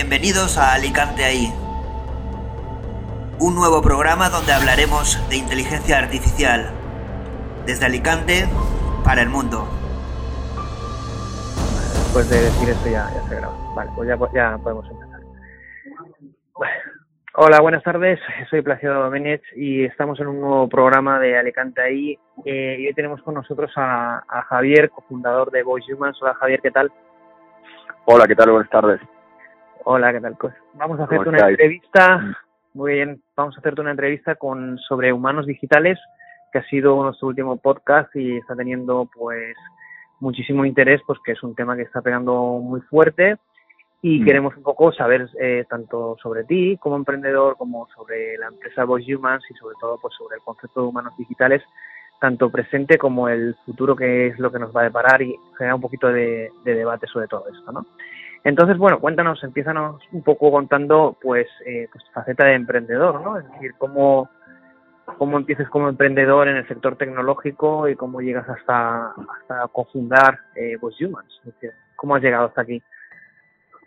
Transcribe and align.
Bienvenidos 0.00 0.56
a 0.58 0.74
Alicante 0.74 1.24
ahí. 1.24 1.52
Un 3.40 3.56
nuevo 3.56 3.82
programa 3.82 4.28
donde 4.28 4.52
hablaremos 4.52 5.18
de 5.28 5.38
inteligencia 5.38 5.98
artificial. 5.98 6.70
Desde 7.66 7.86
Alicante 7.86 8.44
para 9.02 9.22
el 9.22 9.28
mundo. 9.28 9.66
Después 12.04 12.30
de 12.30 12.42
decir 12.42 12.68
eso 12.68 12.84
ya, 12.84 13.10
ya 13.12 13.28
se 13.28 13.34
graba. 13.34 13.56
Vale, 13.74 13.90
pues 13.96 14.08
ya, 14.08 14.16
ya 14.32 14.58
podemos 14.58 14.88
empezar. 14.88 15.20
Hola, 17.34 17.60
buenas 17.60 17.82
tardes. 17.82 18.20
Soy 18.50 18.62
Placido 18.62 19.02
Domenech 19.02 19.42
y 19.56 19.84
estamos 19.84 20.20
en 20.20 20.28
un 20.28 20.40
nuevo 20.40 20.68
programa 20.68 21.18
de 21.18 21.36
Alicante 21.36 21.82
ahí. 21.82 22.16
Eh, 22.44 22.76
y 22.78 22.86
hoy 22.86 22.94
tenemos 22.94 23.20
con 23.22 23.34
nosotros 23.34 23.72
a, 23.74 24.22
a 24.28 24.42
Javier, 24.42 24.90
cofundador 24.90 25.50
de 25.50 25.64
Voice 25.64 25.92
Humans. 25.92 26.22
Hola 26.22 26.34
Javier, 26.34 26.60
¿qué 26.62 26.70
tal? 26.70 26.92
Hola, 28.04 28.28
¿qué 28.28 28.36
tal? 28.36 28.52
Buenas 28.52 28.70
tardes. 28.70 29.00
Hola, 29.84 30.12
¿qué 30.12 30.20
tal? 30.20 30.36
Pues 30.38 30.54
vamos 30.74 31.00
a 31.00 31.04
hacerte 31.04 31.28
una 31.28 31.48
entrevista. 31.48 32.36
Muy 32.74 32.94
bien, 32.94 33.22
vamos 33.36 33.56
a 33.56 33.60
hacerte 33.60 33.80
una 33.80 33.90
entrevista 33.90 34.34
con 34.34 34.78
sobre 34.78 35.12
humanos 35.12 35.46
digitales, 35.46 35.98
que 36.52 36.58
ha 36.58 36.64
sido 36.64 37.02
nuestro 37.02 37.28
último 37.28 37.56
podcast 37.56 38.14
y 38.14 38.36
está 38.36 38.54
teniendo 38.54 39.08
pues 39.14 39.56
muchísimo 40.20 40.64
interés, 40.64 41.00
pues 41.06 41.18
que 41.24 41.32
es 41.32 41.42
un 41.42 41.54
tema 41.54 41.76
que 41.76 41.82
está 41.82 42.02
pegando 42.02 42.58
muy 42.62 42.80
fuerte 42.82 43.36
y 44.02 44.20
mm. 44.20 44.24
queremos 44.24 44.56
un 44.56 44.62
poco 44.62 44.92
saber 44.92 45.28
eh, 45.40 45.64
tanto 45.68 46.16
sobre 46.22 46.44
ti 46.44 46.76
como 46.78 46.96
emprendedor 46.96 47.56
como 47.56 47.88
sobre 47.96 48.36
la 48.38 48.46
empresa 48.46 48.84
Voice 48.84 49.14
Humans 49.14 49.44
y 49.50 49.54
sobre 49.54 49.74
todo 49.80 49.98
pues 50.00 50.14
sobre 50.16 50.36
el 50.36 50.42
concepto 50.42 50.82
de 50.82 50.88
humanos 50.88 51.14
digitales 51.18 51.62
tanto 52.20 52.50
presente 52.50 52.98
como 52.98 53.28
el 53.28 53.56
futuro 53.64 53.96
que 53.96 54.28
es 54.28 54.38
lo 54.38 54.52
que 54.52 54.58
nos 54.58 54.74
va 54.74 54.82
a 54.82 54.84
deparar 54.84 55.22
y 55.22 55.36
generar 55.56 55.74
un 55.74 55.80
poquito 55.80 56.08
de, 56.08 56.50
de 56.64 56.74
debate 56.74 57.06
sobre 57.06 57.26
todo 57.28 57.46
esto, 57.48 57.72
¿no? 57.72 57.86
Entonces, 58.48 58.78
bueno, 58.78 58.98
cuéntanos, 58.98 59.44
empiezanos 59.44 60.00
un 60.10 60.22
poco 60.22 60.50
contando, 60.50 61.18
pues, 61.20 61.46
eh, 61.66 61.86
pues 61.92 62.02
faceta 62.14 62.46
de 62.46 62.54
emprendedor, 62.54 63.20
¿no? 63.20 63.38
Es 63.38 63.44
decir, 63.52 63.72
cómo, 63.76 64.30
cómo 65.18 65.36
empiezas 65.36 65.68
como 65.68 65.90
emprendedor 65.90 66.48
en 66.48 66.56
el 66.56 66.66
sector 66.66 66.96
tecnológico 66.96 67.90
y 67.90 67.94
cómo 67.94 68.22
llegas 68.22 68.48
hasta, 68.48 69.08
hasta 69.08 69.68
cofundar 69.70 70.38
eh, 70.56 70.78
Voice 70.80 71.04
Humans. 71.04 71.28
Es 71.44 71.52
decir, 71.52 71.72
¿cómo 71.94 72.14
has 72.14 72.22
llegado 72.22 72.46
hasta 72.46 72.62
aquí? 72.62 72.82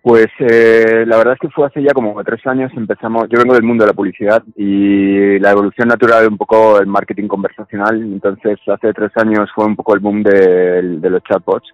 Pues 0.03 0.27
eh, 0.37 1.05
la 1.07 1.17
verdad 1.17 1.33
es 1.33 1.39
que 1.39 1.49
fue 1.49 1.65
hace 1.65 1.81
ya 1.81 1.93
como 1.93 2.23
tres 2.23 2.45
años 2.45 2.71
empezamos, 2.75 3.29
yo 3.29 3.39
vengo 3.39 3.55
del 3.55 3.63
mundo 3.63 3.83
de 3.83 3.89
la 3.89 3.95
publicidad 3.95 4.43
y 4.55 5.39
la 5.39 5.51
evolución 5.51 5.87
natural 5.87 6.27
un 6.27 6.37
poco 6.37 6.79
el 6.79 6.87
marketing 6.87 7.27
conversacional, 7.27 7.99
entonces 7.99 8.59
hace 8.67 8.93
tres 8.93 9.11
años 9.15 9.49
fue 9.55 9.65
un 9.65 9.75
poco 9.75 9.95
el 9.95 10.01
boom 10.01 10.21
de 10.21 11.09
los 11.09 11.23
chatbots 11.23 11.71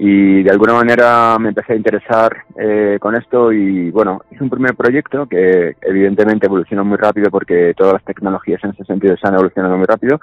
y 0.00 0.44
de 0.44 0.50
alguna 0.50 0.74
manera 0.74 1.36
me 1.40 1.48
empecé 1.48 1.72
a 1.72 1.76
interesar 1.76 2.44
eh, 2.56 2.98
con 3.00 3.16
esto 3.16 3.52
y 3.52 3.90
bueno, 3.90 4.22
hice 4.30 4.44
un 4.44 4.50
primer 4.50 4.76
proyecto 4.76 5.26
que 5.26 5.74
evidentemente 5.82 6.46
evolucionó 6.46 6.84
muy 6.84 6.96
rápido 6.96 7.30
porque 7.30 7.74
todas 7.76 7.94
las 7.94 8.04
tecnologías 8.04 8.62
en 8.62 8.70
ese 8.70 8.84
sentido 8.84 9.16
se 9.16 9.26
han 9.26 9.34
evolucionado 9.34 9.76
muy 9.76 9.86
rápido 9.86 10.20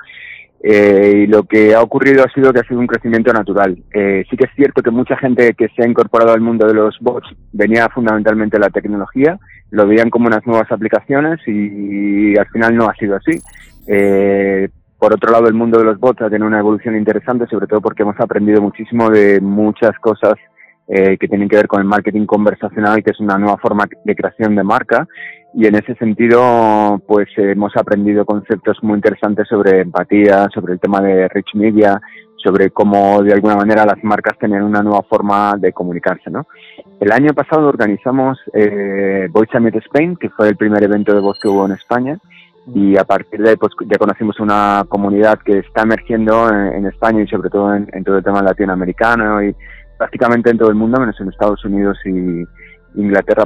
eh, 0.64 1.24
y 1.24 1.28
lo 1.28 1.44
que 1.44 1.76
ha 1.76 1.82
ocurrido 1.82 2.24
ha 2.24 2.34
sido 2.34 2.54
que 2.54 2.62
ha 2.62 2.68
sido 2.68 2.80
un 2.80 2.88
crecimiento 2.88 3.34
natural. 3.34 3.78
Eh, 3.94 4.24
sí 4.30 4.38
que 4.38 4.46
es 4.46 4.52
cierto 4.56 4.82
que 4.82 4.92
mucha 4.92 5.18
gente 5.18 5.54
que 5.54 5.68
se 5.76 5.84
ha 5.84 5.88
incorporado 5.88 6.32
al 6.32 6.42
mundo 6.42 6.66
de 6.66 6.74
los 6.74 6.98
bots 7.02 7.28
venía 7.52 7.90
fundamentalmente 7.90 8.58
de 8.58 8.62
la 8.62 8.70
tecnología, 8.70 9.38
lo 9.72 9.86
veían 9.86 10.10
como 10.10 10.28
unas 10.28 10.46
nuevas 10.48 10.72
aplicaciones 10.72 11.40
y, 11.46 12.38
al 12.38 12.48
final 12.48 12.76
no 12.76 12.90
ha 12.90 12.96
sido 12.96 13.16
así. 13.18 13.38
Eh, 13.88 14.70
por 14.98 15.14
otro 15.14 15.32
lado, 15.32 15.48
el 15.48 15.54
mundo 15.54 15.78
de 15.78 15.86
los 15.86 16.00
bots 16.00 16.22
ha 16.22 16.30
tenido 16.30 16.48
una 16.48 16.60
evolución 16.60 16.96
interesante, 16.96 17.48
sobre 17.48 17.68
todo 17.68 17.82
porque 17.82 18.04
hemos 18.04 18.20
aprendido 18.20 18.62
muchísimo 18.62 19.10
de 19.10 19.42
muchas 19.42 19.98
cosas 20.00 20.36
eh, 20.88 21.18
que 21.18 21.28
tienen 21.28 21.50
que 21.50 21.58
ver 21.58 21.68
con 21.68 21.82
el 21.82 21.88
marketing 21.88 22.26
conversacional, 22.26 23.04
que 23.04 23.12
es 23.12 23.20
una 23.20 23.38
nueva 23.38 23.58
forma 23.58 23.86
de 24.04 24.16
creación 24.16 24.56
de 24.56 24.64
marca. 24.64 25.08
Y 25.54 25.66
en 25.68 25.76
ese 25.76 25.96
sentido, 25.96 27.02
pues 27.08 27.28
hemos 27.38 27.76
aprendido 27.76 28.26
conceptos 28.26 28.78
muy 28.84 28.96
interesantes 28.96 29.48
sobre 29.48 29.82
empatía, 29.82 30.48
sobre 30.54 30.74
el 30.74 30.80
tema 30.80 31.02
de 31.02 31.28
rich 31.30 31.56
media, 31.56 32.00
sobre 32.46 32.70
cómo 32.70 33.24
de 33.24 33.34
alguna 33.34 33.56
manera 33.56 33.86
las 33.86 34.04
marcas 34.04 34.38
tienen 34.38 34.62
una 34.62 34.84
nueva 34.84 35.02
forma 35.04 35.56
de 35.58 35.74
comunicarse, 35.74 36.30
¿no? 36.30 36.46
El 37.00 37.12
año 37.12 37.34
pasado 37.34 37.68
organizamos 37.68 38.38
eh, 38.54 39.28
Voice 39.32 39.52
Summit 39.52 39.76
Spain, 39.78 40.16
que 40.18 40.30
fue 40.30 40.50
el 40.50 40.56
primer 40.56 40.84
evento 40.84 41.14
de 41.14 41.22
voz 41.22 41.40
que 41.42 41.48
hubo 41.48 41.66
en 41.66 41.72
España, 41.72 42.20
y 42.74 42.98
a 42.98 43.04
partir 43.04 43.42
de 43.42 43.52
ahí 43.52 43.56
pues 43.58 43.74
ya 43.88 43.98
conocimos 43.98 44.40
una 44.40 44.86
comunidad 44.90 45.40
que 45.40 45.60
está 45.60 45.84
emergiendo 45.84 46.50
en, 46.50 46.86
España 46.88 47.22
y 47.22 47.28
sobre 47.28 47.50
todo 47.50 47.74
en, 47.76 48.04
todo 48.04 48.18
el 48.18 48.24
tema 48.24 48.42
latinoamericano 48.42 49.44
y 49.44 49.56
prácticamente 49.98 50.50
en 50.50 50.58
todo 50.58 50.70
el 50.70 50.76
mundo, 50.76 51.00
menos 51.00 51.20
en 51.20 51.30
Estados 51.30 51.64
Unidos 51.64 51.98
y 52.06 52.44
Inglaterra 53.00 53.46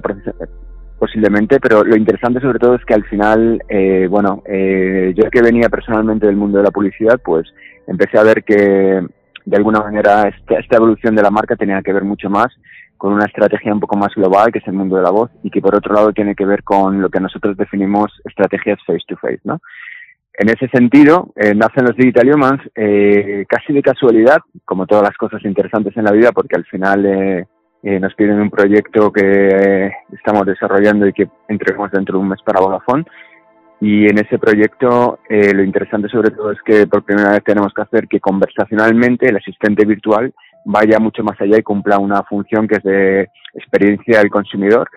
posiblemente, 0.97 1.59
pero 1.59 1.83
lo 1.83 1.95
interesante 1.95 2.41
sobre 2.41 2.59
todo 2.59 2.75
es 2.75 2.85
que 2.85 2.93
al 2.93 3.05
final, 3.05 3.61
eh, 3.69 4.07
bueno, 4.09 4.43
eh, 4.45 5.13
yo 5.15 5.29
que 5.29 5.41
venía 5.41 5.69
personalmente 5.69 6.25
del 6.25 6.35
mundo 6.35 6.57
de 6.57 6.65
la 6.65 6.71
publicidad, 6.71 7.19
pues 7.23 7.47
empecé 7.87 8.17
a 8.17 8.23
ver 8.23 8.43
que 8.43 9.01
de 9.45 9.57
alguna 9.57 9.79
manera 9.79 10.27
esta, 10.27 10.59
esta 10.59 10.77
evolución 10.77 11.15
de 11.15 11.23
la 11.23 11.31
marca 11.31 11.55
tenía 11.55 11.81
que 11.81 11.93
ver 11.93 12.03
mucho 12.03 12.29
más 12.29 12.47
con 12.99 13.13
una 13.13 13.25
estrategia 13.25 13.73
un 13.73 13.79
poco 13.79 13.97
más 13.97 14.13
global, 14.13 14.51
que 14.51 14.59
es 14.59 14.67
el 14.67 14.73
mundo 14.73 14.97
de 14.97 15.03
la 15.03 15.09
voz, 15.09 15.31
y 15.41 15.49
que 15.49 15.61
por 15.61 15.73
otro 15.73 15.95
lado 15.95 16.11
tiene 16.11 16.35
que 16.35 16.45
ver 16.45 16.63
con 16.63 17.01
lo 17.01 17.09
que 17.09 17.21
nosotros 17.21 17.57
definimos 17.57 18.11
estrategias 18.25 18.77
face-to-face, 18.85 19.39
¿no? 19.45 19.59
En 20.33 20.49
ese 20.49 20.67
sentido, 20.67 21.33
eh, 21.35 21.55
nacen 21.55 21.85
los 21.85 21.95
Digital 21.95 22.33
Humans 22.33 22.61
eh, 22.75 23.45
casi 23.47 23.73
de 23.73 23.81
casualidad, 23.81 24.37
como 24.65 24.85
todas 24.85 25.03
las 25.03 25.17
cosas 25.17 25.43
interesantes 25.43 25.95
en 25.97 26.03
la 26.03 26.11
vida, 26.11 26.31
porque 26.31 26.55
al 26.55 26.65
final 26.65 27.05
eh, 27.05 27.45
eh 27.83 27.99
nos 27.99 28.13
piden 28.15 28.39
un 28.39 28.49
proyecto 28.49 29.11
que 29.11 29.21
eh, 29.23 29.91
estamos 30.13 30.45
desarrollando 30.45 31.07
y 31.07 31.13
que 31.13 31.27
entregamos 31.47 31.91
dentro 31.91 32.17
de 32.17 32.23
un 32.23 32.29
mes 32.29 32.41
para 32.45 32.61
Vodafone. 32.61 33.05
Y 33.81 34.05
en 34.05 34.17
ese 34.17 34.37
proyecto 34.37 35.19
eh, 35.29 35.53
lo 35.53 35.63
interesante 35.63 36.09
sobre 36.09 36.31
todo 36.31 36.51
es 36.51 36.61
que 36.63 36.85
por 36.85 37.03
primera 37.03 37.31
vez 37.31 37.43
tenemos 37.45 37.73
que 37.73 37.81
hacer 37.81 38.07
que 38.09 38.19
conversacionalmente 38.19 39.29
el 39.29 39.37
asistente 39.37 39.85
virtual 39.85 40.33
vaya 40.65 40.99
mucho 40.99 41.23
más 41.23 41.39
allá 41.41 41.57
y 41.57 41.63
cumpla 41.63 41.99
una 41.99 42.23
función 42.23 42.67
que 42.67 42.75
es 42.75 42.83
de 42.83 43.29
experiencia 43.53 44.19
del 44.19 44.29
consumidor, 44.29 44.89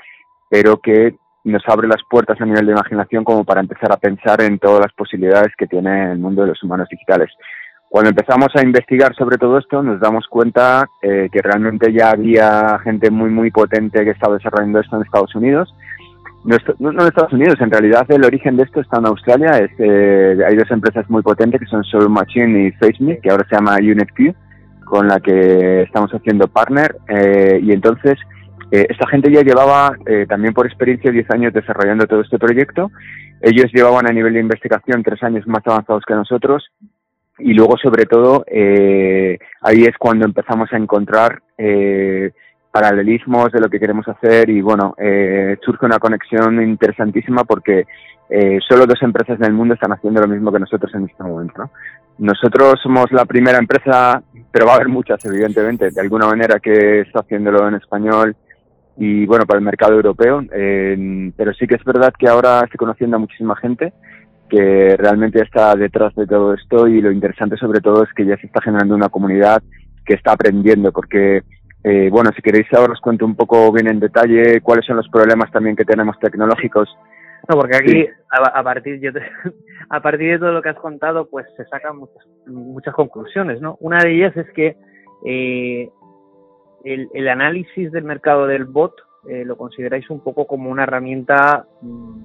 pero 0.51 0.79
que 0.79 1.15
nos 1.45 1.63
abre 1.67 1.89
las 1.89 2.03
puertas 2.09 2.41
a 2.41 2.45
nivel 2.45 2.67
de 2.67 2.73
imaginación 2.73 3.25
como 3.25 3.45
para 3.45 3.61
empezar 3.61 3.93
a 3.93 3.97
pensar 3.97 4.41
en 4.43 4.59
todas 4.59 4.81
las 4.81 4.93
posibilidades 4.93 5.53
que 5.57 5.67
tiene 5.67 6.13
el 6.13 6.19
mundo 6.19 6.43
de 6.43 6.49
los 6.49 6.63
humanos 6.63 6.89
digitales. 6.91 7.31
Cuando 7.89 8.11
empezamos 8.11 8.49
a 8.55 8.63
investigar 8.63 9.15
sobre 9.15 9.37
todo 9.37 9.59
esto, 9.59 9.83
nos 9.83 10.01
damos 10.01 10.27
cuenta 10.27 10.87
eh, 11.03 11.29
que 11.31 11.43
realmente 11.43 11.93
ya 11.93 12.11
había 12.11 12.79
gente 12.83 13.11
muy, 13.11 13.29
muy 13.29 13.51
potente 13.51 14.05
que 14.05 14.13
estaba 14.13 14.35
desarrollando 14.35 14.81
esto 14.81 14.97
en 14.97 15.03
Estados 15.03 15.35
Unidos. 15.35 15.75
No, 16.45 16.91
en 16.91 17.07
Estados 17.07 17.35
Unidos, 17.35 17.61
en 17.61 17.71
realidad 17.71 18.07
el 18.09 18.25
origen 18.25 18.57
de 18.57 18.65
esto 18.65 18.81
está 18.81 18.99
en 18.99 19.07
Australia. 19.07 19.59
Es, 19.59 19.71
eh, 19.79 20.39
hay 20.49 20.57
dos 20.57 20.71
empresas 20.71 21.09
muy 21.11 21.23
potentes 21.23 21.61
que 21.61 21.67
son 21.67 21.85
Soul 21.85 22.09
Machine 22.09 22.69
y 22.69 22.73
FaceMe, 22.73 23.19
que 23.19 23.31
ahora 23.31 23.47
se 23.49 23.57
llama 23.57 23.77
UnitQ 23.77 24.35
con 24.93 25.09
la 25.09 25.21
que 25.21 25.85
estamos 25.85 26.11
haciendo 26.11 26.49
partner 26.49 26.97
eh, 27.09 27.59
y 27.63 27.73
entonces 27.73 28.19
eh, 28.71 28.87
esta 28.91 29.09
gente 29.09 29.33
ya 29.33 29.41
llevaba 29.41 29.97
eh, 30.05 30.27
también 30.29 30.53
por 30.53 30.67
experiencia 30.67 31.11
10 31.11 31.31
años 31.31 31.55
desarrollando 31.55 32.07
todo 32.07 32.21
este 32.21 32.39
proyecto. 32.39 32.91
Ellos 33.41 33.73
llevaban 33.73 34.07
a 34.07 34.13
nivel 34.13 34.35
de 34.35 34.41
investigación 34.41 35.03
tres 35.03 35.23
años 35.23 35.47
más 35.47 35.63
avanzados 35.65 36.05
que 36.07 36.13
nosotros 36.13 36.69
y 37.39 37.55
luego 37.55 37.79
sobre 37.79 38.05
todo 38.05 38.45
ahí 39.63 39.83
es 39.83 39.97
cuando 39.99 40.27
empezamos 40.27 40.71
a 40.71 40.77
encontrar 40.77 41.41
paralelismos 42.71 43.51
de 43.51 43.61
lo 43.61 43.71
que 43.71 43.81
queremos 43.81 44.07
hacer 44.09 44.51
y 44.51 44.61
bueno, 44.61 44.95
surge 45.65 45.87
una 45.87 45.99
conexión 45.99 46.63
interesantísima 46.63 47.45
porque 47.45 47.87
solo 48.69 48.85
dos 48.85 49.01
empresas 49.01 49.39
en 49.41 49.47
el 49.47 49.55
mundo 49.55 49.73
están 49.73 49.93
haciendo 49.93 50.21
lo 50.21 50.29
mismo 50.29 50.53
que 50.53 50.61
nosotros 50.61 50.95
en 50.95 51.07
este 51.07 51.23
momento. 51.23 51.63
¿no? 51.63 51.71
Nosotros 52.19 52.75
somos 52.83 53.11
la 53.11 53.25
primera 53.25 53.59
empresa, 53.59 54.23
pero 54.53 54.67
va 54.67 54.73
a 54.73 54.77
haber 54.77 54.89
muchas, 54.89 55.25
evidentemente, 55.25 55.91
de 55.91 56.01
alguna 56.01 56.27
manera 56.27 56.61
que 56.61 57.01
está 57.01 57.21
haciéndolo 57.21 57.67
en 57.67 57.75
español 57.75 58.37
y 58.97 59.25
bueno, 59.25 59.47
para 59.47 59.59
el 59.59 59.65
mercado 59.65 59.95
europeo. 59.95 60.45
pero 60.51 61.55
sí 61.55 61.67
que 61.67 61.77
es 61.77 61.85
verdad 61.85 62.13
que 62.19 62.29
ahora 62.29 62.61
estoy 62.65 62.77
conociendo 62.77 63.17
a 63.17 63.21
muchísima 63.21 63.57
gente 63.57 63.93
que 64.53 64.97
realmente 64.99 65.41
está 65.41 65.75
detrás 65.75 66.15
de 66.15 66.27
todo 66.27 66.53
esto 66.53 66.87
y 66.87 67.01
lo 67.01 67.11
interesante 67.11 67.57
sobre 67.57 67.81
todo 67.81 68.05
es 68.05 68.13
que 68.13 68.27
ya 68.27 68.37
se 68.37 68.47
está 68.47 68.61
generando 68.61 68.95
una 68.95 69.09
comunidad 69.09 69.63
que 70.05 70.13
está 70.13 70.33
aprendiendo 70.33 70.93
porque 70.93 71.43
eh, 71.85 72.11
bueno, 72.11 72.31
si 72.37 72.43
queréis 72.43 72.67
ahora 72.75 72.93
os 72.93 73.01
cuento 73.01 73.25
un 73.25 73.35
poco 73.35 73.73
bien 73.73 73.89
en 73.89 73.99
detalle 73.99 74.61
cuáles 74.61 74.85
son 74.85 74.99
los 74.99 75.09
problemas 75.09 75.51
también 75.51 75.75
que 75.75 75.87
tenemos 75.87 76.19
tecnológicos 76.21 76.89
no, 77.49 77.57
porque 77.57 77.77
aquí 77.77 78.07
a, 78.31 78.63
partir 78.63 79.01
yo 79.01 79.11
a 79.91 80.01
partir 80.01 80.33
de 80.33 80.39
todo 80.39 80.53
lo 80.53 80.63
que 80.63 80.69
has 80.69 80.79
contado, 80.79 81.29
pues 81.29 81.47
se 81.57 81.65
sacan 81.67 81.97
muchas, 81.97 82.27
muchas 82.47 82.95
conclusiones, 82.95 83.61
¿no? 83.61 83.77
Una 83.81 83.99
de 83.99 84.15
ellas 84.15 84.37
es 84.37 84.49
que 84.53 84.77
eh, 85.27 85.91
el, 86.85 87.09
el, 87.13 87.29
análisis 87.29 87.91
del 87.93 88.05
mercado 88.05 88.47
del 88.47 88.65
bot 88.65 88.95
eh, 89.29 89.45
lo 89.45 89.57
consideráis 89.57 90.09
un 90.11 90.21
poco 90.21 90.47
como 90.47 90.71
una 90.71 90.85
herramienta 90.85 91.67
mm, 91.81 92.23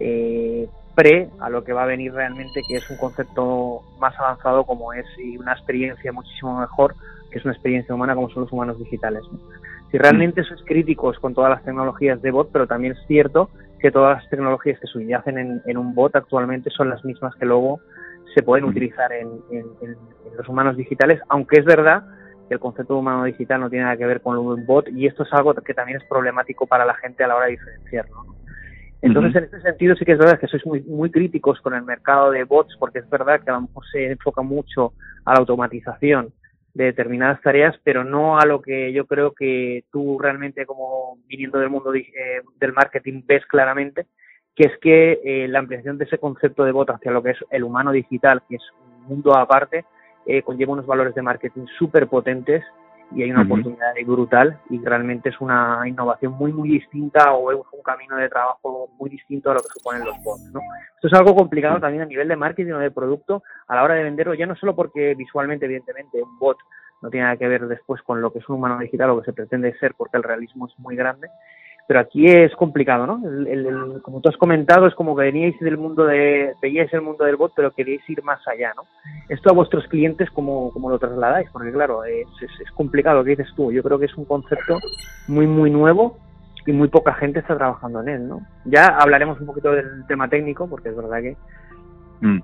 eh, 0.00 0.68
pre 0.94 1.28
a 1.40 1.48
lo 1.48 1.62
que 1.64 1.72
va 1.72 1.84
a 1.84 1.86
venir 1.86 2.12
realmente, 2.12 2.62
que 2.68 2.76
es 2.76 2.90
un 2.90 2.96
concepto 2.96 3.82
más 4.00 4.18
avanzado 4.18 4.64
como 4.64 4.92
es 4.92 5.06
y 5.18 5.36
una 5.36 5.52
experiencia 5.52 6.12
muchísimo 6.12 6.58
mejor, 6.58 6.94
que 7.30 7.38
es 7.38 7.44
una 7.44 7.54
experiencia 7.54 7.94
humana 7.94 8.14
como 8.14 8.30
son 8.30 8.42
los 8.42 8.52
humanos 8.52 8.78
digitales. 8.78 9.22
Si 9.90 9.98
realmente 9.98 10.44
sois 10.44 10.62
críticos 10.64 11.18
con 11.18 11.34
todas 11.34 11.50
las 11.50 11.64
tecnologías 11.64 12.20
de 12.22 12.30
bot, 12.30 12.50
pero 12.52 12.66
también 12.66 12.92
es 12.92 13.06
cierto 13.06 13.50
que 13.80 13.90
todas 13.90 14.18
las 14.18 14.30
tecnologías 14.30 14.78
que 14.78 14.86
subyacen 14.86 15.38
en, 15.38 15.62
en 15.66 15.76
un 15.78 15.94
bot 15.94 16.14
actualmente 16.14 16.70
son 16.70 16.90
las 16.90 17.04
mismas 17.04 17.34
que 17.36 17.46
luego 17.46 17.80
se 18.34 18.42
pueden 18.42 18.64
utilizar 18.64 19.12
en, 19.12 19.28
los 20.36 20.48
humanos 20.48 20.76
digitales, 20.76 21.20
aunque 21.28 21.60
es 21.60 21.64
verdad 21.64 22.02
que 22.48 22.54
el 22.54 22.60
concepto 22.60 22.94
de 22.94 23.00
humano 23.00 23.24
digital 23.24 23.60
no 23.60 23.70
tiene 23.70 23.84
nada 23.84 23.96
que 23.96 24.06
ver 24.06 24.20
con 24.20 24.38
un 24.38 24.66
bot 24.66 24.88
y 24.88 25.06
esto 25.06 25.22
es 25.22 25.32
algo 25.32 25.54
que 25.54 25.74
también 25.74 25.98
es 25.98 26.08
problemático 26.08 26.66
para 26.66 26.84
la 26.84 26.94
gente 26.94 27.24
a 27.24 27.28
la 27.28 27.36
hora 27.36 27.46
de 27.46 27.52
diferenciarlo. 27.52 28.24
Entonces, 29.02 29.34
en 29.36 29.44
este 29.44 29.62
sentido, 29.62 29.96
sí 29.96 30.04
que 30.04 30.12
es 30.12 30.18
verdad 30.18 30.38
que 30.38 30.46
sois 30.46 30.64
muy, 30.66 30.82
muy 30.82 31.10
críticos 31.10 31.58
con 31.62 31.74
el 31.74 31.82
mercado 31.82 32.30
de 32.30 32.44
bots, 32.44 32.76
porque 32.78 32.98
es 32.98 33.08
verdad 33.08 33.40
que 33.40 33.50
a 33.50 33.54
lo 33.54 33.62
mejor 33.62 33.82
se 33.90 34.10
enfoca 34.10 34.42
mucho 34.42 34.92
a 35.24 35.32
la 35.32 35.38
automatización 35.38 36.32
de 36.74 36.84
determinadas 36.84 37.40
tareas, 37.42 37.76
pero 37.82 38.04
no 38.04 38.38
a 38.38 38.46
lo 38.46 38.62
que 38.62 38.92
yo 38.92 39.06
creo 39.06 39.32
que 39.32 39.84
tú 39.90 40.18
realmente, 40.18 40.66
como 40.66 41.18
viniendo 41.26 41.58
del 41.58 41.70
mundo 41.70 41.94
eh, 41.94 42.42
del 42.58 42.72
marketing, 42.72 43.22
ves 43.26 43.44
claramente, 43.46 44.06
que 44.54 44.64
es 44.64 44.78
que 44.78 45.20
eh, 45.24 45.48
la 45.48 45.58
ampliación 45.58 45.98
de 45.98 46.04
ese 46.04 46.18
concepto 46.18 46.64
de 46.64 46.72
bot 46.72 46.90
hacia 46.90 47.10
lo 47.10 47.22
que 47.22 47.30
es 47.30 47.38
el 47.50 47.64
humano 47.64 47.92
digital, 47.92 48.42
que 48.48 48.56
es 48.56 48.62
un 48.84 49.04
mundo 49.04 49.36
aparte, 49.36 49.84
eh, 50.26 50.42
conlleva 50.42 50.74
unos 50.74 50.86
valores 50.86 51.14
de 51.14 51.22
marketing 51.22 51.66
súper 51.78 52.06
potentes 52.06 52.62
y 53.12 53.22
hay 53.22 53.30
una 53.30 53.42
oportunidad 53.42 53.92
brutal 54.06 54.58
y 54.70 54.78
realmente 54.78 55.30
es 55.30 55.40
una 55.40 55.82
innovación 55.86 56.32
muy 56.32 56.52
muy 56.52 56.68
distinta 56.68 57.32
o 57.32 57.50
es 57.50 57.58
un 57.72 57.82
camino 57.82 58.16
de 58.16 58.28
trabajo 58.28 58.88
muy 58.98 59.10
distinto 59.10 59.50
a 59.50 59.54
lo 59.54 59.60
que 59.60 59.68
suponen 59.68 60.04
los 60.04 60.16
bots. 60.22 60.50
¿no? 60.52 60.60
Esto 60.94 61.08
es 61.08 61.12
algo 61.14 61.34
complicado 61.34 61.80
también 61.80 62.02
a 62.02 62.06
nivel 62.06 62.28
de 62.28 62.36
marketing 62.36 62.72
o 62.72 62.78
de 62.78 62.90
producto 62.90 63.42
a 63.66 63.74
la 63.74 63.82
hora 63.82 63.94
de 63.94 64.04
venderlo, 64.04 64.34
ya 64.34 64.46
no 64.46 64.54
solo 64.56 64.76
porque 64.76 65.14
visualmente 65.14 65.66
evidentemente 65.66 66.22
un 66.22 66.38
bot 66.38 66.58
no 67.02 67.10
tiene 67.10 67.24
nada 67.24 67.36
que 67.36 67.48
ver 67.48 67.66
después 67.66 68.02
con 68.02 68.20
lo 68.20 68.32
que 68.32 68.40
es 68.40 68.48
un 68.48 68.56
humano 68.56 68.78
digital 68.78 69.10
o 69.10 69.14
lo 69.14 69.20
que 69.20 69.26
se 69.26 69.32
pretende 69.32 69.76
ser 69.78 69.94
porque 69.96 70.16
el 70.16 70.22
realismo 70.22 70.66
es 70.66 70.78
muy 70.78 70.96
grande, 70.96 71.28
pero 71.90 71.98
aquí 71.98 72.24
es 72.24 72.54
complicado, 72.54 73.04
¿no? 73.04 73.20
El, 73.48 74.00
como 74.02 74.20
tú 74.20 74.28
has 74.28 74.36
comentado, 74.36 74.86
es 74.86 74.94
como 74.94 75.16
que 75.16 75.24
veníais 75.24 75.58
del 75.58 75.76
mundo 75.76 76.04
de, 76.04 76.52
veíais 76.62 76.92
el 76.92 77.00
mundo 77.00 77.24
del 77.24 77.34
bot, 77.34 77.52
pero 77.56 77.72
queríais 77.72 78.08
ir 78.08 78.22
más 78.22 78.38
allá, 78.46 78.72
¿no? 78.76 78.84
Esto 79.28 79.50
a 79.50 79.54
vuestros 79.54 79.88
clientes, 79.88 80.30
¿cómo, 80.30 80.70
cómo 80.72 80.88
lo 80.88 81.00
trasladáis? 81.00 81.50
Porque 81.50 81.72
claro, 81.72 82.04
es, 82.04 82.28
es, 82.42 82.70
complicado 82.76 83.18
lo 83.18 83.24
que 83.24 83.30
dices 83.30 83.52
tú. 83.56 83.72
Yo 83.72 83.82
creo 83.82 83.98
que 83.98 84.04
es 84.04 84.14
un 84.14 84.24
concepto 84.24 84.78
muy, 85.26 85.48
muy 85.48 85.68
nuevo 85.68 86.16
y 86.64 86.70
muy 86.70 86.86
poca 86.86 87.12
gente 87.14 87.40
está 87.40 87.56
trabajando 87.56 88.02
en 88.02 88.08
él, 88.08 88.28
¿no? 88.28 88.46
Ya 88.66 88.86
hablaremos 88.86 89.40
un 89.40 89.46
poquito 89.46 89.72
del 89.72 90.06
tema 90.06 90.28
técnico, 90.28 90.68
porque 90.70 90.90
es 90.90 90.96
verdad 90.96 91.20
que... 91.20 91.36
Mm. 92.20 92.40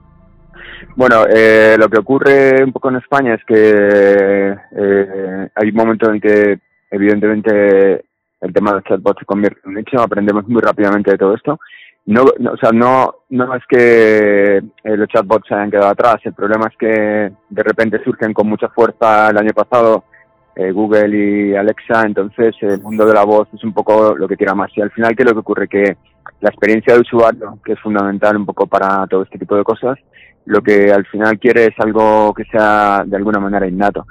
Bueno, 0.96 1.24
eh, 1.32 1.76
lo 1.78 1.88
que 1.88 2.00
ocurre 2.00 2.64
un 2.64 2.72
poco 2.72 2.88
en 2.88 2.96
España 2.96 3.34
es 3.34 3.44
que 3.44 4.56
eh, 4.72 5.48
hay 5.54 5.68
un 5.68 5.76
momento 5.76 6.12
en 6.12 6.20
que 6.20 6.58
evidentemente 6.90 8.06
el 8.46 8.52
tema 8.52 8.70
de 8.70 8.76
los 8.76 8.84
chatbots 8.84 9.20
se 9.20 9.26
convierte 9.26 9.60
en 9.64 9.70
un 9.70 9.78
hecho, 9.78 10.00
aprendemos 10.00 10.46
muy 10.48 10.62
rápidamente 10.62 11.12
de 11.12 11.18
todo 11.18 11.34
esto. 11.34 11.58
No, 12.06 12.22
o 12.22 12.56
sea, 12.56 12.70
no, 12.72 13.14
no 13.30 13.54
es 13.54 13.62
que 13.68 14.58
eh, 14.58 14.96
los 14.96 15.08
chatbots 15.08 15.48
se 15.48 15.54
hayan 15.54 15.70
quedado 15.70 15.88
atrás, 15.88 16.16
el 16.24 16.34
problema 16.34 16.68
es 16.70 16.76
que 16.78 17.32
de 17.50 17.62
repente 17.62 18.02
surgen 18.04 18.32
con 18.32 18.48
mucha 18.48 18.68
fuerza 18.68 19.30
el 19.30 19.38
año 19.38 19.52
pasado 19.52 20.04
eh, 20.54 20.72
Google 20.72 21.14
y 21.14 21.54
Alexa, 21.54 22.04
entonces 22.06 22.54
el 22.62 22.80
mundo 22.80 23.04
de 23.04 23.12
la 23.12 23.24
voz 23.24 23.46
es 23.52 23.62
un 23.62 23.74
poco 23.74 24.16
lo 24.16 24.26
que 24.26 24.38
tira 24.38 24.54
más. 24.54 24.70
Y 24.74 24.80
al 24.80 24.90
final, 24.90 25.14
¿qué 25.14 25.22
es 25.22 25.28
lo 25.28 25.34
que 25.34 25.40
ocurre? 25.40 25.68
Que 25.68 25.98
la 26.40 26.48
experiencia 26.48 26.94
de 26.94 27.00
usuario, 27.00 27.58
que 27.62 27.74
es 27.74 27.80
fundamental 27.80 28.38
un 28.38 28.46
poco 28.46 28.66
para 28.66 29.06
todo 29.06 29.22
este 29.22 29.38
tipo 29.38 29.54
de 29.54 29.64
cosas, 29.64 29.98
lo 30.46 30.62
que 30.62 30.90
al 30.90 31.04
final 31.06 31.38
quiere 31.38 31.66
es 31.66 31.74
algo 31.78 32.32
que 32.32 32.44
sea 32.44 33.02
de 33.04 33.16
alguna 33.16 33.38
manera 33.38 33.66
innato. 33.66 34.06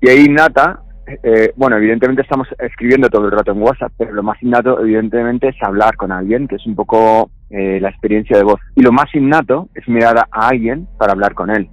Y 0.00 0.08
ahí 0.08 0.26
innata 0.26 0.82
eh, 1.06 1.52
bueno, 1.56 1.76
evidentemente 1.76 2.22
estamos 2.22 2.48
escribiendo 2.58 3.08
todo 3.08 3.26
el 3.26 3.32
rato 3.32 3.52
en 3.52 3.62
WhatsApp, 3.62 3.92
pero 3.96 4.12
lo 4.12 4.22
más 4.22 4.40
innato, 4.42 4.80
evidentemente, 4.80 5.48
es 5.48 5.56
hablar 5.62 5.96
con 5.96 6.12
alguien, 6.12 6.48
que 6.48 6.56
es 6.56 6.66
un 6.66 6.74
poco 6.74 7.30
eh, 7.50 7.80
la 7.80 7.88
experiencia 7.88 8.36
de 8.36 8.44
voz. 8.44 8.60
Y 8.76 8.82
lo 8.82 8.92
más 8.92 9.12
innato 9.14 9.68
es 9.74 9.86
mirar 9.88 10.16
a 10.18 10.48
alguien 10.48 10.86
para 10.98 11.12
hablar 11.12 11.34
con 11.34 11.50
él. 11.50 11.68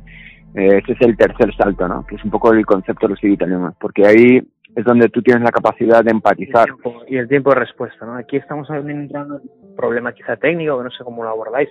Eh, 0.56 0.82
ese 0.84 0.94
es 0.94 1.02
el 1.02 1.16
tercer 1.16 1.56
salto, 1.56 1.88
¿no? 1.88 2.06
Que 2.06 2.16
es 2.16 2.24
un 2.24 2.32
poco 2.32 2.52
el 2.52 2.66
concepto 2.66 3.08
de 3.08 3.14
los 3.14 3.22
digitales, 3.22 3.58
porque 3.80 4.06
ahí 4.08 4.42
es 4.76 4.86
donde 4.86 5.10
tú 5.10 5.22
tienes 5.22 5.44
la 5.44 5.52
capacidad 5.52 6.04
de 6.04 6.12
empatizar. 6.12 6.70
Y 7.08 7.18
el 7.18 7.28
tiempo, 7.28 7.52
de 7.52 7.60
respuesta, 7.60 8.06
¿no? 8.06 8.16
Aquí 8.16 8.38
estamos 8.38 8.70
entrando 8.70 9.40
en 9.40 9.50
un 9.62 9.76
problema 9.76 10.14
quizá 10.14 10.38
técnico, 10.38 10.78
que 10.78 10.84
no 10.84 10.92
sé 10.92 11.04
cómo 11.04 11.24
lo 11.24 11.30
abordáis, 11.30 11.70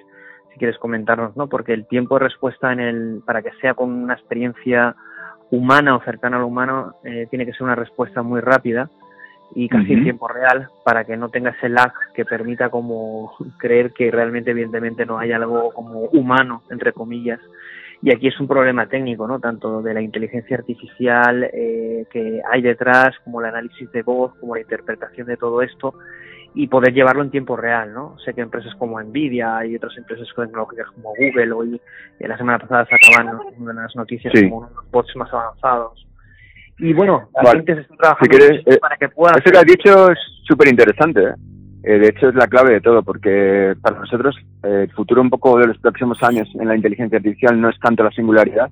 si 0.52 0.58
quieres 0.58 0.78
comentarnos, 0.78 1.36
¿no? 1.36 1.48
Porque 1.48 1.72
el 1.72 1.86
tiempo 1.86 2.18
de 2.18 2.24
respuesta 2.24 2.72
en 2.72 2.80
el, 2.80 3.22
para 3.26 3.42
que 3.42 3.50
sea 3.60 3.74
con 3.74 3.90
una 3.90 4.14
experiencia 4.14 4.94
humana 5.50 5.96
o 5.96 6.02
cercana 6.02 6.36
al 6.36 6.44
humano 6.44 6.94
eh, 7.04 7.26
tiene 7.30 7.46
que 7.46 7.52
ser 7.52 7.62
una 7.62 7.74
respuesta 7.74 8.22
muy 8.22 8.40
rápida 8.40 8.90
y 9.54 9.68
casi 9.68 9.94
en 9.94 10.02
tiempo 10.02 10.28
real 10.28 10.68
para 10.84 11.04
que 11.04 11.16
no 11.16 11.30
tenga 11.30 11.50
ese 11.50 11.70
lag 11.70 11.92
que 12.14 12.26
permita 12.26 12.68
como 12.68 13.32
creer 13.58 13.92
que 13.92 14.10
realmente 14.10 14.50
evidentemente 14.50 15.06
no 15.06 15.18
hay 15.18 15.32
algo 15.32 15.72
como 15.72 16.00
humano 16.00 16.62
entre 16.70 16.92
comillas. 16.92 17.40
Y 18.00 18.12
aquí 18.12 18.28
es 18.28 18.38
un 18.38 18.46
problema 18.46 18.86
técnico 18.86 19.26
no 19.26 19.40
tanto 19.40 19.82
de 19.82 19.92
la 19.92 20.00
inteligencia 20.00 20.56
artificial 20.56 21.50
eh, 21.52 22.06
que 22.12 22.40
hay 22.48 22.62
detrás 22.62 23.16
como 23.24 23.40
el 23.40 23.46
análisis 23.46 23.90
de 23.90 24.02
voz 24.02 24.34
como 24.38 24.54
la 24.54 24.60
interpretación 24.60 25.26
de 25.26 25.36
todo 25.36 25.62
esto 25.62 25.94
y 26.54 26.66
poder 26.66 26.92
llevarlo 26.92 27.22
en 27.22 27.30
tiempo 27.30 27.56
real, 27.56 27.92
¿no? 27.92 28.16
Sé 28.24 28.34
que 28.34 28.40
empresas 28.40 28.74
como 28.76 29.00
Nvidia 29.00 29.64
y 29.66 29.76
otras 29.76 29.96
empresas 29.96 30.26
tecnológicas 30.34 30.86
como 30.94 31.10
Google 31.10 31.52
hoy, 31.52 31.80
la 32.18 32.36
semana 32.36 32.58
pasada 32.58 32.86
sacaban 32.86 33.38
unas 33.58 33.94
noticias 33.94 34.32
como 34.34 34.58
unos 34.58 34.90
bots 34.90 35.14
más 35.16 35.32
avanzados. 35.32 36.06
Y 36.78 36.92
bueno, 36.92 37.28
la 37.42 37.52
gente 37.52 37.74
se 37.74 37.80
está 37.82 37.96
trabajando 37.96 38.36
eh, 38.66 38.78
para 38.80 38.96
que 38.96 39.08
pueda... 39.08 39.32
Eso 39.32 39.50
que 39.50 39.58
has 39.58 39.64
dicho 39.64 40.10
es 40.10 40.18
súper 40.44 40.68
interesante, 40.68 41.22
¿eh? 41.22 41.34
¿eh? 41.82 41.98
de 41.98 42.08
hecho, 42.08 42.28
es 42.28 42.34
la 42.34 42.46
clave 42.46 42.74
de 42.74 42.80
todo, 42.80 43.02
porque 43.02 43.74
para 43.82 43.98
nosotros 43.98 44.36
el 44.62 44.90
futuro 44.92 45.20
un 45.20 45.30
poco 45.30 45.58
de 45.58 45.66
los 45.66 45.78
próximos 45.78 46.22
años 46.22 46.48
en 46.54 46.68
la 46.68 46.76
inteligencia 46.76 47.18
artificial 47.18 47.60
no 47.60 47.68
es 47.68 47.78
tanto 47.80 48.04
la 48.04 48.10
singularidad, 48.10 48.70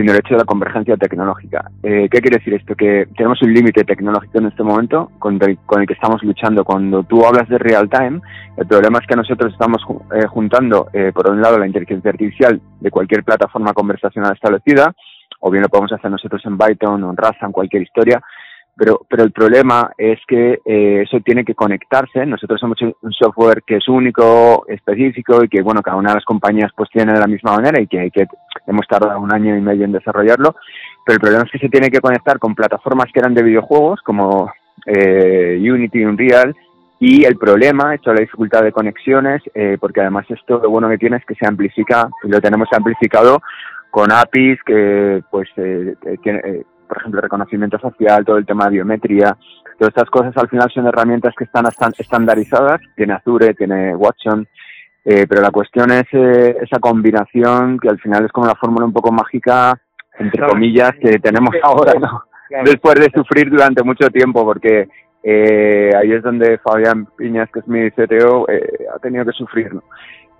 sino 0.00 0.12
el 0.12 0.18
hecho 0.18 0.34
de 0.34 0.38
la 0.38 0.44
convergencia 0.44 0.96
tecnológica. 0.96 1.70
Eh, 1.82 2.08
¿Qué 2.10 2.20
quiere 2.22 2.38
decir 2.38 2.54
esto? 2.54 2.74
Que 2.74 3.06
tenemos 3.16 3.42
un 3.42 3.52
límite 3.52 3.84
tecnológico 3.84 4.38
en 4.38 4.46
este 4.46 4.62
momento 4.62 5.10
con 5.18 5.34
el, 5.34 5.58
que 5.86 5.92
estamos 5.92 6.22
luchando. 6.22 6.64
Cuando 6.64 7.02
tú 7.02 7.22
hablas 7.26 7.46
de 7.50 7.58
real 7.58 7.90
time, 7.90 8.22
el 8.56 8.66
problema 8.66 8.98
es 8.98 9.06
que 9.06 9.14
nosotros 9.14 9.52
estamos 9.52 9.82
eh, 10.14 10.26
juntando, 10.26 10.88
eh, 10.94 11.12
por 11.14 11.28
un 11.28 11.42
lado, 11.42 11.58
la 11.58 11.66
inteligencia 11.66 12.10
artificial 12.10 12.58
de 12.80 12.90
cualquier 12.90 13.22
plataforma 13.24 13.74
conversacional 13.74 14.32
establecida, 14.32 14.94
o 15.40 15.50
bien 15.50 15.62
lo 15.62 15.68
podemos 15.68 15.92
hacer 15.92 16.10
nosotros 16.10 16.40
en 16.46 16.56
Python 16.56 17.04
o 17.04 17.10
en 17.10 17.16
Rasa, 17.18 17.44
en 17.44 17.52
cualquier 17.52 17.82
historia, 17.82 18.22
pero, 18.76 19.00
pero 19.08 19.24
el 19.24 19.32
problema 19.32 19.92
es 19.98 20.18
que 20.26 20.60
eh, 20.64 21.02
eso 21.02 21.20
tiene 21.20 21.44
que 21.44 21.54
conectarse. 21.54 22.24
Nosotros 22.24 22.60
somos 22.60 22.78
un 22.80 23.12
software 23.12 23.62
que 23.66 23.76
es 23.76 23.88
único, 23.88 24.64
específico 24.68 25.44
y 25.44 25.48
que, 25.48 25.60
bueno, 25.62 25.82
cada 25.82 25.96
una 25.96 26.10
de 26.10 26.16
las 26.16 26.24
compañías 26.24 26.70
pues 26.74 26.88
tiene 26.90 27.12
de 27.12 27.20
la 27.20 27.26
misma 27.26 27.56
manera 27.56 27.80
y 27.80 27.86
que, 27.86 28.10
hemos 28.66 28.86
tardado 28.86 29.20
un 29.20 29.32
año 29.32 29.56
y 29.56 29.60
medio 29.60 29.84
en 29.84 29.92
desarrollarlo. 29.92 30.54
Pero 31.04 31.14
el 31.14 31.20
problema 31.20 31.44
es 31.44 31.50
que 31.50 31.58
se 31.58 31.68
tiene 31.68 31.90
que 31.90 32.00
conectar 32.00 32.38
con 32.38 32.54
plataformas 32.54 33.06
que 33.12 33.20
eran 33.20 33.34
de 33.34 33.42
videojuegos 33.42 34.00
como 34.02 34.50
eh, 34.86 35.58
Unity 35.60 36.04
Unreal 36.04 36.54
y 36.98 37.24
el 37.24 37.36
problema, 37.36 37.94
hecho 37.94 38.12
la 38.12 38.20
dificultad 38.20 38.62
de 38.62 38.72
conexiones, 38.72 39.42
eh, 39.54 39.78
porque 39.80 40.00
además 40.00 40.26
esto 40.28 40.60
lo 40.62 40.70
bueno 40.70 40.88
que 40.88 40.98
tiene 40.98 41.16
es 41.16 41.24
que 41.24 41.34
se 41.34 41.46
amplifica, 41.46 42.08
lo 42.24 42.40
tenemos 42.40 42.68
amplificado 42.72 43.42
con 43.90 44.12
APIs 44.12 44.58
que 44.64 45.22
pues 45.30 45.48
eh, 45.56 45.94
tiene, 46.22 46.64
por 46.90 46.98
ejemplo, 46.98 47.20
reconocimiento 47.20 47.78
facial, 47.78 48.24
todo 48.24 48.36
el 48.36 48.44
tema 48.44 48.64
de 48.64 48.72
biometría, 48.72 49.36
todas 49.78 49.94
estas 49.94 50.10
cosas 50.10 50.36
al 50.36 50.48
final 50.48 50.68
son 50.74 50.88
herramientas 50.88 51.32
que 51.38 51.44
están 51.44 51.64
estandarizadas, 51.96 52.80
tiene 52.96 53.12
Azure, 53.12 53.54
tiene 53.54 53.94
Watson, 53.94 54.44
eh, 55.04 55.24
pero 55.28 55.40
la 55.40 55.52
cuestión 55.52 55.92
es 55.92 56.06
eh, 56.10 56.56
esa 56.60 56.80
combinación 56.80 57.78
que 57.78 57.88
al 57.88 58.00
final 58.00 58.24
es 58.24 58.32
como 58.32 58.48
la 58.48 58.56
fórmula 58.56 58.86
un 58.86 58.92
poco 58.92 59.12
mágica, 59.12 59.80
entre 60.18 60.44
comillas, 60.48 60.90
que 61.00 61.20
tenemos 61.20 61.54
ahora, 61.62 61.92
¿no? 61.94 62.24
Después 62.64 62.96
de 62.96 63.12
sufrir 63.14 63.48
durante 63.48 63.84
mucho 63.84 64.08
tiempo, 64.10 64.44
porque 64.44 64.88
eh, 65.22 65.90
ahí 65.96 66.10
es 66.10 66.24
donde 66.24 66.58
Fabián 66.58 67.06
Piñas, 67.16 67.48
que 67.52 67.60
es 67.60 67.68
mi 67.68 67.88
CTO, 67.92 68.48
ha 68.92 68.98
tenido 68.98 69.24
que 69.24 69.32
sufrir, 69.32 69.72
¿no? 69.72 69.84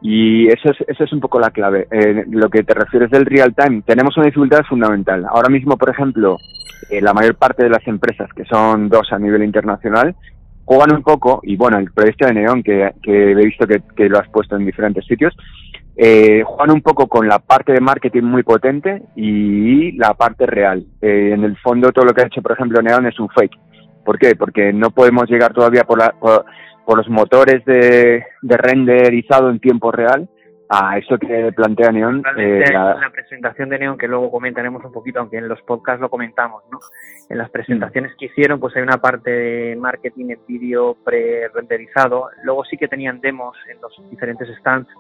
Y 0.03 0.49
eso 0.49 0.71
es, 0.71 0.77
eso 0.89 1.05
es 1.05 1.13
un 1.13 1.21
poco 1.21 1.39
la 1.39 1.51
clave. 1.51 1.87
Eh, 1.91 2.25
lo 2.31 2.49
que 2.49 2.63
te 2.63 2.75
refieres 2.75 3.11
del 3.11 3.27
real 3.27 3.55
time, 3.55 3.83
tenemos 3.83 4.17
una 4.17 4.27
dificultad 4.27 4.65
fundamental. 4.69 5.27
Ahora 5.29 5.49
mismo, 5.49 5.77
por 5.77 5.91
ejemplo, 5.91 6.39
eh, 6.91 7.01
la 7.01 7.13
mayor 7.13 7.35
parte 7.37 7.65
de 7.65 7.71
las 7.71 7.87
empresas, 7.87 8.31
que 8.35 8.45
son 8.45 8.89
dos 8.89 9.13
a 9.13 9.19
nivel 9.19 9.43
internacional, 9.43 10.15
juegan 10.65 10.95
un 10.95 11.03
poco, 11.03 11.41
y 11.43 11.57
bueno, 11.57 11.79
el 11.79 11.91
proyecto 11.93 12.27
de 12.27 12.35
Neon, 12.35 12.63
que, 12.63 12.93
que 13.03 13.33
he 13.33 13.35
visto 13.35 13.67
que, 13.67 13.83
que, 13.97 14.09
lo 14.09 14.19
has 14.19 14.29
puesto 14.29 14.57
en 14.57 14.65
diferentes 14.65 15.05
sitios, 15.05 15.37
eh, 15.97 16.43
juegan 16.47 16.75
un 16.77 16.81
poco 16.81 17.09
con 17.09 17.29
la 17.29 17.41
parte 17.41 17.73
de 17.73 17.81
marketing 17.81 18.23
muy 18.23 18.43
potente 18.43 19.03
y 19.17 19.93
la 19.99 20.15
parte 20.15 20.47
real. 20.47 20.85
Eh, 21.03 21.33
en 21.35 21.45
el 21.45 21.57
fondo, 21.59 21.93
todo 21.93 22.07
lo 22.07 22.15
que 22.15 22.23
ha 22.23 22.27
hecho, 22.27 22.41
por 22.41 22.53
ejemplo, 22.53 22.81
Neon 22.81 23.07
es 23.07 23.19
un 23.21 23.29
fake. 23.29 23.59
¿Por 24.05 24.19
qué? 24.19 24.35
Porque 24.35 24.73
no 24.73 24.91
podemos 24.91 25.29
llegar 25.29 25.53
todavía 25.53 25.85
por 25.85 25.99
la... 25.99 26.11
Por, 26.19 26.45
por 26.91 26.99
los 26.99 27.09
motores 27.09 27.65
de, 27.67 28.25
renderizado 28.43 29.49
en 29.49 29.61
tiempo 29.61 29.93
real 29.93 30.29
a 30.69 30.99
eso 30.99 31.19
que 31.19 31.53
plantea 31.55 31.93
Neon. 31.93 32.21
Eh, 32.37 32.65
la... 32.73 32.97
La 32.97 33.11
presentación 33.11 33.69
de 33.69 33.79
Neon, 33.79 33.97
que 33.97 34.09
luego 34.09 34.29
comentaremos 34.29 34.85
un 34.85 34.91
poquito, 34.91 35.21
aunque 35.21 35.37
en 35.37 35.47
los 35.47 35.63
podcasts 35.63 36.01
lo 36.01 36.09
comentamos, 36.09 36.65
¿no? 36.69 36.81
En 37.29 37.39
las 37.39 37.49
presentaciones 37.51 38.13
que 38.19 38.27
hicieron, 38.27 38.59
pues 38.59 38.75
hay 38.75 38.83
una 38.83 39.01
parte 39.01 39.31
de 39.31 39.77
marketing 39.77 40.31
en 40.31 40.41
vídeo 40.49 40.97
pre-renderizado. 41.05 42.29
Luego 42.43 42.65
sí 42.65 42.77
que 42.77 42.89
tenían 42.89 43.21
demos 43.21 43.57
en 43.73 43.81
los 43.81 44.11
diferentes 44.11 44.49
stands, 44.59 44.91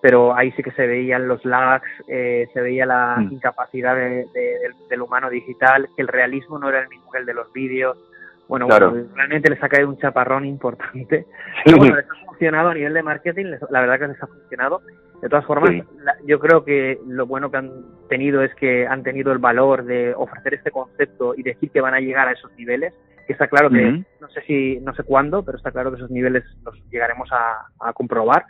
pero 0.00 0.36
ahí 0.36 0.52
sí 0.52 0.62
que 0.62 0.70
se 0.70 0.86
veían 0.86 1.26
los 1.26 1.44
lags, 1.44 1.90
eh, 2.06 2.46
se 2.54 2.60
veía 2.60 2.86
la 2.86 3.16
mm. 3.16 3.32
incapacidad 3.32 3.96
del, 3.96 5.02
humano 5.02 5.28
digital, 5.28 5.88
que 5.96 6.02
el 6.02 6.08
realismo 6.08 6.60
no 6.60 6.68
era 6.68 6.82
el 6.82 6.88
mismo 6.88 7.10
que 7.10 7.18
el 7.18 7.26
de 7.26 7.34
los 7.34 7.52
vídeos. 7.52 7.98
Bueno, 8.48 8.68
realmente 8.68 9.48
les 9.48 9.62
ha 9.62 9.68
caído 9.68 9.88
un 9.88 9.98
chaparrón 9.98 10.44
importante. 10.44 11.26
bueno, 11.76 11.96
les 11.96 12.06
ha 12.06 12.26
funcionado 12.26 12.70
a 12.70 12.74
nivel 12.74 12.94
de 12.94 13.02
marketing, 13.02 13.46
la 13.70 13.80
verdad 13.80 13.98
que 13.98 14.08
les 14.08 14.22
ha 14.22 14.26
funcionado 14.26 14.82
de 15.22 15.28
todas 15.28 15.46
formas, 15.46 15.70
yo 16.26 16.40
creo 16.40 16.64
que 16.64 16.98
lo 17.06 17.26
bueno 17.26 17.48
que 17.48 17.56
han 17.56 17.70
tenido 18.08 18.42
es 18.42 18.52
que 18.56 18.88
han 18.88 19.04
tenido 19.04 19.30
el 19.30 19.38
valor 19.38 19.84
de 19.84 20.12
ofrecer 20.16 20.54
este 20.54 20.72
concepto 20.72 21.34
y 21.36 21.44
decir 21.44 21.70
que 21.70 21.80
van 21.80 21.94
a 21.94 22.00
llegar 22.00 22.26
a 22.26 22.32
esos 22.32 22.50
niveles. 22.56 22.92
Que 23.24 23.34
está 23.34 23.46
claro 23.46 23.70
que, 23.70 24.02
no 24.20 24.28
sé 24.30 24.42
si, 24.48 24.80
no 24.80 24.92
sé 24.94 25.04
cuándo, 25.04 25.44
pero 25.44 25.56
está 25.56 25.70
claro 25.70 25.92
que 25.92 25.98
esos 25.98 26.10
niveles 26.10 26.42
los 26.64 26.74
llegaremos 26.90 27.30
a, 27.30 27.92
comprobar. 27.92 28.46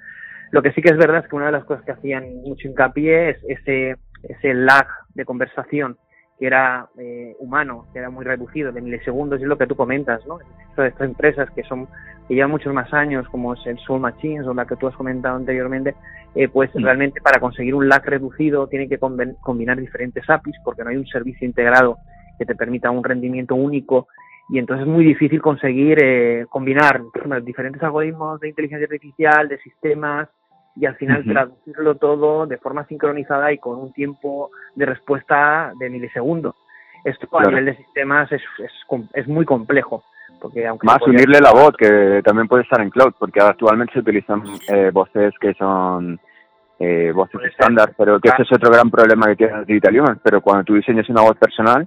Lo 0.50 0.62
que 0.62 0.72
sí 0.72 0.80
que 0.80 0.88
es 0.88 0.96
verdad 0.96 1.22
es 1.22 1.28
que 1.28 1.36
una 1.36 1.46
de 1.46 1.52
las 1.52 1.64
cosas 1.66 1.84
que 1.84 1.92
hacían 1.92 2.36
mucho 2.36 2.66
hincapié 2.66 3.30
es 3.30 3.36
ese, 3.48 3.96
ese 4.22 4.54
lag 4.54 4.86
de 5.12 5.26
conversación 5.26 5.98
que 6.42 6.48
era 6.48 6.88
eh, 6.98 7.36
humano, 7.38 7.86
que 7.92 8.00
era 8.00 8.10
muy 8.10 8.24
reducido, 8.24 8.72
de 8.72 8.80
milisegundos, 8.80 9.38
y 9.38 9.44
es 9.44 9.48
lo 9.48 9.56
que 9.56 9.68
tú 9.68 9.76
comentas, 9.76 10.26
¿no? 10.26 10.40
Estas 10.70 11.00
empresas 11.00 11.48
que 11.52 11.62
son 11.62 11.86
que 12.26 12.34
llevan 12.34 12.50
muchos 12.50 12.74
más 12.74 12.92
años, 12.92 13.28
como 13.28 13.54
es 13.54 13.64
el 13.64 13.78
Soul 13.78 14.00
Machines 14.00 14.44
o 14.48 14.52
la 14.52 14.66
que 14.66 14.74
tú 14.74 14.88
has 14.88 14.96
comentado 14.96 15.36
anteriormente, 15.36 15.94
eh, 16.34 16.48
pues 16.48 16.70
realmente 16.74 17.20
para 17.20 17.38
conseguir 17.38 17.76
un 17.76 17.88
lag 17.88 18.04
reducido 18.04 18.66
tienen 18.66 18.88
que 18.88 18.98
combinar 18.98 19.78
diferentes 19.78 20.28
APIs 20.28 20.56
porque 20.64 20.82
no 20.82 20.90
hay 20.90 20.96
un 20.96 21.06
servicio 21.06 21.46
integrado 21.46 21.98
que 22.36 22.44
te 22.44 22.56
permita 22.56 22.90
un 22.90 23.04
rendimiento 23.04 23.54
único 23.54 24.08
y 24.48 24.58
entonces 24.58 24.84
es 24.84 24.92
muy 24.92 25.04
difícil 25.04 25.40
conseguir 25.40 25.98
eh, 26.02 26.46
combinar 26.50 27.02
diferentes 27.44 27.80
algoritmos 27.84 28.40
de 28.40 28.48
inteligencia 28.48 28.86
artificial, 28.86 29.46
de 29.46 29.58
sistemas 29.58 30.28
y 30.74 30.86
al 30.86 30.96
final 30.96 31.24
traducirlo 31.24 31.96
todo 31.96 32.46
de 32.46 32.58
forma 32.58 32.86
sincronizada 32.86 33.52
y 33.52 33.58
con 33.58 33.78
un 33.78 33.92
tiempo 33.92 34.50
de 34.74 34.86
respuesta 34.86 35.72
de 35.78 35.90
milisegundos. 35.90 36.54
Esto 37.04 37.28
a 37.38 37.44
nivel 37.44 37.66
de 37.66 37.76
sistemas 37.76 38.30
es, 38.30 38.42
es, 38.58 38.72
es 39.14 39.28
muy 39.28 39.44
complejo. 39.44 40.04
Porque 40.40 40.66
aunque 40.66 40.86
Más 40.86 41.00
unirle 41.06 41.40
la 41.40 41.52
voz, 41.52 41.72
que 41.76 42.20
también 42.24 42.48
puede 42.48 42.64
estar 42.64 42.80
en 42.80 42.90
cloud, 42.90 43.12
porque 43.16 43.40
actualmente 43.40 43.92
se 43.92 44.00
utilizan 44.00 44.42
eh, 44.68 44.90
voces 44.92 45.32
que 45.40 45.54
son 45.54 46.18
eh, 46.80 47.12
voces 47.14 47.42
estándar, 47.44 47.92
pero 47.96 48.18
que 48.18 48.28
ese 48.28 48.42
es 48.42 48.52
otro 48.52 48.72
gran 48.72 48.90
problema 48.90 49.26
que 49.26 49.36
tiene 49.36 49.64
Digital 49.64 50.00
Humans. 50.00 50.20
Pero 50.24 50.40
cuando 50.40 50.64
tú 50.64 50.74
diseñas 50.74 51.08
una 51.08 51.22
voz 51.22 51.36
personal, 51.36 51.86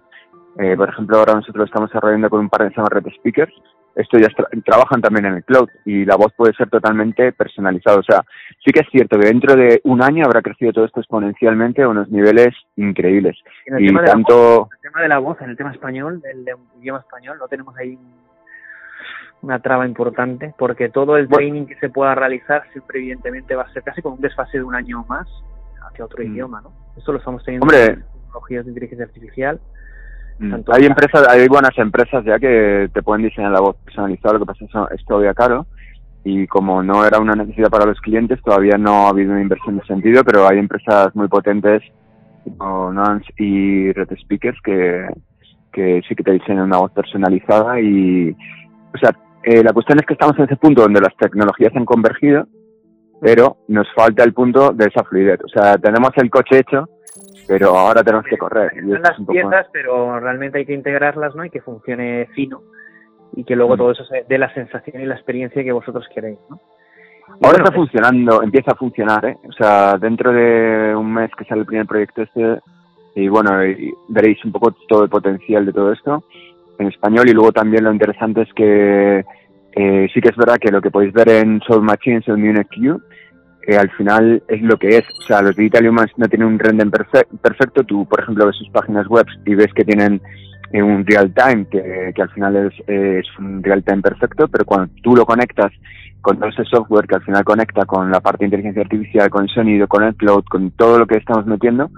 eh, 0.58 0.75
por 0.77 0.88
ejemplo, 0.88 1.18
ahora 1.18 1.34
nosotros 1.34 1.65
estamos 1.65 1.89
desarrollando 1.89 2.30
con 2.30 2.39
un 2.39 2.50
par 2.50 2.63
de 2.63 2.74
llama 2.74 2.88
Red 2.89 3.08
Speakers, 3.18 3.54
esto 3.96 4.18
ya 4.18 4.28
trabajan 4.66 5.02
también 5.02 5.25
en 5.25 5.34
el 5.36 5.44
cloud 5.44 5.70
y 5.86 6.06
la 6.06 6.16
voz 6.16 6.34
puede 6.34 6.54
ser 6.54 6.70
totalmente 6.70 7.32
personalizada. 7.32 7.98
O 7.98 8.04
sea, 8.04 8.24
sí 8.64 8.72
que 8.72 8.82
es 8.82 8.88
cierto 8.92 9.18
que 9.18 9.28
dentro 9.28 9.56
de 9.56 9.82
un 9.86 10.04
año 10.04 10.25
habrá 10.25 10.42
crecido 10.42 10.74
todo 10.74 10.86
esto 10.86 11.00
exponencialmente 11.00 11.82
a 11.82 11.90
unos 11.90 12.10
niveles 12.10 12.54
increíbles. 12.75 13.38
y 13.80 13.94
tanto... 14.06 14.70
el 14.74 14.82
tema 14.82 15.02
de 15.02 15.08
la 15.08 15.20
voz, 15.20 15.42
en 15.42 15.50
el 15.50 15.58
tema 15.58 15.72
español, 15.72 16.22
el 16.24 16.46
idioma 16.80 17.00
español, 17.00 17.38
no 17.40 17.48
tenemos 17.48 17.75
ahí 17.78 17.98
una 19.42 19.60
traba 19.60 19.86
importante 19.86 20.54
porque 20.58 20.90
todo 20.90 21.18
el 21.18 21.28
training 21.28 21.66
que 21.66 21.75
se 21.75 21.90
pueda 21.90 22.16
realizar 22.16 22.64
siempre 22.72 23.00
evidentemente 23.00 23.56
va 23.56 23.64
a 23.64 23.74
ser 23.74 23.84
casi 23.84 24.02
con 24.02 24.14
un 24.14 24.22
desfase 24.22 24.58
de 24.58 24.64
un 24.64 24.75
año 24.75 25.06
más 25.08 25.28
hacia 25.88 26.06
otro 26.06 26.24
mm. 26.24 26.28
idioma, 26.28 26.62
¿no? 26.62 26.72
Esto 26.98 27.12
lo 27.12 27.20
estamos 27.20 27.44
teniendo 27.44 27.72
en 27.72 28.04
tecnologías 28.04 28.66
de 28.66 28.72
inteligencia 28.72 29.06
artificial. 29.06 29.60
Mm. 30.39 30.56
Hay 30.72 30.86
empresas, 30.86 31.27
hay 31.30 31.48
buenas 31.48 31.77
empresas 31.77 32.24
ya 32.25 32.38
que 32.39 32.89
te 32.94 33.01
pueden 33.01 33.24
diseñar 33.24 33.51
la 33.51 33.62
voz 33.62 33.77
personalizada, 33.86 34.34
lo 34.34 34.39
que 34.39 34.46
pasa 34.46 34.65
es 34.65 34.72
que 34.72 34.96
es 34.96 35.06
todavía 35.06 35.34
caro 35.34 35.65
y 36.25 36.48
como 36.48 36.82
no 36.82 37.06
era 37.06 37.20
una 37.20 37.36
necesidad 37.36 37.70
para 37.70 37.86
los 37.86 38.01
clientes, 38.01 38.42
todavía 38.44 38.77
no 38.77 39.06
ha 39.06 39.10
habido 39.10 39.32
una 39.32 39.42
inversión 39.42 39.77
de 39.77 39.86
sentido, 39.86 40.24
pero 40.24 40.48
hay 40.48 40.58
empresas 40.58 41.15
muy 41.15 41.27
potentes 41.27 41.84
como 42.58 42.92
Nance 42.92 43.32
y 43.38 43.92
Red 43.92 44.10
Speakers 44.22 44.58
que, 44.63 45.08
que 45.72 46.01
sí 46.08 46.15
que 46.15 46.24
te 46.24 46.32
diseñan 46.32 46.65
una 46.65 46.77
voz 46.77 46.92
personalizada 46.92 47.80
y, 47.80 48.32
o 48.32 48.98
sea, 48.98 49.15
eh, 49.44 49.63
la 49.63 49.72
cuestión 49.72 50.00
es 50.00 50.06
que 50.08 50.13
estamos 50.13 50.38
en 50.39 50.46
ese 50.46 50.56
punto 50.56 50.82
donde 50.82 51.00
las 51.00 51.15
tecnologías 51.18 51.75
han 51.75 51.86
convergido, 51.86 52.48
pero 53.22 53.58
nos 53.68 53.88
falta 53.94 54.24
el 54.24 54.34
punto 54.34 54.72
de 54.72 54.86
esa 54.86 55.04
fluidez. 55.04 55.40
O 55.44 55.48
sea, 55.48 55.78
tenemos 55.78 56.12
el 56.16 56.30
coche 56.30 56.60
hecho, 56.60 56.88
pero 57.48 57.78
ahora 57.78 58.04
tenemos 58.04 58.26
que 58.26 58.38
correr. 58.38 58.72
Son 58.82 59.02
las 59.02 59.20
piezas, 59.28 59.68
pero 59.72 60.20
realmente 60.20 60.60
hay 60.60 60.66
que 60.66 60.74
integrarlas, 60.74 61.36
¿no? 61.36 61.46
Y 61.46 61.50
que 61.50 61.62
funcione 61.62 62.28
fino 62.36 62.62
y 63.36 63.44
que 63.44 63.56
luego 63.56 63.76
mm. 63.76 63.78
todo 63.78 63.92
eso 63.92 64.04
dé 64.28 64.38
la 64.38 64.54
sensación 64.54 65.02
y 65.02 65.06
la 65.06 65.16
experiencia 65.16 65.64
que 65.64 65.72
vosotros 65.72 66.06
queréis, 66.14 66.40
¿no? 66.50 66.60
ahora 67.42 67.58
está 67.58 67.72
funcionando, 67.72 68.44
empieza 68.44 68.72
a 68.72 68.76
funcionar, 68.76 69.26
¿eh? 69.26 69.38
O 69.50 69.52
sea, 69.52 69.98
dentro 69.98 70.32
de 70.32 70.96
un 70.96 71.12
mes 71.12 71.32
que 71.36 71.46
sale 71.46 71.62
el 71.62 71.68
primer 71.68 71.88
proyecto 71.88 72.22
este, 72.22 72.60
y 73.16 73.28
bueno, 73.28 73.52
veréis 74.10 74.44
un 74.46 74.52
poco 74.52 74.76
todo 74.88 75.04
el 75.04 75.10
potencial 75.10 75.66
de 75.66 75.74
todo 75.74 75.92
esto 75.92 76.24
en 76.78 76.88
español 76.88 77.28
y 77.28 77.34
luego 77.34 77.52
también 77.52 77.86
lo 77.86 77.92
interesante 77.92 78.42
es 78.42 78.54
que 78.54 79.26
eh, 79.75 80.08
sí 80.13 80.22
que 80.22 80.29
es 80.29 80.36
verdad 80.38 80.58
que 80.60 80.72
lo 80.72 80.82
que 80.82 80.91
podéis 80.91 81.13
ver 81.13 81.29
en 81.29 81.60
Soul 81.62 81.84
Machines 81.84 82.27
en 82.27 82.41
Munich 82.41 82.67
Q 82.70 83.01
eh, 83.67 83.77
al 83.77 83.89
final 83.91 84.41
es 84.48 84.62
lo 84.62 84.77
que 84.77 84.89
es. 84.89 85.03
O 85.20 85.22
sea, 85.24 85.41
los 85.41 85.55
Digital 85.55 85.88
Humans 85.88 86.12
no 86.17 86.27
tienen 86.27 86.48
un 86.48 86.60
render 86.60 86.89
perfecto. 87.41 87.84
Tú, 87.84 88.08
por 88.08 88.22
ejemplo, 88.22 88.46
ves 88.46 88.55
sus 88.55 88.70
páginas 88.70 89.08
web 89.08 89.25
y 89.46 89.55
ves 89.55 89.74
que 89.74 89.84
tienen 89.84 90.22
eh, 90.72 90.82
un 90.82 91.05
real 91.05 91.34
time, 91.34 91.65
que, 91.70 92.12
que 92.15 92.22
al 92.22 92.29
final 92.29 92.55
es, 92.55 92.74
es 92.88 93.25
un 93.39 93.63
real 93.63 93.84
time 93.84 94.01
perfecto, 94.01 94.48
pero 94.48 94.65
cuando 94.65 94.94
tú 95.01 95.15
lo 95.15 95.25
conectas 95.25 95.72
con 96.22 96.38
todo 96.38 96.50
ese 96.50 96.63
software 96.65 97.05
que 97.05 97.15
al 97.15 97.24
final 97.24 97.44
conecta 97.44 97.86
con 97.86 98.10
la 98.10 98.20
parte 98.20 98.39
de 98.39 98.46
inteligencia 98.46 98.82
artificial, 98.82 99.29
con 99.29 99.44
el 99.44 99.50
sonido, 99.50 99.88
con 99.88 100.03
el 100.03 100.15
cloud, 100.15 100.44
con 100.50 100.72
todo 100.72 101.00
lo 101.00 101.05
que 101.05 101.17
estamos 101.17 101.46
metiendo, 101.46 101.89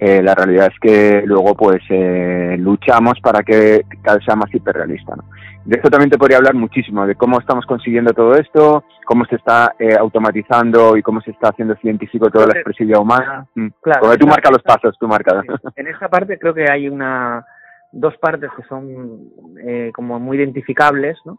eh, 0.00 0.22
la 0.22 0.34
realidad 0.34 0.70
es 0.72 0.78
que 0.80 1.22
luego 1.26 1.54
pues 1.56 1.80
eh, 1.90 2.56
luchamos 2.58 3.20
para 3.20 3.42
que 3.42 3.82
vez 4.04 4.24
sea 4.24 4.36
más 4.36 4.52
hiperrealista. 4.54 5.16
¿no? 5.16 5.24
De 5.68 5.76
esto 5.76 5.90
también 5.90 6.08
te 6.08 6.16
podría 6.16 6.38
hablar 6.38 6.54
muchísimo, 6.54 7.06
de 7.06 7.14
cómo 7.14 7.38
estamos 7.38 7.66
consiguiendo 7.66 8.14
todo 8.14 8.34
esto, 8.36 8.84
cómo 9.04 9.26
se 9.26 9.36
está 9.36 9.74
eh, 9.78 9.94
automatizando 10.00 10.96
y 10.96 11.02
cómo 11.02 11.20
se 11.20 11.32
está 11.32 11.50
haciendo 11.50 11.76
científico 11.76 12.30
toda 12.30 12.46
la 12.46 12.54
expresividad 12.54 13.02
humana. 13.02 13.46
Mm. 13.54 13.66
Claro, 13.82 14.00
Como 14.00 14.16
tú 14.16 14.26
marcas 14.26 14.50
los 14.50 14.62
pasos, 14.62 14.96
tú 14.98 15.06
marcas. 15.06 15.44
En 15.76 15.86
esta 15.86 16.08
parte 16.08 16.38
creo 16.38 16.54
que 16.54 16.70
hay 16.70 16.88
una 16.88 17.44
dos 17.92 18.16
partes 18.16 18.50
que 18.56 18.62
son 18.62 19.28
eh, 19.62 19.92
como 19.94 20.18
muy 20.18 20.38
identificables, 20.38 21.18
¿no? 21.26 21.38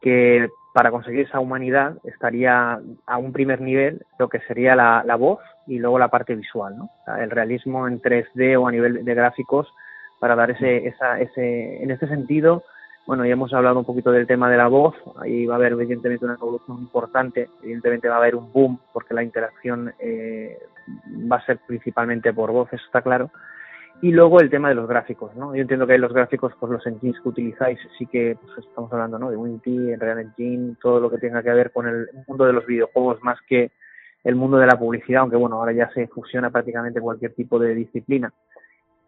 que 0.00 0.48
para 0.72 0.92
conseguir 0.92 1.26
esa 1.26 1.40
humanidad 1.40 1.96
estaría 2.04 2.78
a 3.06 3.18
un 3.18 3.32
primer 3.32 3.60
nivel 3.60 4.06
lo 4.20 4.28
que 4.28 4.38
sería 4.46 4.76
la, 4.76 5.02
la 5.04 5.16
voz 5.16 5.40
y 5.66 5.80
luego 5.80 5.98
la 5.98 6.12
parte 6.12 6.36
visual, 6.36 6.76
¿no? 6.78 6.90
el 7.18 7.28
realismo 7.28 7.88
en 7.88 8.00
3D 8.00 8.56
o 8.56 8.68
a 8.68 8.70
nivel 8.70 9.04
de 9.04 9.14
gráficos 9.14 9.66
para 10.20 10.36
dar 10.36 10.52
ese, 10.52 10.86
esa, 10.86 11.18
ese, 11.18 11.82
en 11.82 11.90
este 11.90 12.06
sentido, 12.06 12.62
bueno, 13.06 13.24
ya 13.26 13.32
hemos 13.32 13.52
hablado 13.52 13.78
un 13.78 13.84
poquito 13.84 14.10
del 14.10 14.26
tema 14.26 14.50
de 14.50 14.56
la 14.56 14.68
voz, 14.68 14.94
ahí 15.20 15.46
va 15.46 15.54
a 15.54 15.56
haber 15.58 15.72
evidentemente 15.72 16.24
una 16.24 16.34
evolución 16.34 16.78
importante, 16.78 17.50
evidentemente 17.62 18.08
va 18.08 18.16
a 18.16 18.18
haber 18.18 18.34
un 18.34 18.52
boom 18.52 18.78
porque 18.92 19.14
la 19.14 19.22
interacción 19.22 19.92
eh, 19.98 20.58
va 21.30 21.36
a 21.36 21.46
ser 21.46 21.58
principalmente 21.66 22.32
por 22.32 22.50
voz, 22.50 22.72
eso 22.72 22.84
está 22.86 23.02
claro, 23.02 23.30
y 24.00 24.10
luego 24.10 24.40
el 24.40 24.50
tema 24.50 24.68
de 24.68 24.74
los 24.74 24.88
gráficos, 24.88 25.34
¿no? 25.36 25.54
Yo 25.54 25.62
entiendo 25.62 25.86
que 25.86 25.96
los 25.98 26.12
gráficos, 26.12 26.52
pues 26.58 26.72
los 26.72 26.86
engines 26.86 27.20
que 27.22 27.28
utilizáis, 27.28 27.78
sí 27.98 28.06
que 28.06 28.36
pues, 28.40 28.66
estamos 28.66 28.92
hablando, 28.92 29.18
¿no? 29.18 29.30
De 29.30 29.36
Unity, 29.36 29.96
Real 29.96 30.18
Engine, 30.18 30.76
todo 30.80 31.00
lo 31.00 31.10
que 31.10 31.18
tenga 31.18 31.42
que 31.42 31.50
ver 31.50 31.72
con 31.72 31.86
el 31.86 32.08
mundo 32.26 32.44
de 32.44 32.52
los 32.52 32.66
videojuegos 32.66 33.22
más 33.22 33.38
que 33.46 33.70
el 34.24 34.34
mundo 34.34 34.56
de 34.56 34.66
la 34.66 34.78
publicidad, 34.78 35.22
aunque 35.22 35.36
bueno, 35.36 35.56
ahora 35.56 35.72
ya 35.72 35.90
se 35.92 36.06
fusiona 36.08 36.50
prácticamente 36.50 37.00
cualquier 37.00 37.34
tipo 37.34 37.58
de 37.58 37.74
disciplina. 37.74 38.32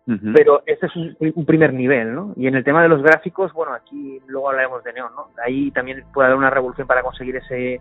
Pero 0.07 0.63
este 0.67 0.87
es 0.87 0.95
un, 0.95 1.45
primer 1.45 1.73
nivel, 1.73 2.15
¿no? 2.15 2.33
Y 2.37 2.47
en 2.47 2.55
el 2.55 2.63
tema 2.63 2.81
de 2.81 2.89
los 2.89 3.03
gráficos, 3.03 3.53
bueno, 3.53 3.73
aquí 3.75 4.21
luego 4.29 4.51
hablaremos 4.51 4.85
de 4.85 4.93
Neon, 4.93 5.13
¿no? 5.17 5.31
Ahí 5.45 5.73
también 5.73 6.05
puede 6.15 6.29
haber 6.29 6.39
una 6.39 6.51
revolución 6.51 6.87
para 6.87 7.03
conseguir 7.03 7.35
ese 7.35 7.81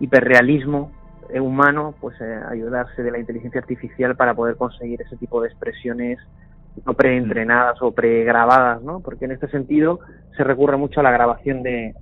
hiperrealismo 0.00 0.90
eh, 1.28 1.40
humano, 1.40 1.94
pues 2.00 2.18
eh, 2.22 2.40
ayudarse 2.50 3.02
de 3.02 3.10
la 3.10 3.18
inteligencia 3.18 3.60
artificial 3.60 4.16
para 4.16 4.32
poder 4.32 4.56
conseguir 4.56 5.02
ese 5.02 5.18
tipo 5.18 5.42
de 5.42 5.48
expresiones 5.48 6.18
no 6.86 6.94
preentrenadas 6.94 7.82
o 7.82 7.92
pregrabadas, 7.92 8.80
¿no? 8.82 9.00
Porque 9.00 9.26
en 9.26 9.32
este 9.32 9.48
sentido 9.48 10.00
se 10.38 10.44
recurre 10.44 10.78
mucho 10.78 11.00
a 11.00 11.02
la 11.02 11.10
grabación 11.10 11.62
de, 11.62 11.94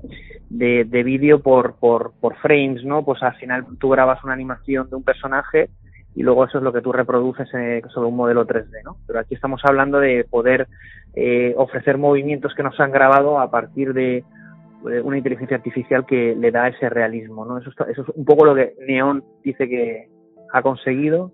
de, 0.48 0.84
de 0.84 1.02
vídeo 1.02 1.40
por, 1.40 1.74
por, 1.76 2.12
por 2.20 2.36
frames, 2.36 2.84
¿no? 2.84 3.04
Pues 3.04 3.20
al 3.22 3.34
final 3.34 3.66
tú 3.80 3.88
grabas 3.88 4.22
una 4.22 4.34
animación 4.34 4.88
de 4.90 4.96
un 4.96 5.02
personaje 5.02 5.70
y 6.16 6.22
luego 6.22 6.46
eso 6.46 6.58
es 6.58 6.64
lo 6.64 6.72
que 6.72 6.80
tú 6.80 6.92
reproduces 6.92 7.48
eh, 7.54 7.82
sobre 7.92 8.08
un 8.08 8.16
modelo 8.16 8.46
3D, 8.46 8.82
¿no? 8.84 8.96
Pero 9.06 9.20
aquí 9.20 9.34
estamos 9.34 9.60
hablando 9.64 10.00
de 10.00 10.24
poder 10.24 10.66
eh, 11.14 11.54
ofrecer 11.56 11.98
movimientos 11.98 12.54
que 12.54 12.62
nos 12.62 12.80
han 12.80 12.90
grabado 12.90 13.38
a 13.38 13.50
partir 13.50 13.92
de 13.92 14.24
una 14.82 15.18
inteligencia 15.18 15.56
artificial 15.56 16.06
que 16.06 16.36
le 16.36 16.50
da 16.52 16.68
ese 16.68 16.88
realismo, 16.88 17.44
¿no? 17.44 17.58
Eso, 17.58 17.70
eso 17.88 18.02
es 18.02 18.08
un 18.14 18.24
poco 18.24 18.44
lo 18.44 18.54
que 18.54 18.74
Neon 18.86 19.22
dice 19.42 19.68
que, 19.68 20.08
ha 20.52 20.62
conseguido 20.62 21.32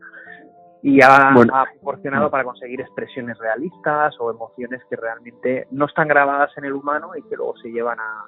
y 0.82 1.00
ha, 1.02 1.32
proporcionado 1.74 2.30
para 2.30 2.44
conseguir 2.44 2.80
expresiones 2.80 3.38
realistas 3.38 4.14
o 4.18 4.30
emociones 4.30 4.80
que 4.90 4.96
realmente 4.96 5.66
no 5.70 5.86
están 5.86 6.08
grabadas 6.08 6.50
en 6.56 6.64
el 6.64 6.72
humano 6.72 7.10
y 7.16 7.22
que 7.22 7.36
luego 7.36 7.54
se 7.58 7.70
llevan 7.70 8.00
a, 8.00 8.26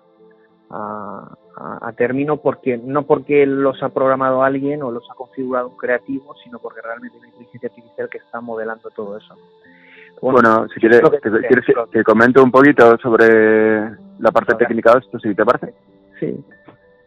a, 0.74 1.92
término 1.96 2.38
porque 2.38 2.76
no 2.76 3.04
porque 3.04 3.46
los 3.46 3.80
ha 3.82 3.88
programado 3.90 4.42
alguien 4.42 4.82
o 4.82 4.90
los 4.90 5.08
ha 5.10 5.14
configurado 5.14 5.68
un 5.68 5.76
creativo, 5.76 6.34
sino 6.42 6.58
porque 6.58 6.80
realmente 6.82 7.16
hay 7.16 7.20
una 7.20 7.28
inteligencia 7.28 7.68
artificial 7.68 8.08
que 8.08 8.18
está 8.18 8.40
modelando 8.40 8.90
todo 8.90 9.16
eso. 9.16 9.36
Bueno, 10.20 10.66
si 10.72 10.80
quieres, 10.80 11.02
te, 11.92 12.02
comento 12.02 12.42
un 12.42 12.50
poquito 12.50 12.96
sobre 12.98 13.90
la 14.18 14.32
parte 14.32 14.54
técnica 14.54 14.92
de 14.92 14.98
esto, 15.00 15.18
si 15.20 15.34
te 15.34 15.44
parece. 15.44 15.74
Sí. 16.18 16.44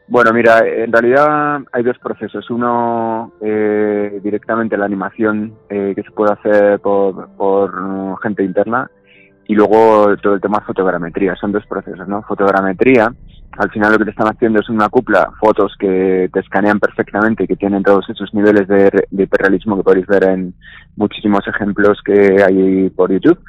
Bueno, 0.08 0.32
mira, 0.32 0.60
en 0.66 0.92
realidad 0.92 1.60
hay 1.74 1.84
dos 1.84 1.98
procesos. 2.00 2.50
Uno, 2.50 3.34
eh, 3.42 4.20
directamente 4.24 4.78
la 4.78 4.86
animación 4.86 5.56
eh, 5.70 5.94
que 5.96 6.04
se 6.04 6.12
puede 6.12 6.34
hacer 6.34 6.80
por, 6.80 7.28
por 7.36 8.22
gente 8.22 8.44
interna 8.44 8.90
y 9.48 9.56
luego 9.56 10.16
todo 10.18 10.36
el 10.36 10.42
tema 10.42 10.60
de 10.60 10.66
fotogrametría. 10.66 11.36
Son 11.36 11.52
dos 11.52 11.66
procesos, 11.66 12.08
¿no? 12.08 12.22
Fotogrametría, 12.24 13.14
al 13.58 13.72
final 13.72 13.92
lo 13.92 13.98
que 13.98 14.06
te 14.06 14.12
están 14.12 14.28
haciendo 14.28 14.60
es 14.60 14.70
una 14.70 14.90
cupla, 14.90 15.32
fotos 15.40 15.76
que 15.80 16.30
te 16.32 16.40
escanean 16.40 16.80
perfectamente 16.80 17.44
y 17.44 17.48
que 17.48 17.56
tienen 17.56 17.84
todos 17.84 18.10
esos 18.10 18.34
niveles 18.34 18.68
de, 18.68 19.06
de 19.10 19.24
hiperrealismo 19.24 19.78
que 19.78 19.84
podéis 19.84 20.08
ver 20.08 20.24
en 20.26 20.54
muchísimos 20.96 21.48
ejemplos 21.48 22.00
que 22.04 22.44
hay 22.44 22.90
por 22.90 23.12
YouTube 23.12 23.40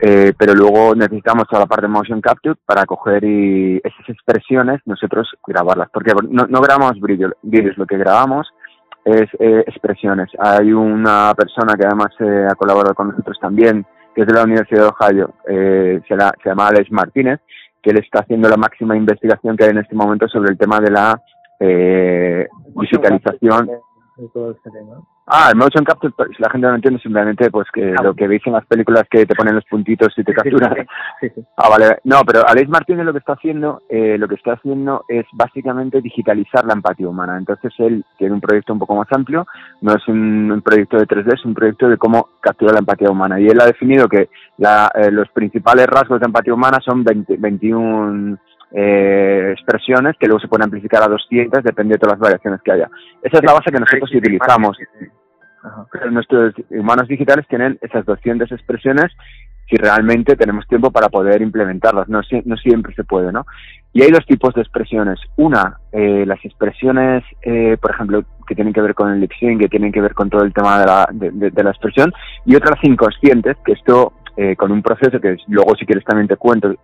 eh, 0.00 0.34
pero 0.36 0.54
luego 0.54 0.94
necesitamos 0.94 1.46
toda 1.48 1.62
la 1.62 1.66
parte 1.66 1.86
de 1.86 1.92
motion 1.92 2.20
capture 2.20 2.56
para 2.66 2.84
coger 2.84 3.24
y 3.24 3.80
esas 3.82 4.08
expresiones 4.08 4.80
nosotros 4.84 5.28
grabarlas, 5.46 5.88
porque 5.90 6.12
no, 6.28 6.46
no 6.46 6.60
grabamos 6.60 7.00
vídeos, 7.00 7.78
lo 7.78 7.86
que 7.86 7.96
grabamos 7.96 8.46
es 9.04 9.28
eh, 9.38 9.64
expresiones. 9.66 10.28
Hay 10.38 10.72
una 10.72 11.32
persona 11.34 11.74
que 11.76 11.86
además 11.86 12.10
eh, 12.20 12.46
ha 12.50 12.54
colaborado 12.56 12.94
con 12.94 13.08
nosotros 13.08 13.38
también, 13.40 13.86
que 14.14 14.22
es 14.22 14.26
de 14.26 14.34
la 14.34 14.44
Universidad 14.44 14.82
de 14.82 14.88
Ohio, 14.88 15.34
eh, 15.48 16.00
se, 16.06 16.14
se 16.14 16.48
llama 16.48 16.68
Alex 16.68 16.90
Martínez, 16.90 17.40
que 17.86 17.92
él 17.92 17.98
está 17.98 18.18
haciendo 18.18 18.48
la 18.48 18.56
máxima 18.56 18.96
investigación 18.96 19.56
que 19.56 19.62
hay 19.62 19.70
en 19.70 19.78
este 19.78 19.94
momento 19.94 20.26
sobre 20.26 20.50
el 20.50 20.58
tema 20.58 20.80
de 20.80 20.90
la 20.90 21.22
eh, 21.60 22.48
digitalización 22.74 23.70
Ah, 25.26 25.48
el 25.50 25.56
motion 25.56 25.84
capture, 25.84 26.14
pues, 26.16 26.30
si 26.36 26.42
la 26.42 26.48
gente 26.50 26.66
no 26.66 26.74
entiende, 26.74 27.00
simplemente 27.00 27.50
pues 27.50 27.66
que 27.72 27.94
lo 28.02 28.14
que 28.14 28.28
veis 28.28 28.42
en 28.46 28.52
las 28.52 28.64
películas 28.64 29.04
que 29.10 29.26
te 29.26 29.34
ponen 29.34 29.56
los 29.56 29.64
puntitos 29.64 30.12
y 30.16 30.24
te 30.24 30.32
capturan. 30.32 30.86
ah, 31.56 31.68
vale. 31.68 31.98
No, 32.04 32.20
pero 32.24 32.46
Alex 32.46 32.68
Martínez 32.68 33.04
lo 33.04 33.12
que 33.12 33.18
está 33.18 33.32
haciendo, 33.32 33.82
eh, 33.88 34.16
lo 34.18 34.28
que 34.28 34.36
está 34.36 34.52
haciendo 34.52 35.04
es 35.08 35.26
básicamente 35.32 36.00
digitalizar 36.00 36.64
la 36.64 36.74
empatía 36.74 37.08
humana. 37.08 37.36
Entonces 37.36 37.72
él 37.78 38.04
tiene 38.16 38.34
un 38.34 38.40
proyecto 38.40 38.72
un 38.72 38.78
poco 38.78 38.94
más 38.94 39.08
amplio, 39.10 39.46
no 39.80 39.92
es 39.94 40.06
un, 40.08 40.62
proyecto 40.64 40.96
de 40.96 41.06
3D, 41.06 41.34
es 41.34 41.44
un 41.44 41.54
proyecto 41.54 41.88
de 41.88 41.98
cómo 41.98 42.28
capturar 42.40 42.74
la 42.74 42.80
empatía 42.80 43.10
humana. 43.10 43.40
Y 43.40 43.48
él 43.48 43.60
ha 43.60 43.66
definido 43.66 44.08
que 44.08 44.30
la, 44.58 44.90
eh, 44.94 45.10
los 45.10 45.28
principales 45.30 45.86
rasgos 45.88 46.20
de 46.20 46.26
empatía 46.26 46.54
humana 46.54 46.78
son 46.84 47.04
20, 47.04 47.36
21 47.36 48.38
eh, 48.72 49.50
expresiones 49.52 50.16
que 50.18 50.26
luego 50.26 50.40
se 50.40 50.48
pueden 50.48 50.64
amplificar 50.64 51.02
a 51.02 51.08
200, 51.08 51.62
depende 51.62 51.94
de 51.94 51.98
todas 51.98 52.18
las 52.18 52.20
variaciones 52.20 52.60
que 52.62 52.72
haya. 52.72 52.88
Esa 53.22 53.38
es 53.38 53.44
la 53.44 53.52
base 53.52 53.70
que 53.70 53.80
nosotros 53.80 54.10
utilizamos. 54.14 54.76
Pero 55.92 56.10
nuestros 56.10 56.54
humanos 56.70 57.08
digitales 57.08 57.46
tienen 57.48 57.78
esas 57.82 58.04
200 58.04 58.50
expresiones 58.52 59.12
si 59.68 59.76
realmente 59.76 60.36
tenemos 60.36 60.66
tiempo 60.68 60.90
para 60.90 61.08
poder 61.08 61.42
implementarlas. 61.42 62.08
No, 62.08 62.20
no 62.44 62.56
siempre 62.56 62.94
se 62.94 63.04
puede, 63.04 63.32
¿no? 63.32 63.46
Y 63.92 64.02
hay 64.02 64.10
dos 64.10 64.24
tipos 64.26 64.54
de 64.54 64.60
expresiones. 64.60 65.18
Una, 65.36 65.78
eh, 65.92 66.24
las 66.26 66.44
expresiones, 66.44 67.24
eh, 67.42 67.76
por 67.80 67.90
ejemplo, 67.90 68.22
que 68.46 68.54
tienen 68.54 68.72
que 68.72 68.80
ver 68.80 68.94
con 68.94 69.10
el 69.10 69.20
lip 69.20 69.32
que 69.40 69.68
tienen 69.68 69.90
que 69.90 70.00
ver 70.00 70.14
con 70.14 70.30
todo 70.30 70.44
el 70.44 70.52
tema 70.52 70.78
de 70.78 70.86
la, 70.86 71.08
de, 71.12 71.62
la 71.64 71.70
expresión, 71.70 72.12
y 72.44 72.54
otras 72.54 72.78
inconscientes, 72.82 73.56
que 73.64 73.72
esto, 73.72 74.12
eh, 74.36 74.54
con 74.54 74.70
un 74.70 74.82
proceso 74.82 75.18
que 75.20 75.36
luego 75.48 75.74
si 75.76 75.84
quieres 75.84 76.04
también 76.04 76.28
te 76.28 76.36
cuento, 76.36 76.74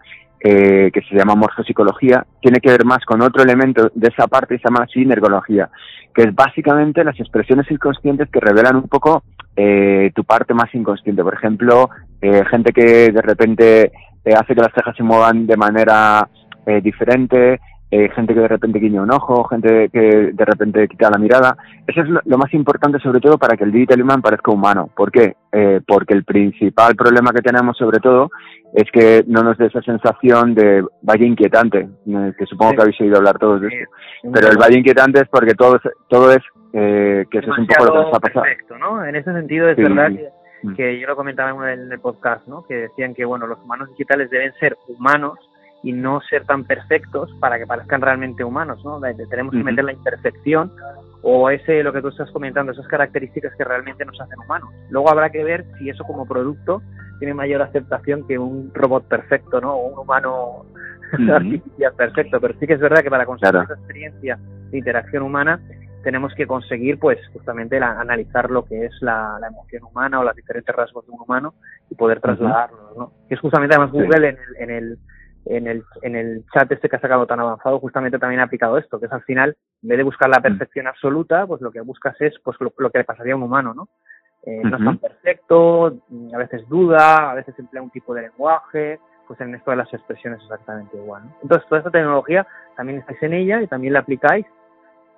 eh, 0.45 0.91
que 0.93 1.03
se 1.03 1.15
llama 1.15 1.35
morfopsicología, 1.35 2.27
tiene 2.41 2.61
que 2.61 2.71
ver 2.71 2.85
más 2.85 3.05
con 3.05 3.23
otro 3.23 3.43
elemento 3.43 3.91
de 3.95 4.09
esa 4.09 4.27
parte 4.27 4.57
que 4.57 4.63
se 4.63 4.69
llama 4.69 4.87
sinergología, 4.87 5.71
que 6.15 6.23
es 6.23 6.35
básicamente 6.35 7.05
las 7.05 7.19
expresiones 7.21 7.71
inconscientes 7.71 8.29
que 8.29 8.41
revelan 8.41 8.77
un 8.77 8.89
poco 8.89 9.23
eh, 9.57 10.11
tu 10.15 10.25
parte 10.25 10.55
más 10.55 10.75
inconsciente. 10.75 11.23
Por 11.23 11.35
ejemplo, 11.35 11.91
eh, 12.21 12.45
gente 12.51 12.73
que 12.73 13.13
de 13.13 13.23
repente 13.23 13.93
hace 14.37 14.55
que 14.55 14.61
las 14.61 14.73
cejas 14.75 14.97
se 14.97 15.03
muevan 15.03 15.47
de 15.47 15.57
manera 15.57 16.29
diferente, 16.81 17.61
eh, 17.95 18.09
gente 18.15 18.33
que 18.33 18.41
de 18.41 18.49
repente 18.49 18.79
guiña 18.79 19.03
un 19.03 19.13
ojo, 19.13 19.45
gente 19.45 19.91
que 19.91 20.31
de 20.33 20.45
repente 20.47 20.89
quita 20.89 21.11
la 21.11 21.19
mirada. 21.19 21.59
Eso 21.87 22.01
es 22.01 22.09
lo, 22.09 22.39
más 22.39 22.55
importante 22.55 22.99
sobre 23.01 23.21
todo 23.21 23.37
para 23.37 23.55
que 23.55 23.65
el 23.65 23.71
digital 23.71 24.01
human 24.01 24.23
parezca 24.23 24.51
humano. 24.51 24.89
¿Por 24.97 25.13
qué? 25.13 25.37
Eh, 25.53 25.79
porque 25.87 26.15
el 26.15 26.25
principal 26.25 26.97
problema 26.97 27.33
que 27.33 27.43
tenemos 27.43 27.77
sobre 27.77 27.99
todo 27.99 28.31
es 28.73 28.91
que 28.91 29.25
no 29.27 29.43
nos 29.43 29.59
dé 29.59 29.67
esa 29.67 29.83
sensación 29.83 30.55
de 30.55 30.83
valle 31.03 31.27
inquietante, 31.27 31.87
eh, 32.07 32.33
que 32.39 32.47
supongo 32.47 32.73
que 32.73 32.81
habéis 32.81 32.99
oído 33.03 33.19
hablar 33.19 33.39
todos 33.39 33.61
de 33.61 33.69
esto. 33.69 33.91
Pero 34.33 34.49
el 34.49 34.57
valle 34.57 34.79
inquietante 34.79 35.21
es 35.21 35.29
porque 35.29 35.53
todo, 35.53 35.79
todo 36.09 36.33
es, 36.33 36.41
que 36.73 37.27
eso 37.31 37.53
es 37.53 37.59
un 37.59 37.67
poco 37.67 37.85
lo 37.85 37.93
que 37.93 37.99
nos 37.99 38.15
ha 38.15 38.21
pasado. 38.21 38.43
Perfecto, 38.45 38.79
¿no? 38.79 39.05
En 39.05 39.17
ese 39.17 39.31
sentido 39.35 39.69
es 39.69 39.77
verdad 39.77 40.11
mm. 40.63 40.75
que, 40.77 40.99
yo 40.99 41.07
lo 41.07 41.15
comentaba 41.15 41.51
en 41.71 41.93
el 41.93 42.01
podcast, 42.01 42.49
¿no? 42.49 42.65
Que 42.67 42.75
decían 42.75 43.13
que, 43.13 43.27
bueno, 43.27 43.47
los 43.47 43.59
humanos 43.59 43.91
digitales 43.91 44.31
deben 44.31 44.55
ser 44.55 44.79
humanos 44.89 45.39
y 45.83 45.93
no 45.93 46.21
ser 46.23 46.45
tan 46.45 46.65
perfectos 46.65 47.31
para 47.41 47.59
que 47.59 47.67
parezcan 47.67 48.01
realmente 48.01 48.45
humanos, 48.45 48.85
¿no? 48.85 49.01
Tenemos 49.29 49.53
que 49.53 49.65
meter 49.65 49.85
la 49.85 49.93
imperfección 49.93 50.73
o 51.23 51.51
ese, 51.51 51.83
lo 51.83 51.93
que 51.93 52.03
tú 52.03 52.09
estás 52.09 52.31
comentando, 52.31 52.73
esas 52.73 52.87
características 52.89 53.55
que 53.57 53.65
realmente 53.65 54.05
nos 54.05 54.21
hacen 54.21 54.39
humanos. 54.45 54.71
Luego 54.91 55.11
habrá 55.11 55.31
que 55.31 55.43
ver 55.45 55.65
si 55.79 55.89
eso 55.89 56.05
como 56.05 56.27
producto 56.27 56.83
tiene 57.19 57.35
mayor 57.35 57.63
aceptación 57.63 58.27
que 58.27 58.39
un 58.39 58.73
robot 58.75 59.07
perfecto, 59.07 59.61
¿no? 59.61 59.75
O 59.75 59.93
un 59.93 59.99
humano 59.99 60.67
artificial 61.33 61.93
perfecto, 61.97 62.41
pero 62.41 62.55
sí 62.59 62.67
que 62.67 62.75
es 62.75 62.81
verdad 62.81 63.03
que 63.03 63.11
para 63.11 63.27
conseguir 63.27 63.63
esa 63.63 63.75
experiencia 63.75 64.39
de 64.71 64.79
interacción 64.79 65.23
humana 65.23 65.61
tenemos 66.03 66.35
que 66.35 66.49
conseguir, 66.49 66.99
pues, 66.99 67.19
justamente 67.33 67.77
analizar 67.77 68.51
lo 68.51 68.65
que 68.65 68.87
es 68.87 68.93
la, 69.01 69.39
emoción 69.49 69.85
humana 69.85 70.19
o 70.19 70.25
los 70.25 70.35
diferentes 70.35 70.75
rasgos 70.75 71.07
de 71.07 71.13
un 71.13 71.21
humano 71.21 71.55
y 71.91 71.95
poder 71.95 72.21
trasladarlos, 72.21 72.97
¿no? 72.97 73.13
Que 73.29 73.37
es 73.37 73.41
justamente 73.41 73.77
además 73.77 73.93
Google 73.93 74.31
en 74.31 74.37
el, 74.37 74.57
en 74.59 74.71
el 74.71 74.99
en 75.47 75.67
el, 75.67 75.85
en 76.03 76.17
el 76.17 76.45
chat 76.53 76.71
este 76.71 76.89
que 76.89 76.97
ha 76.97 77.01
sacado 77.01 77.27
tan 77.27 77.41
avanzado, 77.41 77.81
justamente 77.81 78.19
también 78.19 78.41
ha 78.41 78.45
aplicado 78.45 78.79
esto, 78.79 79.01
que 79.01 79.07
es 79.07 79.13
al 79.13 79.23
final, 79.23 79.57
en 79.83 79.89
vez 79.89 79.99
de 79.99 80.05
buscar 80.05 80.29
la 80.29 80.39
mm. 80.39 80.43
perfección 80.43 80.87
absoluta, 80.87 81.47
pues 81.47 81.61
lo 81.61 81.73
que 81.73 81.81
buscas 81.81 82.21
es 82.21 82.35
pues 82.43 82.57
lo, 82.61 82.91
que 82.91 82.99
le 82.99 83.05
pasaría 83.05 83.33
a 83.33 83.37
un 83.37 83.43
humano, 83.43 83.75
¿no? 83.75 83.89
Eh, 84.45 84.61
no 84.65 84.77
es 84.77 84.85
tan 84.85 84.99
perfecto, 84.99 85.99
a 86.35 86.39
veces 86.39 86.69
duda, 86.69 87.31
a 87.31 87.35
veces 87.35 87.57
emplea 87.59 87.83
un 87.83 87.91
tipo 87.91 88.13
de 88.13 88.23
lenguaje, 88.23 88.99
pues 89.27 89.41
en 89.41 89.55
esto 89.55 89.71
de 89.71 89.77
las 89.77 89.93
expresiones 89.95 90.41
exactamente 90.43 90.97
igual. 90.97 91.25
¿no? 91.25 91.37
Entonces, 91.43 91.69
toda 91.69 91.79
esta 91.79 91.91
tecnología 91.93 92.47
también 92.77 92.99
estáis 92.99 93.23
en 93.23 93.35
ella 93.35 93.63
y 93.63 93.69
también 93.69 93.93
la 93.93 94.01
aplicáis. 94.01 94.47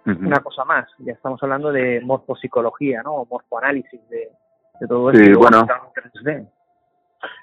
Una 0.07 0.41
cosa 0.41 0.67
más, 0.67 0.87
ya 0.99 1.15
estamos 1.15 1.43
hablando 1.43 1.73
de 1.73 2.03
morfopsicología, 2.05 3.03
¿no? 3.03 3.15
O 3.15 3.25
morfoanálisis 3.25 4.07
de, 4.11 4.29
de 4.79 4.87
todo 4.87 5.11
esto. 5.11 5.25
Sí, 5.25 5.33
bueno. 5.33 5.67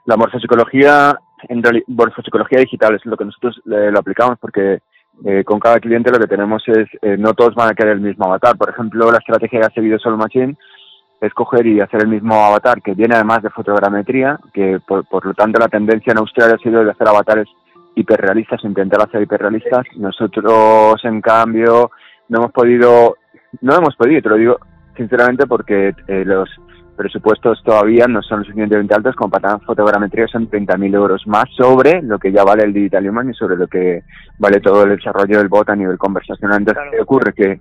La 0.05 0.17
morfopsicología 0.17 1.17
en 1.47 1.61
digital 1.61 2.95
es 2.95 3.05
lo 3.05 3.17
que 3.17 3.25
nosotros 3.25 3.61
lo 3.65 3.99
aplicamos 3.99 4.37
porque 4.39 4.79
eh, 5.25 5.43
con 5.43 5.59
cada 5.59 5.79
cliente 5.79 6.11
lo 6.11 6.19
que 6.19 6.27
tenemos 6.27 6.63
es, 6.67 6.87
eh, 7.01 7.17
no 7.17 7.33
todos 7.33 7.53
van 7.53 7.69
a 7.69 7.73
querer 7.73 7.93
el 7.93 8.01
mismo 8.01 8.25
avatar. 8.25 8.57
Por 8.57 8.69
ejemplo, 8.69 9.11
la 9.11 9.19
estrategia 9.19 9.59
que 9.59 9.65
ha 9.65 9.69
seguido 9.71 9.99
Solo 9.99 10.17
Machine 10.17 10.57
es 11.19 11.33
coger 11.33 11.67
y 11.67 11.79
hacer 11.79 12.01
el 12.01 12.07
mismo 12.07 12.33
avatar 12.33 12.81
que 12.81 12.95
viene 12.95 13.15
además 13.15 13.43
de 13.43 13.51
fotogrametría, 13.51 14.39
que 14.53 14.79
por, 14.87 15.05
por 15.05 15.25
lo 15.25 15.33
tanto 15.33 15.59
la 15.59 15.67
tendencia 15.67 16.11
en 16.11 16.19
Australia 16.19 16.55
ha 16.55 16.63
sido 16.63 16.83
de 16.83 16.91
hacer 16.91 17.07
avatares 17.07 17.47
hiperrealistas, 17.95 18.63
intentar 18.63 19.01
hacer 19.01 19.21
hiperrealistas. 19.21 19.85
Nosotros, 19.97 20.99
en 21.03 21.21
cambio, 21.21 21.91
no 22.29 22.39
hemos 22.39 22.51
podido, 22.51 23.17
no 23.61 23.75
hemos 23.75 23.95
podido, 23.95 24.21
te 24.21 24.29
lo 24.29 24.35
digo 24.35 24.57
sinceramente 24.95 25.45
porque 25.45 25.93
eh, 26.07 26.23
los 26.25 26.49
presupuestos 27.01 27.63
todavía 27.63 28.05
no 28.07 28.21
son 28.21 28.39
lo 28.39 28.45
suficientemente 28.45 28.93
altos 28.93 29.15
como 29.15 29.31
para 29.31 29.49
dar 29.49 29.61
fotogrametría, 29.61 30.27
son 30.27 30.49
30.000 30.49 30.93
euros 30.93 31.25
más 31.25 31.45
sobre 31.57 32.01
lo 32.03 32.19
que 32.19 32.31
ya 32.31 32.43
vale 32.43 32.63
el 32.63 32.73
Digital 32.73 33.09
Human 33.09 33.31
y 33.31 33.33
sobre 33.33 33.57
lo 33.57 33.67
que 33.67 34.03
vale 34.37 34.59
todo 34.59 34.83
el 34.83 34.95
desarrollo 34.95 35.39
del 35.39 35.47
bot 35.47 35.67
a 35.69 35.75
nivel 35.75 35.97
conversacional. 35.97 36.59
Entonces, 36.59 36.83
¿qué 36.91 37.01
ocurre? 37.01 37.33
Que... 37.33 37.59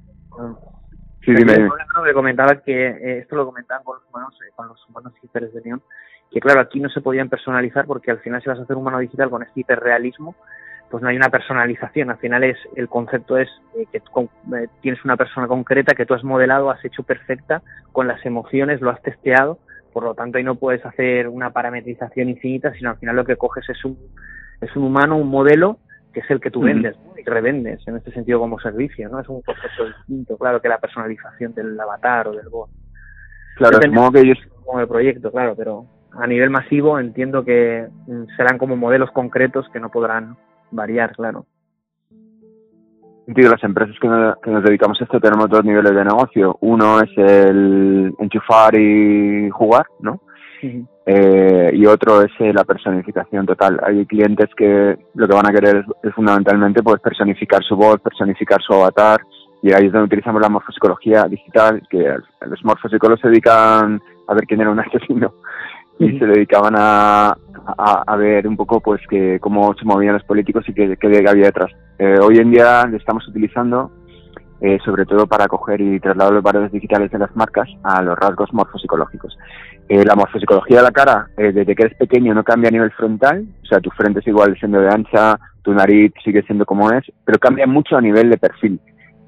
Sí, 1.25 1.35
dime. 1.35 1.69
Me 2.05 2.13
comentaba 2.13 2.57
que 2.57 2.89
eh, 2.89 3.19
esto 3.21 3.37
lo 3.37 3.47
comentaban 3.47 3.83
con 3.83 3.97
los 3.97 4.09
humanos, 4.11 4.35
eh, 4.47 4.53
con 4.55 4.69
los 4.69 4.89
humanos 4.89 5.13
hiperes 5.23 5.55
de 5.55 5.63
Neon, 5.63 5.83
que 6.31 6.41
claro, 6.41 6.61
aquí 6.61 6.79
no 6.81 6.91
se 6.91 7.01
podían 7.01 7.29
personalizar 7.29 7.87
porque 7.87 8.11
al 8.11 8.19
final 8.19 8.43
si 8.43 8.49
vas 8.49 8.59
a 8.59 8.63
hacer 8.63 8.77
un 8.77 8.83
humano 8.83 8.99
digital 8.99 9.31
con 9.31 9.43
este 9.43 9.61
hiperrealismo, 9.61 10.35
pues 10.91 11.03
no 11.03 11.09
hay 11.09 11.17
una 11.17 11.31
personalización. 11.31 12.11
Al 12.11 12.19
final 12.19 12.45
es 12.45 12.59
el 12.75 12.89
concepto 12.89 13.39
es 13.39 13.49
eh, 13.77 13.87
que 13.93 13.99
eh, 13.99 14.69
tienes 14.81 15.05
una 15.05 15.17
persona 15.17 15.47
concreta 15.47 15.95
que 15.95 16.05
tú 16.05 16.15
has 16.15 16.25
modelado, 16.25 16.71
has 16.71 16.85
hecho 16.85 17.03
perfecta 17.03 17.63
con 17.93 18.09
las 18.09 18.25
emociones, 18.27 18.81
lo 18.81 18.91
has 18.91 19.01
testeado. 19.03 19.59
Por 19.93 20.05
lo 20.05 20.15
tanto, 20.15 20.39
ahí 20.39 20.45
no 20.45 20.57
puedes 20.57 20.85
hacer 20.85 21.29
una 21.29 21.51
parametrización 21.51 22.29
infinita, 22.29 22.73
sino 22.75 22.91
al 22.91 22.99
final 22.99 23.17
lo 23.17 23.25
que 23.25 23.37
coges 23.37 23.69
es 23.69 23.85
un 23.85 23.99
es 24.61 24.77
un 24.77 24.85
humano, 24.85 25.17
un 25.17 25.29
modelo 25.29 25.79
que 26.13 26.21
es 26.21 26.31
el 26.31 26.41
que 26.41 26.51
tú 26.51 26.63
vendes. 26.63 26.97
revendes 27.25 27.87
en 27.87 27.97
este 27.97 28.11
sentido 28.13 28.41
como 28.41 28.59
servicio, 28.59 29.09
¿no? 29.09 29.21
Es 29.21 29.29
un 29.29 29.43
concepto 29.43 29.87
distinto, 29.87 30.37
claro, 30.37 30.61
que 30.61 30.69
la 30.69 30.79
personalización 30.79 31.55
del 31.55 31.79
avatar 31.79 32.29
o 32.29 32.33
del 32.33 32.49
bot. 32.49 32.71
Claro, 33.57 33.79
supongo 33.81 34.13
que 34.13 34.21
ellos... 34.21 34.39
Como 34.65 34.81
el 34.81 34.89
proyecto, 34.89 35.31
claro, 35.31 35.55
pero 35.57 35.87
a 36.13 36.27
nivel 36.27 36.51
masivo 36.51 36.99
entiendo 36.99 37.45
que 37.45 37.89
serán 38.37 38.59
como 38.59 38.77
modelos 38.77 39.11
concretos 39.11 39.69
que 39.73 39.81
no 39.81 39.91
podrán 39.91 40.37
variar, 40.71 41.15
claro. 41.15 41.47
Las 43.27 43.63
empresas 43.63 43.95
que 44.01 44.09
nos, 44.09 44.65
dedicamos 44.65 45.01
a 45.01 45.05
esto 45.05 45.21
tenemos 45.21 45.49
dos 45.49 45.65
niveles 45.65 45.95
de 45.95 46.05
negocio. 46.05 46.59
Uno 46.63 47.01
es 47.01 47.11
el 47.17 48.13
enchufar 48.19 48.75
y 48.77 49.49
jugar, 49.51 49.87
¿no? 50.01 50.21
eh, 51.07 51.71
y 51.73 51.87
otro 51.87 52.23
es 52.23 52.33
eh, 52.41 52.53
la 52.53 52.65
personificación 52.65 53.47
total. 53.47 53.81
Hay 53.85 54.05
clientes 54.07 54.49
que 54.57 54.99
lo 55.15 55.29
que 55.29 55.35
van 55.35 55.49
a 55.49 55.53
querer 55.53 55.85
es, 56.03 56.15
fundamentalmente 56.15 56.83
pues 56.83 57.01
personificar 57.01 57.63
su 57.63 57.77
voz, 57.77 58.01
personificar 58.01 58.61
su 58.63 58.75
avatar 58.75 59.21
y 59.63 59.73
ahí 59.73 59.87
es 59.87 59.93
donde 59.93 60.07
utilizamos 60.07 60.43
la 60.43 60.49
morfopsicología 60.49 61.25
digital, 61.25 61.83
que 61.89 62.17
los 62.47 62.65
morfopsicólogos 62.65 63.21
se 63.21 63.29
dedican 63.29 64.01
a 64.27 64.35
ver 64.35 64.45
quién 64.47 64.61
era 64.61 64.71
un 64.71 64.81
asesino 64.81 65.35
y 66.01 66.19
se 66.19 66.27
dedicaban 66.27 66.75
a, 66.77 67.37
a, 67.77 68.17
ver 68.17 68.49
un 68.49 68.57
poco 68.57 68.81
pues 68.81 69.01
que 69.09 69.39
cómo 69.39 69.75
se 69.75 69.85
movían 69.85 70.15
los 70.15 70.25
políticos 70.25 70.65
y 70.69 70.75
qué, 70.75 70.97
qué 70.97 71.07
había 71.29 71.47
detrás. 71.47 71.71
Eh, 71.99 72.17
hoy 72.21 72.39
en 72.39 72.51
día 72.51 72.87
le 72.87 72.97
estamos 72.97 73.27
utilizando 73.29 73.93
eh, 74.63 74.79
sobre 74.85 75.07
todo 75.07 75.27
para 75.27 75.49
coger 75.49 75.81
y 75.81 75.99
trasladar 76.01 76.35
los 76.35 76.43
valores 76.43 76.71
digitales 76.71 77.11
de 77.11 77.19
las 77.19 77.35
marcas 77.35 77.67
a 77.83 78.03
los 78.03 78.19
rasgos 78.19 78.53
morfopsicológicos. 78.53 79.35
Eh, 79.89 80.05
la 80.05 80.15
morfopsicología 80.15 80.79
de 80.79 80.83
la 80.83 80.91
cara, 80.91 81.29
eh, 81.39 81.51
desde 81.53 81.75
que 81.75 81.85
eres 81.85 81.97
pequeño, 81.97 82.35
no 82.35 82.45
cambia 82.45 82.69
a 82.69 82.73
nivel 82.73 82.91
frontal, 82.91 83.47
o 83.63 83.67
sea, 83.67 83.81
tu 83.81 83.89
frente 83.91 84.21
es 84.21 84.27
igual 84.27 84.55
siendo 84.59 84.81
de 84.81 84.91
ancha, 84.91 85.39
tu 85.63 85.73
nariz 85.73 86.13
sigue 86.23 86.43
siendo 86.43 86.67
como 86.67 86.91
es, 86.93 87.05
pero 87.25 87.39
cambia 87.39 87.67
mucho 87.67 87.97
a 87.97 88.03
nivel 88.03 88.29
de 88.29 88.37
perfil. 88.37 88.79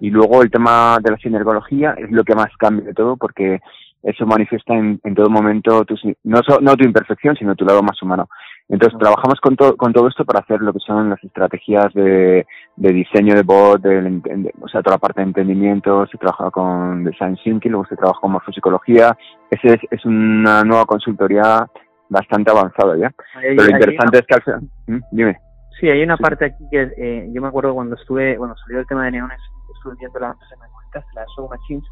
Y 0.03 0.11
luego 0.11 0.43
el 0.43 0.51
tema 0.51 0.99
de 1.03 1.13
la 1.13 1.17
sinergología 1.17 1.95
es 1.97 2.11
lo 2.11 2.25
que 2.25 2.35
más 2.35 2.55
cambia 2.59 2.85
de 2.85 2.95
todo 2.95 3.17
porque 3.17 3.61
eso 4.03 4.27
manifiesta 4.27 4.75
en, 4.75 5.01
en 5.05 5.15
todo 5.15 5.31
momento 5.31 5.85
tu, 5.85 5.95
no, 6.25 6.41
no 6.61 6.77
tu 6.77 6.85
imperfección, 6.85 7.37
sino 7.37 7.55
tu 7.55 7.65
lado 7.65 7.83
más 7.83 8.01
humano. 8.03 8.29
Entonces, 8.69 8.99
trabajamos 8.99 9.41
con, 9.41 9.55
con 9.57 9.93
todo 9.93 10.09
esto 10.09 10.25
para 10.25 10.41
hacer 10.41 10.61
lo 10.61 10.73
que 10.73 10.79
son 10.81 11.11
las 11.11 11.23
estrategias 11.23 11.93
de, 11.95 12.47
de 12.77 12.93
diseño 12.93 13.35
de 13.35 13.43
bot, 13.43 13.83
de, 13.83 14.53
o 14.61 14.69
sea, 14.69 14.83
toda 14.83 14.97
la 14.97 15.01
parte 15.01 15.21
de 15.21 15.27
entendimiento, 15.27 16.07
se 16.07 16.19
trabaja 16.19 16.51
con 16.51 17.05
Design 17.05 17.37
Thinking, 17.43 17.73
luego 17.73 17.87
se 17.87 17.97
trabaja 17.97 18.21
con 18.21 18.33
morfopsicología. 18.33 19.17
Ese 19.51 19.75
es, 19.75 19.81
es 19.91 20.05
una 20.05 20.65
nueva 20.65 20.87
consultoría 20.87 21.67
bastante 22.09 22.51
avanzada 22.51 22.97
ya. 22.97 23.13
Pero 23.41 23.63
lo 23.65 23.71
interesante 23.71 24.19
es 24.19 24.27
que 24.27 24.35
al 24.35 24.43
final... 24.43 24.61
¿Mm? 24.87 25.01
Dime. 25.13 25.39
Sí, 25.81 25.89
hay 25.89 26.03
una 26.03 26.17
parte 26.17 26.45
aquí 26.47 26.65
que 26.71 26.93
eh, 26.97 27.29
yo 27.33 27.43
me 27.43 27.49
acuerdo 27.49 27.75
cuando 27.75 27.97
estuve, 27.97 28.39
bueno, 28.39 28.55
salió 28.57 28.81
el 28.81 28.87
tema 28.87 29.05
de 29.05 29.13
neones, 29.13 29.41
estuve 29.75 29.95
viendo 29.99 30.19
la 30.21 30.29
empresa 30.29 30.55
que 30.93 31.01
la 31.15 31.25
Show 31.35 31.49
Machines, 31.49 31.85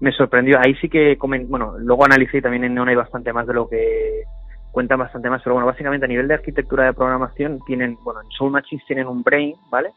me 0.00 0.12
sorprendió. 0.12 0.58
Ahí 0.58 0.74
sí 0.76 0.88
que, 0.88 1.16
bueno, 1.20 1.74
luego 1.78 2.04
analicé 2.04 2.38
y 2.38 2.42
también 2.42 2.64
en 2.64 2.74
Neon 2.74 2.88
hay 2.88 2.96
bastante 2.96 3.32
más 3.32 3.46
de 3.46 3.54
lo 3.54 3.68
que 3.68 4.24
cuentan 4.70 4.98
bastante 4.98 5.30
más, 5.30 5.40
pero 5.42 5.54
bueno, 5.54 5.66
básicamente 5.66 6.04
a 6.04 6.08
nivel 6.08 6.28
de 6.28 6.34
arquitectura 6.34 6.84
de 6.84 6.92
programación 6.92 7.60
tienen, 7.66 7.96
bueno, 8.04 8.20
en 8.20 8.28
Soul 8.28 8.52
Machines 8.52 8.84
tienen 8.86 9.06
un 9.06 9.22
brain, 9.22 9.54
¿vale? 9.70 9.88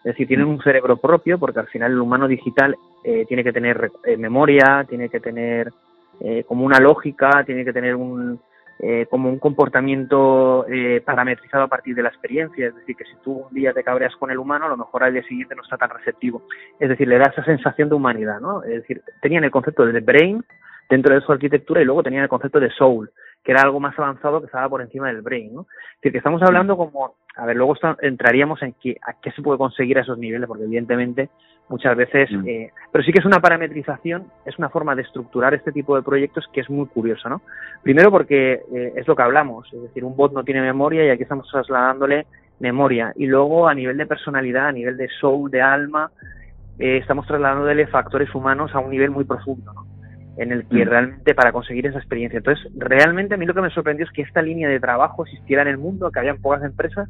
Es 0.00 0.12
decir, 0.12 0.28
tienen 0.28 0.46
un 0.46 0.60
cerebro 0.60 0.98
propio 0.98 1.38
porque 1.38 1.60
al 1.60 1.68
final 1.68 1.92
el 1.92 2.00
humano 2.00 2.28
digital 2.28 2.76
eh, 3.04 3.24
tiene 3.26 3.42
que 3.42 3.52
tener 3.52 3.90
eh, 4.04 4.18
memoria, 4.18 4.84
tiene 4.86 5.08
que 5.08 5.20
tener 5.20 5.72
eh, 6.20 6.44
como 6.46 6.66
una 6.66 6.78
lógica, 6.78 7.42
tiene 7.46 7.64
que 7.64 7.72
tener 7.72 7.96
un, 7.96 8.38
eh, 8.80 9.06
como 9.10 9.28
un 9.28 9.38
comportamiento 9.38 10.66
eh, 10.68 11.02
parametrizado 11.04 11.64
a 11.64 11.68
partir 11.68 11.94
de 11.94 12.02
la 12.02 12.10
experiencia. 12.10 12.68
Es 12.68 12.74
decir, 12.74 12.96
que 12.96 13.04
si 13.04 13.16
tú 13.22 13.46
un 13.48 13.54
día 13.54 13.72
te 13.72 13.82
cabreas 13.82 14.14
con 14.16 14.30
el 14.30 14.38
humano, 14.38 14.66
a 14.66 14.68
lo 14.68 14.76
mejor 14.76 15.02
al 15.02 15.12
día 15.12 15.22
siguiente 15.24 15.54
no 15.54 15.62
está 15.62 15.76
tan 15.76 15.90
receptivo. 15.90 16.42
Es 16.78 16.88
decir, 16.88 17.08
le 17.08 17.18
da 17.18 17.30
esa 17.32 17.44
sensación 17.44 17.88
de 17.88 17.96
humanidad, 17.96 18.40
¿no? 18.40 18.62
Es 18.62 18.82
decir, 18.82 19.02
tenían 19.20 19.44
el 19.44 19.50
concepto 19.50 19.84
de 19.84 20.00
brain 20.00 20.44
dentro 20.88 21.14
de 21.14 21.20
su 21.20 21.32
arquitectura 21.32 21.82
y 21.82 21.84
luego 21.84 22.02
tenían 22.02 22.22
el 22.22 22.28
concepto 22.28 22.60
de 22.60 22.70
soul, 22.70 23.10
que 23.44 23.52
era 23.52 23.62
algo 23.62 23.80
más 23.80 23.98
avanzado 23.98 24.40
que 24.40 24.46
estaba 24.46 24.68
por 24.68 24.82
encima 24.82 25.08
del 25.08 25.22
brain, 25.22 25.54
¿no? 25.54 25.62
Es 25.62 26.00
decir, 26.00 26.12
que 26.12 26.18
estamos 26.18 26.42
hablando 26.42 26.76
como, 26.76 27.14
a 27.36 27.46
ver, 27.46 27.56
luego 27.56 27.74
entraríamos 28.00 28.62
en 28.62 28.74
qué, 28.74 28.98
a 29.06 29.14
qué 29.20 29.30
se 29.32 29.42
puede 29.42 29.58
conseguir 29.58 29.98
a 29.98 30.02
esos 30.02 30.18
niveles, 30.18 30.46
porque 30.46 30.64
evidentemente 30.64 31.30
muchas 31.68 31.96
veces, 31.96 32.30
mm. 32.30 32.48
eh, 32.48 32.72
pero 32.90 33.04
sí 33.04 33.12
que 33.12 33.20
es 33.20 33.24
una 33.24 33.40
parametrización, 33.40 34.26
es 34.44 34.58
una 34.58 34.68
forma 34.68 34.94
de 34.94 35.02
estructurar 35.02 35.54
este 35.54 35.72
tipo 35.72 35.96
de 35.96 36.02
proyectos 36.02 36.46
que 36.52 36.60
es 36.60 36.70
muy 36.70 36.86
curioso, 36.86 37.28
¿no? 37.28 37.42
Primero 37.82 38.10
porque 38.10 38.62
eh, 38.74 38.92
es 38.96 39.06
lo 39.06 39.14
que 39.14 39.22
hablamos, 39.22 39.72
es 39.72 39.82
decir, 39.82 40.04
un 40.04 40.16
bot 40.16 40.32
no 40.32 40.44
tiene 40.44 40.60
memoria 40.60 41.04
y 41.04 41.10
aquí 41.10 41.22
estamos 41.22 41.48
trasladándole 41.50 42.26
memoria. 42.60 43.12
Y 43.16 43.26
luego 43.26 43.68
a 43.68 43.74
nivel 43.74 43.96
de 43.96 44.06
personalidad, 44.06 44.68
a 44.68 44.72
nivel 44.72 44.96
de 44.96 45.08
soul, 45.20 45.50
de 45.50 45.62
alma, 45.62 46.10
eh, 46.78 46.98
estamos 46.98 47.26
trasladándole 47.26 47.86
factores 47.86 48.34
humanos 48.34 48.74
a 48.74 48.78
un 48.78 48.90
nivel 48.90 49.10
muy 49.10 49.24
profundo, 49.24 49.72
¿no? 49.72 49.97
En 50.38 50.52
el 50.52 50.66
que 50.68 50.84
mm. 50.84 50.88
realmente 50.88 51.34
para 51.34 51.52
conseguir 51.52 51.86
esa 51.86 51.98
experiencia. 51.98 52.38
Entonces, 52.38 52.70
realmente 52.76 53.34
a 53.34 53.36
mí 53.36 53.44
lo 53.44 53.54
que 53.54 53.60
me 53.60 53.70
sorprendió 53.70 54.06
es 54.06 54.12
que 54.12 54.22
esta 54.22 54.40
línea 54.40 54.68
de 54.68 54.80
trabajo 54.80 55.24
existiera 55.24 55.62
en 55.62 55.68
el 55.68 55.78
mundo, 55.78 56.10
que 56.10 56.20
había 56.20 56.34
pocas 56.34 56.62
empresas 56.62 57.08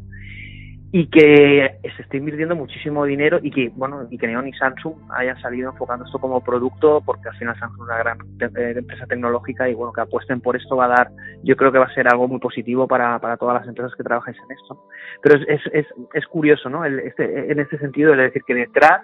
y 0.90 1.08
que 1.08 1.78
se 1.96 2.02
esté 2.02 2.16
invirtiendo 2.16 2.56
muchísimo 2.56 3.04
dinero 3.04 3.38
y 3.42 3.50
que 3.50 3.70
bueno 3.74 4.06
y 4.10 4.16
que 4.16 4.26
Neon 4.26 4.48
y 4.48 4.52
Samsung 4.54 4.94
hayan 5.10 5.38
salido 5.42 5.70
enfocando 5.70 6.06
esto 6.06 6.18
como 6.18 6.42
producto 6.42 7.02
porque 7.04 7.28
al 7.28 7.36
final 7.36 7.58
Samsung 7.58 7.82
es 7.82 7.88
una 7.88 7.98
gran 7.98 8.18
eh, 8.40 8.74
empresa 8.78 9.04
tecnológica 9.06 9.68
y 9.68 9.74
bueno 9.74 9.92
que 9.92 10.00
apuesten 10.00 10.40
por 10.40 10.56
esto 10.56 10.76
va 10.76 10.86
a 10.86 10.88
dar 10.88 11.10
yo 11.42 11.56
creo 11.56 11.72
que 11.72 11.78
va 11.78 11.84
a 11.84 11.94
ser 11.94 12.08
algo 12.08 12.26
muy 12.26 12.40
positivo 12.40 12.88
para, 12.88 13.18
para 13.18 13.36
todas 13.36 13.60
las 13.60 13.68
empresas 13.68 13.94
que 13.96 14.02
trabajáis 14.02 14.38
en 14.38 14.56
esto 14.56 14.86
pero 15.22 15.38
es, 15.46 15.60
es, 15.72 15.86
es, 16.14 16.26
curioso 16.26 16.70
no 16.70 16.82
el, 16.86 17.00
este, 17.00 17.52
en 17.52 17.60
este 17.60 17.78
sentido 17.78 18.12
es 18.12 18.18
decir 18.18 18.42
que 18.46 18.54
detrás 18.54 19.02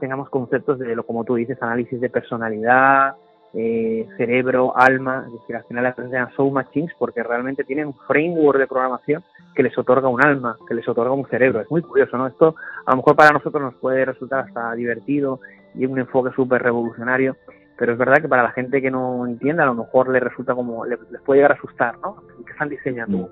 tengamos 0.00 0.28
conceptos 0.28 0.78
de 0.80 0.94
lo 0.94 1.06
como 1.06 1.24
tú 1.24 1.36
dices 1.36 1.56
análisis 1.62 1.98
de 1.98 2.10
personalidad 2.10 3.14
eh, 3.54 4.08
cerebro, 4.16 4.72
alma, 4.74 5.24
es 5.26 5.32
decir, 5.32 5.56
al 5.56 5.64
final 5.64 5.84
las 5.84 5.98
empresas 5.98 6.30
se 6.30 6.36
Soul 6.36 6.52
Machines 6.52 6.92
porque 6.98 7.22
realmente 7.22 7.64
tienen 7.64 7.88
un 7.88 7.94
framework 8.06 8.58
de 8.58 8.66
programación 8.66 9.22
que 9.54 9.62
les 9.62 9.76
otorga 9.76 10.08
un 10.08 10.24
alma, 10.24 10.56
que 10.66 10.74
les 10.74 10.88
otorga 10.88 11.12
un 11.12 11.26
cerebro. 11.28 11.60
Es 11.60 11.70
muy 11.70 11.82
curioso, 11.82 12.16
¿no? 12.16 12.26
Esto 12.26 12.56
a 12.86 12.92
lo 12.92 12.96
mejor 12.98 13.14
para 13.14 13.30
nosotros 13.30 13.62
nos 13.62 13.74
puede 13.74 14.04
resultar 14.06 14.46
hasta 14.46 14.72
divertido 14.74 15.40
y 15.74 15.84
un 15.84 15.98
enfoque 15.98 16.34
súper 16.34 16.62
revolucionario, 16.62 17.36
pero 17.76 17.92
es 17.92 17.98
verdad 17.98 18.22
que 18.22 18.28
para 18.28 18.42
la 18.42 18.52
gente 18.52 18.80
que 18.80 18.90
no 18.90 19.26
entienda 19.26 19.64
a 19.64 19.66
lo 19.66 19.74
mejor 19.74 20.08
le 20.08 20.20
resulta 20.20 20.54
como, 20.54 20.86
les, 20.86 20.98
puede 21.24 21.40
llegar 21.40 21.52
a 21.52 21.56
asustar, 21.56 21.98
¿no? 21.98 22.22
¿Qué 22.46 22.52
están 22.52 22.70
diseñando? 22.70 23.18
Mm. 23.18 23.28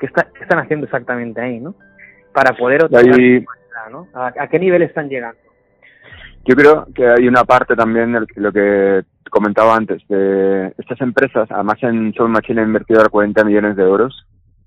¿Qué, 0.00 0.06
está, 0.06 0.28
¿Qué, 0.34 0.42
están 0.42 0.58
haciendo 0.58 0.86
exactamente 0.86 1.40
ahí, 1.40 1.60
no? 1.60 1.74
Para 2.32 2.56
poder 2.56 2.84
otorgar 2.84 3.16
¿no? 3.90 4.08
¿A, 4.12 4.48
qué 4.48 4.58
nivel 4.58 4.82
están 4.82 5.08
llegando? 5.08 5.38
Yo 6.44 6.56
creo 6.56 6.86
que 6.94 7.06
hay 7.06 7.28
una 7.28 7.44
parte 7.44 7.76
también 7.76 8.12
de 8.12 8.26
lo 8.36 8.52
que 8.52 9.04
comentaba 9.30 9.76
antes, 9.76 10.02
de 10.08 10.72
estas 10.78 11.00
empresas, 11.00 11.48
además 11.50 11.76
en 11.82 12.12
Soul 12.14 12.30
Machine 12.30 12.60
han 12.60 12.68
invertido 12.68 13.08
40 13.08 13.44
millones 13.44 13.76
de 13.76 13.82
euros 13.82 14.26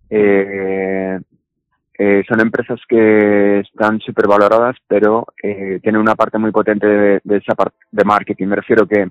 eh, 0.10 1.20
eh, 2.02 2.24
son 2.28 2.40
empresas 2.40 2.80
que 2.88 3.60
están 3.60 4.00
súper 4.00 4.26
valoradas, 4.26 4.78
pero 4.88 5.28
eh, 5.44 5.80
tienen 5.84 6.00
una 6.00 6.16
parte 6.16 6.38
muy 6.38 6.52
potente 6.52 6.88
de, 6.88 7.38
esa 7.38 7.56
parte 7.56 7.76
de 7.92 8.06
marketing. 8.06 8.48
Me 8.48 8.56
refiero 8.56 8.88
que 8.88 9.10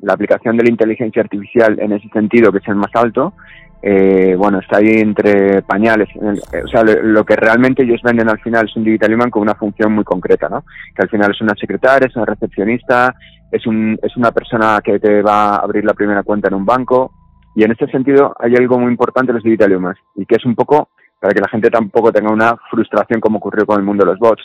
la 0.00 0.14
aplicación 0.14 0.56
de 0.56 0.64
la 0.64 0.70
inteligencia 0.70 1.20
artificial 1.20 1.78
en 1.78 1.92
ese 1.92 2.08
sentido, 2.08 2.50
que 2.50 2.58
es 2.58 2.68
el 2.68 2.76
más 2.76 2.90
alto, 2.94 3.34
eh, 3.82 4.34
bueno, 4.38 4.58
está 4.58 4.78
ahí 4.78 5.00
entre 5.00 5.60
pañales. 5.62 6.08
o 6.16 6.68
sea, 6.68 6.82
lo, 6.82 7.24
que 7.24 7.36
realmente 7.36 7.82
ellos 7.82 8.00
venden 8.02 8.30
al 8.30 8.40
final 8.40 8.66
es 8.66 8.76
un 8.76 8.84
Digital 8.84 9.14
Human 9.14 9.30
con 9.30 9.42
una 9.42 9.54
función 9.54 9.92
muy 9.92 10.04
concreta, 10.04 10.48
¿no? 10.48 10.64
Que 10.94 11.02
al 11.02 11.10
final 11.10 11.30
es 11.32 11.40
una 11.42 11.54
secretaria, 11.54 12.08
es 12.08 12.16
una 12.16 12.24
recepcionista, 12.24 13.14
es, 13.50 13.66
un, 13.66 13.98
es 14.02 14.16
una 14.16 14.32
persona 14.32 14.80
que 14.82 14.98
te 14.98 15.22
va 15.22 15.56
a 15.56 15.56
abrir 15.56 15.84
la 15.84 15.94
primera 15.94 16.22
cuenta 16.22 16.48
en 16.48 16.54
un 16.54 16.64
banco, 16.64 17.12
y 17.54 17.64
en 17.64 17.72
este 17.72 17.90
sentido 17.90 18.34
hay 18.38 18.54
algo 18.54 18.78
muy 18.78 18.90
importante 18.90 19.32
en 19.32 19.36
los 19.36 19.44
digital 19.44 19.96
y 20.14 20.26
que 20.26 20.36
es 20.36 20.44
un 20.44 20.54
poco 20.54 20.88
para 21.18 21.34
que 21.34 21.40
la 21.40 21.48
gente 21.48 21.68
tampoco 21.68 22.12
tenga 22.12 22.32
una 22.32 22.56
frustración 22.70 23.20
como 23.20 23.38
ocurrió 23.38 23.66
con 23.66 23.78
el 23.78 23.84
mundo 23.84 24.04
de 24.04 24.12
los 24.12 24.18
bots. 24.18 24.42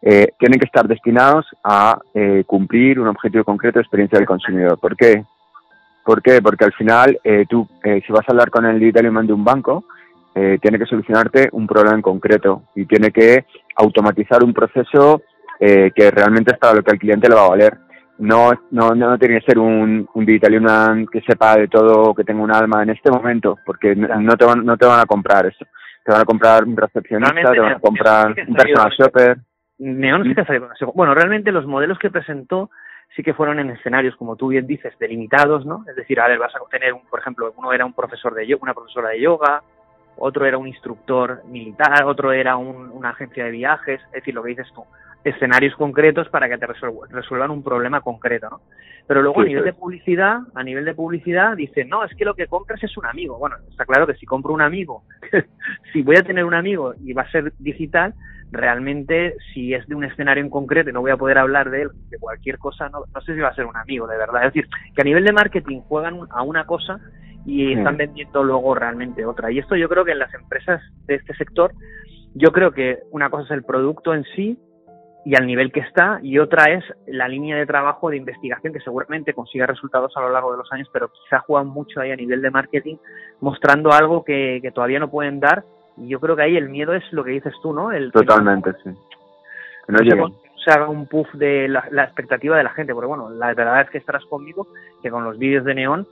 Eh, 0.00 0.28
tienen 0.38 0.58
que 0.58 0.66
estar 0.66 0.86
destinados 0.86 1.46
a 1.62 1.98
eh, 2.14 2.44
cumplir 2.46 3.00
un 3.00 3.08
objetivo 3.08 3.44
concreto 3.44 3.78
de 3.78 3.82
experiencia 3.82 4.18
del 4.18 4.26
consumidor. 4.26 4.78
¿Por 4.78 4.96
qué? 4.96 5.24
¿Por 6.04 6.22
qué? 6.22 6.40
Porque 6.42 6.64
al 6.64 6.72
final 6.72 7.18
eh, 7.24 7.46
tú, 7.48 7.66
si 7.82 8.12
vas 8.12 8.24
a 8.28 8.32
hablar 8.32 8.50
con 8.50 8.66
el 8.66 8.78
digital 8.78 9.26
de 9.26 9.32
un 9.32 9.44
banco, 9.44 9.84
tiene 10.34 10.80
que 10.80 10.86
solucionarte 10.86 11.48
un 11.52 11.64
problema 11.64 11.94
en 11.94 12.02
concreto 12.02 12.64
y 12.74 12.86
tiene 12.86 13.12
que 13.12 13.44
automatizar 13.76 14.42
un 14.42 14.52
proceso 14.52 15.22
que 15.60 16.10
realmente 16.10 16.50
es 16.52 16.58
para 16.58 16.74
lo 16.74 16.82
que 16.82 16.90
al 16.90 16.98
cliente 16.98 17.28
le 17.28 17.36
va 17.36 17.44
a 17.44 17.50
valer 17.50 17.78
no, 18.18 18.52
no, 18.70 18.94
no 18.94 19.18
tiene 19.18 19.40
que 19.40 19.46
ser 19.46 19.58
un, 19.58 20.08
un 20.14 20.26
digital 20.26 21.06
que 21.10 21.20
sepa 21.22 21.56
de 21.56 21.68
todo, 21.68 22.14
que 22.14 22.24
tenga 22.24 22.42
un 22.42 22.52
alma 22.52 22.82
en 22.82 22.90
este 22.90 23.10
momento, 23.10 23.58
porque 23.64 23.94
no 23.96 24.36
te 24.36 24.44
van, 24.44 24.64
no 24.64 24.76
te 24.76 24.86
van 24.86 25.00
a 25.00 25.06
comprar 25.06 25.46
eso. 25.46 25.64
Te 26.04 26.12
van 26.12 26.20
a 26.20 26.24
comprar 26.24 26.64
un 26.64 26.76
recepcionista, 26.76 27.52
te 27.52 27.60
van 27.60 27.72
a 27.72 27.78
comprar 27.78 28.34
un 28.46 28.54
personal 28.54 28.92
shopper. 28.92 29.38
Neon 29.78 30.24
sí 30.24 30.34
que 30.34 30.44
salido 30.44 30.68
Bueno, 30.94 31.14
realmente 31.14 31.50
los 31.50 31.66
modelos 31.66 31.98
que 31.98 32.10
presentó 32.10 32.70
sí 33.16 33.22
que 33.22 33.34
fueron 33.34 33.58
en 33.58 33.70
escenarios, 33.70 34.16
como 34.16 34.36
tú 34.36 34.48
bien 34.48 34.66
dices, 34.66 34.92
delimitados, 34.98 35.64
¿no? 35.64 35.84
Es 35.88 35.96
decir, 35.96 36.20
a 36.20 36.28
ver, 36.28 36.38
vas 36.38 36.54
a 36.54 36.58
tener, 36.70 36.92
un, 36.92 37.02
por 37.06 37.20
ejemplo, 37.20 37.52
uno 37.56 37.72
era 37.72 37.84
un 37.84 37.92
profesor 37.92 38.34
de 38.34 38.46
yoga, 38.46 38.62
una 38.62 38.74
profesora 38.74 39.10
de 39.10 39.20
yoga, 39.20 39.62
otro 40.16 40.46
era 40.46 40.58
un 40.58 40.68
instructor 40.68 41.42
militar, 41.46 42.04
otro 42.04 42.32
era 42.32 42.56
una 42.56 43.10
agencia 43.10 43.44
de 43.44 43.50
viajes, 43.50 44.00
es 44.06 44.12
decir, 44.12 44.34
lo 44.34 44.42
que 44.42 44.50
dices 44.50 44.68
tú, 44.74 44.84
escenarios 45.24 45.74
concretos 45.76 46.28
para 46.28 46.48
que 46.48 46.58
te 46.58 46.66
resuelvan 46.66 47.50
un 47.50 47.62
problema 47.62 48.02
concreto, 48.02 48.48
¿no? 48.50 48.60
Pero 49.06 49.22
luego 49.22 49.40
a 49.40 49.44
nivel 49.44 49.64
de 49.64 49.72
publicidad, 49.72 50.38
a 50.54 50.62
nivel 50.62 50.84
de 50.84 50.94
publicidad, 50.94 51.56
dicen, 51.56 51.88
no, 51.88 52.04
es 52.04 52.14
que 52.14 52.24
lo 52.24 52.34
que 52.34 52.46
compras 52.46 52.82
es 52.82 52.96
un 52.96 53.06
amigo. 53.06 53.38
Bueno, 53.38 53.56
está 53.68 53.84
claro 53.84 54.06
que 54.06 54.14
si 54.14 54.24
compro 54.26 54.52
un 54.52 54.62
amigo, 54.62 55.04
si 55.92 56.02
voy 56.02 56.16
a 56.16 56.22
tener 56.22 56.44
un 56.44 56.54
amigo 56.54 56.94
y 57.02 57.12
va 57.12 57.22
a 57.22 57.30
ser 57.30 57.52
digital, 57.58 58.14
realmente 58.50 59.36
si 59.52 59.74
es 59.74 59.86
de 59.88 59.94
un 59.94 60.04
escenario 60.04 60.42
en 60.42 60.50
concreto 60.50 60.90
y 60.90 60.92
no 60.92 61.00
voy 61.00 61.10
a 61.10 61.16
poder 61.16 61.38
hablar 61.38 61.70
de 61.70 61.82
él, 61.82 61.90
de 62.08 62.18
cualquier 62.18 62.58
cosa, 62.58 62.88
no, 62.88 63.04
no 63.12 63.20
sé 63.22 63.34
si 63.34 63.40
va 63.40 63.48
a 63.48 63.54
ser 63.54 63.66
un 63.66 63.76
amigo, 63.76 64.06
de 64.06 64.16
verdad. 64.16 64.46
Es 64.46 64.54
decir, 64.54 64.70
que 64.94 65.02
a 65.02 65.04
nivel 65.04 65.24
de 65.24 65.32
marketing 65.32 65.80
juegan 65.80 66.20
a 66.30 66.42
una 66.42 66.64
cosa 66.64 67.00
y 67.46 67.74
están 67.74 67.96
vendiendo 67.96 68.42
luego 68.42 68.74
realmente 68.74 69.26
otra. 69.26 69.50
Y 69.50 69.58
esto 69.58 69.76
yo 69.76 69.88
creo 69.88 70.04
que 70.04 70.12
en 70.12 70.18
las 70.18 70.32
empresas 70.32 70.80
de 71.06 71.16
este 71.16 71.34
sector, 71.34 71.72
yo 72.34 72.52
creo 72.52 72.72
que 72.72 73.00
una 73.10 73.28
cosa 73.28 73.44
es 73.44 73.50
el 73.50 73.64
producto 73.64 74.14
en 74.14 74.24
sí 74.34 74.58
y 75.24 75.36
al 75.36 75.46
nivel 75.46 75.72
que 75.72 75.80
está, 75.80 76.18
y 76.22 76.38
otra 76.38 76.70
es 76.70 76.84
la 77.06 77.28
línea 77.28 77.56
de 77.56 77.66
trabajo 77.66 78.10
de 78.10 78.18
investigación 78.18 78.72
que 78.72 78.80
seguramente 78.80 79.32
consiga 79.32 79.66
resultados 79.66 80.12
a 80.16 80.20
lo 80.20 80.30
largo 80.30 80.52
de 80.52 80.58
los 80.58 80.70
años, 80.72 80.88
pero 80.92 81.08
quizá 81.08 81.40
juegan 81.40 81.68
mucho 81.68 82.00
ahí 82.00 82.10
a 82.10 82.16
nivel 82.16 82.42
de 82.42 82.50
marketing, 82.50 82.96
mostrando 83.40 83.92
algo 83.92 84.24
que, 84.24 84.58
que 84.60 84.70
todavía 84.70 84.98
no 84.98 85.10
pueden 85.10 85.40
dar. 85.40 85.64
Y 85.96 86.08
yo 86.08 86.20
creo 86.20 86.36
que 86.36 86.42
ahí 86.42 86.56
el 86.56 86.68
miedo 86.68 86.92
es 86.92 87.04
lo 87.12 87.24
que 87.24 87.30
dices 87.30 87.54
tú, 87.62 87.72
¿no? 87.72 87.90
El, 87.90 88.12
Totalmente, 88.12 88.72
sí. 88.82 88.90
no, 89.88 89.98
se, 90.62 90.70
haga 90.70 90.88
un 90.88 91.06
puff 91.06 91.32
de 91.34 91.68
la, 91.68 91.86
la, 91.90 92.04
expectativa 92.04 92.56
de 92.56 92.64
la 92.64 92.70
gente, 92.70 92.92
porque 92.92 93.06
bueno, 93.06 93.30
la 93.30 93.54
verdad 93.54 93.82
es 93.82 93.90
que 93.90 93.98
estarás 93.98 94.24
conmigo 94.26 94.66
que 95.02 95.10
con 95.10 95.24
los 95.24 95.38
vídeos 95.38 95.64
de 95.64 95.74
Neón 95.74 96.06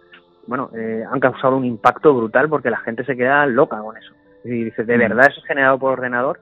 bueno, 0.46 0.70
eh, 0.74 1.04
han 1.10 1.20
causado 1.20 1.56
un 1.56 1.64
impacto 1.64 2.14
brutal 2.14 2.48
porque 2.48 2.70
la 2.70 2.78
gente 2.78 3.04
se 3.04 3.16
queda 3.16 3.46
loca 3.46 3.78
con 3.78 3.96
eso. 3.96 4.12
Y 4.44 4.64
dice, 4.64 4.84
¿de 4.84 4.96
mm. 4.96 5.00
verdad 5.00 5.26
eso 5.30 5.40
es 5.40 5.46
generado 5.46 5.78
por 5.78 5.92
ordenador? 5.92 6.40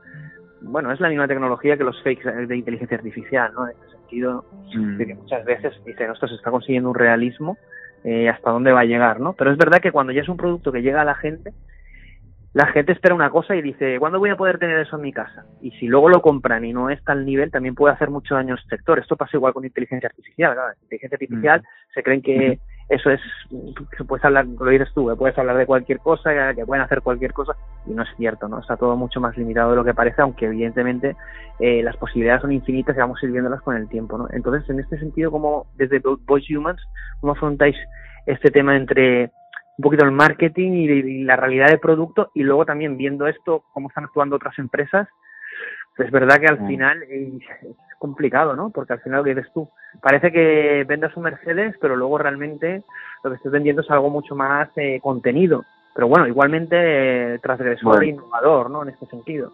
Bueno, 0.62 0.92
es 0.92 1.00
la 1.00 1.08
misma 1.08 1.28
tecnología 1.28 1.76
que 1.76 1.84
los 1.84 2.02
fakes 2.02 2.30
de 2.46 2.56
inteligencia 2.56 2.96
artificial, 2.96 3.52
¿no? 3.54 3.68
En 3.68 3.76
ese 3.76 3.96
sentido, 3.96 4.44
mm. 4.74 4.96
de 4.96 5.06
que 5.06 5.14
muchas 5.14 5.44
veces 5.44 5.74
dicen, 5.84 6.10
esto 6.10 6.28
se 6.28 6.34
está 6.34 6.50
consiguiendo 6.50 6.90
un 6.90 6.94
realismo, 6.94 7.56
eh, 8.04 8.28
¿hasta 8.28 8.50
dónde 8.50 8.72
va 8.72 8.80
a 8.80 8.84
llegar, 8.84 9.20
no? 9.20 9.32
Pero 9.34 9.52
es 9.52 9.58
verdad 9.58 9.80
que 9.80 9.92
cuando 9.92 10.12
ya 10.12 10.22
es 10.22 10.28
un 10.28 10.36
producto 10.36 10.72
que 10.72 10.82
llega 10.82 11.02
a 11.02 11.04
la 11.04 11.14
gente, 11.14 11.52
la 12.52 12.66
gente 12.66 12.92
espera 12.92 13.14
una 13.14 13.30
cosa 13.30 13.54
y 13.54 13.62
dice, 13.62 13.98
¿cuándo 14.00 14.18
voy 14.18 14.30
a 14.30 14.36
poder 14.36 14.58
tener 14.58 14.78
eso 14.80 14.96
en 14.96 15.02
mi 15.02 15.12
casa? 15.12 15.44
Y 15.60 15.70
si 15.72 15.86
luego 15.86 16.08
lo 16.08 16.20
compran 16.20 16.64
y 16.64 16.72
no 16.72 16.90
está 16.90 17.12
al 17.12 17.24
nivel, 17.24 17.50
también 17.50 17.76
puede 17.76 17.94
hacer 17.94 18.10
mucho 18.10 18.34
daño 18.34 18.54
al 18.54 18.64
sector. 18.68 18.98
Esto 18.98 19.16
pasa 19.16 19.36
igual 19.36 19.52
con 19.52 19.64
inteligencia 19.64 20.08
artificial. 20.08 20.56
¿verdad? 20.56 20.74
Inteligencia 20.82 21.14
artificial 21.14 21.60
mm. 21.60 21.92
se 21.94 22.02
creen 22.02 22.22
que 22.22 22.58
eso 22.90 23.08
es, 23.08 23.20
puedes 24.08 24.24
hablar, 24.24 24.46
lo 24.46 24.68
dices 24.68 24.92
tú, 24.92 25.14
puedes 25.16 25.38
hablar 25.38 25.56
de 25.56 25.64
cualquier 25.64 26.00
cosa, 26.00 26.52
que 26.54 26.66
pueden 26.66 26.82
hacer 26.82 27.02
cualquier 27.02 27.32
cosa, 27.32 27.54
y 27.86 27.92
no 27.92 28.02
es 28.02 28.08
cierto, 28.16 28.48
¿no? 28.48 28.58
Está 28.58 28.76
todo 28.76 28.96
mucho 28.96 29.20
más 29.20 29.36
limitado 29.36 29.70
de 29.70 29.76
lo 29.76 29.84
que 29.84 29.94
parece, 29.94 30.20
aunque 30.22 30.46
evidentemente 30.46 31.14
eh, 31.60 31.84
las 31.84 31.96
posibilidades 31.96 32.42
son 32.42 32.50
infinitas 32.50 32.96
y 32.96 32.98
vamos 32.98 33.22
a 33.22 33.26
ir 33.26 33.32
viéndolas 33.32 33.62
con 33.62 33.76
el 33.76 33.88
tiempo, 33.88 34.18
¿no? 34.18 34.26
Entonces, 34.32 34.68
en 34.68 34.80
este 34.80 34.98
sentido, 34.98 35.30
como 35.30 35.66
desde 35.76 36.00
Voice 36.00 36.56
Humans, 36.56 36.82
¿cómo 37.20 37.34
afrontáis 37.34 37.76
este 38.26 38.50
tema 38.50 38.76
entre 38.76 39.30
un 39.78 39.82
poquito 39.82 40.04
el 40.04 40.10
marketing 40.10 40.72
y, 40.72 41.22
la 41.22 41.36
realidad 41.36 41.68
del 41.68 41.78
producto 41.78 42.32
y 42.34 42.42
luego 42.42 42.66
también 42.66 42.96
viendo 42.96 43.28
esto, 43.28 43.62
cómo 43.72 43.88
están 43.88 44.04
actuando 44.04 44.34
otras 44.34 44.58
empresas? 44.58 45.06
Pues 45.96 46.06
es 46.06 46.12
verdad 46.12 46.40
que 46.40 46.48
al 46.48 46.60
mm. 46.60 46.66
final 46.66 47.02
es 47.04 47.89
complicado, 48.00 48.56
¿no? 48.56 48.70
Porque 48.70 48.94
al 48.94 49.00
final 49.00 49.18
lo 49.18 49.24
que 49.24 49.34
dices 49.34 49.52
tú, 49.52 49.68
parece 50.00 50.32
que 50.32 50.84
vendas 50.88 51.16
un 51.16 51.24
Mercedes, 51.24 51.76
pero 51.80 51.94
luego 51.94 52.18
realmente 52.18 52.82
lo 53.22 53.30
que 53.30 53.36
estás 53.36 53.52
vendiendo 53.52 53.82
es 53.82 53.90
algo 53.90 54.08
mucho 54.10 54.34
más 54.34 54.70
eh, 54.76 54.98
contenido. 55.00 55.64
Pero 55.94 56.08
bueno, 56.08 56.26
igualmente 56.26 57.34
eh, 57.34 57.38
transgresor 57.40 58.02
e 58.02 58.08
innovador, 58.08 58.70
¿no? 58.70 58.82
En 58.82 58.88
este 58.88 59.06
sentido. 59.06 59.52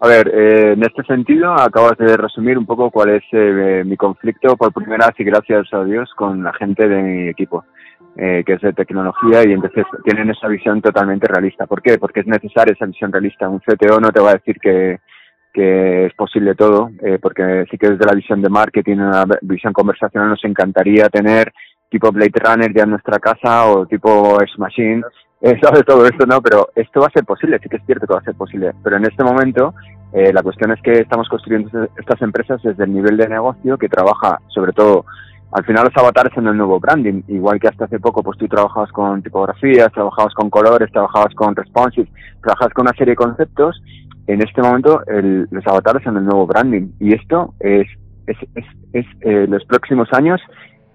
A 0.00 0.08
ver, 0.08 0.28
eh, 0.28 0.72
en 0.72 0.82
este 0.82 1.04
sentido 1.04 1.52
acabas 1.52 1.96
de 1.98 2.16
resumir 2.16 2.58
un 2.58 2.66
poco 2.66 2.90
cuál 2.90 3.10
es 3.10 3.22
eh, 3.32 3.82
mi 3.86 3.96
conflicto 3.96 4.56
por 4.56 4.72
primera 4.72 5.06
vez 5.06 5.14
y 5.18 5.24
gracias 5.24 5.72
a 5.72 5.84
Dios 5.84 6.10
con 6.16 6.42
la 6.42 6.52
gente 6.52 6.88
de 6.88 7.02
mi 7.02 7.28
equipo, 7.28 7.64
que 8.16 8.44
es 8.44 8.60
de 8.60 8.72
tecnología 8.72 9.44
y 9.46 9.52
entonces 9.52 9.84
tienen 10.02 10.30
esa 10.30 10.48
visión 10.48 10.82
totalmente 10.82 11.28
realista. 11.28 11.66
¿Por 11.66 11.80
qué? 11.80 11.98
Porque 11.98 12.20
es 12.20 12.26
necesaria 12.26 12.72
esa 12.72 12.86
visión 12.86 13.12
realista. 13.12 13.48
Un 13.48 13.60
CTO 13.60 14.00
no 14.00 14.10
te 14.10 14.20
va 14.20 14.30
a 14.30 14.34
decir 14.34 14.58
que, 14.60 14.98
que 15.58 16.06
es 16.06 16.14
posible 16.14 16.54
todo, 16.54 16.88
eh, 17.02 17.18
porque 17.20 17.64
sí 17.68 17.76
que 17.76 17.90
desde 17.90 18.06
la 18.06 18.14
visión 18.14 18.40
de 18.40 18.48
marketing, 18.48 18.98
una 18.98 19.24
visión 19.42 19.72
conversacional 19.72 20.28
nos 20.28 20.44
encantaría 20.44 21.08
tener 21.08 21.52
tipo 21.90 22.12
Blade 22.12 22.30
Runner 22.44 22.72
ya 22.72 22.84
en 22.84 22.90
nuestra 22.90 23.18
casa 23.18 23.66
o 23.66 23.84
tipo 23.84 24.40
X 24.40 24.56
Machine, 24.56 25.02
eh, 25.40 25.58
todo 25.86 26.06
esto, 26.06 26.26
¿no? 26.26 26.40
Pero 26.40 26.68
esto 26.76 27.00
va 27.00 27.06
a 27.08 27.10
ser 27.10 27.24
posible, 27.24 27.58
sí 27.60 27.68
que 27.68 27.78
es 27.78 27.82
cierto 27.86 28.06
que 28.06 28.14
va 28.14 28.20
a 28.20 28.24
ser 28.24 28.36
posible, 28.36 28.72
pero 28.84 28.98
en 28.98 29.06
este 29.06 29.24
momento 29.24 29.74
eh, 30.12 30.32
la 30.32 30.44
cuestión 30.44 30.70
es 30.70 30.80
que 30.80 30.92
estamos 30.92 31.28
construyendo 31.28 31.88
estas 31.98 32.22
empresas 32.22 32.62
desde 32.62 32.84
el 32.84 32.94
nivel 32.94 33.16
de 33.16 33.28
negocio 33.28 33.76
que 33.76 33.88
trabaja 33.88 34.38
sobre 34.46 34.72
todo 34.72 35.06
al 35.50 35.64
final 35.64 35.86
los 35.86 35.96
avatares 35.96 36.36
en 36.36 36.46
el 36.46 36.56
nuevo 36.56 36.78
branding, 36.78 37.22
igual 37.26 37.58
que 37.58 37.66
hasta 37.66 37.86
hace 37.86 37.98
poco 37.98 38.22
pues 38.22 38.38
tú 38.38 38.46
trabajabas 38.46 38.92
con 38.92 39.22
tipografías, 39.24 39.90
trabajabas 39.92 40.34
con 40.34 40.50
colores, 40.50 40.92
trabajabas 40.92 41.34
con 41.34 41.56
responsive, 41.56 42.08
trabajabas 42.42 42.74
con 42.74 42.86
una 42.86 42.96
serie 42.96 43.12
de 43.12 43.16
conceptos 43.16 43.82
en 44.28 44.42
este 44.42 44.62
momento 44.62 45.02
el, 45.06 45.48
los 45.50 45.66
avatares 45.66 46.04
son 46.04 46.16
el 46.18 46.24
nuevo 46.24 46.46
branding 46.46 46.92
y 47.00 47.14
esto 47.14 47.54
es, 47.58 47.88
es, 48.26 48.36
es, 48.54 48.64
es 48.92 49.06
eh, 49.22 49.46
los 49.48 49.64
próximos 49.64 50.08
años 50.12 50.40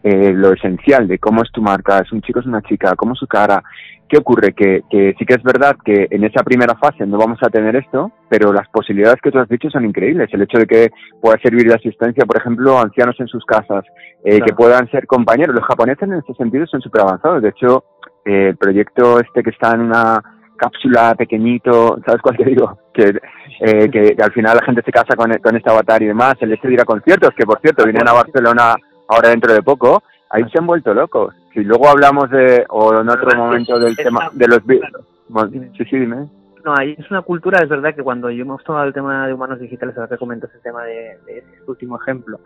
eh, 0.04 0.34
lo 0.34 0.52
esencial 0.52 1.08
de 1.08 1.18
cómo 1.18 1.44
es 1.44 1.52
tu 1.54 1.62
marca, 1.62 2.00
es 2.00 2.12
un 2.12 2.22
chico, 2.22 2.42
es 2.42 2.46
una 2.46 2.62
chica, 2.62 2.94
cómo 2.96 3.14
es 3.14 3.20
su 3.20 3.28
cara. 3.28 3.64
¿Qué 4.10 4.18
ocurre? 4.18 4.54
Que, 4.54 4.82
que 4.90 5.16
sí 5.18 5.26
que 5.26 5.36
es 5.36 5.44
verdad 5.44 5.78
que 5.84 6.08
en 6.12 6.26
esa 6.26 6.44
primera 6.44 6.76
fase 6.76 7.06
no 7.08 7.18
vamos 7.18 7.40
a 7.42 7.50
tener 7.50 7.78
esto, 7.78 8.12
pero 8.30 8.52
las 8.52 8.68
posibilidades 8.68 9.22
que 9.24 9.32
tú 9.32 9.40
has 9.40 9.48
dicho 9.48 9.70
son 9.70 9.86
increíbles. 9.86 10.28
El 10.34 10.42
hecho 10.42 10.58
de 10.58 10.68
que 10.68 10.92
pueda 11.22 11.40
servir 11.42 11.70
de 11.70 11.76
asistencia, 11.76 12.26
por 12.26 12.38
ejemplo, 12.38 12.78
a 12.78 12.82
ancianos 12.82 13.16
en 13.20 13.28
sus 13.28 13.46
casas, 13.46 13.86
eh, 14.26 14.42
que 14.42 14.54
puedan 14.54 14.92
ser 14.92 15.08
compañeros. 15.08 15.56
Los 15.56 15.66
japoneses 15.66 16.04
en 16.04 16.16
ese 16.16 16.34
sentido 16.34 16.68
son 16.68 16.82
súper 16.82 17.02
avanzados. 17.02 17.42
De 17.42 17.50
hecho, 17.50 17.86
eh, 18.26 18.50
el 18.50 18.58
proyecto 18.58 19.22
este 19.22 19.42
que 19.42 19.52
está 19.52 19.72
en 19.72 19.82
una 19.82 20.22
cápsula 20.58 21.16
pequeñito, 21.16 22.00
¿sabes 22.06 22.22
cuál 22.22 22.38
te 22.38 22.46
digo? 22.46 22.78
Que, 22.94 23.14
eh, 23.60 23.90
que, 23.90 24.16
al 24.22 24.32
final 24.32 24.58
la 24.58 24.66
gente 24.66 24.82
se 24.84 24.92
casa 24.92 25.16
con, 25.16 25.32
con 25.40 25.56
este 25.56 25.70
avatar 25.70 26.02
y 26.02 26.08
demás, 26.08 26.36
el 26.40 26.54
hecho 26.54 26.68
de 26.68 26.76
ir 26.76 26.82
a 26.82 26.86
conciertos, 26.86 27.32
que 27.36 27.46
por 27.46 27.60
cierto 27.60 27.84
vienen 27.84 28.08
a 28.08 28.14
Barcelona 28.14 28.76
ahora 29.08 29.30
dentro 29.30 29.54
de 29.54 29.62
poco, 29.62 30.04
ahí 30.30 30.44
se 30.52 30.60
han 30.60 30.68
vuelto 30.68 30.94
locos. 30.94 31.36
Si 31.54 31.64
luego 31.64 31.90
hablamos 31.90 32.30
de, 32.30 32.66
o 32.70 33.00
en 33.00 33.10
otro 33.10 33.38
momento 33.38 33.80
del 33.80 33.96
tema 33.96 34.30
de 34.34 34.48
los... 34.48 34.60
sí, 35.78 35.86
sí, 35.86 36.00
dime. 36.00 36.28
No, 36.64 36.74
ahí 36.78 36.96
es 36.98 37.12
una 37.12 37.22
cultura, 37.22 37.60
es 37.62 37.68
verdad 37.68 37.94
que 37.94 38.04
cuando 38.04 38.30
yo 38.30 38.44
hemos 38.44 38.64
tomado 38.64 38.86
el 38.86 38.94
tema 38.94 39.28
de 39.28 39.34
humanos 39.34 39.60
digitales, 39.60 39.98
ahora 39.98 40.10
que 40.10 40.18
comentas 40.18 40.50
el 40.56 40.62
tema 40.62 40.84
de, 40.86 41.20
de 41.26 41.40
este 41.40 41.64
último 41.68 42.00
ejemplo, 42.02 42.40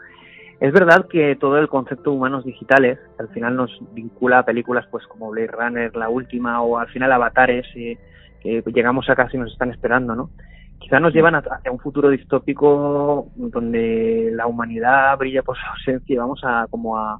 es 0.59 0.73
verdad 0.73 1.07
que 1.07 1.35
todo 1.35 1.57
el 1.59 1.67
concepto 1.67 2.09
de 2.09 2.17
humanos 2.17 2.43
digitales, 2.43 2.99
al 3.19 3.29
final 3.29 3.55
nos 3.55 3.71
vincula 3.93 4.39
a 4.39 4.45
películas 4.45 4.87
pues 4.89 5.05
como 5.05 5.29
Blade 5.29 5.47
Runner, 5.47 5.95
la 5.95 6.09
última, 6.09 6.61
o 6.61 6.77
al 6.77 6.87
final 6.87 7.11
avatares, 7.11 7.65
eh, 7.75 7.97
que 8.41 8.63
llegamos 8.73 9.09
a 9.09 9.15
casi 9.15 9.37
nos 9.37 9.51
están 9.51 9.71
esperando, 9.71 10.15
¿no? 10.15 10.31
Quizás 10.79 11.01
nos 11.01 11.13
llevan 11.13 11.35
hacia 11.35 11.71
un 11.71 11.79
futuro 11.79 12.09
distópico 12.09 13.31
donde 13.35 14.29
la 14.33 14.47
humanidad 14.47 15.17
brilla 15.17 15.43
por 15.43 15.57
su 15.57 15.65
ausencia 15.65 16.13
y 16.13 16.17
vamos 16.17 16.41
a 16.43 16.65
como 16.69 16.97
a 16.97 17.19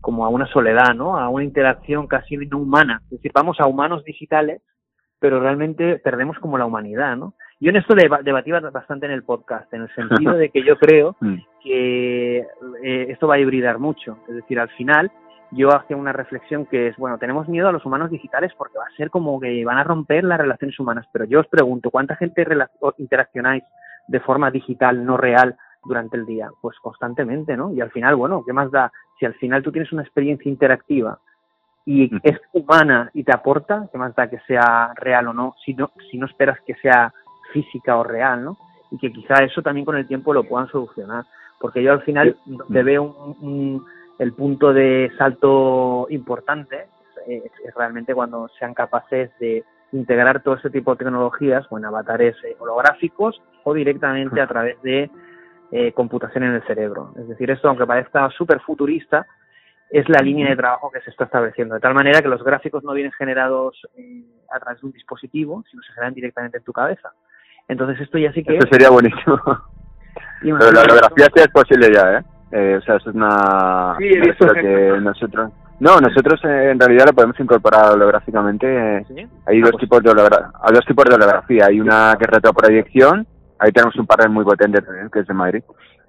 como 0.00 0.24
a 0.24 0.28
una 0.28 0.46
soledad, 0.46 0.94
¿no? 0.94 1.18
A 1.18 1.28
una 1.28 1.44
interacción 1.44 2.06
casi 2.06 2.36
no 2.36 2.58
humana. 2.58 3.00
Es 3.04 3.10
decir, 3.10 3.32
vamos 3.34 3.58
a 3.58 3.66
humanos 3.66 4.04
digitales, 4.04 4.62
pero 5.18 5.40
realmente 5.40 5.98
perdemos 5.98 6.38
como 6.38 6.58
la 6.58 6.66
humanidad, 6.66 7.16
¿no? 7.16 7.34
Yo 7.58 7.70
en 7.70 7.76
esto 7.76 7.94
debatí 7.94 8.50
bastante 8.50 9.06
en 9.06 9.12
el 9.12 9.22
podcast, 9.22 9.72
en 9.72 9.82
el 9.82 9.94
sentido 9.94 10.34
de 10.34 10.50
que 10.50 10.62
yo 10.62 10.76
creo 10.76 11.16
mm. 11.20 11.36
que 11.62 12.38
eh, 12.38 13.06
esto 13.08 13.26
va 13.26 13.36
a 13.36 13.38
hibridar 13.38 13.78
mucho. 13.78 14.18
Es 14.28 14.34
decir, 14.36 14.60
al 14.60 14.68
final 14.70 15.10
yo 15.52 15.74
hacía 15.74 15.96
una 15.96 16.12
reflexión 16.12 16.66
que 16.66 16.88
es, 16.88 16.96
bueno, 16.96 17.18
tenemos 17.18 17.48
miedo 17.48 17.68
a 17.68 17.72
los 17.72 17.84
humanos 17.86 18.10
digitales 18.10 18.52
porque 18.58 18.78
va 18.78 18.84
a 18.84 18.96
ser 18.96 19.10
como 19.10 19.40
que 19.40 19.64
van 19.64 19.78
a 19.78 19.84
romper 19.84 20.24
las 20.24 20.38
relaciones 20.38 20.78
humanas, 20.78 21.06
pero 21.12 21.24
yo 21.24 21.40
os 21.40 21.46
pregunto, 21.46 21.90
¿cuánta 21.90 22.16
gente 22.16 22.46
interaccionáis 22.98 23.64
de 24.08 24.20
forma 24.20 24.50
digital, 24.50 25.04
no 25.04 25.16
real, 25.16 25.56
durante 25.84 26.16
el 26.16 26.26
día? 26.26 26.50
Pues 26.60 26.76
constantemente, 26.80 27.56
¿no? 27.56 27.72
Y 27.72 27.80
al 27.80 27.90
final, 27.90 28.16
bueno, 28.16 28.42
¿qué 28.44 28.52
más 28.52 28.70
da? 28.70 28.92
Si 29.18 29.24
al 29.24 29.34
final 29.34 29.62
tú 29.62 29.72
tienes 29.72 29.92
una 29.92 30.02
experiencia 30.02 30.50
interactiva 30.50 31.18
y 31.86 32.10
es 32.24 32.38
humana 32.52 33.10
y 33.14 33.22
te 33.22 33.32
aporta, 33.32 33.88
¿qué 33.90 33.96
más 33.96 34.14
da 34.14 34.28
que 34.28 34.40
sea 34.40 34.92
real 34.96 35.28
o 35.28 35.32
no? 35.32 35.54
Si 35.64 35.72
no, 35.72 35.92
si 36.10 36.18
no 36.18 36.26
esperas 36.26 36.58
que 36.66 36.74
sea 36.74 37.14
física 37.56 37.96
o 37.96 38.04
real, 38.04 38.44
¿no? 38.44 38.58
Y 38.90 38.98
que 38.98 39.10
quizá 39.12 39.42
eso 39.42 39.62
también 39.62 39.86
con 39.86 39.96
el 39.96 40.06
tiempo 40.06 40.34
lo 40.34 40.44
puedan 40.44 40.68
solucionar. 40.68 41.24
Porque 41.58 41.82
yo 41.82 41.92
al 41.92 42.02
final 42.02 42.36
te 42.70 42.82
veo 42.82 43.02
un, 43.40 43.82
el 44.18 44.32
punto 44.34 44.74
de 44.74 45.10
salto 45.16 46.06
importante 46.10 46.86
es, 47.26 47.42
realmente 47.74 48.14
cuando 48.14 48.48
sean 48.58 48.74
capaces 48.74 49.30
de 49.38 49.64
integrar 49.92 50.42
todo 50.42 50.56
ese 50.56 50.70
tipo 50.70 50.92
de 50.92 50.98
tecnologías 50.98 51.64
o 51.70 51.78
en 51.78 51.86
avatares 51.86 52.36
eh, 52.44 52.56
holográficos 52.58 53.40
o 53.64 53.74
directamente 53.74 54.40
a 54.40 54.46
través 54.46 54.80
de 54.82 55.10
eh, 55.72 55.92
computación 55.92 56.44
en 56.44 56.54
el 56.54 56.62
cerebro. 56.66 57.12
Es 57.18 57.26
decir, 57.28 57.50
esto, 57.50 57.68
aunque 57.68 57.86
parezca 57.86 58.28
súper 58.30 58.60
futurista, 58.60 59.26
es 59.90 60.08
la 60.08 60.18
línea 60.22 60.50
de 60.50 60.56
trabajo 60.56 60.90
que 60.90 61.00
se 61.00 61.10
está 61.10 61.24
estableciendo. 61.24 61.74
De 61.74 61.80
tal 61.80 61.94
manera 61.94 62.20
que 62.20 62.28
los 62.28 62.42
gráficos 62.42 62.82
no 62.84 62.92
vienen 62.92 63.12
generados 63.12 63.80
eh, 63.96 64.24
a 64.50 64.58
través 64.60 64.80
de 64.80 64.86
un 64.86 64.92
dispositivo, 64.92 65.64
sino 65.70 65.82
se 65.82 65.92
generan 65.92 66.14
directamente 66.14 66.58
en 66.58 66.64
tu 66.64 66.72
cabeza. 66.72 67.12
Entonces 67.68 68.00
esto 68.00 68.18
ya 68.18 68.32
sí 68.32 68.42
que... 68.44 68.56
Esto 68.56 68.68
sería 68.70 68.90
buenísimo. 68.90 69.40
Pero 70.40 70.72
la 70.72 70.82
holografía 70.82 71.26
sí 71.34 71.40
es 71.40 71.48
posible 71.48 71.92
ya, 71.92 72.18
¿eh? 72.18 72.24
¿eh? 72.52 72.76
o 72.78 72.82
sea, 72.82 72.96
eso 72.96 73.10
es 73.10 73.16
una... 73.16 73.96
Sí, 73.98 74.04
he 74.04 74.20
visto 74.20 74.46
que 74.52 74.98
nosotros... 75.00 75.50
No, 75.78 76.00
nosotros 76.00 76.40
eh, 76.44 76.70
en 76.70 76.80
realidad 76.80 77.06
lo 77.06 77.12
podemos 77.12 77.38
incorporar 77.38 77.92
holográficamente. 77.92 79.04
Hay 79.44 79.60
dos 79.60 79.76
tipos 79.78 80.02
de 80.02 80.10
dos 80.10 80.86
tipos 80.86 81.04
de 81.04 81.14
holografía. 81.14 81.66
Hay 81.66 81.80
una 81.80 82.16
que 82.18 82.24
es 82.24 82.30
retroproyección. 82.30 83.26
Ahí 83.58 83.72
tenemos 83.72 83.94
un 83.96 84.06
partner 84.06 84.30
muy 84.30 84.44
potente 84.44 84.80
también, 84.80 85.10
que 85.10 85.20
es 85.20 85.26
de 85.26 85.34
Madrid. 85.34 85.62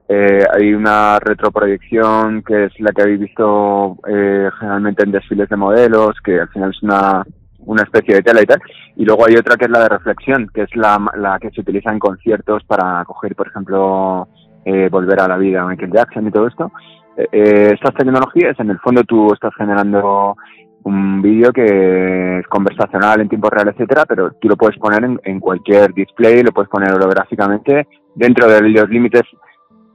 Eh, 0.09 0.45
hay 0.53 0.73
una 0.73 1.19
retroproyección 1.19 2.41
que 2.43 2.65
es 2.65 2.79
la 2.79 2.91
que 2.91 3.01
habéis 3.01 3.19
visto 3.19 3.97
eh, 4.07 4.49
generalmente 4.57 5.03
en 5.03 5.11
desfiles 5.11 5.49
de 5.49 5.57
modelos, 5.57 6.15
que 6.23 6.39
al 6.39 6.47
final 6.47 6.69
es 6.69 6.81
una, 6.81 7.25
una 7.67 7.84
especie 7.84 8.15
de 8.15 8.23
tela 8.23 8.41
y 8.41 8.45
tal. 8.45 8.60
Y 8.95 9.06
luego 9.06 9.25
hay 9.27 9.36
otra 9.36 9.56
que 9.56 9.65
es 9.65 9.71
la 9.71 9.82
de 9.82 9.89
reflexión, 9.89 10.49
que 10.53 10.63
es 10.63 10.75
la, 10.75 10.99
la 11.15 11.38
que 11.39 11.51
se 11.51 11.62
utiliza 11.62 11.91
en 11.91 11.99
conciertos 11.99 12.63
para 12.63 13.06
coger, 13.06 13.36
por 13.36 13.47
ejemplo, 13.47 14.27
eh, 14.65 14.89
volver 14.89 15.21
a 15.21 15.27
la 15.27 15.38
vida 15.38 15.65
Michael 15.65 15.91
Jackson 15.93 16.27
y 16.27 16.32
todo 16.32 16.47
esto. 16.47 16.71
Eh, 17.15 17.71
estas 17.73 17.93
tecnologías, 17.93 18.60
en 18.60 18.71
el 18.71 18.80
fondo 18.80 19.03
tú 19.03 19.34
estás 19.34 19.53
generando 19.56 20.36
un 20.84 21.21
vídeo 21.21 21.51
que 21.51 22.39
es 22.39 22.47
conversacional 22.47 23.19
en 23.19 23.30
tiempo 23.30 23.49
real, 23.49 23.67
etcétera, 23.67 24.06
pero 24.06 24.32
tú 24.39 24.47
lo 24.47 24.56
puedes 24.56 24.77
poner 24.77 25.03
en, 25.03 25.19
en 25.23 25.39
cualquier 25.39 25.93
display, 25.93 26.43
lo 26.43 26.51
puedes 26.51 26.69
poner 26.69 26.93
holográficamente 26.93 27.88
dentro 28.15 28.47
de 28.47 28.62
los 28.62 28.89
límites 28.89 29.23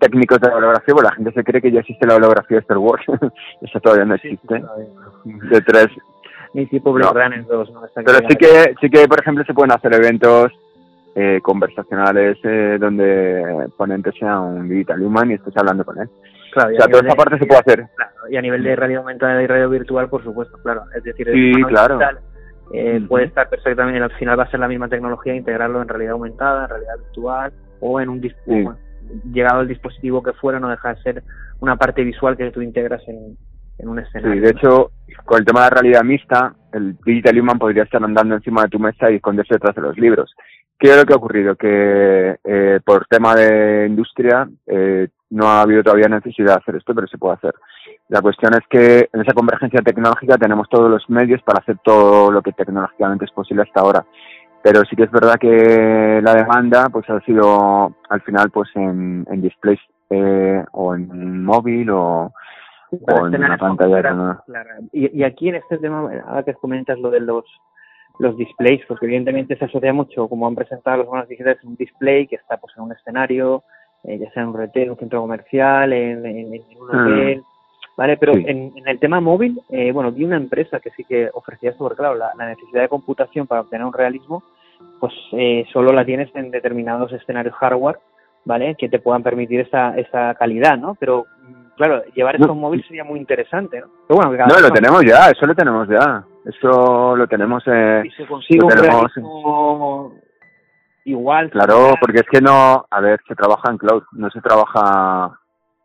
técnicos 0.02 0.40
de 0.40 0.48
la 0.48 0.56
holografía, 0.56 0.94
pues 0.94 1.04
la 1.04 1.14
gente 1.14 1.32
se 1.32 1.44
cree 1.44 1.62
que 1.62 1.70
ya 1.70 1.80
existe 1.80 2.06
la 2.06 2.16
holografía 2.16 2.56
de 2.56 2.62
Star 2.62 2.78
Wars. 2.78 3.04
Eso 3.62 3.80
todavía 3.80 4.04
no 4.04 4.14
existe. 4.16 4.62
de 5.24 5.60
tres. 5.62 5.86
Ni 6.54 6.66
tipo 6.66 6.92
Blade 6.92 7.12
Runner 7.12 7.46
2, 7.46 7.72
Pero 7.94 8.18
sí 8.28 8.36
que, 8.36 8.74
sí 8.80 8.90
que, 8.90 9.08
por 9.08 9.20
ejemplo, 9.20 9.44
se 9.44 9.54
pueden 9.54 9.72
hacer 9.72 9.94
eventos 9.94 10.52
eh, 11.14 11.40
conversacionales 11.42 12.38
eh, 12.42 12.76
donde 12.78 13.68
ponente 13.76 14.12
sea 14.12 14.40
un 14.40 14.68
digital 14.68 15.02
human 15.02 15.30
y 15.30 15.34
estés 15.34 15.56
hablando 15.56 15.84
con 15.84 15.98
él. 15.98 16.08
Claro, 16.52 16.74
o 16.74 16.76
sea, 16.76 16.86
toda 16.88 17.06
esa 17.06 17.16
parte 17.16 17.38
se 17.38 17.46
puede 17.46 17.60
hacer. 17.60 17.86
y 18.28 18.36
a 18.36 18.42
nivel 18.42 18.62
de 18.62 18.76
radio 18.76 18.98
aumentada 18.98 19.42
y 19.42 19.46
radio 19.46 19.70
virtual, 19.70 20.08
por 20.08 20.22
supuesto, 20.22 20.58
claro. 20.62 20.82
Es 20.94 21.02
decir, 21.02 21.26
sí, 21.32 21.52
claro. 21.64 21.98
eh, 22.74 23.00
puede 23.08 23.24
estar 23.24 23.48
perfectamente, 23.48 24.02
al 24.02 24.12
final 24.12 24.38
va 24.38 24.44
a 24.44 24.50
ser 24.50 24.60
la 24.60 24.68
misma 24.68 24.88
tecnología, 24.88 25.34
integrarlo 25.34 25.80
en 25.80 25.88
realidad 25.88 26.12
aumentada, 26.12 26.64
en 26.64 26.70
realidad 26.70 26.98
virtual 26.98 27.52
o 27.80 28.00
en 28.00 28.10
un 28.10 28.20
dispositivo 28.20 28.76
llegado 29.32 29.60
el 29.60 29.68
dispositivo 29.68 30.22
que 30.22 30.32
fuera, 30.32 30.60
no 30.60 30.68
deja 30.68 30.94
de 30.94 31.02
ser 31.02 31.22
una 31.60 31.76
parte 31.76 32.02
visual 32.02 32.36
que 32.36 32.50
tú 32.50 32.62
integras 32.62 33.02
en, 33.08 33.36
un 33.78 33.98
escenario. 33.98 34.34
Sí, 34.34 34.40
de 34.40 34.50
hecho, 34.50 34.90
con 35.24 35.38
el 35.38 35.44
tema 35.44 35.60
de 35.60 35.70
la 35.70 35.80
realidad 35.80 36.04
mixta, 36.04 36.54
el 36.72 36.96
Digital 37.04 37.38
Human 37.38 37.58
podría 37.58 37.82
estar 37.82 38.02
andando 38.02 38.34
encima 38.34 38.62
de 38.62 38.68
tu 38.68 38.78
mesa 38.78 39.10
y 39.10 39.16
esconderse 39.16 39.54
detrás 39.54 39.74
de 39.74 39.82
los 39.82 39.98
libros. 39.98 40.34
¿Qué 40.78 40.90
es 40.90 40.96
lo 40.96 41.04
que 41.04 41.12
ha 41.12 41.16
ocurrido? 41.16 41.54
Que 41.56 42.36
eh, 42.42 42.80
por 42.84 43.06
tema 43.06 43.34
de 43.34 43.86
industria 43.88 44.48
eh, 44.66 45.08
no 45.30 45.46
ha 45.46 45.62
habido 45.62 45.82
todavía 45.82 46.08
necesidad 46.08 46.54
de 46.54 46.60
hacer 46.60 46.76
esto, 46.76 46.94
pero 46.94 47.06
se 47.06 47.18
puede 47.18 47.34
hacer. 47.34 47.54
La 48.08 48.20
cuestión 48.20 48.52
es 48.54 48.66
que 48.68 49.08
en 49.12 49.20
esa 49.20 49.32
convergencia 49.32 49.80
tecnológica 49.80 50.36
tenemos 50.36 50.68
todos 50.68 50.90
los 50.90 51.08
medios 51.08 51.40
para 51.42 51.60
hacer 51.60 51.76
todo 51.84 52.30
lo 52.30 52.42
que 52.42 52.52
tecnológicamente 52.52 53.24
es 53.24 53.30
posible 53.30 53.62
hasta 53.62 53.80
ahora 53.80 54.04
pero 54.62 54.84
sí 54.84 54.94
que 54.94 55.02
es 55.02 55.10
verdad 55.10 55.34
que 55.40 56.20
la 56.22 56.34
demanda 56.34 56.88
pues 56.88 57.08
ha 57.10 57.20
sido 57.22 57.96
al 58.08 58.20
final 58.22 58.50
pues 58.50 58.70
en, 58.76 59.26
en 59.28 59.42
displays 59.42 59.80
eh, 60.08 60.64
o 60.72 60.94
en 60.94 61.44
móvil 61.44 61.90
o, 61.90 62.32
en 62.92 63.44
una 63.44 63.56
pantalla 63.56 64.42
y, 64.92 65.20
y, 65.20 65.24
aquí 65.24 65.48
en 65.48 65.56
este 65.56 65.78
tema 65.78 66.00
ahora 66.26 66.42
que 66.42 66.54
comentas 66.54 66.98
lo 66.98 67.10
de 67.10 67.20
los 67.20 67.44
los 68.18 68.36
displays 68.36 68.82
porque 68.86 69.06
evidentemente 69.06 69.56
se 69.56 69.64
asocia 69.64 69.92
mucho 69.92 70.28
como 70.28 70.46
han 70.46 70.54
presentado 70.54 70.98
los 70.98 71.06
monos 71.06 71.28
digitales 71.28 71.64
un 71.64 71.76
display 71.76 72.26
que 72.26 72.36
está 72.36 72.58
pues 72.58 72.74
en 72.76 72.84
un 72.84 72.92
escenario 72.92 73.64
eh, 74.04 74.18
ya 74.18 74.30
sea 74.32 74.42
en 74.42 74.50
un 74.50 74.58
retail 74.58 74.90
un 74.90 74.98
centro 74.98 75.20
comercial 75.20 75.92
en, 75.92 76.26
en, 76.26 76.62
un 76.78 76.86
mm. 76.86 77.12
hotel 77.12 77.42
Vale, 77.96 78.16
pero 78.16 78.32
en, 78.34 78.72
en, 78.74 78.88
el 78.88 78.98
tema 78.98 79.20
móvil, 79.20 79.60
eh, 79.68 79.92
bueno, 79.92 80.10
vi 80.10 80.24
una 80.24 80.36
empresa 80.36 80.80
que 80.80 80.90
sí 80.92 81.04
que 81.04 81.28
ofrecía 81.34 81.70
esto, 81.70 81.84
porque 81.84 81.98
claro, 81.98 82.14
la, 82.14 82.32
necesidad 82.46 82.82
de 82.82 82.88
computación 82.88 83.46
para 83.46 83.60
obtener 83.60 83.86
un 83.86 83.92
realismo, 83.92 84.42
pues 84.98 85.12
eh, 85.32 85.66
solo 85.72 85.92
la 85.92 86.04
tienes 86.04 86.34
en 86.34 86.50
determinados 86.50 87.12
escenarios 87.12 87.54
hardware, 87.54 87.98
¿vale? 88.44 88.76
Que 88.76 88.88
te 88.88 88.98
puedan 88.98 89.22
permitir 89.22 89.60
esa, 89.60 89.94
esa 89.96 90.34
calidad, 90.34 90.78
¿no? 90.78 90.96
Pero, 90.98 91.26
claro, 91.76 92.02
llevar 92.14 92.36
esto 92.36 92.48
a 92.48 92.52
un 92.52 92.60
móvil 92.60 92.84
sería 92.86 93.04
muy 93.04 93.18
interesante, 93.18 93.80
¿no? 93.80 93.86
Pero 94.08 94.20
bueno, 94.20 94.46
no, 94.46 94.60
lo 94.60 94.70
tenemos 94.70 95.02
ya, 95.04 95.30
eso 95.30 95.46
lo 95.46 95.54
tenemos 95.54 95.88
ya. 95.88 96.24
Eso 96.44 97.14
lo 97.16 97.26
tenemos... 97.28 97.62
Eh, 97.66 98.02
y 98.04 98.10
se 98.10 98.26
consigue 98.26 98.64
un 98.64 98.70
realismo 98.70 100.12
igual. 101.04 101.50
Claro, 101.50 101.94
porque 102.00 102.20
es 102.20 102.26
que 102.30 102.40
no, 102.40 102.84
a 102.90 103.00
ver, 103.00 103.20
se 103.28 103.34
trabaja 103.34 103.70
en 103.70 103.78
cloud, 103.78 104.02
no 104.12 104.28
se 104.30 104.40
trabaja, 104.40 105.38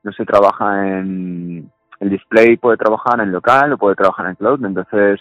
no 0.03 0.11
se 0.11 0.25
trabaja 0.25 0.87
en 0.87 1.71
el 1.99 2.09
display 2.09 2.57
puede 2.57 2.77
trabajar 2.77 3.19
en 3.21 3.31
local 3.31 3.73
o 3.73 3.77
puede 3.77 3.95
trabajar 3.95 4.27
en 4.27 4.35
cloud, 4.35 4.63
entonces 4.63 5.19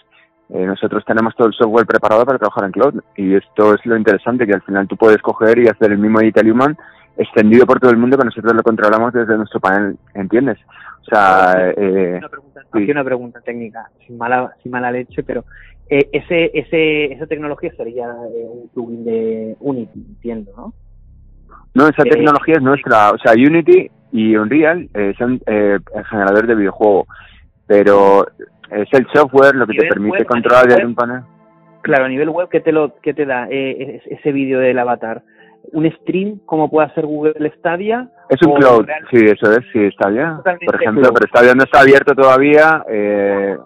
eh, 0.49 0.65
nosotros 0.65 1.03
tenemos 1.05 1.35
todo 1.35 1.47
el 1.47 1.53
software 1.53 1.85
preparado 1.85 2.25
para 2.25 2.37
trabajar 2.37 2.65
en 2.65 2.71
cloud 2.71 3.01
y 3.15 3.35
esto 3.35 3.73
es 3.73 3.85
lo 3.85 3.97
interesante 3.97 4.45
que 4.45 4.53
al 4.53 4.61
final 4.61 4.87
tú 4.87 4.95
puedes 4.95 5.21
coger 5.21 5.57
y 5.59 5.67
hacer 5.67 5.91
el 5.91 5.97
mismo 5.97 6.19
Human 6.19 6.77
extendido 7.17 7.65
por 7.65 7.79
todo 7.79 7.91
el 7.91 7.97
mundo 7.97 8.17
que 8.17 8.25
nosotros 8.25 8.53
lo 8.53 8.63
controlamos 8.63 9.13
desde 9.13 9.37
nuestro 9.37 9.59
panel, 9.59 9.97
¿entiendes? 10.13 10.57
O 11.01 11.05
sea, 11.05 11.71
eh, 11.75 12.17
una 12.17 12.29
pregunta, 12.29 12.61
una 12.73 13.03
pregunta 13.03 13.41
técnica, 13.41 13.89
sin 14.05 14.17
mala, 14.17 14.53
sin 14.61 14.71
mala 14.71 14.91
leche, 14.91 15.23
pero 15.23 15.45
eh, 15.89 16.09
ese, 16.11 16.51
ese, 16.53 17.13
esa 17.13 17.27
tecnología 17.27 17.71
sería 17.75 18.07
eh, 18.07 18.45
un 18.45 18.69
plugin 18.69 19.05
de 19.05 19.55
Unity, 19.59 20.05
entiendo, 20.09 20.51
¿no? 20.55 20.73
No, 21.73 21.87
esa 21.87 22.03
tecnología 22.03 22.55
es 22.55 22.61
nuestra, 22.61 23.11
o 23.11 23.17
sea, 23.19 23.33
Unity 23.33 23.89
y 24.11 24.35
Unreal 24.35 24.89
eh, 24.93 25.13
son 25.17 25.39
eh, 25.45 25.77
generadores 26.09 26.47
de 26.47 26.55
videojuego, 26.55 27.07
pero 27.67 28.25
es 28.71 28.87
el 28.93 29.07
software 29.13 29.55
lo 29.55 29.67
que 29.67 29.77
te 29.77 29.87
permite 29.87 30.25
controlar 30.25 30.67
desde 30.67 30.85
un 30.85 30.95
panel. 30.95 31.21
Claro, 31.81 32.05
a 32.05 32.09
nivel 32.09 32.29
web, 32.29 32.49
¿qué 32.49 32.59
te, 32.59 32.71
lo, 32.71 32.95
qué 33.01 33.13
te 33.13 33.25
da 33.25 33.47
eh, 33.49 34.01
ese 34.07 34.31
vídeo 34.31 34.59
del 34.59 34.79
avatar? 34.79 35.21
¿Un 35.73 35.91
stream 36.01 36.39
como 36.45 36.69
puede 36.69 36.87
hacer 36.87 37.05
Google 37.05 37.53
Stadia? 37.57 38.09
Es 38.29 38.41
un 38.41 38.55
cloud, 38.55 38.85
sí, 39.11 39.17
eso 39.25 39.51
es, 39.51 39.59
sí, 39.71 39.89
Stadia. 39.91 40.39
Por 40.43 40.75
ejemplo, 40.75 41.09
pero 41.13 41.27
Stadia 41.27 41.53
no 41.53 41.63
está 41.63 41.81
abierto 41.81 42.15
todavía, 42.15 42.83
eh, 42.89 43.57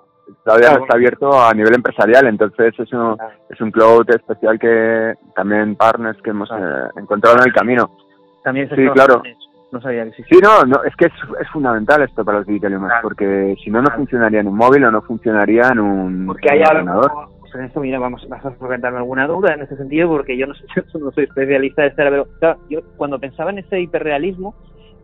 todavía 0.43 0.73
no 0.73 0.83
está 0.83 0.95
abierto 0.95 1.39
a 1.39 1.53
nivel 1.53 1.75
empresarial, 1.75 2.27
entonces 2.27 2.73
es 2.77 2.91
un, 2.93 3.17
es 3.49 3.61
un 3.61 3.71
cloud 3.71 4.09
especial 4.09 4.59
que 4.59 5.13
también 5.35 5.75
partners 5.75 6.19
que 6.23 6.31
hemos 6.31 6.49
eh, 6.51 6.89
encontrado 6.97 7.37
en 7.37 7.43
el 7.47 7.53
camino. 7.53 7.97
También 8.43 8.69
sí, 8.69 8.87
claro. 8.93 9.21
No 9.71 9.79
sabía 9.79 10.03
que 10.05 10.23
Sí, 10.23 10.39
no, 10.43 10.63
no 10.63 10.83
es 10.83 10.93
que 10.97 11.05
es, 11.05 11.13
es 11.39 11.49
fundamental 11.49 12.01
esto 12.01 12.25
para 12.25 12.39
los 12.39 12.47
digital 12.47 12.77
porque 13.01 13.55
si 13.63 13.69
no, 13.69 13.81
no 13.81 13.89
funcionaría 13.91 14.41
en 14.41 14.47
un 14.47 14.57
móvil 14.57 14.83
o 14.83 14.91
no 14.91 15.01
funcionaría 15.01 15.69
en 15.71 15.79
un 15.79 16.25
porque 16.27 16.51
hay 16.51 16.61
ordenador. 16.61 17.11
En 17.55 17.65
esto, 17.65 17.79
mira, 17.79 17.99
vamos, 17.99 18.27
vas 18.29 18.45
a 18.45 18.51
presentarme 18.51 18.99
alguna 18.99 19.27
duda 19.27 19.53
en 19.53 19.61
ese 19.61 19.77
sentido, 19.77 20.07
porque 20.07 20.37
yo 20.37 20.47
no, 20.47 20.53
sé, 20.53 20.65
no 20.99 21.11
soy 21.11 21.25
especialista 21.25 21.83
de 21.83 21.89
este, 21.89 22.03
pero 22.03 22.27
yo 22.69 22.81
cuando 22.97 23.19
pensaba 23.19 23.51
en 23.51 23.59
ese 23.59 23.79
hiperrealismo, 23.79 24.55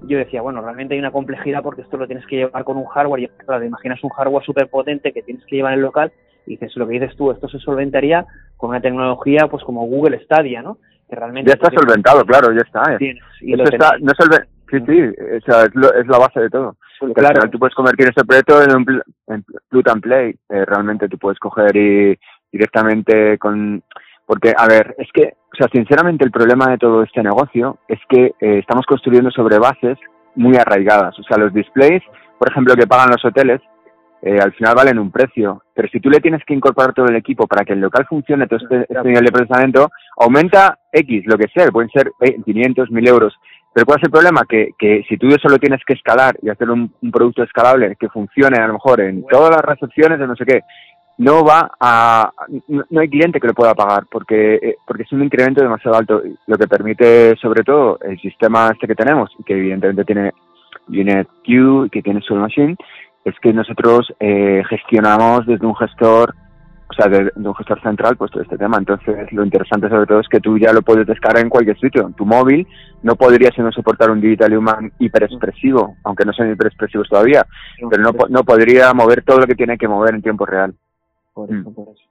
yo 0.04 0.18
decía, 0.18 0.42
bueno, 0.42 0.62
realmente 0.62 0.94
hay 0.94 1.00
una 1.00 1.12
complejidad 1.12 1.64
porque 1.64 1.82
esto 1.82 1.98
lo 1.98 2.06
tienes 2.06 2.26
que 2.28 2.38
llevar 2.38 2.64
con 2.64 2.78
un 2.78 2.86
hardware, 2.86 3.24
y 3.24 3.28
claro, 3.28 3.62
te 3.62 3.68
imaginas 3.68 4.04
un 4.04 4.12
hardware 4.12 4.46
súper 4.46 4.70
potente 4.70 5.12
que 5.12 5.24
tienes 5.24 5.44
que 5.46 5.56
llevar 5.56 5.74
en 5.74 5.80
el 5.80 5.86
local, 5.86 6.12
y 6.46 6.52
dices, 6.52 6.76
lo 6.78 6.88
que 6.88 6.94
dices 6.94 7.16
tú, 7.18 7.32
esto 7.32 7.50
se 7.50 7.60
solventaría 7.60 8.26
con 8.56 8.70
una 8.70 8.82
tecnología 8.82 9.48
pues 9.50 9.64
como 9.64 9.86
Google 9.86 10.24
Stadia, 10.24 10.62
¿no? 10.62 10.78
Que 11.10 11.16
realmente 11.16 11.50
ya 11.50 11.56
está 11.56 11.70
solventado, 11.72 12.24
claro, 12.26 12.54
ya 12.54 12.62
está. 12.62 12.96
Eh. 13.00 13.16
y 13.42 13.54
está, 13.54 13.98
no 14.00 14.14
solve 14.18 14.46
Sí, 14.70 14.78
sí, 14.86 15.02
o 15.02 15.42
sea, 15.46 15.64
es, 15.64 16.08
la 16.08 16.18
base 16.18 16.42
de 16.42 16.50
todo. 16.50 16.76
claro. 17.16 17.50
tú 17.50 17.58
puedes 17.58 17.74
convertir 17.74 18.10
ese 18.10 18.26
proyecto 18.26 18.62
en 18.62 18.76
un 18.76 19.02
en 19.28 19.46
plug 19.70 19.90
and 19.90 20.02
play. 20.02 20.36
Eh, 20.50 20.66
realmente 20.66 21.08
tú 21.08 21.18
puedes 21.18 21.40
coger 21.40 21.76
y 21.76 22.20
directamente 22.58 23.38
con... 23.38 23.84
Porque, 24.26 24.54
a 24.58 24.68
ver, 24.68 24.96
es 24.98 25.08
que, 25.14 25.36
o 25.54 25.56
sea, 25.56 25.68
sinceramente 25.72 26.26
el 26.26 26.32
problema 26.32 26.66
de 26.68 26.78
todo 26.78 27.04
este 27.04 27.24
negocio 27.24 27.78
es 27.88 28.00
que 28.10 28.34
eh, 28.42 28.60
estamos 28.60 28.86
construyendo 28.86 29.32
sobre 29.32 29.58
bases 29.58 29.98
muy 30.36 30.58
arraigadas. 30.58 31.18
O 31.18 31.24
sea, 31.24 31.38
los 31.38 31.54
displays, 31.54 32.04
por 32.38 32.52
ejemplo, 32.52 32.76
que 32.76 32.88
pagan 32.88 33.10
los 33.10 33.24
hoteles, 33.24 33.62
eh, 34.22 34.38
al 34.42 34.52
final 34.54 34.76
valen 34.76 35.00
un 35.00 35.12
precio. 35.12 35.64
Pero 35.74 35.88
si 35.90 36.00
tú 36.00 36.10
le 36.10 36.20
tienes 36.20 36.44
que 36.46 36.54
incorporar 36.54 36.94
todo 36.94 37.06
el 37.06 37.16
equipo 37.16 37.48
para 37.48 37.64
que 37.64 37.74
el 37.74 37.80
local 37.80 38.06
funcione, 38.10 38.48
todo 38.48 38.60
este, 38.62 38.82
este 38.82 39.08
nivel 39.08 39.26
de 39.26 39.32
procesamiento, 39.32 39.90
aumenta 40.18 40.78
X, 40.92 41.24
lo 41.26 41.38
que 41.38 41.48
sea, 41.54 41.72
pueden 41.72 41.90
ser 41.92 42.12
500, 42.44 42.92
1000 42.92 43.08
euros. 43.08 43.34
Pero 43.74 43.86
¿cuál 43.86 44.00
es 44.00 44.06
el 44.06 44.12
problema? 44.12 44.42
Que, 44.50 44.72
que 44.78 45.04
si 45.08 45.18
tú 45.18 45.30
solo 45.40 45.60
tienes 45.60 45.82
que 45.86 45.94
escalar 45.94 46.36
y 46.42 46.50
hacer 46.50 46.70
un, 46.72 46.92
producto 47.12 47.44
escalable 47.44 47.96
que 48.00 48.10
funcione 48.10 48.58
a 48.58 48.66
lo 48.66 48.74
mejor 48.74 49.02
en 49.02 49.24
todas 49.28 49.52
las 49.52 49.62
recepciones 49.62 50.18
de 50.18 50.26
no 50.26 50.36
sé 50.36 50.46
qué, 50.46 50.62
no 51.18 51.44
va 51.44 51.72
a 51.80 52.32
no, 52.68 53.00
hay 53.00 53.10
cliente 53.10 53.40
que 53.40 53.48
lo 53.48 53.54
pueda 53.54 53.74
pagar 53.74 54.06
porque 54.10 54.56
eh, 54.56 54.76
porque 54.86 55.04
es 55.04 55.12
un 55.12 55.24
incremento 55.24 55.62
demasiado 55.62 55.98
alto 55.98 56.22
lo 56.46 56.58
que 56.58 56.68
permite 56.68 57.36
sobre 57.38 57.64
todo 57.64 57.98
el 58.02 58.20
sistema 58.20 58.70
este 58.72 58.88
que 58.88 58.96
tenemos 58.96 59.32
que 59.46 59.54
evidentemente 59.54 60.06
tiene 60.06 60.32
Unit 60.88 61.28
Q 61.46 61.86
y 61.86 61.90
que 61.90 62.04
tiene 62.04 62.22
Soul 62.22 62.42
Machine 62.42 62.76
es 63.26 63.36
que 63.42 63.52
nosotros 63.52 64.14
eh, 64.20 64.64
gestionamos 64.70 65.46
desde 65.46 65.66
un 65.66 65.76
gestor 65.76 66.34
o 66.90 66.94
sea, 66.94 67.08
de, 67.10 67.32
un 67.36 67.56
gestor 67.56 67.82
central, 67.82 68.16
pues 68.16 68.32
todo 68.32 68.42
este 68.42 68.58
tema. 68.58 68.78
Entonces, 68.78 69.30
lo 69.34 69.44
interesante 69.44 69.90
sobre 69.90 70.06
todo 70.06 70.22
es 70.22 70.28
que 70.30 70.40
tú 70.40 70.58
ya 70.58 70.72
lo 70.72 70.82
puedes 70.82 71.06
descargar 71.06 71.44
en 71.44 71.50
cualquier 71.50 71.78
sitio. 71.78 72.10
Tu 72.16 72.26
móvil 72.26 72.66
no 73.04 73.16
podría 73.16 73.52
sino 73.52 73.72
soportar 73.74 74.10
un 74.10 74.22
Digital 74.22 74.58
Human 74.58 74.92
hiperexpresivo, 74.98 75.98
aunque 76.06 76.24
no 76.24 76.32
sean 76.32 76.52
hiperexpresivos 76.52 77.10
todavía, 77.10 77.46
pero 77.90 78.04
no, 78.04 78.12
no 78.30 78.44
podría 78.44 78.94
mover 78.94 79.24
todo 79.24 79.40
lo 79.40 79.48
que 79.48 79.56
tiene 79.56 79.78
que 79.78 79.88
mover 79.88 80.16
en 80.16 80.22
tiempo 80.22 80.46
real. 80.46 80.74
Por 81.38 81.52
eso, 81.52 81.70
mm. 81.70 81.74
por 81.74 81.90
eso. 81.90 82.04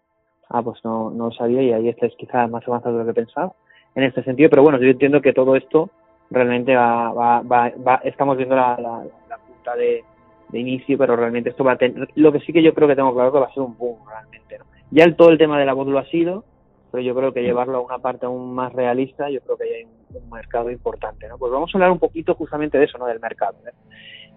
Ah, 0.49 0.63
pues 0.63 0.79
no, 0.85 1.11
no 1.11 1.27
lo 1.27 1.33
sabía 1.33 1.61
y 1.61 1.73
ahí 1.73 1.89
estáis 1.89 2.15
quizás 2.17 2.49
más 2.49 2.67
avanzado 2.69 2.97
de 2.97 3.05
lo 3.05 3.13
que 3.13 3.21
pensaba 3.21 3.53
en 3.97 4.05
este 4.05 4.23
sentido, 4.23 4.49
pero 4.49 4.63
bueno, 4.63 4.79
yo 4.79 4.89
entiendo 4.89 5.21
que 5.21 5.33
todo 5.33 5.57
esto 5.57 5.91
realmente 6.31 6.77
va, 6.77 7.13
va, 7.13 7.43
va, 7.43 7.97
estamos 8.05 8.37
viendo 8.37 8.55
la, 8.55 8.79
la, 8.79 9.05
la 9.29 9.39
punta 9.39 9.75
de, 9.75 10.05
de 10.51 10.59
inicio, 10.61 10.97
pero 10.97 11.17
realmente 11.17 11.51
esto 11.51 11.65
va 11.65 11.73
a 11.73 11.77
tener, 11.77 12.09
lo 12.15 12.31
que 12.31 12.39
sí 12.41 12.53
que 12.53 12.63
yo 12.63 12.73
creo 12.73 12.87
que 12.87 12.95
tengo 12.95 13.13
claro 13.15 13.33
que 13.33 13.41
va 13.41 13.47
a 13.47 13.55
ser 13.55 13.65
un 13.65 13.77
boom 13.77 13.99
realmente, 14.09 14.59
¿no? 14.59 14.67
Ya 14.93 15.05
el, 15.05 15.17
todo 15.17 15.31
el 15.31 15.39
tema 15.39 15.59
de 15.59 15.67
la 15.67 15.73
voz 15.73 15.89
lo 15.89 15.99
ha 15.99 16.05
sido, 16.07 16.45
pero 16.93 17.03
yo 17.03 17.17
creo 17.17 17.33
que 17.33 17.43
llevarlo 17.43 17.79
a 17.79 17.81
una 17.81 17.99
parte 17.99 18.27
aún 18.27 18.55
más 18.55 18.73
realista, 18.73 19.29
yo 19.29 19.41
creo 19.41 19.57
que 19.57 19.65
hay 19.65 19.85
un, 19.85 20.31
mercado 20.31 20.71
importante, 20.71 21.27
¿no? 21.29 21.37
Pues 21.39 21.51
vamos 21.51 21.75
a 21.75 21.79
hablar 21.79 21.91
un 21.91 21.99
poquito 21.99 22.35
justamente 22.35 22.79
de 22.79 22.85
eso, 22.85 22.99
¿no? 22.99 23.07
Del 23.07 23.19
mercado, 23.19 23.57
¿eh? 23.67 23.73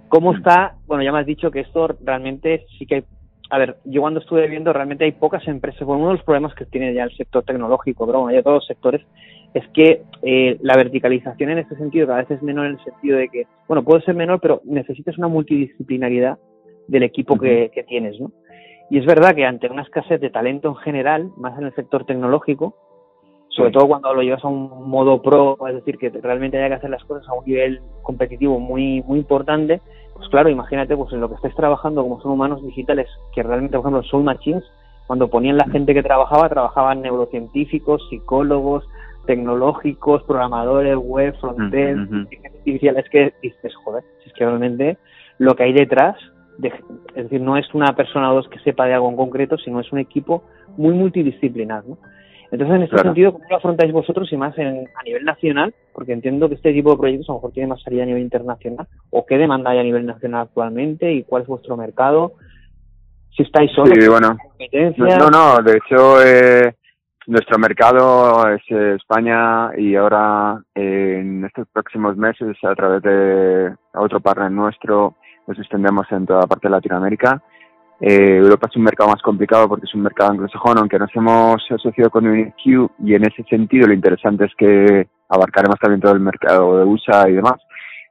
¿Cómo 0.07 0.33
está? 0.33 0.75
Bueno, 0.87 1.03
ya 1.03 1.11
me 1.11 1.19
has 1.19 1.25
dicho 1.25 1.51
que 1.51 1.59
esto 1.59 1.87
realmente 2.01 2.65
sí 2.77 2.87
que 2.87 2.95
hay 2.95 3.03
a 3.49 3.57
ver, 3.57 3.77
yo 3.85 4.01
cuando 4.01 4.19
estuve 4.19 4.47
viendo 4.47 4.71
realmente 4.71 5.05
hay 5.05 5.11
pocas 5.11 5.47
empresas, 5.47 5.81
bueno, 5.85 6.01
uno 6.01 6.11
de 6.11 6.17
los 6.17 6.25
problemas 6.25 6.53
que 6.53 6.65
tiene 6.65 6.93
ya 6.93 7.03
el 7.03 7.15
sector 7.15 7.43
tecnológico, 7.43 8.05
pero 8.05 8.21
bueno, 8.21 8.35
ya 8.35 8.43
todos 8.43 8.57
los 8.57 8.67
sectores, 8.67 9.01
es 9.53 9.67
que 9.69 10.03
eh, 10.21 10.57
la 10.61 10.75
verticalización 10.75 11.49
en 11.49 11.57
este 11.57 11.75
sentido 11.75 12.05
cada 12.05 12.19
vez 12.19 12.29
es 12.29 12.43
menor 12.43 12.67
en 12.67 12.73
el 12.73 12.83
sentido 12.83 13.17
de 13.17 13.29
que, 13.29 13.47
bueno, 13.67 13.83
puede 13.83 14.03
ser 14.03 14.13
menor, 14.13 14.39
pero 14.39 14.61
necesitas 14.65 15.17
una 15.17 15.27
multidisciplinaridad 15.27 16.37
del 16.87 17.03
equipo 17.03 17.37
que, 17.37 17.71
que 17.73 17.83
tienes, 17.83 18.19
¿no? 18.19 18.31
Y 18.91 18.99
es 18.99 19.05
verdad 19.05 19.35
que 19.35 19.45
ante 19.45 19.69
una 19.69 19.83
escasez 19.83 20.19
de 20.19 20.29
talento 20.29 20.69
en 20.69 20.75
general, 20.75 21.31
más 21.37 21.57
en 21.57 21.65
el 21.65 21.75
sector 21.75 22.05
tecnológico, 22.05 22.75
sobre 23.49 23.71
todo 23.71 23.87
cuando 23.87 24.13
lo 24.13 24.21
llevas 24.21 24.43
a 24.43 24.47
un 24.47 24.89
modo 24.89 25.21
pro, 25.21 25.57
es 25.67 25.75
decir, 25.75 25.97
que 25.97 26.09
realmente 26.09 26.57
haya 26.57 26.69
que 26.69 26.75
hacer 26.75 26.89
las 26.89 27.03
cosas 27.03 27.27
a 27.27 27.33
un 27.33 27.45
nivel 27.45 27.81
competitivo 28.03 28.59
muy, 28.59 29.01
muy 29.03 29.19
importante, 29.19 29.81
pues 30.19 30.29
claro, 30.29 30.49
imagínate 30.49 30.97
pues 30.97 31.13
en 31.13 31.21
lo 31.21 31.29
que 31.29 31.35
estáis 31.35 31.55
trabajando 31.55 32.03
como 32.03 32.21
son 32.21 32.31
humanos 32.31 32.61
digitales, 32.61 33.07
que 33.33 33.41
realmente, 33.41 33.77
por 33.77 33.85
ejemplo, 33.85 34.03
Soul 34.03 34.25
Machines, 34.25 34.65
cuando 35.07 35.29
ponían 35.29 35.55
la 35.55 35.69
gente 35.69 35.93
que 35.93 36.03
trabajaba, 36.03 36.49
trabajaban 36.49 37.01
neurocientíficos, 37.01 38.05
psicólogos, 38.09 38.85
tecnológicos, 39.25 40.23
programadores, 40.23 40.97
web, 40.97 41.33
frontend, 41.39 42.27
artificial, 42.43 42.97
es 42.97 43.09
que 43.09 43.33
dices, 43.41 43.73
joder, 43.77 44.03
es 44.25 44.33
que 44.33 44.45
realmente 44.45 44.97
lo 45.37 45.55
que 45.55 45.63
hay 45.63 45.73
detrás, 45.73 46.17
es 46.61 47.23
decir, 47.23 47.39
no 47.39 47.55
es 47.55 47.73
una 47.73 47.95
persona 47.95 48.29
o 48.29 48.35
dos 48.35 48.49
que 48.49 48.59
sepa 48.59 48.87
de 48.87 48.95
algo 48.95 49.09
en 49.09 49.15
concreto, 49.15 49.57
sino 49.57 49.79
es 49.79 49.89
un 49.93 49.99
equipo 49.99 50.43
muy 50.75 50.93
multidisciplinar, 50.93 51.85
¿no? 51.87 51.97
Entonces, 52.51 52.77
en 52.77 52.83
este 52.83 52.97
sentido, 52.97 53.33
¿cómo 53.33 53.45
lo 53.49 53.57
afrontáis 53.57 53.91
vosotros 53.91 54.31
y 54.31 54.37
más 54.37 54.57
en, 54.57 54.87
a 54.95 55.03
nivel 55.03 55.23
nacional? 55.23 55.73
Porque 55.93 56.13
entiendo 56.13 56.49
que 56.49 56.55
este 56.55 56.73
tipo 56.73 56.91
de 56.91 56.97
proyectos 56.97 57.29
a 57.29 57.33
lo 57.33 57.37
mejor 57.37 57.51
tiene 57.51 57.67
más 57.67 57.81
salida 57.81 58.03
a 58.03 58.05
nivel 58.07 58.23
internacional. 58.23 58.87
¿O 59.11 59.25
qué 59.25 59.37
demanda 59.37 59.69
hay 59.69 59.79
a 59.79 59.83
nivel 59.83 60.05
nacional 60.05 60.43
actualmente? 60.43 61.11
¿Y 61.11 61.23
cuál 61.23 61.43
es 61.43 61.47
vuestro 61.47 61.77
mercado? 61.77 62.33
Si 63.35 63.43
estáis 63.43 63.71
solos, 63.71 63.93
sí, 63.93 64.07
bueno. 64.07 64.37
No, 64.97 65.29
no, 65.29 65.61
de 65.63 65.77
hecho, 65.77 66.21
eh, 66.23 66.75
nuestro 67.27 67.59
mercado 67.59 68.49
es 68.49 68.61
eh, 68.69 68.95
España 68.95 69.69
y 69.77 69.95
ahora 69.95 70.59
eh, 70.73 71.19
en 71.21 71.45
estos 71.45 71.67
próximos 71.71 72.17
meses, 72.17 72.57
a 72.63 72.73
través 72.73 73.03
de 73.03 73.75
otro 73.93 74.19
partner 74.19 74.51
nuestro, 74.51 75.15
nos 75.45 75.59
extendemos 75.59 76.11
en 76.11 76.25
toda 76.25 76.47
parte 76.47 76.67
de 76.67 76.71
Latinoamérica. 76.71 77.41
Eh, 78.01 78.37
Europa 78.37 78.67
es 78.69 78.77
un 78.77 78.83
mercado 78.83 79.09
más 79.09 79.21
complicado 79.21 79.67
porque 79.67 79.85
es 79.85 79.93
un 79.93 80.03
mercado 80.03 80.31
anglosajón, 80.31 80.77
aunque 80.77 80.97
nos 80.97 81.13
hemos 81.15 81.61
asociado 81.69 82.09
con 82.09 82.25
UNIQ 82.25 82.89
y 82.99 83.13
en 83.13 83.25
ese 83.25 83.43
sentido 83.43 83.87
lo 83.87 83.93
interesante 83.93 84.45
es 84.45 84.51
que 84.57 85.07
abarcaremos 85.27 85.77
también 85.79 85.99
todo 85.99 86.13
el 86.13 86.21
mercado 86.21 86.77
de 86.77 86.85
USA 86.85 87.29
y 87.29 87.33
demás. 87.33 87.55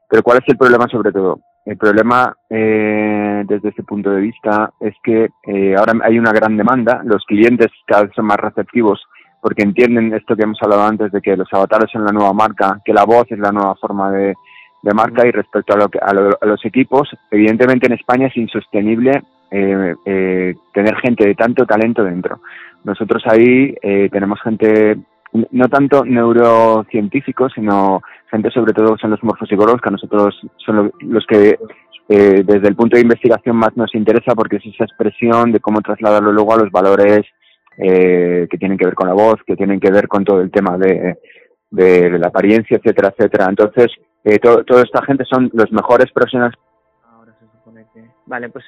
Pero 0.09 0.23
¿cuál 0.23 0.39
es 0.39 0.45
el 0.49 0.59
problema 0.59 0.87
sobre 0.89 1.13
todo? 1.13 1.41
El 1.65 1.77
problema 1.77 2.35
eh, 2.49 3.45
desde 3.47 3.71
ese 3.71 3.83
punto 3.83 4.11
de 4.11 4.21
vista 4.21 4.71
es 4.81 4.95
que 5.03 5.29
eh, 5.47 5.75
ahora 5.77 5.95
hay 6.05 6.19
una 6.19 6.33
gran 6.33 6.57
demanda, 6.57 7.03
los 7.05 7.25
clientes 7.25 7.69
cada 7.87 8.05
vez 8.05 8.13
son 8.15 8.27
más 8.27 8.39
receptivos 8.39 9.03
porque 9.41 9.63
entienden 9.63 10.13
esto 10.15 10.35
que 10.35 10.43
hemos 10.43 10.59
hablado 10.63 10.83
antes 10.83 11.13
de 11.13 11.21
que 11.21 11.37
los 11.37 11.49
avatares 11.53 11.91
son 11.93 12.05
la 12.05 12.13
nueva 12.13 12.33
marca, 12.33 12.81
que 12.85 12.93
la 12.93 13.05
voz 13.05 13.27
es 13.31 13.39
la 13.39 13.53
nueva 13.53 13.75
forma 13.77 14.11
de, 14.11 14.35
de 14.83 14.95
marca 14.95 15.27
y 15.27 15.31
respecto 15.31 15.75
a, 15.75 15.79
lo 15.79 15.89
que, 15.89 15.99
a, 15.99 16.11
a 16.11 16.47
los 16.47 16.65
equipos, 16.65 17.09
evidentemente 17.31 17.87
en 17.87 17.95
España 17.95 18.29
es 18.29 18.37
insostenible 18.37 19.23
eh, 19.51 19.95
eh, 20.05 20.55
tener 20.73 20.97
gente 20.97 21.27
de 21.27 21.35
tanto 21.35 21.67
talento 21.67 22.05
dentro. 22.05 22.41
Nosotros 22.85 23.23
ahí 23.27 23.75
eh, 23.83 24.09
tenemos 24.13 24.41
gente, 24.43 24.97
no 25.51 25.69
tanto 25.69 26.05
neurocientíficos, 26.05 27.53
sino 27.55 28.03
gente 28.31 28.51
sobre 28.51 28.73
todo 28.73 28.97
son 28.99 29.11
los 29.11 29.23
morfopsicólogos, 29.23 29.81
que 29.81 29.89
a 29.89 29.93
nosotros 29.93 30.41
son 30.65 30.93
los 31.01 31.27
que 31.27 31.59
eh, 32.11 32.43
desde 32.45 32.69
el 32.69 32.77
punto 32.77 32.97
de 32.97 33.03
investigación 33.03 33.57
más 33.57 33.77
nos 33.77 33.95
interesa 33.95 34.35
porque 34.35 34.57
es 34.57 34.67
esa 34.67 34.85
expresión 34.85 35.53
de 35.53 35.61
cómo 35.61 35.83
trasladarlo 35.83 36.33
luego 36.33 36.55
a 36.55 36.59
los 36.59 36.71
valores 36.71 37.21
eh, 37.77 38.47
que 38.51 38.59
tienen 38.59 38.79
que 38.79 38.87
ver 38.87 38.95
con 38.95 39.09
la 39.09 39.15
voz, 39.15 39.37
que 39.47 39.57
tienen 39.57 39.79
que 39.79 39.91
ver 39.91 40.09
con 40.09 40.25
todo 40.25 40.41
el 40.41 40.51
tema 40.51 40.79
de, 40.79 41.19
de, 41.71 42.19
la 42.19 42.29
apariencia, 42.29 42.79
etcétera, 42.79 43.13
etcétera. 43.15 43.47
Entonces, 43.49 43.89
eh, 44.25 44.39
toda 44.39 44.83
esta 44.83 45.03
gente 45.05 45.25
son 45.25 45.51
los 45.53 45.71
mejores 45.73 46.11
profesionales. 46.13 46.59
Ahora 47.05 47.33
se 47.39 47.47
supone 47.47 47.87
que... 47.95 48.05
Vale, 48.27 48.49
pues 48.49 48.65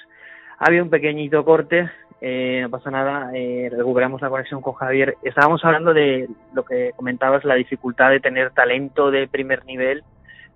había 0.59 0.83
un 0.83 0.91
pequeñito 0.91 1.45
corte, 1.45 1.91
eh, 2.21 2.61
no 2.63 2.69
pasa 2.69 2.91
nada, 2.91 3.31
eh, 3.35 3.71
recuperamos 3.75 4.21
la 4.21 4.29
conexión 4.29 4.61
con 4.61 4.75
Javier. 4.75 5.17
Estábamos 5.23 5.65
hablando 5.65 5.95
de 5.95 6.29
lo 6.55 6.65
que 6.65 6.93
comentabas, 6.95 7.45
la 7.45 7.55
dificultad 7.55 8.11
de 8.11 8.21
tener 8.21 8.51
talento 8.51 9.11
de 9.11 9.27
primer 9.27 9.65
nivel 9.65 10.05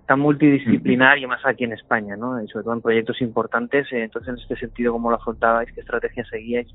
tan 0.06 0.20
multidisciplinar 0.20 1.16
y 1.18 1.26
más 1.26 1.40
aquí 1.46 1.64
en 1.64 1.72
España, 1.72 2.16
¿no? 2.16 2.42
Y 2.42 2.48
sobre 2.48 2.64
todo 2.64 2.74
en 2.74 2.82
proyectos 2.82 3.20
importantes. 3.22 3.90
Eh, 3.92 4.04
entonces, 4.04 4.28
en 4.28 4.40
este 4.40 4.56
sentido, 4.56 4.92
¿cómo 4.92 5.08
lo 5.10 5.16
afrontabais? 5.16 5.72
¿Qué 5.72 5.80
estrategia 5.80 6.24
seguíais? 6.26 6.68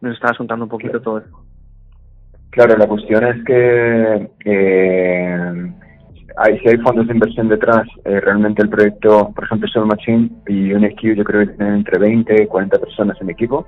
Nos 0.00 0.14
estabas 0.14 0.38
contando 0.38 0.64
un 0.64 0.70
poquito 0.70 1.00
todo 1.02 1.18
eso. 1.18 1.44
Claro, 2.50 2.76
la 2.76 2.86
cuestión 2.86 3.24
es 3.24 3.44
que 3.44 4.30
eh, 4.44 5.72
hay, 6.36 6.58
si 6.58 6.68
hay 6.68 6.76
fondos 6.78 7.06
de 7.06 7.14
inversión 7.14 7.48
detrás, 7.48 7.86
eh, 8.04 8.20
realmente 8.20 8.62
el 8.62 8.68
proyecto, 8.68 9.30
por 9.34 9.44
ejemplo, 9.44 9.68
Soul 9.68 9.86
Machine 9.86 10.30
y 10.48 10.72
UNIQ, 10.72 11.14
yo 11.16 11.24
creo 11.24 11.46
que 11.46 11.54
tienen 11.54 11.76
entre 11.76 11.98
20 11.98 12.42
y 12.42 12.46
40 12.46 12.78
personas 12.78 13.20
en 13.20 13.30
equipo. 13.30 13.66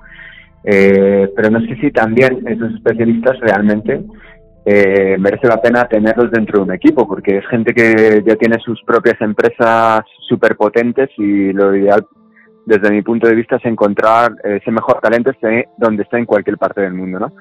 Eh, 0.65 1.31
pero 1.37 1.51
no 1.51 1.61
sé 1.61 1.77
si 1.77 1.93
también 1.93 2.43
esos 2.47 2.75
especialistas 2.75 3.39
realmente 3.39 4.03
eh, 4.65 5.17
merece 5.19 5.47
la 5.47 5.63
pena 5.63 5.87
tenerlos 5.87 6.31
dentro 6.33 6.59
de 6.59 6.65
un 6.65 6.75
equipo, 6.75 7.07
porque 7.07 7.39
es 7.39 7.47
gente 7.47 7.73
que 7.73 8.25
ya 8.27 8.35
tiene 8.35 8.59
sus 8.59 8.83
propias 8.83 9.21
empresas 9.21 10.01
súper 10.29 10.57
potentes 10.57 11.11
y 11.19 11.53
lo 11.53 11.75
ideal, 11.77 12.05
desde 12.65 12.91
mi 12.91 13.03
punto 13.03 13.29
de 13.29 13.37
vista, 13.37 13.57
es 13.57 13.65
encontrar 13.65 14.33
ese 14.43 14.73
mejor 14.73 15.01
talento 15.01 15.31
donde 15.79 16.03
está 16.03 16.19
en 16.19 16.27
cualquier 16.27 16.59
parte 16.59 16.81
del 16.81 16.95
mundo, 16.95 17.21
¿no? 17.21 17.33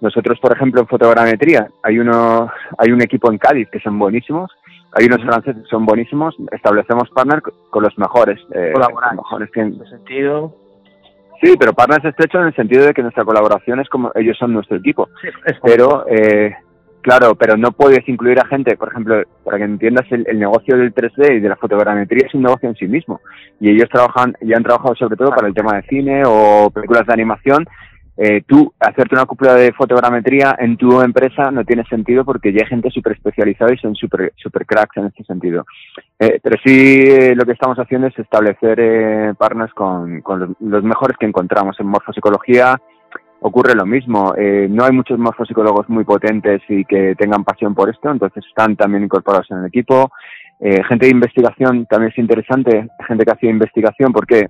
Nosotros, 0.00 0.38
por 0.40 0.52
ejemplo, 0.52 0.80
en 0.80 0.86
fotogrametría, 0.86 1.68
hay 1.82 1.98
uno, 1.98 2.50
hay 2.78 2.92
un 2.92 3.02
equipo 3.02 3.30
en 3.32 3.38
Cádiz 3.38 3.68
que 3.70 3.80
son 3.80 3.98
buenísimos, 3.98 4.50
hay 4.92 5.06
unos 5.06 5.22
franceses 5.22 5.62
que 5.62 5.68
son 5.68 5.84
buenísimos, 5.84 6.36
establecemos 6.52 7.10
partner 7.10 7.42
con 7.70 7.82
los 7.82 7.96
mejores. 7.98 8.38
Eh, 8.52 8.72
Colaborar. 8.72 9.16
mejores 9.16 9.50
que... 9.50 9.60
¿En 9.60 9.84
sentido? 9.86 10.54
Sí, 11.42 11.54
pero 11.58 11.72
partners 11.72 12.04
estrecho 12.04 12.40
en 12.40 12.46
el 12.46 12.54
sentido 12.54 12.84
de 12.84 12.94
que 12.94 13.02
nuestra 13.02 13.24
colaboración 13.24 13.80
es 13.80 13.88
como 13.88 14.10
ellos 14.14 14.36
son 14.38 14.52
nuestro 14.52 14.76
equipo. 14.76 15.08
Sí, 15.20 15.28
pero, 15.62 16.04
eh, 16.08 16.52
claro, 17.00 17.34
pero 17.36 17.56
no 17.56 17.70
puedes 17.70 18.08
incluir 18.08 18.40
a 18.40 18.46
gente, 18.46 18.76
por 18.76 18.88
ejemplo, 18.88 19.22
para 19.44 19.58
que 19.58 19.64
entiendas, 19.64 20.06
el, 20.10 20.26
el, 20.28 20.38
negocio 20.38 20.76
del 20.76 20.92
3D 20.92 21.36
y 21.36 21.40
de 21.40 21.48
la 21.48 21.56
fotogrametría 21.56 22.26
es 22.26 22.34
un 22.34 22.42
negocio 22.42 22.68
en 22.68 22.74
sí 22.74 22.88
mismo. 22.88 23.20
Y 23.60 23.70
ellos 23.70 23.88
trabajan, 23.88 24.34
ya 24.40 24.56
han 24.56 24.64
trabajado 24.64 24.96
sobre 24.96 25.16
todo 25.16 25.30
para 25.30 25.46
el 25.46 25.54
tema 25.54 25.76
de 25.76 25.82
cine 25.82 26.22
o 26.26 26.70
películas 26.70 27.06
de 27.06 27.12
animación 27.12 27.64
eh, 28.20 28.42
tú 28.44 28.72
hacerte 28.80 29.14
una 29.14 29.26
cúpula 29.26 29.54
de 29.54 29.72
fotogrametría 29.72 30.56
en 30.58 30.76
tu 30.76 31.00
empresa 31.00 31.52
no 31.52 31.64
tiene 31.64 31.84
sentido 31.84 32.24
porque 32.24 32.52
ya 32.52 32.62
hay 32.62 32.68
gente 32.68 32.90
súper 32.90 33.12
especializada 33.12 33.72
y 33.72 33.78
son 33.78 33.94
súper 33.94 34.32
super 34.34 34.66
cracks 34.66 34.96
en 34.96 35.06
este 35.06 35.22
sentido. 35.22 35.64
Eh, 36.18 36.40
pero 36.42 36.56
sí 36.64 37.04
eh, 37.06 37.36
lo 37.36 37.44
que 37.44 37.52
estamos 37.52 37.78
haciendo 37.78 38.08
es 38.08 38.18
establecer 38.18 38.80
eh, 38.80 39.34
partners 39.38 39.72
con, 39.72 40.20
con 40.22 40.56
los, 40.58 40.82
mejores 40.82 41.16
que 41.16 41.26
encontramos. 41.26 41.78
En 41.78 41.86
morfopsicología 41.86 42.76
ocurre 43.40 43.76
lo 43.76 43.86
mismo. 43.86 44.34
No 44.68 44.84
hay 44.84 44.90
muchos 44.90 45.16
morfopsicólogos 45.16 45.88
muy 45.88 46.02
potentes 46.02 46.60
y 46.68 46.84
que 46.84 47.14
tengan 47.14 47.44
pasión 47.44 47.72
por 47.72 47.88
esto, 47.88 48.10
entonces 48.10 48.44
están 48.44 48.74
también 48.74 49.04
incorporados 49.04 49.48
en 49.52 49.58
el 49.58 49.66
equipo. 49.66 50.10
Gente 50.58 51.06
de 51.06 51.12
investigación 51.12 51.86
también 51.86 52.10
es 52.10 52.18
interesante, 52.18 52.88
gente 53.06 53.24
que 53.24 53.30
hace 53.30 53.46
investigación, 53.46 54.12
¿por 54.12 54.26
qué? 54.26 54.48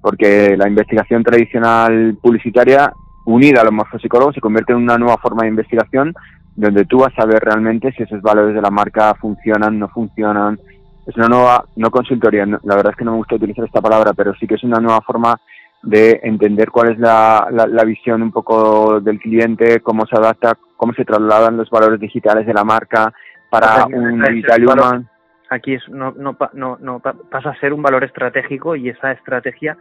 Porque 0.00 0.56
la 0.56 0.68
investigación 0.68 1.24
tradicional 1.24 2.16
publicitaria 2.22 2.92
unida 3.28 3.60
a 3.60 3.64
los 3.64 3.72
morfopsicólogos 3.72 4.34
se 4.34 4.40
convierte 4.40 4.72
en 4.72 4.78
una 4.78 4.96
nueva 4.96 5.18
forma 5.18 5.42
de 5.42 5.50
investigación 5.50 6.14
donde 6.56 6.86
tú 6.86 6.98
vas 7.00 7.12
a 7.18 7.26
ver 7.26 7.40
realmente 7.40 7.92
si 7.92 8.02
esos 8.02 8.22
valores 8.22 8.54
de 8.54 8.62
la 8.62 8.70
marca 8.70 9.14
funcionan, 9.14 9.78
no 9.78 9.88
funcionan. 9.88 10.58
Es 11.06 11.16
una 11.16 11.28
nueva, 11.28 11.64
no 11.76 11.90
consultoría, 11.90 12.46
la 12.46 12.74
verdad 12.74 12.90
es 12.90 12.96
que 12.96 13.04
no 13.04 13.12
me 13.12 13.18
gusta 13.18 13.36
utilizar 13.36 13.64
esta 13.64 13.80
palabra, 13.80 14.12
pero 14.12 14.34
sí 14.34 14.46
que 14.46 14.54
es 14.54 14.64
una 14.64 14.80
nueva 14.80 15.00
forma 15.02 15.38
de 15.82 16.20
entender 16.24 16.70
cuál 16.70 16.92
es 16.92 16.98
la, 16.98 17.48
la, 17.50 17.84
visión 17.84 18.22
un 18.22 18.32
poco 18.32 19.00
del 19.00 19.20
cliente, 19.20 19.80
cómo 19.80 20.06
se 20.06 20.16
adapta, 20.16 20.58
cómo 20.76 20.92
se 20.94 21.04
trasladan 21.04 21.56
los 21.56 21.70
valores 21.70 22.00
digitales 22.00 22.44
de 22.46 22.54
la 22.54 22.64
marca 22.64 23.12
para 23.48 23.86
un 23.86 24.20
digital 24.20 24.66
human. 24.66 25.08
Aquí 25.50 25.74
es, 25.74 25.88
no, 25.88 26.12
no, 26.16 26.36
no, 26.54 26.76
no 26.80 27.00
pasa 27.00 27.50
a 27.50 27.60
ser 27.60 27.72
un 27.72 27.82
valor 27.82 28.02
estratégico 28.04 28.74
y 28.74 28.88
esa 28.88 29.12
estrategia 29.12 29.78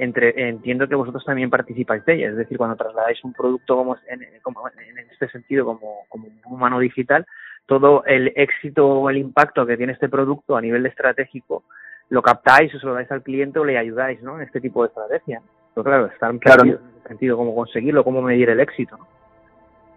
entre, 0.00 0.48
entiendo 0.48 0.88
que 0.88 0.94
vosotros 0.94 1.24
también 1.24 1.50
participáis 1.50 2.04
de 2.04 2.14
ella, 2.14 2.28
es 2.30 2.36
decir, 2.36 2.58
cuando 2.58 2.76
trasladáis 2.76 3.22
un 3.24 3.32
producto 3.32 3.76
como 3.76 3.96
en, 4.08 4.22
en 4.22 4.98
este 5.10 5.28
sentido 5.28 5.64
como, 5.64 6.04
como 6.08 6.26
un 6.26 6.40
humano 6.44 6.78
digital, 6.78 7.26
todo 7.66 8.04
el 8.06 8.32
éxito 8.34 8.86
o 8.88 9.10
el 9.10 9.18
impacto 9.18 9.66
que 9.66 9.76
tiene 9.76 9.92
este 9.92 10.08
producto 10.08 10.56
a 10.56 10.60
nivel 10.60 10.86
estratégico 10.86 11.64
lo 12.10 12.22
captáis 12.22 12.74
o 12.74 12.78
se 12.78 12.86
lo 12.86 12.94
dais 12.94 13.10
al 13.10 13.22
cliente 13.22 13.58
o 13.58 13.64
le 13.64 13.78
ayudáis 13.78 14.22
¿no? 14.22 14.36
en 14.36 14.42
este 14.42 14.60
tipo 14.60 14.82
de 14.82 14.88
estrategia. 14.88 15.42
Pero 15.74 15.84
claro, 15.84 16.06
estar 16.06 16.36
claro. 16.38 16.64
en 16.64 16.70
ese 16.70 17.08
sentido, 17.08 17.36
cómo 17.36 17.54
conseguirlo, 17.54 18.04
cómo 18.04 18.22
medir 18.22 18.50
el 18.50 18.60
éxito. 18.60 18.96
¿no? 18.96 19.06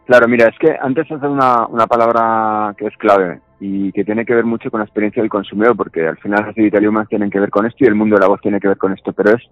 Claro, 0.06 0.28
mira, 0.28 0.50
es 0.50 0.58
que 0.60 0.76
antes 0.80 1.10
has 1.12 1.22
dado 1.22 1.34
una, 1.34 1.66
una 1.68 1.88
palabra 1.88 2.74
que 2.78 2.88
es 2.88 2.98
clave 2.98 3.40
y 3.60 3.92
que 3.92 4.04
tiene 4.04 4.26
que 4.26 4.36
ver 4.36 4.44
mucho 4.44 4.70
con 4.70 4.80
la 4.80 4.86
experiencia 4.86 5.22
del 5.22 5.30
consumidor, 5.30 5.78
porque 5.78 6.08
al 6.08 6.18
final 6.18 6.46
las 6.48 6.56
digital 6.56 6.88
humans 6.88 7.10
tienen 7.10 7.30
que 7.30 7.40
ver 7.40 7.50
con 7.50 7.66
esto 7.66 7.78
y 7.80 7.88
el 7.88 7.96
mundo 7.96 8.16
de 8.16 8.22
la 8.22 8.28
voz 8.28 8.42
tiene 8.42 8.60
que 8.60 8.68
ver 8.68 8.78
con 8.78 8.92
esto, 8.92 9.14
pero 9.14 9.36
es 9.36 9.44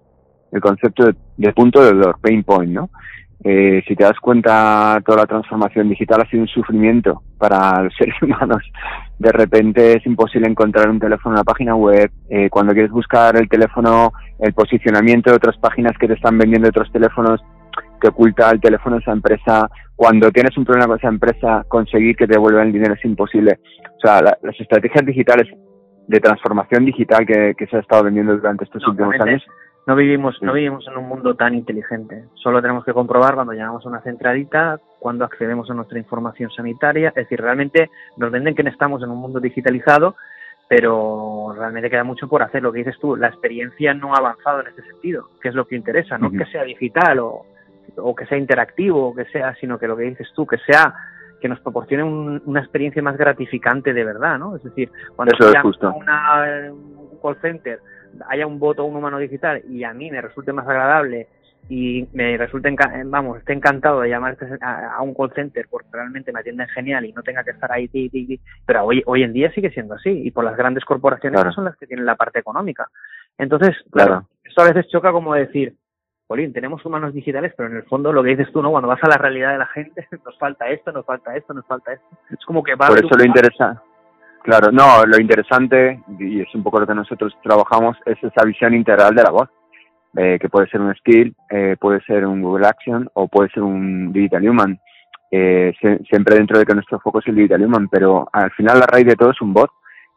el 0.52 0.60
concepto 0.60 1.04
de, 1.36 1.52
punto 1.52 1.80
de 1.80 1.92
dolor, 1.92 2.18
pain 2.20 2.42
point, 2.42 2.72
¿no? 2.72 2.90
Eh, 3.42 3.82
si 3.88 3.96
te 3.96 4.04
das 4.04 4.18
cuenta, 4.20 5.00
toda 5.04 5.18
la 5.18 5.26
transformación 5.26 5.88
digital 5.88 6.20
ha 6.20 6.28
sido 6.28 6.42
un 6.42 6.48
sufrimiento 6.48 7.22
para 7.38 7.82
los 7.82 7.94
seres 7.98 8.14
humanos. 8.22 8.62
De 9.18 9.32
repente 9.32 9.96
es 9.96 10.04
imposible 10.06 10.48
encontrar 10.48 10.90
un 10.90 11.00
teléfono 11.00 11.34
en 11.34 11.38
una 11.38 11.44
página 11.44 11.74
web. 11.74 12.10
Eh, 12.28 12.50
cuando 12.50 12.72
quieres 12.72 12.90
buscar 12.90 13.36
el 13.36 13.48
teléfono, 13.48 14.12
el 14.38 14.52
posicionamiento 14.52 15.30
de 15.30 15.36
otras 15.36 15.56
páginas 15.58 15.96
que 15.98 16.06
te 16.06 16.14
están 16.14 16.36
vendiendo 16.36 16.68
otros 16.68 16.92
teléfonos, 16.92 17.40
que 18.00 18.08
oculta 18.08 18.50
el 18.50 18.60
teléfono 18.60 18.96
de 18.96 19.02
esa 19.02 19.12
empresa. 19.12 19.70
Cuando 19.96 20.30
tienes 20.30 20.56
un 20.58 20.64
problema 20.64 20.88
con 20.88 20.98
esa 20.98 21.08
empresa, 21.08 21.64
conseguir 21.68 22.16
que 22.16 22.26
te 22.26 22.34
devuelvan 22.34 22.68
el 22.68 22.72
dinero 22.72 22.94
es 22.94 23.04
imposible. 23.04 23.58
O 23.96 24.00
sea, 24.00 24.20
las 24.22 24.58
estrategias 24.60 25.04
digitales 25.04 25.46
de 26.10 26.20
transformación 26.20 26.84
digital 26.84 27.24
que, 27.24 27.54
se 27.70 27.76
ha 27.76 27.80
estado 27.80 28.04
vendiendo 28.04 28.36
durante 28.36 28.64
estos 28.64 28.86
últimos 28.88 29.14
años 29.20 29.42
no 29.86 29.96
vivimos, 29.96 30.40
no 30.42 30.52
vivimos 30.52 30.86
en 30.86 30.96
un 30.96 31.08
mundo 31.08 31.34
tan 31.34 31.54
inteligente. 31.54 32.24
Solo 32.34 32.60
tenemos 32.60 32.84
que 32.84 32.92
comprobar 32.92 33.34
cuando 33.34 33.52
llegamos 33.52 33.84
a 33.84 33.88
una 33.88 34.02
centralita, 34.02 34.78
cuando 34.98 35.24
accedemos 35.24 35.70
a 35.70 35.74
nuestra 35.74 35.98
información 35.98 36.50
sanitaria. 36.50 37.08
Es 37.08 37.14
decir, 37.14 37.40
realmente 37.40 37.90
nos 38.16 38.30
venden 38.30 38.54
que 38.54 38.62
estamos 38.62 39.02
en 39.02 39.10
un 39.10 39.18
mundo 39.18 39.40
digitalizado, 39.40 40.16
pero 40.68 41.54
realmente 41.56 41.90
queda 41.90 42.04
mucho 42.04 42.28
por 42.28 42.42
hacer. 42.42 42.62
Lo 42.62 42.72
que 42.72 42.78
dices 42.80 42.98
tú, 43.00 43.16
la 43.16 43.28
experiencia 43.28 43.94
no 43.94 44.14
ha 44.14 44.18
avanzado 44.18 44.60
en 44.60 44.68
este 44.68 44.82
sentido, 44.82 45.28
que 45.40 45.48
es 45.48 45.54
lo 45.54 45.66
que 45.66 45.76
interesa, 45.76 46.18
no 46.18 46.30
que 46.30 46.44
sea 46.46 46.62
digital 46.62 47.18
o, 47.20 47.46
o 47.96 48.14
que 48.14 48.26
sea 48.26 48.38
interactivo 48.38 49.08
o 49.08 49.14
que 49.14 49.24
sea, 49.26 49.54
sino 49.56 49.78
que 49.78 49.88
lo 49.88 49.96
que 49.96 50.04
dices 50.04 50.28
tú, 50.34 50.46
que 50.46 50.58
sea 50.58 50.94
que 51.40 51.48
nos 51.48 51.58
proporcione 51.60 52.04
una 52.04 52.60
experiencia 52.60 53.02
más 53.02 53.16
gratificante 53.16 53.94
de 53.94 54.04
verdad, 54.04 54.38
¿no? 54.38 54.56
Es 54.56 54.62
decir, 54.62 54.90
cuando 55.16 55.34
Eso 55.34 55.48
es 55.48 55.78
una, 55.82 56.70
un 56.70 57.18
call 57.22 57.36
center 57.40 57.80
haya 58.28 58.46
un 58.46 58.58
voto 58.58 58.84
un 58.84 58.96
humano 58.96 59.18
digital 59.18 59.62
y 59.68 59.84
a 59.84 59.92
mí 59.92 60.10
me 60.10 60.20
resulte 60.20 60.52
más 60.52 60.66
agradable 60.66 61.28
y 61.68 62.08
me 62.12 62.36
resulte, 62.36 62.74
vamos, 63.06 63.38
esté 63.38 63.52
encantado 63.52 64.00
de 64.00 64.08
llamar 64.08 64.32
este 64.32 64.46
a, 64.60 65.00
un 65.02 65.14
call 65.14 65.32
center 65.34 65.66
porque 65.70 65.88
realmente 65.92 66.32
me 66.32 66.40
atienden 66.40 66.66
genial 66.68 67.04
y 67.04 67.12
no 67.12 67.22
tenga 67.22 67.44
que 67.44 67.52
estar 67.52 67.70
ahí, 67.70 67.88
pero 68.66 68.84
hoy, 68.84 69.02
hoy 69.06 69.22
en 69.22 69.32
día 69.32 69.52
sigue 69.52 69.70
siendo 69.70 69.94
así 69.94 70.10
y 70.10 70.30
por 70.32 70.44
las 70.44 70.56
grandes 70.56 70.84
corporaciones 70.84 71.54
son 71.54 71.66
las 71.66 71.76
que 71.76 71.86
tienen 71.86 72.06
la 72.06 72.16
parte 72.16 72.40
económica. 72.40 72.88
Entonces, 73.38 73.76
claro, 73.90 74.26
esto 74.42 74.62
a 74.62 74.72
veces 74.72 74.90
choca 74.90 75.12
como 75.12 75.34
decir, 75.34 75.76
Polín, 76.26 76.52
tenemos 76.52 76.84
humanos 76.84 77.12
digitales, 77.12 77.52
pero 77.56 77.68
en 77.68 77.76
el 77.76 77.82
fondo 77.84 78.12
lo 78.12 78.22
que 78.22 78.30
dices 78.30 78.52
tú, 78.52 78.62
¿no? 78.62 78.70
Cuando 78.70 78.88
vas 78.88 79.02
a 79.02 79.08
la 79.08 79.16
realidad 79.16 79.50
de 79.50 79.58
la 79.58 79.66
gente, 79.66 80.06
nos 80.24 80.38
falta 80.38 80.68
esto, 80.68 80.92
nos 80.92 81.04
falta 81.04 81.36
esto, 81.36 81.52
nos 81.54 81.66
falta 81.66 81.92
esto. 81.92 82.06
Es 82.30 82.44
como 82.44 82.62
que 82.62 82.74
va 82.74 82.86
Por 82.86 83.04
eso 83.04 83.16
lo 83.16 83.24
interesa, 83.24 83.82
Claro, 84.42 84.72
no, 84.72 85.04
lo 85.04 85.20
interesante, 85.20 86.02
y 86.18 86.40
es 86.40 86.54
un 86.54 86.62
poco 86.62 86.80
lo 86.80 86.86
que 86.86 86.94
nosotros 86.94 87.36
trabajamos, 87.42 87.96
es 88.06 88.16
esa 88.22 88.44
visión 88.44 88.74
integral 88.74 89.14
de 89.14 89.22
la 89.22 89.30
voz, 89.30 89.48
eh, 90.16 90.38
que 90.40 90.48
puede 90.48 90.68
ser 90.68 90.80
un 90.80 90.94
skill, 90.94 91.34
eh, 91.50 91.76
puede 91.78 92.00
ser 92.02 92.26
un 92.26 92.40
Google 92.40 92.66
Action 92.66 93.08
o 93.14 93.28
puede 93.28 93.50
ser 93.50 93.62
un 93.62 94.12
Digital 94.12 94.48
Human, 94.48 94.80
eh, 95.30 95.72
siempre 96.08 96.36
dentro 96.36 96.58
de 96.58 96.64
que 96.64 96.74
nuestro 96.74 96.98
foco 97.00 97.20
es 97.20 97.26
el 97.28 97.36
Digital 97.36 97.62
Human, 97.62 97.88
pero 97.88 98.28
al 98.32 98.50
final 98.52 98.80
la 98.80 98.86
raíz 98.86 99.06
de 99.06 99.14
todo 99.14 99.30
es 99.30 99.40
un 99.40 99.52
bot 99.52 99.70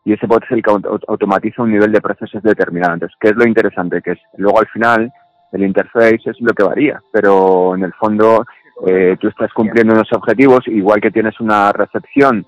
y 0.05 0.13
ese 0.13 0.25
bot 0.25 0.43
es 0.43 0.51
el 0.51 0.63
que 0.63 0.71
automatiza 1.07 1.61
un 1.61 1.71
nivel 1.71 1.91
de 1.91 2.01
procesos 2.01 2.41
determinado. 2.41 2.93
Entonces, 2.93 3.15
¿qué 3.19 3.29
es 3.29 3.35
lo 3.35 3.45
interesante? 3.45 4.01
Que 4.01 4.11
es 4.11 4.19
luego 4.37 4.59
al 4.59 4.67
final 4.67 5.11
el 5.51 5.63
interface 5.63 6.21
es 6.25 6.41
lo 6.41 6.53
que 6.53 6.63
varía, 6.63 6.99
pero 7.11 7.75
en 7.75 7.83
el 7.83 7.93
fondo 7.93 8.45
eh, 8.87 9.15
tú 9.19 9.27
estás 9.27 9.53
cumpliendo 9.53 9.93
unos 9.93 10.11
objetivos, 10.13 10.67
igual 10.67 10.99
que 10.99 11.11
tienes 11.11 11.39
una 11.39 11.71
recepción 11.71 12.45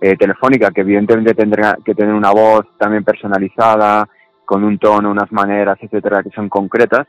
eh, 0.00 0.16
telefónica, 0.16 0.70
que 0.70 0.80
evidentemente 0.80 1.34
tendrá 1.34 1.76
que 1.84 1.94
tener 1.94 2.14
una 2.14 2.30
voz 2.30 2.66
también 2.78 3.04
personalizada, 3.04 4.08
con 4.50 4.64
un 4.64 4.78
tono, 4.78 5.12
unas 5.12 5.30
maneras, 5.30 5.78
etcétera, 5.80 6.24
que 6.24 6.30
son 6.30 6.48
concretas, 6.48 7.06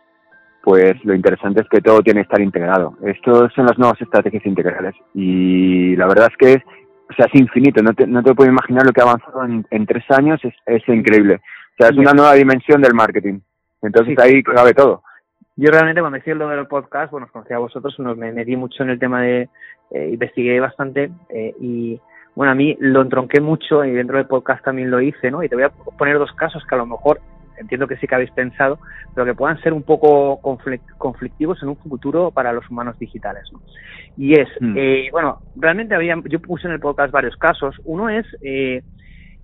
pues 0.61 0.93
lo 1.03 1.15
interesante 1.15 1.61
es 1.61 1.69
que 1.69 1.81
todo 1.81 2.01
tiene 2.01 2.19
que 2.19 2.25
estar 2.25 2.39
integrado. 2.39 2.95
Estos 3.03 3.51
son 3.53 3.65
las 3.65 3.79
nuevas 3.79 3.99
estrategias 3.99 4.45
integrales 4.45 4.93
y 5.15 5.95
la 5.95 6.05
verdad 6.05 6.27
es 6.29 6.37
que 6.37 6.53
es, 6.53 6.63
o 7.09 7.13
sea, 7.13 7.25
es 7.25 7.41
infinito, 7.41 7.81
no 7.81 7.93
te, 7.93 8.05
no 8.05 8.21
te 8.21 8.35
puedo 8.35 8.51
imaginar 8.51 8.85
lo 8.85 8.91
que 8.91 9.01
ha 9.01 9.05
avanzado 9.05 9.43
en, 9.43 9.85
tres 9.87 10.03
años, 10.09 10.39
es, 10.43 10.53
es 10.67 10.87
increíble. 10.87 11.35
O 11.35 11.75
sea, 11.79 11.89
es 11.89 11.97
una 11.97 12.13
nueva 12.13 12.33
dimensión 12.35 12.79
del 12.79 12.93
marketing. 12.93 13.39
Entonces 13.81 14.19
ahí 14.19 14.43
cabe 14.43 14.75
todo. 14.75 15.01
Yo 15.55 15.71
realmente 15.71 16.01
cuando 16.01 16.19
hice 16.19 16.35
lo 16.35 16.47
del 16.47 16.67
podcast, 16.67 17.11
bueno, 17.11 17.25
os 17.25 17.31
conocí 17.31 17.53
a 17.53 17.57
vosotros, 17.57 17.97
me 17.99 18.31
metí 18.31 18.55
mucho 18.55 18.83
en 18.83 18.91
el 18.91 18.99
tema 18.99 19.21
de, 19.21 19.49
eh, 19.89 20.09
investigué 20.13 20.59
bastante 20.59 21.11
eh, 21.29 21.55
y 21.59 21.99
bueno, 22.35 22.51
a 22.51 22.55
mí 22.55 22.77
lo 22.79 23.01
entronqué 23.01 23.41
mucho 23.41 23.83
y 23.83 23.91
dentro 23.91 24.17
del 24.17 24.27
podcast 24.27 24.63
también 24.63 24.89
lo 24.89 25.01
hice, 25.01 25.31
¿no? 25.31 25.43
Y 25.43 25.49
te 25.49 25.55
voy 25.55 25.65
a 25.65 25.69
poner 25.69 26.17
dos 26.17 26.31
casos 26.33 26.63
que 26.65 26.75
a 26.75 26.77
lo 26.77 26.85
mejor 26.85 27.19
entiendo 27.57 27.87
que 27.87 27.97
sí 27.97 28.07
que 28.07 28.15
habéis 28.15 28.31
pensado, 28.31 28.79
pero 29.13 29.25
que 29.25 29.35
puedan 29.35 29.61
ser 29.61 29.73
un 29.73 29.83
poco 29.83 30.39
conflictivos 30.97 31.61
en 31.61 31.69
un 31.69 31.77
futuro 31.77 32.31
para 32.31 32.53
los 32.53 32.69
humanos 32.69 32.97
digitales. 32.99 33.43
¿no? 33.51 33.61
Y 34.17 34.33
es, 34.33 34.49
hmm. 34.59 34.75
eh, 34.77 35.09
bueno, 35.11 35.39
realmente 35.55 35.95
había, 35.95 36.15
yo 36.25 36.41
puse 36.41 36.67
en 36.67 36.73
el 36.73 36.79
podcast 36.79 37.11
varios 37.11 37.35
casos. 37.37 37.75
Uno 37.85 38.09
es, 38.09 38.25
eh, 38.41 38.81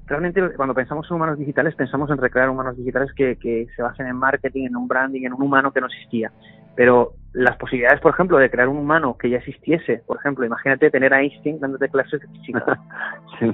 realmente 0.06 0.42
cuando 0.56 0.74
pensamos 0.74 1.08
en 1.10 1.16
humanos 1.16 1.38
digitales, 1.38 1.76
pensamos 1.76 2.10
en 2.10 2.18
recrear 2.18 2.50
humanos 2.50 2.78
digitales 2.78 3.14
que, 3.14 3.38
que 3.38 3.68
se 3.76 3.82
basen 3.82 4.08
en 4.08 4.16
marketing, 4.16 4.66
en 4.66 4.76
un 4.76 4.88
branding, 4.88 5.24
en 5.24 5.34
un 5.34 5.42
humano 5.44 5.72
que 5.72 5.82
no 5.82 5.88
existía. 5.88 6.32
Pero 6.76 7.14
las 7.38 7.56
posibilidades, 7.58 8.02
por 8.02 8.14
ejemplo, 8.14 8.38
de 8.38 8.50
crear 8.50 8.68
un 8.68 8.78
humano 8.78 9.16
que 9.18 9.30
ya 9.30 9.38
existiese, 9.38 10.02
por 10.08 10.18
ejemplo, 10.18 10.44
imagínate 10.46 10.90
tener 10.90 11.14
a 11.14 11.22
Einstein 11.22 11.60
dándote 11.60 11.88
clases 11.90 12.20
de 12.20 12.28
física. 12.28 12.66
sí. 13.40 13.52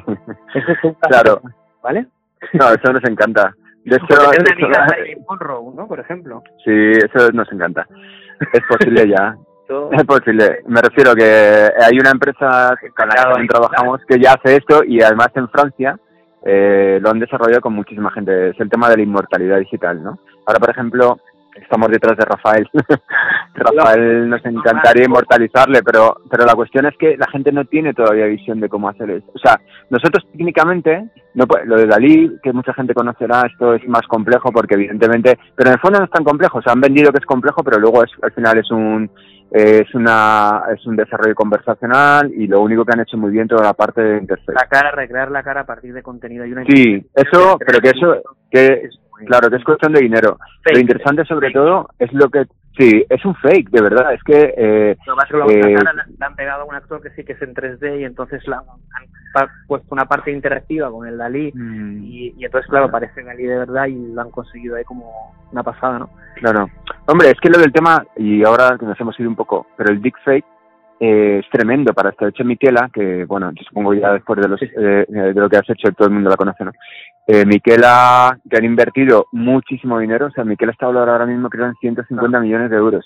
Eso 0.56 0.72
es 0.72 0.84
un 0.84 0.94
claro. 0.94 1.42
¿vale? 1.82 2.08
No, 2.54 2.70
eso 2.70 2.94
nos 2.94 3.04
encanta. 3.04 3.54
De 3.84 3.98
hecho, 3.98 4.06
de 4.08 5.18
Monroe, 5.28 5.76
¿no? 5.76 5.88
Por 5.88 6.00
ejemplo. 6.00 6.42
Sí, 6.64 6.92
eso 6.92 7.30
nos 7.34 7.52
encanta. 7.52 7.86
Es 8.54 8.62
posible 8.70 9.10
ya. 9.10 9.36
Es 9.92 10.04
posible. 10.06 10.62
Me 10.68 10.82
refiero 10.82 11.14
que 11.14 11.24
hay 11.26 12.00
una 12.00 12.12
empresa 12.12 12.76
con 12.96 13.10
la 13.10 13.42
que 13.42 13.48
trabajamos 13.48 14.00
que 14.08 14.20
ya 14.20 14.34
hace 14.34 14.58
esto 14.58 14.84
y 14.86 15.02
además 15.02 15.30
en 15.36 15.50
Francia 15.50 15.98
eh, 16.46 17.00
lo 17.02 17.10
han 17.10 17.20
desarrollado 17.20 17.62
con 17.62 17.74
muchísima 17.74 18.12
gente. 18.12 18.50
Es 18.50 18.60
el 18.60 18.70
tema 18.70 18.90
de 18.90 18.98
la 18.98 19.04
inmortalidad 19.04 19.60
digital, 19.60 20.02
¿no? 20.02 20.20
Ahora, 20.46 20.60
por 20.60 20.70
ejemplo, 20.70 21.18
estamos 21.62 21.90
detrás 21.90 22.18
de 22.18 22.26
Rafael. 22.26 22.70
Rafael 23.56 24.30
nos 24.30 24.46
encantaría 24.46 25.06
inmortalizarle, 25.06 25.82
pero 25.84 26.18
pero 26.30 26.46
la 26.46 26.56
cuestión 26.56 26.86
es 26.86 26.98
que 26.98 27.18
la 27.18 27.28
gente 27.28 27.52
no 27.52 27.66
tiene 27.66 27.94
todavía 27.94 28.26
visión 28.26 28.60
de 28.60 28.70
cómo 28.70 28.90
hacer 28.90 29.10
eso. 29.10 29.28
O 29.34 29.40
sea, 29.40 29.60
nosotros 29.90 30.26
técnicamente, 30.32 31.10
no 31.36 31.46
lo 31.66 31.78
de 31.78 31.88
Dalí, 31.88 32.40
que 32.42 32.54
mucha 32.54 32.74
gente 32.74 32.94
conocerá, 32.94 33.44
esto 33.52 33.76
es 33.76 33.88
más 33.88 34.04
complejo 34.08 34.52
porque 34.52 34.76
evidentemente, 34.76 35.38
pero 35.56 35.70
en 35.70 35.74
el 35.74 35.80
fondo 35.80 36.00
no 36.00 36.06
es 36.06 36.12
tan 36.12 36.24
complejo. 36.24 36.60
O 36.60 36.62
sea, 36.62 36.74
han 36.74 36.82
vendido 36.82 37.12
que 37.12 37.20
es 37.20 37.26
complejo, 37.26 37.64
pero 37.64 37.80
luego 37.80 38.04
es, 38.04 38.12
al 38.22 38.32
final 38.32 38.58
es 38.58 38.72
un 38.72 39.10
es 39.54 39.94
una 39.94 40.64
es 40.76 40.84
un 40.88 40.96
desarrollo 40.96 41.36
conversacional 41.36 42.32
y 42.34 42.48
lo 42.48 42.62
único 42.62 42.84
que 42.84 42.94
han 42.94 43.02
hecho 43.02 43.18
muy 43.18 43.30
bien 43.30 43.48
toda 43.48 43.64
la 43.64 43.74
parte 43.74 44.02
de 44.02 44.18
interfaz. 44.18 44.56
La 44.56 44.68
cara, 44.68 44.90
recrear 44.92 45.30
la 45.30 45.44
cara 45.44 45.62
a 45.62 45.66
partir 45.66 45.94
de 45.94 46.02
contenido. 46.02 46.44
Hay 46.44 46.52
una 46.52 46.66
sí, 46.66 47.06
eso, 47.14 47.60
pero 47.60 47.80
que 47.80 47.90
eso 47.90 48.16
que 48.50 48.90
Claro, 49.26 49.50
que 49.50 49.58
es 49.58 49.64
cuestión 49.64 49.94
de 49.94 50.02
dinero. 50.02 50.38
Lo 50.72 50.80
interesante 50.80 51.26
sobre 51.26 51.52
todo 51.52 51.90
es 52.00 52.12
lo 52.14 52.30
que... 52.30 52.46
Sí, 52.78 53.06
es 53.08 53.24
un 53.24 53.36
fake, 53.36 53.70
de 53.70 53.82
verdad. 53.82 54.14
Es 54.14 54.24
que... 54.24 54.54
Eh, 54.58 54.98
lo 55.06 55.16
más 55.16 55.30
que 55.30 55.38
lo 55.38 55.50
eh, 55.50 55.76
le 55.76 56.26
han 56.26 56.36
pegado 56.36 56.64
a 56.64 56.66
un 56.66 56.74
actor 56.74 57.02
que 57.02 57.12
sí 57.12 57.24
que 57.24 57.34
es 57.34 57.42
en 57.42 57.54
3D 57.54 58.02
y 58.02 58.04
entonces 58.04 58.48
la, 58.48 58.58
han 58.58 59.48
puesto 59.68 59.88
una 59.92 60.06
parte 60.06 60.32
interactiva 60.32 60.90
con 60.90 61.08
el 61.08 61.18
Dalí 61.18 61.52
mm. 61.54 62.04
y, 62.04 62.34
y, 62.38 62.46
entonces, 62.46 62.70
claro, 62.70 62.90
parece 62.90 63.24
Dalí 63.24 63.44
de 63.44 63.60
verdad 63.60 63.86
y 63.86 64.14
lo 64.14 64.22
han 64.22 64.32
conseguido 64.32 64.76
ahí 64.76 64.84
como 64.86 65.36
una 65.52 65.62
pasada, 65.62 66.00
¿no? 66.00 66.10
Claro. 66.36 66.68
Hombre, 67.06 67.30
es 67.30 67.40
que 67.40 67.50
lo 67.50 67.60
del 67.60 67.72
tema, 67.72 68.04
y 68.18 68.44
ahora 68.44 68.76
que 68.80 68.86
nos 68.86 69.00
hemos 69.00 69.20
ido 69.20 69.30
un 69.30 69.36
poco, 69.36 69.68
pero 69.78 69.92
el 69.92 70.02
deepfake 70.02 70.46
eh, 71.00 71.42
es 71.44 71.50
tremendo 71.52 71.94
para 71.94 72.10
esto. 72.10 72.26
De 72.26 72.32
hecho, 72.32 72.44
Miquela, 72.44 72.90
que 72.94 73.26
bueno, 73.26 73.52
yo 73.52 73.64
supongo 73.64 73.94
ya 73.94 74.14
después 74.14 74.40
de, 74.40 74.48
los, 74.48 74.62
eh, 74.62 75.06
de 75.08 75.34
lo 75.34 75.50
que 75.50 75.58
has 75.58 75.70
hecho, 75.70 75.92
todo 75.92 76.08
el 76.08 76.14
mundo 76.14 76.30
la 76.30 76.38
conoce, 76.38 76.64
¿no? 76.64 76.72
eh, 77.28 77.46
Miquela, 77.46 78.38
que 78.50 78.58
han 78.58 78.66
invertido 78.66 79.28
muchísimo 79.32 80.00
dinero, 80.00 80.28
o 80.28 80.32
sea, 80.32 80.44
Miquela 80.44 80.72
está 80.72 80.88
valorado 80.88 81.14
ahora 81.14 81.26
mismo 81.26 81.50
creo 81.50 81.68
en 81.68 81.76
150 81.76 82.40
millones 82.40 82.70
de 82.70 82.78
euros. 82.78 83.06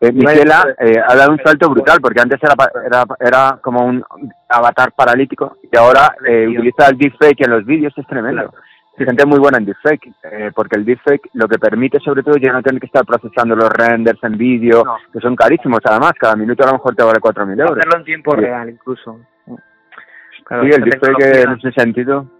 Eh, 0.00 0.12
Miquela 0.12 0.74
eh, 0.80 1.00
ha 1.06 1.14
dado 1.14 1.32
un 1.32 1.40
salto 1.42 1.70
brutal 1.70 1.98
porque 2.00 2.20
antes 2.20 2.38
era, 2.42 2.54
era, 2.84 3.04
era 3.20 3.58
como 3.62 3.86
un 3.86 4.04
avatar 4.48 4.92
paralítico 4.92 5.56
y 5.70 5.76
ahora 5.76 6.14
eh, 6.26 6.46
utiliza 6.48 6.88
el 6.88 6.98
deepfake 6.98 7.42
en 7.42 7.50
los 7.50 7.64
vídeos, 7.64 7.94
es 7.96 8.06
tremendo. 8.06 8.52
Hay 8.96 9.06
gente 9.06 9.26
muy 9.26 9.40
buena 9.40 9.58
en 9.58 9.64
deepfake, 9.64 10.12
eh, 10.22 10.52
porque 10.54 10.76
el 10.76 10.84
deepfake 10.84 11.30
lo 11.32 11.48
que 11.48 11.58
permite 11.58 11.98
sobre 11.98 12.22
todo 12.22 12.36
ya 12.36 12.52
no 12.52 12.62
tener 12.62 12.80
que 12.80 12.86
estar 12.86 13.04
procesando 13.04 13.56
los 13.56 13.68
renders 13.70 14.22
en 14.22 14.38
vídeo, 14.38 14.84
que 15.12 15.18
son 15.18 15.34
carísimos 15.34 15.80
además, 15.84 16.12
cada 16.18 16.36
minuto 16.36 16.62
a 16.62 16.68
lo 16.68 16.72
mejor 16.74 16.94
te 16.94 17.02
vale 17.02 17.18
4.000 17.18 17.60
euros. 17.60 17.78
Hacerlo 17.78 17.98
en 17.98 18.04
tiempo 18.04 18.36
real 18.36 18.70
incluso. 18.70 19.20
sí, 19.46 19.54
el 20.48 20.84
deepfake 20.84 21.44
en 21.44 21.52
ese 21.52 21.72
sentido, 21.72 22.30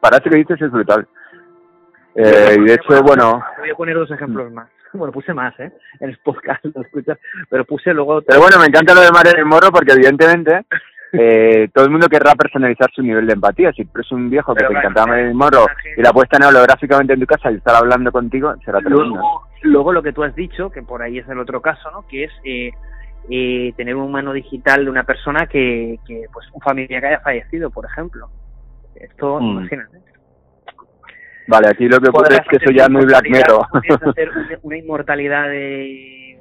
para 0.00 0.16
eso 0.16 0.30
que 0.30 0.38
dices 0.38 0.62
es 0.62 0.70
brutal. 0.70 1.06
Eh, 2.14 2.56
y 2.58 2.64
de 2.64 2.74
hecho, 2.74 3.02
bueno... 3.02 3.44
Voy 3.58 3.70
a 3.70 3.74
poner 3.74 3.94
dos 3.94 4.10
ejemplos 4.10 4.50
más. 4.52 4.68
Bueno, 4.94 5.12
puse 5.12 5.34
más, 5.34 5.52
¿eh? 5.60 5.70
En 6.00 6.08
el 6.08 6.18
podcast, 6.24 6.64
lo 6.74 6.80
escuchas, 6.80 7.18
pero 7.50 7.62
puse 7.66 7.92
luego... 7.92 8.22
Pero 8.22 8.40
bueno, 8.40 8.58
me 8.58 8.66
encanta 8.66 8.94
lo 8.94 9.02
de 9.02 9.10
Mario 9.12 9.44
Morro 9.44 9.70
porque 9.70 9.92
evidentemente 9.92 10.64
eh, 11.12 11.68
todo 11.72 11.84
el 11.84 11.90
mundo 11.90 12.08
querrá 12.08 12.34
personalizar 12.34 12.90
su 12.94 13.02
nivel 13.02 13.26
de 13.26 13.32
empatía. 13.34 13.72
Si 13.72 13.84
tú 13.84 13.90
eres 13.94 14.12
un 14.12 14.28
viejo 14.28 14.54
que 14.54 14.64
te 14.64 14.72
encantaba 14.72 15.08
Marilyn 15.08 15.36
Morro 15.36 15.66
y 15.96 16.02
la 16.02 16.12
puedes 16.12 16.28
tener 16.28 16.48
holográficamente 16.48 17.14
en 17.14 17.20
tu 17.20 17.26
casa 17.26 17.50
y 17.50 17.56
estar 17.56 17.74
hablando 17.74 18.12
contigo, 18.12 18.54
será 18.64 18.80
luego, 18.80 19.46
luego 19.62 19.92
lo 19.92 20.02
que 20.02 20.12
tú 20.12 20.22
has 20.22 20.34
dicho, 20.34 20.70
que 20.70 20.82
por 20.82 21.02
ahí 21.02 21.18
es 21.18 21.28
el 21.28 21.38
otro 21.38 21.62
caso, 21.62 21.90
¿no? 21.90 22.06
Que 22.06 22.24
es 22.24 22.32
eh, 22.44 22.70
eh, 23.30 23.72
tener 23.76 23.96
un 23.96 24.04
humano 24.04 24.32
digital 24.32 24.84
de 24.84 24.90
una 24.90 25.04
persona 25.04 25.46
que, 25.46 25.98
que, 26.06 26.26
pues, 26.32 26.46
un 26.52 26.60
familiar 26.60 27.00
que 27.00 27.08
haya 27.08 27.20
fallecido, 27.20 27.70
por 27.70 27.86
ejemplo. 27.86 28.28
Esto, 28.94 29.40
mm. 29.40 29.50
imagínate. 29.50 29.98
Vale, 31.46 31.68
aquí 31.68 31.88
lo 31.88 31.98
que 31.98 32.10
ocurre 32.10 32.34
es 32.34 32.46
que 32.48 32.56
eso 32.56 32.70
ya 32.70 32.84
es 32.84 32.90
muy 32.90 33.06
Black 33.06 33.24
Mirror. 33.30 33.66
hacer 34.10 34.30
una 34.62 34.76
inmortalidad 34.76 35.48
de 35.48 36.38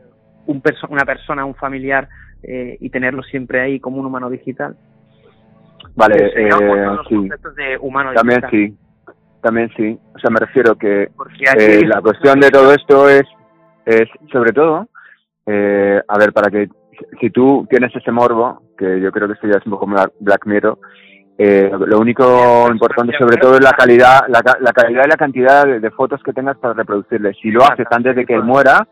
un 0.48 0.62
perso 0.62 0.88
una 0.90 1.06
persona, 1.06 1.46
un 1.46 1.56
familiar, 1.56 2.08
eh, 2.44 2.78
y 2.80 2.90
tenerlo 2.90 3.24
siempre 3.24 3.62
ahí 3.62 3.80
como 3.80 3.98
un 3.98 4.06
humano 4.06 4.30
digital. 4.30 4.76
Vale, 5.96 6.32
eh, 6.36 6.50
sí. 7.10 7.30
También 8.14 8.42
sí, 8.52 8.78
también 9.42 9.70
sí. 9.76 10.00
O 10.16 10.20
sea, 10.20 10.30
me 10.30 10.40
refiero 10.40 10.76
que 10.76 11.10
eh, 11.58 11.86
la 11.86 12.02
cuestión 12.02 12.40
de 12.40 12.50
todo 12.50 12.72
esto 12.74 13.10
es, 13.10 13.24
es 13.86 14.08
sobre 14.32 14.52
todo, 14.52 14.88
eh, 15.46 16.02
a 16.08 16.18
ver, 16.18 16.34
para 16.34 16.52
que 16.52 16.70
si 17.20 17.30
tú 17.30 17.66
tienes 17.70 17.96
ese 17.96 18.12
morbo, 18.12 18.62
que 18.78 19.00
yo 19.00 19.12
creo 19.12 19.28
que 19.28 19.34
esto 19.34 19.48
ya 19.48 19.58
es 19.58 19.66
un 19.66 19.72
poco 19.72 19.88
Black 20.20 20.46
Mirror, 20.46 20.78
eh, 21.40 21.70
lo 21.72 22.00
único 22.00 22.68
importante 22.72 23.16
sobre 23.18 23.38
todo 23.38 23.56
es 23.56 23.64
la 23.64 23.72
calidad, 23.72 24.22
la, 24.28 24.42
la 24.60 24.74
calidad 24.74 25.04
y 25.06 25.10
la 25.10 25.18
cantidad 25.18 25.66
de, 25.66 25.92
fotos 25.92 26.22
que 26.24 26.34
tengas 26.34 26.58
para 26.58 26.74
reproducirle. 26.74 27.34
Si 27.42 27.52
lo 27.52 27.64
haces 27.64 27.86
antes 27.92 28.16
de 28.16 28.26
que 28.26 28.34
él 28.34 28.44
muera, 28.44 28.88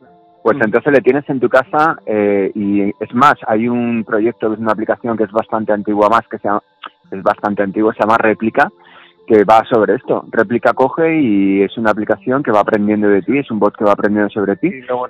pues 0.45 0.59
entonces 0.63 0.93
le 0.93 1.01
tienes 1.01 1.27
en 1.27 1.39
tu 1.39 1.49
casa 1.49 1.97
eh, 2.05 2.51
y 2.53 2.83
es 2.83 3.13
más, 3.15 3.33
hay 3.47 3.67
un 3.67 4.03
proyecto, 4.03 4.53
es 4.53 4.59
una 4.59 4.73
aplicación 4.73 5.17
que 5.17 5.23
es 5.23 5.31
bastante 5.31 5.73
antigua 5.73 6.07
más, 6.07 6.21
que 6.29 6.37
se 6.37 6.47
llama, 6.47 6.61
es 7.09 7.23
bastante 7.23 7.63
antigua, 7.63 7.95
se 7.95 8.01
llama 8.01 8.19
Réplica, 8.19 8.71
que 9.25 9.43
va 9.43 9.63
sobre 9.67 9.95
esto. 9.95 10.23
Réplica 10.29 10.73
coge 10.73 11.19
y 11.19 11.63
es 11.63 11.75
una 11.79 11.89
aplicación 11.89 12.43
que 12.43 12.51
va 12.51 12.59
aprendiendo 12.59 13.09
de 13.09 13.23
ti, 13.23 13.39
es 13.39 13.49
un 13.49 13.57
bot 13.57 13.75
que 13.75 13.85
va 13.85 13.93
aprendiendo 13.93 14.29
sobre 14.29 14.55
ti. 14.57 14.69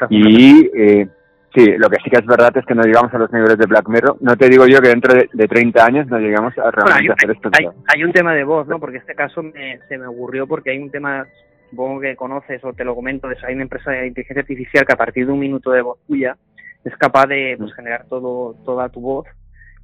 Y, 0.09 0.71
eh, 0.73 1.05
sí, 1.53 1.65
lo 1.79 1.89
que 1.89 1.97
sí 2.01 2.09
que 2.09 2.19
es 2.19 2.25
verdad 2.25 2.55
es 2.55 2.65
que 2.65 2.73
no 2.73 2.83
llegamos 2.83 3.13
a 3.13 3.17
los 3.17 3.33
niveles 3.33 3.57
de 3.57 3.65
Black 3.65 3.89
Mirror. 3.89 4.15
No 4.21 4.37
te 4.37 4.47
digo 4.47 4.65
yo 4.67 4.79
que 4.79 4.87
dentro 4.87 5.13
de, 5.13 5.29
de 5.33 5.47
30 5.49 5.85
años 5.85 6.07
no 6.07 6.17
llegamos 6.17 6.57
a 6.59 6.71
realmente 6.71 7.11
hacer 7.11 7.31
esto. 7.31 7.49
Hay, 7.59 7.67
hay, 7.93 8.03
un 8.05 8.13
tema 8.13 8.33
de 8.33 8.45
voz, 8.45 8.69
¿no? 8.69 8.79
Porque 8.79 8.99
este 8.99 9.15
caso 9.15 9.43
me, 9.43 9.79
se 9.89 9.97
me 9.97 10.07
ocurrió 10.07 10.47
porque 10.47 10.71
hay 10.71 10.77
un 10.77 10.91
tema 10.91 11.27
supongo 11.69 12.01
que 12.01 12.15
conoces 12.15 12.63
o 12.63 12.73
te 12.73 12.83
lo 12.83 12.95
comento, 12.95 13.27
hay 13.27 13.53
una 13.53 13.63
empresa 13.63 13.91
de 13.91 14.07
inteligencia 14.07 14.41
artificial 14.41 14.85
que 14.85 14.93
a 14.93 14.97
partir 14.97 15.25
de 15.25 15.31
un 15.31 15.39
minuto 15.39 15.71
de 15.71 15.81
voz 15.81 15.99
tuya 16.07 16.37
es 16.83 16.95
capaz 16.97 17.25
de 17.27 17.55
pues, 17.57 17.71
mm. 17.71 17.75
generar 17.75 18.05
todo 18.07 18.55
toda 18.63 18.89
tu 18.89 19.01
voz 19.01 19.27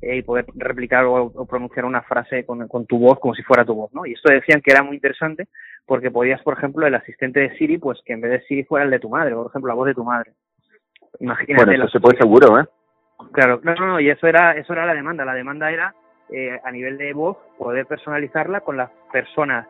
eh, 0.01 0.17
y 0.17 0.21
poder 0.23 0.45
replicar 0.55 1.05
o, 1.05 1.45
pronunciar 1.45 1.85
una 1.85 2.01
frase 2.01 2.45
con, 2.45 2.67
con, 2.67 2.85
tu 2.85 2.97
voz 2.97 3.19
como 3.19 3.35
si 3.35 3.43
fuera 3.43 3.65
tu 3.65 3.75
voz, 3.75 3.93
¿no? 3.93 4.05
Y 4.05 4.13
esto 4.13 4.31
decían 4.31 4.61
que 4.61 4.71
era 4.71 4.83
muy 4.83 4.95
interesante 4.95 5.47
porque 5.85 6.09
podías, 6.09 6.41
por 6.41 6.57
ejemplo, 6.57 6.87
el 6.87 6.95
asistente 6.95 7.39
de 7.39 7.55
Siri, 7.57 7.77
pues 7.77 7.99
que 8.05 8.13
en 8.13 8.21
vez 8.21 8.31
de 8.31 8.41
Siri 8.41 8.63
fuera 8.63 8.85
el 8.85 8.91
de 8.91 8.99
tu 8.99 9.09
madre, 9.09 9.35
por 9.35 9.47
ejemplo, 9.47 9.69
la 9.69 9.75
voz 9.75 9.87
de 9.87 9.93
tu 9.93 10.03
madre. 10.03 10.31
Imagínate. 11.19 11.65
Bueno, 11.65 11.83
eso 11.83 11.91
se 11.91 11.99
puede 11.99 12.17
seguro, 12.17 12.59
¿eh? 12.59 12.65
Claro, 13.31 13.59
no, 13.63 13.75
no, 13.75 13.87
no, 13.87 13.99
y 13.99 14.09
eso 14.09 14.25
era, 14.25 14.53
eso 14.53 14.73
era 14.73 14.85
la 14.85 14.95
demanda. 14.95 15.23
La 15.23 15.35
demanda 15.35 15.71
era, 15.71 15.93
eh, 16.29 16.59
a 16.63 16.71
nivel 16.71 16.97
de 16.97 17.13
voz, 17.13 17.37
poder 17.57 17.85
personalizarla 17.85 18.61
con 18.61 18.77
las 18.77 18.89
personas 19.11 19.67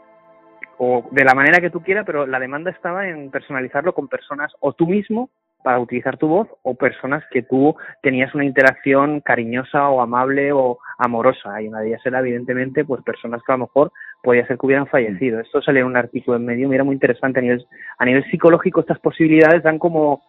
o 0.84 1.08
de 1.12 1.24
la 1.24 1.36
manera 1.36 1.62
que 1.62 1.70
tú 1.70 1.84
quieras, 1.84 2.06
pero 2.08 2.26
la 2.26 2.40
demanda 2.40 2.72
estaba 2.72 3.08
en 3.08 3.30
personalizarlo 3.30 3.94
con 3.94 4.08
personas 4.08 4.52
o 4.62 4.74
tú 4.74 4.88
mismo 4.88 5.30
para 5.64 5.78
utilizar 5.80 6.18
tu 6.18 6.28
voz 6.28 6.48
o 6.64 6.74
personas 6.74 7.24
que 7.30 7.44
tú 7.44 7.76
tenías 8.02 8.34
una 8.34 8.46
interacción 8.46 9.22
cariñosa 9.22 9.90
o 9.90 10.02
amable 10.02 10.52
o 10.52 10.80
amorosa. 10.98 11.62
Y 11.62 11.68
una 11.68 11.82
de 11.82 11.90
ellas 11.90 12.02
era 12.04 12.18
evidentemente 12.22 12.84
pues 12.84 13.04
personas 13.04 13.44
que 13.46 13.52
a 13.52 13.58
lo 13.58 13.66
mejor 13.66 13.92
podía 14.24 14.48
ser 14.48 14.58
que 14.58 14.66
hubieran 14.66 14.88
fallecido. 14.88 15.40
Esto 15.40 15.62
salió 15.62 15.82
en 15.82 15.88
un 15.88 15.98
artículo 15.98 16.38
en 16.38 16.48
medio, 16.48 16.68
mira 16.68 16.84
muy 16.84 16.96
interesante 16.96 17.38
a 17.38 17.44
nivel 17.44 17.64
a 18.00 18.06
nivel 18.06 18.24
psicológico 18.32 18.80
estas 18.80 18.98
posibilidades 18.98 19.62
dan 19.62 19.78
como 19.78 20.24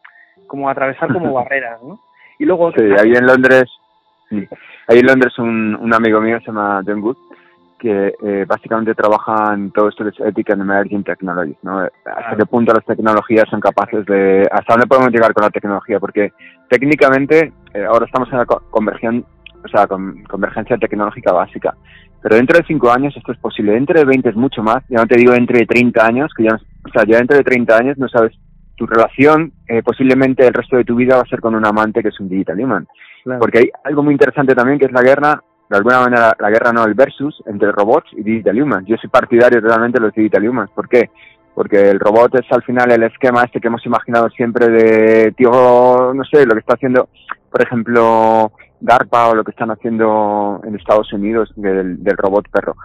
como 0.48 0.68
atravesar 0.68 1.10
como 1.14 1.32
barreras, 1.40 1.82
¿no? 1.82 1.98
Y 2.38 2.44
luego 2.44 2.72
sí, 2.72 2.84
ahí 3.00 3.14
en 3.14 3.26
Londres 3.26 3.64
ahí 4.30 4.98
en 4.98 5.06
Londres 5.06 5.38
un, 5.38 5.76
un 5.76 5.94
amigo 5.94 6.20
mío 6.20 6.38
se 6.40 6.48
llama 6.48 6.82
John 6.86 7.00
Good 7.00 7.16
que 7.82 8.14
eh, 8.22 8.44
básicamente 8.46 8.94
trabajan 8.94 9.72
todo 9.72 9.88
esto 9.88 10.04
de 10.04 10.12
ética 10.28 10.52
en 10.52 10.60
emerging 10.60 11.02
technologies, 11.02 11.56
¿no? 11.62 11.80
Hasta 11.80 12.36
qué 12.38 12.46
punto 12.46 12.72
las 12.72 12.84
tecnologías 12.84 13.48
son 13.50 13.58
capaces 13.60 14.06
de... 14.06 14.48
Hasta 14.52 14.74
dónde 14.74 14.86
podemos 14.86 15.10
llegar 15.10 15.34
con 15.34 15.42
la 15.42 15.50
tecnología, 15.50 15.98
porque 15.98 16.32
técnicamente 16.70 17.52
eh, 17.74 17.84
ahora 17.84 18.06
estamos 18.06 18.30
en 18.30 18.38
la 18.38 18.46
conversión, 18.46 19.26
o 19.64 19.68
sea, 19.68 19.88
con, 19.88 20.22
convergencia 20.30 20.76
tecnológica 20.76 21.32
básica, 21.32 21.74
pero 22.22 22.36
dentro 22.36 22.56
de 22.56 22.64
cinco 22.68 22.88
años 22.92 23.16
esto 23.16 23.32
es 23.32 23.38
posible, 23.38 23.72
dentro 23.72 23.98
de 23.98 24.04
20 24.04 24.28
es 24.28 24.36
mucho 24.36 24.62
más, 24.62 24.84
ya 24.88 24.98
no 24.98 25.06
te 25.08 25.18
digo 25.18 25.34
entre 25.34 25.66
30 25.66 26.06
años, 26.06 26.30
que 26.36 26.44
ya, 26.44 26.54
o 26.54 26.88
sea, 26.90 27.02
ya 27.04 27.16
dentro 27.16 27.36
de 27.36 27.42
30 27.42 27.76
años 27.76 27.98
no 27.98 28.08
sabes 28.08 28.32
tu 28.76 28.86
relación, 28.86 29.52
eh, 29.66 29.82
posiblemente 29.82 30.46
el 30.46 30.54
resto 30.54 30.76
de 30.76 30.84
tu 30.84 30.94
vida 30.94 31.16
va 31.16 31.22
a 31.22 31.28
ser 31.28 31.40
con 31.40 31.56
un 31.56 31.66
amante 31.66 32.00
que 32.00 32.10
es 32.10 32.20
un 32.20 32.28
digital 32.28 32.60
human. 32.60 32.86
Porque 33.40 33.58
hay 33.58 33.70
algo 33.84 34.04
muy 34.04 34.12
interesante 34.12 34.54
también 34.54 34.78
que 34.78 34.86
es 34.86 34.92
la 34.92 35.02
guerra 35.02 35.42
de 35.72 35.78
alguna 35.78 36.00
manera 36.00 36.36
la 36.38 36.50
guerra 36.50 36.70
no 36.70 36.84
el 36.84 36.92
versus 36.92 37.42
entre 37.46 37.72
robots 37.72 38.10
y 38.12 38.22
digital 38.22 38.60
humans. 38.60 38.86
Yo 38.86 38.96
soy 38.98 39.08
partidario 39.08 39.62
totalmente 39.62 39.98
de 39.98 40.04
los 40.04 40.14
digital 40.14 40.46
humans. 40.46 40.70
¿Por 40.74 40.86
qué? 40.86 41.10
Porque 41.54 41.88
el 41.88 41.98
robot 41.98 42.34
es 42.34 42.52
al 42.52 42.62
final 42.62 42.92
el 42.92 43.04
esquema 43.04 43.44
este 43.44 43.58
que 43.58 43.68
hemos 43.68 43.84
imaginado 43.86 44.28
siempre 44.30 44.68
de, 44.68 45.32
tío, 45.32 46.12
no 46.14 46.24
sé, 46.24 46.44
lo 46.44 46.52
que 46.52 46.60
está 46.60 46.74
haciendo, 46.74 47.08
por 47.50 47.62
ejemplo, 47.62 48.52
DARPA 48.80 49.30
o 49.30 49.34
lo 49.34 49.44
que 49.44 49.52
están 49.52 49.70
haciendo 49.70 50.60
en 50.62 50.74
Estados 50.74 51.10
Unidos 51.14 51.50
del, 51.56 52.02
del 52.04 52.16
robot 52.18 52.50
perro. 52.50 52.76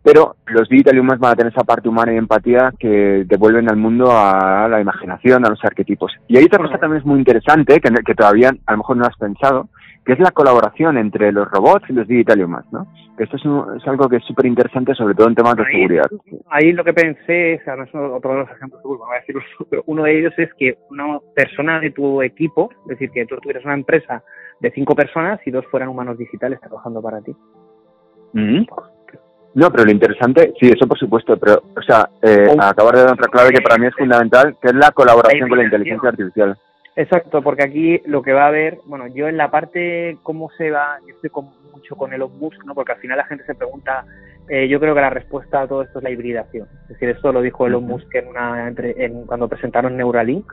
Pero 0.00 0.36
los 0.46 0.68
digital 0.68 1.00
humans 1.00 1.18
van 1.18 1.32
a 1.32 1.36
tener 1.36 1.52
esa 1.52 1.64
parte 1.64 1.88
humana 1.88 2.12
y 2.12 2.16
empatía 2.16 2.72
que 2.78 3.24
devuelven 3.26 3.68
al 3.68 3.76
mundo 3.76 4.12
a 4.12 4.68
la 4.68 4.80
imaginación, 4.80 5.44
a 5.44 5.50
los 5.50 5.64
arquetipos. 5.64 6.12
Y 6.28 6.36
hay 6.36 6.44
otra 6.44 6.62
cosa 6.62 6.78
también 6.78 7.00
es 7.00 7.06
muy 7.06 7.18
interesante, 7.18 7.80
que, 7.80 7.90
que 7.90 8.14
todavía 8.14 8.52
a 8.66 8.72
lo 8.72 8.78
mejor 8.78 8.98
no 8.98 9.06
has 9.06 9.16
pensado, 9.16 9.68
que 10.04 10.12
es 10.12 10.18
la 10.18 10.30
colaboración 10.32 10.98
entre 10.98 11.32
los 11.32 11.50
robots 11.50 11.88
y 11.88 11.94
los 11.94 12.06
digital 12.06 12.42
humans, 12.42 12.66
¿no? 12.72 12.86
Esto 13.18 13.36
es, 13.36 13.42
es 13.80 13.88
algo 13.88 14.08
que 14.08 14.16
es 14.16 14.24
súper 14.24 14.46
interesante, 14.46 14.94
sobre 14.94 15.14
todo 15.14 15.28
en 15.28 15.34
temas 15.34 15.56
de 15.56 15.64
seguridad. 15.64 16.10
Ahí 16.50 16.72
lo 16.72 16.82
que 16.82 16.92
pensé, 16.92 17.60
o 17.60 17.64
sea, 17.64 17.76
no 17.76 17.84
es 17.84 17.94
otro 17.94 18.32
de 18.32 18.38
los 18.40 18.50
ejemplos, 18.50 18.82
voy 18.82 18.98
a 19.14 19.20
decir, 19.20 19.36
uno 19.86 20.02
de 20.02 20.18
ellos 20.18 20.34
es 20.36 20.52
que 20.54 20.78
una 20.90 21.18
persona 21.34 21.80
de 21.80 21.90
tu 21.90 22.22
equipo, 22.22 22.70
es 22.82 22.98
decir, 22.98 23.10
que 23.10 23.26
tú 23.26 23.36
tuvieras 23.36 23.64
una 23.64 23.74
empresa 23.74 24.22
de 24.60 24.70
cinco 24.72 24.94
personas 24.94 25.40
y 25.46 25.50
dos 25.50 25.64
fueran 25.70 25.88
humanos 25.88 26.18
digitales 26.18 26.60
trabajando 26.60 27.00
para 27.00 27.20
ti. 27.20 27.34
Mm-hmm. 28.34 28.66
No, 29.54 29.70
pero 29.70 29.84
lo 29.84 29.92
interesante, 29.92 30.52
sí, 30.58 30.68
eso 30.68 30.88
por 30.88 30.98
supuesto, 30.98 31.36
pero, 31.36 31.62
o 31.76 31.82
sea, 31.82 32.10
eh, 32.22 32.48
acabar 32.58 32.96
de 32.96 33.02
dar 33.02 33.12
otra 33.12 33.30
clave 33.30 33.50
que 33.50 33.62
para 33.62 33.78
mí 33.78 33.86
es 33.86 33.94
fundamental, 33.94 34.56
que 34.60 34.68
es 34.68 34.74
la 34.74 34.90
colaboración 34.90 35.48
con 35.48 35.58
la 35.58 35.64
inteligencia 35.64 36.08
artificial. 36.08 36.58
Exacto, 36.96 37.42
porque 37.42 37.64
aquí 37.64 38.00
lo 38.06 38.22
que 38.22 38.32
va 38.32 38.44
a 38.44 38.48
haber, 38.48 38.78
bueno, 38.86 39.08
yo 39.08 39.26
en 39.26 39.36
la 39.36 39.50
parte 39.50 40.16
cómo 40.22 40.50
se 40.56 40.70
va, 40.70 40.98
yo 41.06 41.14
estoy 41.14 41.30
con, 41.30 41.50
mucho 41.72 41.96
con 41.96 42.12
Elon 42.12 42.38
Musk, 42.38 42.64
¿no? 42.64 42.74
Porque 42.74 42.92
al 42.92 42.98
final 42.98 43.18
la 43.18 43.26
gente 43.26 43.44
se 43.44 43.54
pregunta, 43.56 44.04
eh, 44.48 44.68
yo 44.68 44.78
creo 44.78 44.94
que 44.94 45.00
la 45.00 45.10
respuesta 45.10 45.62
a 45.62 45.66
todo 45.66 45.82
esto 45.82 45.98
es 45.98 46.04
la 46.04 46.10
hibridación. 46.10 46.68
Es 46.82 46.88
decir, 46.90 47.08
esto 47.08 47.32
lo 47.32 47.42
dijo 47.42 47.66
Elon 47.66 47.84
Musk 47.84 48.14
en 48.14 48.28
una, 48.28 48.68
entre, 48.68 49.04
en, 49.04 49.26
cuando 49.26 49.48
presentaron 49.48 49.96
Neuralink, 49.96 50.52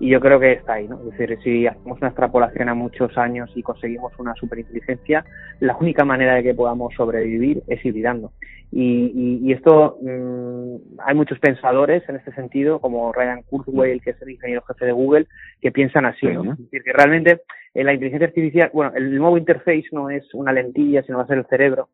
y 0.00 0.10
yo 0.10 0.20
creo 0.20 0.38
que 0.38 0.52
está 0.52 0.74
ahí, 0.74 0.88
¿no? 0.88 1.00
Es 1.00 1.18
decir, 1.18 1.38
si 1.42 1.66
hacemos 1.66 1.98
una 1.98 2.08
extrapolación 2.08 2.68
a 2.68 2.74
muchos 2.74 3.16
años 3.18 3.50
y 3.54 3.62
conseguimos 3.62 4.12
una 4.18 4.34
superinteligencia, 4.34 5.24
la 5.60 5.76
única 5.76 6.04
manera 6.04 6.34
de 6.34 6.42
que 6.42 6.54
podamos 6.54 6.94
sobrevivir 6.94 7.62
es 7.66 7.84
hibridando. 7.84 8.32
Y, 8.70 9.40
y, 9.42 9.52
esto, 9.52 9.96
mm, 10.02 11.00
hay 11.04 11.14
muchos 11.14 11.38
pensadores 11.38 12.06
en 12.08 12.16
este 12.16 12.32
sentido, 12.32 12.80
como 12.80 13.12
Ryan 13.12 13.42
Kurzweil, 13.42 14.02
que 14.02 14.10
es 14.10 14.22
el 14.22 14.30
ingeniero 14.30 14.62
jefe 14.62 14.84
de 14.84 14.92
Google, 14.92 15.26
que 15.60 15.72
piensan 15.72 16.04
así, 16.04 16.26
¿no? 16.26 16.52
Es 16.52 16.58
decir, 16.58 16.82
que 16.82 16.92
realmente 16.92 17.40
en 17.74 17.86
la 17.86 17.94
inteligencia 17.94 18.28
artificial, 18.28 18.70
bueno, 18.72 18.92
el 18.94 19.16
nuevo 19.16 19.38
interface 19.38 19.86
no 19.92 20.10
es 20.10 20.22
una 20.34 20.52
lentilla, 20.52 21.02
sino 21.02 21.18
va 21.18 21.24
a 21.24 21.28
ser 21.28 21.38
el 21.38 21.46
cerebro, 21.46 21.88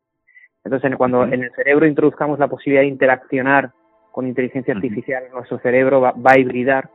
Entonces, 0.63 0.91
cuando 0.97 1.23
en 1.23 1.43
el 1.43 1.51
cerebro 1.51 1.85
introduzcamos 1.85 2.39
la 2.39 2.47
posibilidad 2.47 2.81
de 2.81 2.87
interaccionar 2.87 3.71
con 4.11 4.27
inteligencia 4.27 4.73
artificial, 4.73 5.23
nuestro 5.31 5.59
cerebro 5.59 6.01
va, 6.01 6.13
a 6.25 6.39
hibridar, 6.39 6.89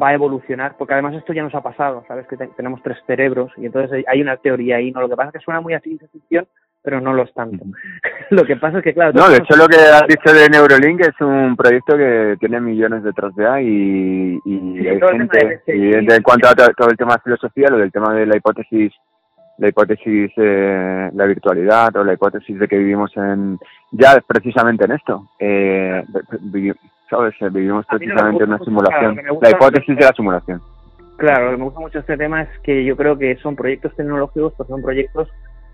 va 0.00 0.08
a 0.08 0.14
evolucionar, 0.14 0.76
porque 0.76 0.94
además 0.94 1.14
esto 1.14 1.32
ya 1.32 1.42
nos 1.42 1.54
ha 1.54 1.62
pasado, 1.62 2.04
¿sabes? 2.08 2.26
Que 2.26 2.36
tenemos 2.36 2.82
tres 2.82 2.98
cerebros 3.06 3.52
y 3.56 3.66
entonces 3.66 4.04
hay 4.06 4.20
una 4.20 4.36
teoría 4.36 4.76
ahí, 4.76 4.90
¿no? 4.90 5.00
Lo 5.00 5.08
que 5.08 5.16
pasa 5.16 5.28
es 5.28 5.32
que 5.34 5.44
suena 5.44 5.60
muy 5.60 5.74
a 5.74 5.80
ciencia 5.80 6.08
ficción, 6.12 6.46
pero 6.82 7.00
no 7.00 7.12
lo 7.12 7.22
es 7.22 7.32
tanto. 7.34 7.64
lo 8.30 8.44
que 8.44 8.56
pasa 8.56 8.78
es 8.78 8.84
que, 8.84 8.94
claro... 8.94 9.12
No, 9.14 9.28
de 9.28 9.36
hecho 9.36 9.56
lo 9.56 9.66
que 9.66 9.76
has 9.76 10.06
dicho 10.06 10.32
de 10.32 10.48
Neurolink 10.48 11.00
es 11.00 11.20
un 11.20 11.56
proyecto 11.56 11.96
que 11.96 12.36
tiene 12.40 12.60
millones 12.60 13.02
detrás 13.02 13.34
de 13.34 13.46
ahí 13.46 14.40
y, 14.44 14.88
hay 14.88 15.00
gente... 15.00 15.62
Y 15.68 15.94
en 15.94 16.22
cuanto 16.22 16.48
a 16.48 16.54
todo 16.54 16.90
el 16.90 16.96
tema 16.96 17.14
de 17.14 17.22
filosofía, 17.22 17.68
lo 17.70 17.78
del 17.78 17.92
tema 17.92 18.14
de 18.14 18.26
la 18.26 18.36
hipótesis 18.36 18.92
la 19.58 19.68
hipótesis, 19.68 20.30
eh, 20.36 21.10
la 21.14 21.24
virtualidad 21.24 21.96
o 21.96 22.04
la 22.04 22.12
hipótesis 22.12 22.58
de 22.58 22.68
que 22.68 22.76
vivimos 22.76 23.10
en, 23.16 23.58
ya 23.90 24.22
precisamente 24.26 24.84
en 24.84 24.92
esto, 24.92 25.30
eh, 25.38 26.04
¿sabes? 27.10 27.34
Vivimos 27.52 27.86
precisamente 27.86 28.44
en 28.44 28.50
una 28.50 28.58
simulación, 28.64 29.20
la 29.40 29.50
hipótesis 29.50 29.96
de 29.96 30.04
la 30.04 30.12
simulación. 30.12 30.60
Claro, 31.16 31.46
lo 31.46 31.50
que 31.52 31.56
me 31.56 31.64
gusta 31.64 31.80
mucho 31.80 31.98
este 31.98 32.16
tema 32.16 32.42
es 32.42 32.48
que 32.60 32.84
yo 32.84 32.96
creo 32.96 33.16
que 33.16 33.36
son 33.36 33.56
proyectos 33.56 33.94
tecnológicos, 33.96 34.52
pues 34.56 34.68
son 34.68 34.82
proyectos 34.82 35.28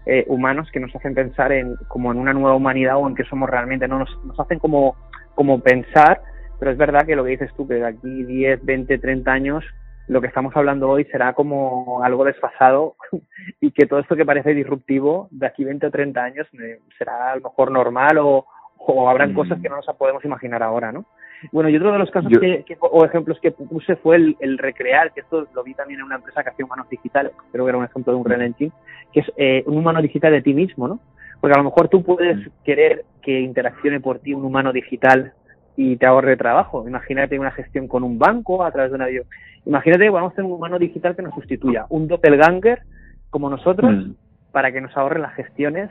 eh, 0.06 0.24
humanos 0.28 0.68
que 0.72 0.80
nos 0.80 0.94
hacen 0.94 1.14
pensar 1.14 1.52
en 1.52 1.74
como 1.88 2.12
en 2.12 2.18
una 2.18 2.32
nueva 2.32 2.54
humanidad 2.54 2.96
o 2.96 3.08
en 3.08 3.14
que 3.14 3.24
somos 3.24 3.50
realmente, 3.50 3.88
no 3.88 3.98
nos, 3.98 4.24
nos 4.24 4.38
hacen 4.38 4.58
como, 4.58 4.96
como 5.34 5.60
pensar, 5.60 6.20
pero 6.58 6.70
es 6.70 6.78
verdad 6.78 7.06
que 7.06 7.16
lo 7.16 7.24
que 7.24 7.30
dices 7.30 7.50
tú, 7.56 7.66
que 7.66 7.74
de 7.74 7.86
aquí 7.86 8.24
10, 8.24 8.64
20, 8.64 8.98
30 8.98 9.32
años 9.32 9.64
lo 10.08 10.20
que 10.20 10.26
estamos 10.26 10.54
hablando 10.56 10.88
hoy 10.88 11.04
será 11.06 11.32
como 11.32 12.02
algo 12.02 12.24
desfasado 12.24 12.96
y 13.60 13.70
que 13.70 13.86
todo 13.86 14.00
esto 14.00 14.16
que 14.16 14.26
parece 14.26 14.54
disruptivo 14.54 15.28
de 15.30 15.46
aquí 15.46 15.64
20 15.64 15.86
o 15.86 15.90
30 15.90 16.22
años 16.22 16.46
eh, 16.60 16.80
será 16.98 17.32
a 17.32 17.36
lo 17.36 17.42
mejor 17.42 17.70
normal 17.70 18.18
o, 18.18 18.46
o 18.78 19.08
habrán 19.08 19.32
mm. 19.32 19.34
cosas 19.34 19.60
que 19.60 19.68
no 19.68 19.76
nos 19.76 19.86
podemos 19.96 20.24
imaginar 20.24 20.62
ahora, 20.62 20.92
¿no? 20.92 21.06
Bueno, 21.50 21.68
y 21.68 21.76
otro 21.76 21.92
de 21.92 21.98
los 21.98 22.10
casos 22.10 22.30
que, 22.38 22.76
o 22.78 23.04
ejemplos 23.04 23.38
que 23.40 23.50
puse 23.50 23.96
fue 23.96 24.16
el, 24.16 24.58
recrear, 24.58 25.12
que 25.12 25.20
esto 25.20 25.46
lo 25.54 25.64
vi 25.64 25.74
también 25.74 26.00
en 26.00 26.06
una 26.06 26.16
empresa 26.16 26.42
que 26.42 26.50
hacía 26.50 26.64
humanos 26.64 26.88
digitales, 26.88 27.32
creo 27.50 27.64
que 27.64 27.68
era 27.70 27.78
un 27.78 27.84
ejemplo 27.84 28.12
de 28.12 28.18
un 28.18 28.24
Real 28.24 28.54
que 28.56 29.20
es 29.20 29.32
eh, 29.36 29.64
un 29.66 29.78
humano 29.78 30.00
digital 30.00 30.32
de 30.32 30.42
ti 30.42 30.54
mismo, 30.54 30.86
¿no? 30.88 31.00
Porque 31.40 31.54
a 31.54 31.58
lo 31.58 31.64
mejor 31.64 31.88
tú 31.88 32.04
puedes 32.04 32.38
querer 32.64 33.04
que 33.20 33.40
interaccione 33.40 34.00
por 34.00 34.20
ti 34.20 34.32
un 34.32 34.44
humano 34.44 34.72
digital 34.72 35.32
y 35.76 35.96
te 35.96 36.06
ahorre 36.06 36.36
trabajo. 36.36 36.86
Imagínate 36.86 37.38
una 37.38 37.50
gestión 37.50 37.88
con 37.88 38.04
un 38.04 38.18
banco 38.18 38.64
a 38.64 38.70
través 38.70 38.92
de 38.92 38.96
un 38.96 39.02
avión. 39.02 39.24
Imagínate 39.66 40.04
que 40.04 40.10
vamos 40.10 40.32
a 40.32 40.36
tener 40.36 40.50
un 40.50 40.56
humano 40.56 40.78
digital 40.78 41.16
que 41.16 41.22
nos 41.22 41.34
sustituya, 41.34 41.86
un 41.88 42.08
doppelganger 42.08 42.82
como 43.30 43.48
nosotros, 43.50 43.90
mm. 43.90 44.12
para 44.52 44.70
que 44.70 44.80
nos 44.80 44.96
ahorre 44.96 45.18
las 45.18 45.34
gestiones, 45.34 45.90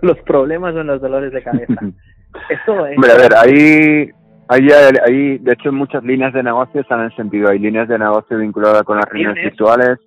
los 0.00 0.18
problemas 0.22 0.74
o 0.74 0.82
los 0.82 1.00
dolores 1.00 1.32
de 1.32 1.42
cabeza. 1.42 1.74
Esto 2.50 2.86
es... 2.86 2.96
Hombre, 2.96 3.12
a 3.12 3.16
ver, 3.16 3.34
ahí 3.36 4.10
Ahí, 4.52 4.66
ahí, 5.06 5.38
de 5.38 5.52
hecho, 5.52 5.70
muchas 5.70 6.02
líneas 6.02 6.32
de 6.32 6.42
negocio 6.42 6.80
están 6.80 6.98
en 6.98 7.06
el 7.06 7.14
sentido. 7.14 7.48
Hay 7.48 7.60
líneas 7.60 7.86
de 7.86 7.96
negocio 7.96 8.36
vinculadas 8.36 8.82
con 8.82 8.96
las 8.96 9.06
reuniones 9.08 9.44
virtuales, 9.44 10.00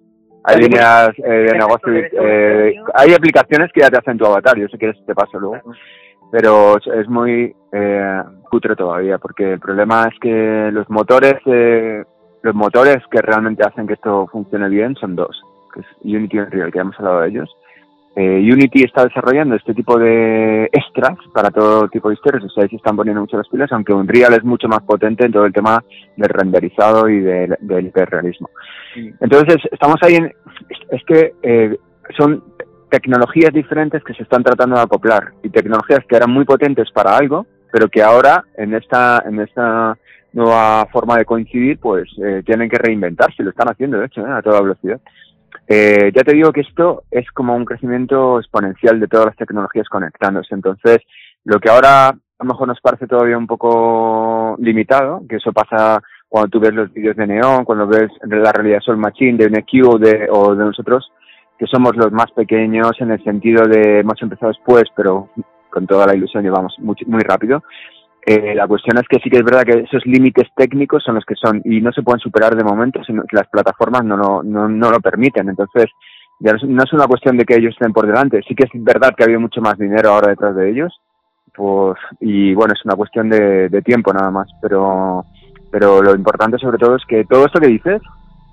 hay 0.43 0.57
líneas 0.57 1.11
eh, 1.19 1.47
de 1.49 1.57
negocio, 1.57 1.93
eh, 1.93 2.75
hay 2.93 3.13
aplicaciones 3.13 3.71
que 3.71 3.79
ya 3.79 3.89
te 3.89 3.99
hacen 3.99 4.17
tu 4.17 4.25
avatar. 4.25 4.57
Yo 4.57 4.67
sé 4.67 4.77
que 4.77 4.91
te 5.07 5.15
paso 5.15 5.39
luego, 5.39 5.61
pero 6.29 6.75
es 6.77 7.07
muy 7.07 7.55
eh, 7.71 8.21
cutre 8.51 8.75
todavía, 8.75 9.17
porque 9.17 9.53
el 9.53 9.59
problema 9.61 10.09
es 10.11 10.19
que 10.19 10.71
los 10.73 10.89
motores, 10.89 11.35
eh, 11.45 12.03
los 12.41 12.53
motores 12.53 12.97
que 13.09 13.21
realmente 13.21 13.63
hacen 13.65 13.87
que 13.87 13.93
esto 13.93 14.27
funcione 14.27 14.67
bien 14.67 14.93
son 14.95 15.15
dos, 15.15 15.41
que 15.73 15.79
es 15.79 15.87
Unity 16.03 16.35
y 16.35 16.39
Unreal, 16.41 16.69
que 16.69 16.79
ya 16.79 16.81
hemos 16.81 16.99
hablado 16.99 17.21
de 17.21 17.29
ellos 17.29 17.49
eh, 18.15 18.39
Unity 18.39 18.83
está 18.83 19.05
desarrollando 19.05 19.55
este 19.55 19.73
tipo 19.73 19.97
de 19.97 20.65
extras 20.71 21.17
para 21.33 21.49
todo 21.49 21.87
tipo 21.89 22.09
de 22.09 22.15
historias, 22.15 22.43
o 22.43 22.49
sea, 22.49 22.67
se 22.67 22.75
están 22.75 22.95
poniendo 22.95 23.21
mucho 23.21 23.37
las 23.37 23.47
pilas, 23.49 23.71
aunque 23.71 23.93
Unreal 23.93 24.33
es 24.33 24.43
mucho 24.43 24.67
más 24.67 24.81
potente 24.83 25.25
en 25.25 25.31
todo 25.31 25.45
el 25.45 25.53
tema 25.53 25.83
del 26.15 26.29
renderizado 26.29 27.09
y 27.09 27.19
del, 27.21 27.57
hiperrealismo. 27.85 28.49
Entonces, 29.19 29.57
estamos 29.71 29.97
ahí 30.03 30.15
en... 30.15 30.31
Es 30.91 31.03
que 31.05 31.33
eh, 31.41 31.77
son 32.15 32.43
tecnologías 32.89 33.51
diferentes 33.51 34.03
que 34.03 34.13
se 34.13 34.21
están 34.21 34.43
tratando 34.43 34.75
de 34.75 34.83
acoplar 34.83 35.31
y 35.41 35.49
tecnologías 35.49 36.05
que 36.07 36.15
eran 36.15 36.29
muy 36.29 36.45
potentes 36.45 36.91
para 36.91 37.17
algo, 37.17 37.47
pero 37.71 37.89
que 37.89 38.03
ahora 38.03 38.43
en 38.55 38.75
esta 38.75 39.23
en 39.25 39.39
esta 39.39 39.97
nueva 40.31 40.85
forma 40.91 41.17
de 41.17 41.25
coincidir, 41.25 41.79
pues 41.79 42.07
eh, 42.23 42.43
tienen 42.45 42.69
que 42.69 42.77
reinventarse, 42.77 43.41
lo 43.41 43.49
están 43.49 43.69
haciendo 43.69 43.97
de 43.97 44.05
hecho 44.05 44.23
a 44.23 44.43
toda 44.43 44.61
velocidad. 44.61 45.01
Eh, 45.67 46.11
ya 46.13 46.23
te 46.23 46.33
digo 46.33 46.51
que 46.51 46.61
esto 46.61 47.03
es 47.09 47.29
como 47.31 47.55
un 47.55 47.65
crecimiento 47.65 48.39
exponencial 48.39 48.99
de 48.99 49.07
todas 49.07 49.27
las 49.27 49.35
tecnologías 49.37 49.87
conectándose. 49.87 50.53
Entonces, 50.53 50.99
lo 51.45 51.59
que 51.59 51.69
ahora 51.69 52.09
a 52.09 52.45
lo 52.45 52.45
mejor 52.45 52.67
nos 52.67 52.81
parece 52.81 53.07
todavía 53.07 53.37
un 53.37 53.47
poco 53.47 54.55
limitado, 54.59 55.21
que 55.29 55.37
eso 55.37 55.53
pasa 55.53 56.01
cuando 56.27 56.49
tú 56.49 56.59
ves 56.59 56.73
los 56.73 56.91
vídeos 56.91 57.15
de 57.15 57.27
Neon, 57.27 57.63
cuando 57.63 57.87
ves 57.87 58.09
la 58.23 58.51
realidad 58.51 58.81
Sol 58.81 58.97
Machine 58.97 59.37
de 59.37 59.49
NQ 59.49 59.87
o 59.87 59.97
de, 59.97 60.27
o 60.29 60.55
de 60.55 60.65
nosotros, 60.65 61.11
que 61.57 61.67
somos 61.67 61.95
los 61.95 62.11
más 62.11 62.31
pequeños 62.31 62.91
en 62.99 63.11
el 63.11 63.23
sentido 63.23 63.65
de 63.65 63.99
hemos 63.99 64.21
empezado 64.21 64.51
después, 64.51 64.83
pero 64.95 65.29
con 65.69 65.87
toda 65.87 66.07
la 66.07 66.15
ilusión 66.15 66.43
llevamos 66.43 66.75
muy, 66.79 66.95
muy 67.05 67.21
rápido. 67.21 67.63
Eh, 68.25 68.55
la 68.55 68.67
cuestión 68.67 68.97
es 68.97 69.03
que 69.09 69.19
sí 69.19 69.29
que 69.29 69.37
es 69.37 69.43
verdad 69.43 69.63
que 69.63 69.79
esos 69.79 70.05
límites 70.05 70.47
técnicos 70.55 71.03
son 71.03 71.15
los 71.15 71.25
que 71.25 71.35
son 71.35 71.61
y 71.65 71.81
no 71.81 71.91
se 71.91 72.03
pueden 72.03 72.19
superar 72.19 72.55
de 72.55 72.63
momento, 72.63 73.03
sino 73.03 73.23
que 73.23 73.35
las 73.35 73.49
plataformas 73.49 74.05
no, 74.05 74.15
no, 74.15 74.41
no, 74.43 74.69
no 74.69 74.91
lo 74.91 74.99
permiten. 75.01 75.49
Entonces, 75.49 75.87
ya 76.39 76.53
no 76.53 76.83
es 76.83 76.93
una 76.93 77.07
cuestión 77.07 77.37
de 77.37 77.45
que 77.45 77.55
ellos 77.55 77.73
estén 77.73 77.91
por 77.91 78.07
delante. 78.07 78.41
Sí 78.47 78.55
que 78.55 78.63
es 78.63 78.83
verdad 78.83 79.13
que 79.15 79.23
ha 79.23 79.25
habido 79.25 79.41
mucho 79.41 79.61
más 79.61 79.77
dinero 79.77 80.09
ahora 80.09 80.29
detrás 80.29 80.55
de 80.55 80.69
ellos. 80.69 80.93
Pues, 81.55 81.97
y 82.21 82.53
bueno, 82.53 82.73
es 82.73 82.83
una 82.85 82.95
cuestión 82.95 83.29
de, 83.29 83.81
tiempo 83.83 84.13
nada 84.13 84.31
más. 84.31 84.47
Pero, 84.61 85.25
pero 85.69 86.01
lo 86.01 86.15
importante 86.15 86.57
sobre 86.57 86.77
todo 86.77 86.95
es 86.95 87.03
que 87.05 87.25
todo 87.25 87.45
esto 87.45 87.59
que 87.59 87.67
dices, 87.67 88.01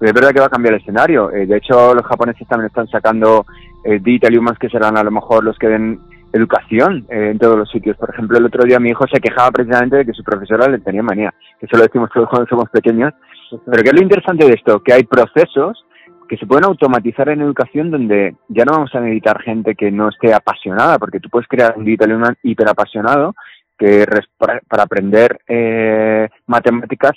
es 0.00 0.12
verdad 0.12 0.32
que 0.32 0.40
va 0.40 0.46
a 0.46 0.50
cambiar 0.50 0.74
el 0.74 0.80
escenario. 0.80 1.30
Eh, 1.30 1.46
de 1.46 1.56
hecho, 1.56 1.94
los 1.94 2.04
japoneses 2.06 2.46
también 2.48 2.66
están 2.66 2.88
sacando 2.88 3.46
eh, 3.84 4.00
digital 4.00 4.36
humans 4.36 4.58
que 4.58 4.68
serán 4.68 4.96
a 4.96 5.04
lo 5.04 5.10
mejor 5.10 5.44
los 5.44 5.58
que 5.58 5.68
den 5.68 6.00
educación 6.32 7.06
eh, 7.10 7.30
en 7.32 7.38
todos 7.38 7.56
los 7.56 7.70
sitios. 7.70 7.96
Por 7.96 8.10
ejemplo, 8.10 8.38
el 8.38 8.46
otro 8.46 8.64
día 8.64 8.78
mi 8.78 8.90
hijo 8.90 9.04
se 9.12 9.20
quejaba 9.20 9.50
precisamente 9.50 9.96
de 9.96 10.06
que 10.06 10.12
su 10.12 10.22
profesora 10.22 10.68
le 10.68 10.78
tenía 10.78 11.02
manía, 11.02 11.34
que 11.58 11.66
eso 11.66 11.76
lo 11.76 11.82
decimos 11.82 12.10
todos 12.12 12.28
cuando 12.28 12.48
somos 12.48 12.68
pequeños. 12.70 13.12
Pero 13.50 13.82
¿qué 13.82 13.88
es 13.88 13.94
lo 13.94 14.02
interesante 14.02 14.46
de 14.46 14.54
esto? 14.54 14.80
Que 14.80 14.92
hay 14.92 15.04
procesos 15.04 15.84
que 16.28 16.36
se 16.36 16.46
pueden 16.46 16.64
automatizar 16.64 17.28
en 17.28 17.40
educación 17.40 17.90
donde 17.90 18.36
ya 18.48 18.64
no 18.64 18.74
vamos 18.74 18.94
a 18.94 19.00
necesitar 19.00 19.42
gente 19.42 19.74
que 19.74 19.90
no 19.90 20.08
esté 20.10 20.32
apasionada, 20.32 20.96
porque 20.98 21.18
tú 21.18 21.28
puedes 21.28 21.48
crear 21.48 21.74
un 21.76 21.84
digital 21.84 22.12
human 22.12 22.36
hiperapasionado 22.44 23.34
que 23.76 24.06
para, 24.38 24.60
para 24.68 24.82
aprender 24.84 25.40
eh, 25.48 26.28
matemáticas 26.46 27.12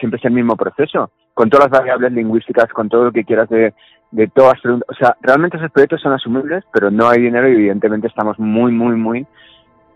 siempre 0.00 0.18
es 0.18 0.24
el 0.24 0.32
mismo 0.32 0.56
proceso, 0.56 1.12
con 1.34 1.48
todas 1.48 1.70
las 1.70 1.80
variables 1.80 2.12
lingüísticas, 2.12 2.68
con 2.72 2.88
todo 2.88 3.04
lo 3.04 3.12
que 3.12 3.24
quieras 3.24 3.48
de, 3.48 3.72
de 4.10 4.28
todas 4.28 4.58
O 4.64 4.94
sea, 4.94 5.16
realmente 5.20 5.56
esos 5.56 5.70
proyectos 5.70 6.00
son 6.00 6.12
asumibles, 6.12 6.64
pero 6.72 6.90
no 6.90 7.08
hay 7.08 7.20
dinero 7.20 7.48
y 7.48 7.52
evidentemente 7.52 8.08
estamos 8.08 8.38
muy, 8.38 8.72
muy, 8.72 8.96
muy 8.96 9.26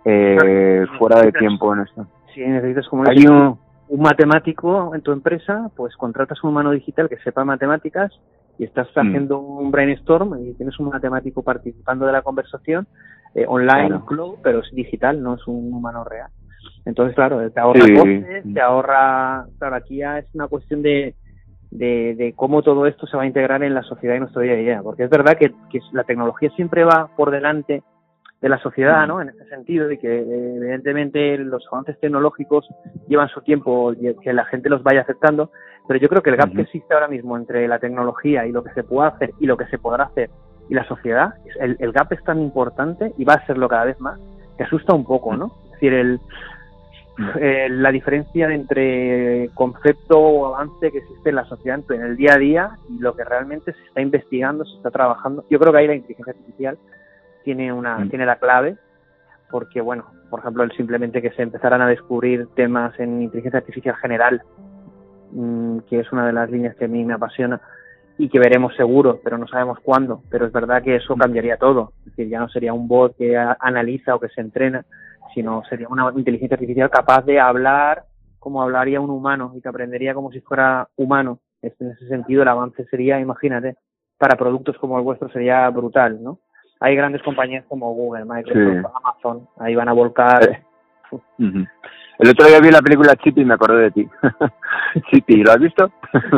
eh, 0.04 0.86
fuera 0.98 1.22
de 1.22 1.32
tiempo 1.32 1.74
en 1.74 1.80
esto. 1.80 2.06
Si 2.32 2.40
necesitas 2.40 2.86
como 2.88 3.04
hay 3.08 3.26
un, 3.26 3.58
un 3.88 4.00
matemático 4.00 4.94
en 4.94 5.02
tu 5.02 5.12
empresa, 5.12 5.70
pues 5.76 5.96
contratas 5.96 6.42
un 6.44 6.50
humano 6.50 6.70
digital 6.70 7.08
que 7.08 7.18
sepa 7.18 7.44
matemáticas 7.44 8.12
y 8.58 8.64
estás 8.64 8.88
mm. 8.94 9.00
haciendo 9.00 9.38
un 9.38 9.70
brainstorm 9.70 10.38
y 10.40 10.54
tienes 10.54 10.78
un 10.78 10.90
matemático 10.90 11.42
participando 11.42 12.06
de 12.06 12.12
la 12.12 12.22
conversación 12.22 12.86
eh, 13.34 13.44
online, 13.48 14.00
cloud, 14.06 14.36
pero 14.42 14.60
es 14.60 14.70
digital, 14.72 15.22
no 15.22 15.34
es 15.34 15.46
un 15.46 15.72
humano 15.72 16.04
real. 16.04 16.30
Entonces, 16.84 17.14
claro, 17.14 17.50
te 17.50 17.60
ahorra 17.60 17.80
costes, 17.80 18.44
te 18.52 18.60
ahorra... 18.60 19.46
Claro, 19.58 19.76
aquí 19.76 19.96
ya 19.96 20.18
es 20.18 20.26
una 20.34 20.48
cuestión 20.48 20.82
de 20.82 21.14
de, 21.74 22.14
de, 22.14 22.32
cómo 22.34 22.62
todo 22.62 22.86
esto 22.86 23.04
se 23.08 23.16
va 23.16 23.24
a 23.24 23.26
integrar 23.26 23.64
en 23.64 23.74
la 23.74 23.82
sociedad 23.82 24.14
y 24.14 24.20
nuestro 24.20 24.42
día 24.42 24.52
a 24.52 24.56
día. 24.56 24.80
Porque 24.82 25.02
es 25.02 25.10
verdad 25.10 25.36
que, 25.36 25.52
que 25.70 25.80
la 25.92 26.04
tecnología 26.04 26.48
siempre 26.50 26.84
va 26.84 27.08
por 27.16 27.32
delante 27.32 27.82
de 28.40 28.48
la 28.48 28.58
sociedad, 28.58 29.06
¿no? 29.08 29.20
En 29.20 29.30
ese 29.30 29.44
sentido, 29.48 29.88
de 29.88 29.98
que 29.98 30.18
evidentemente 30.18 31.36
los 31.38 31.66
avances 31.72 31.98
tecnológicos 31.98 32.68
llevan 33.08 33.28
su 33.28 33.40
tiempo 33.40 33.92
y 33.92 34.14
que 34.22 34.32
la 34.32 34.44
gente 34.44 34.68
los 34.68 34.82
vaya 34.82 35.00
aceptando, 35.00 35.50
pero 35.88 35.98
yo 35.98 36.08
creo 36.08 36.22
que 36.22 36.30
el 36.30 36.36
gap 36.36 36.54
que 36.54 36.62
existe 36.62 36.94
ahora 36.94 37.08
mismo 37.08 37.36
entre 37.36 37.66
la 37.66 37.78
tecnología 37.78 38.46
y 38.46 38.52
lo 38.52 38.62
que 38.62 38.72
se 38.74 38.84
puede 38.84 39.08
hacer 39.08 39.30
y 39.40 39.46
lo 39.46 39.56
que 39.56 39.66
se 39.66 39.78
podrá 39.78 40.04
hacer 40.04 40.30
y 40.68 40.74
la 40.74 40.86
sociedad, 40.86 41.34
el, 41.58 41.76
el 41.80 41.92
gap 41.92 42.12
es 42.12 42.22
tan 42.22 42.38
importante 42.38 43.12
y 43.16 43.24
va 43.24 43.34
a 43.34 43.46
serlo 43.46 43.66
cada 43.68 43.86
vez 43.86 43.98
más, 44.00 44.20
que 44.56 44.64
asusta 44.64 44.94
un 44.94 45.04
poco, 45.04 45.36
¿no? 45.36 45.50
Es 45.64 45.72
decir, 45.72 45.94
el, 45.94 46.20
eh, 47.40 47.68
la 47.70 47.92
diferencia 47.92 48.52
entre 48.52 49.50
concepto 49.54 50.18
o 50.18 50.54
avance 50.54 50.90
que 50.90 50.98
existe 50.98 51.30
en 51.30 51.36
la 51.36 51.44
sociedad 51.44 51.80
en 51.90 52.02
el 52.02 52.16
día 52.16 52.34
a 52.34 52.38
día 52.38 52.70
y 52.90 52.98
lo 52.98 53.14
que 53.14 53.24
realmente 53.24 53.72
se 53.72 53.82
está 53.84 54.00
investigando, 54.00 54.64
se 54.64 54.76
está 54.76 54.90
trabajando. 54.90 55.44
Yo 55.50 55.58
creo 55.58 55.72
que 55.72 55.78
ahí 55.78 55.86
la 55.86 55.94
inteligencia 55.94 56.32
artificial 56.32 56.78
tiene 57.44 57.72
una 57.72 57.98
mm. 57.98 58.10
tiene 58.10 58.26
la 58.26 58.36
clave 58.36 58.76
porque 59.50 59.80
bueno, 59.80 60.06
por 60.30 60.40
ejemplo, 60.40 60.64
el 60.64 60.72
simplemente 60.72 61.22
que 61.22 61.30
se 61.30 61.42
empezaran 61.42 61.80
a 61.80 61.86
descubrir 61.86 62.48
temas 62.56 62.98
en 62.98 63.22
inteligencia 63.22 63.60
artificial 63.60 63.94
general, 63.96 64.42
mm, 65.30 65.78
que 65.88 66.00
es 66.00 66.10
una 66.10 66.26
de 66.26 66.32
las 66.32 66.50
líneas 66.50 66.74
que 66.74 66.86
a 66.86 66.88
mí 66.88 67.04
me 67.04 67.14
apasiona, 67.14 67.60
y 68.18 68.28
que 68.28 68.38
veremos 68.38 68.74
seguro, 68.76 69.20
pero 69.22 69.38
no 69.38 69.46
sabemos 69.46 69.78
cuándo. 69.80 70.22
Pero 70.30 70.46
es 70.46 70.52
verdad 70.52 70.82
que 70.82 70.96
eso 70.96 71.14
cambiaría 71.16 71.56
todo. 71.56 71.92
Es 72.00 72.16
decir, 72.16 72.28
ya 72.28 72.40
no 72.40 72.48
sería 72.48 72.72
un 72.72 72.88
bot 72.88 73.16
que 73.16 73.36
analiza 73.36 74.14
o 74.14 74.20
que 74.20 74.28
se 74.28 74.40
entrena, 74.40 74.84
sino 75.32 75.62
sería 75.68 75.88
una 75.88 76.12
inteligencia 76.14 76.56
artificial 76.56 76.90
capaz 76.90 77.22
de 77.22 77.40
hablar 77.40 78.04
como 78.38 78.62
hablaría 78.62 79.00
un 79.00 79.10
humano 79.10 79.52
y 79.56 79.62
que 79.62 79.68
aprendería 79.68 80.12
como 80.12 80.30
si 80.30 80.40
fuera 80.40 80.88
humano. 80.96 81.40
En 81.62 81.92
ese 81.92 82.08
sentido, 82.08 82.42
el 82.42 82.48
avance 82.48 82.84
sería, 82.90 83.18
imagínate, 83.18 83.76
para 84.18 84.36
productos 84.36 84.76
como 84.76 84.98
el 84.98 85.04
vuestro 85.04 85.30
sería 85.30 85.68
brutal, 85.70 86.22
¿no? 86.22 86.40
Hay 86.80 86.94
grandes 86.94 87.22
compañías 87.22 87.64
como 87.66 87.94
Google, 87.94 88.26
Microsoft, 88.26 88.92
Amazon, 89.02 89.48
ahí 89.58 89.74
van 89.74 89.88
a 89.88 89.94
volcar. 89.94 90.42
Eh. 90.44 90.62
El 92.18 92.28
otro 92.28 92.46
día 92.46 92.60
vi 92.60 92.70
la 92.70 92.82
película 92.82 93.16
Chippy 93.16 93.40
y 93.40 93.44
me 93.44 93.54
acordé 93.54 93.84
de 93.84 93.90
ti. 93.92 94.08
Chippy, 95.10 95.42
¿lo 95.42 95.52
has 95.52 95.60
visto? 95.60 95.90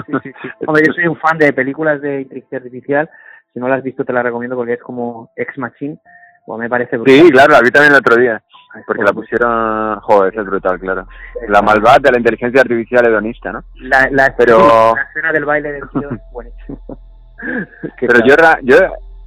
sí, 0.06 0.12
sí, 0.22 0.30
sí. 0.42 0.48
Hombre, 0.66 0.84
yo 0.86 0.92
soy 0.92 1.06
un 1.08 1.16
fan 1.16 1.38
de 1.38 1.52
películas 1.52 2.00
de 2.00 2.22
inteligencia 2.22 2.58
artificial. 2.58 3.10
Si 3.52 3.58
no 3.58 3.68
la 3.68 3.76
has 3.76 3.82
visto, 3.82 4.04
te 4.04 4.12
la 4.12 4.22
recomiendo 4.22 4.56
porque 4.56 4.74
es 4.74 4.82
como 4.82 5.30
Ex 5.36 5.58
Machine. 5.58 5.98
O 6.46 6.56
me 6.56 6.68
parece 6.68 6.96
brutal. 6.96 7.14
Sí, 7.14 7.30
claro, 7.30 7.52
la 7.52 7.60
vi 7.60 7.70
también 7.70 7.92
el 7.92 7.98
otro 7.98 8.16
día. 8.16 8.42
Porque 8.86 9.02
la 9.02 9.12
pusieron. 9.12 10.00
Joder, 10.00 10.38
es 10.38 10.44
brutal, 10.44 10.78
claro. 10.78 11.06
La 11.48 11.62
malvada 11.62 11.98
de 12.00 12.12
la 12.12 12.18
inteligencia 12.18 12.60
artificial 12.60 13.06
hedonista, 13.06 13.52
¿no? 13.52 13.64
La, 13.76 14.08
la, 14.10 14.34
Pero... 14.36 14.94
la 14.94 15.02
escena 15.02 15.32
del 15.32 15.44
baile 15.44 15.72
del 15.72 15.88
tío 15.90 16.10
es 16.10 16.20
buenísima. 16.32 16.78
Pero 18.00 18.26
yo, 18.26 18.34
yo 18.62 18.76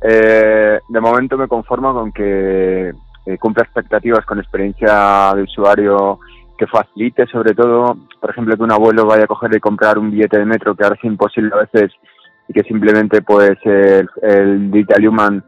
eh, 0.02 0.80
de 0.88 1.00
momento 1.00 1.38
me 1.38 1.48
conformo 1.48 1.94
con 1.94 2.12
que 2.12 2.90
eh, 3.26 3.38
cumpla 3.38 3.64
expectativas 3.64 4.26
con 4.26 4.40
experiencia 4.40 5.34
de 5.36 5.44
usuario 5.44 6.20
que 6.58 6.68
facilite 6.68 7.26
sobre 7.28 7.54
todo, 7.54 7.98
por 8.20 8.30
ejemplo, 8.30 8.56
que 8.56 8.64
un 8.64 8.72
abuelo 8.72 9.06
vaya 9.06 9.24
a 9.24 9.28
coger 9.28 9.56
y 9.56 9.60
comprar 9.60 9.98
un 9.98 10.12
billete 10.12 10.40
de 10.40 10.46
metro 10.46 10.76
que 10.76 10.84
ahora 10.84 10.98
es 10.98 11.04
imposible 11.06 11.52
a 11.54 11.60
veces 11.60 11.94
y 12.48 12.54
que 12.54 12.64
simplemente 12.64 13.22
pues 13.22 13.58
el, 13.64 14.10
el 14.22 14.72
Digital 14.72 15.08
Human 15.08 15.44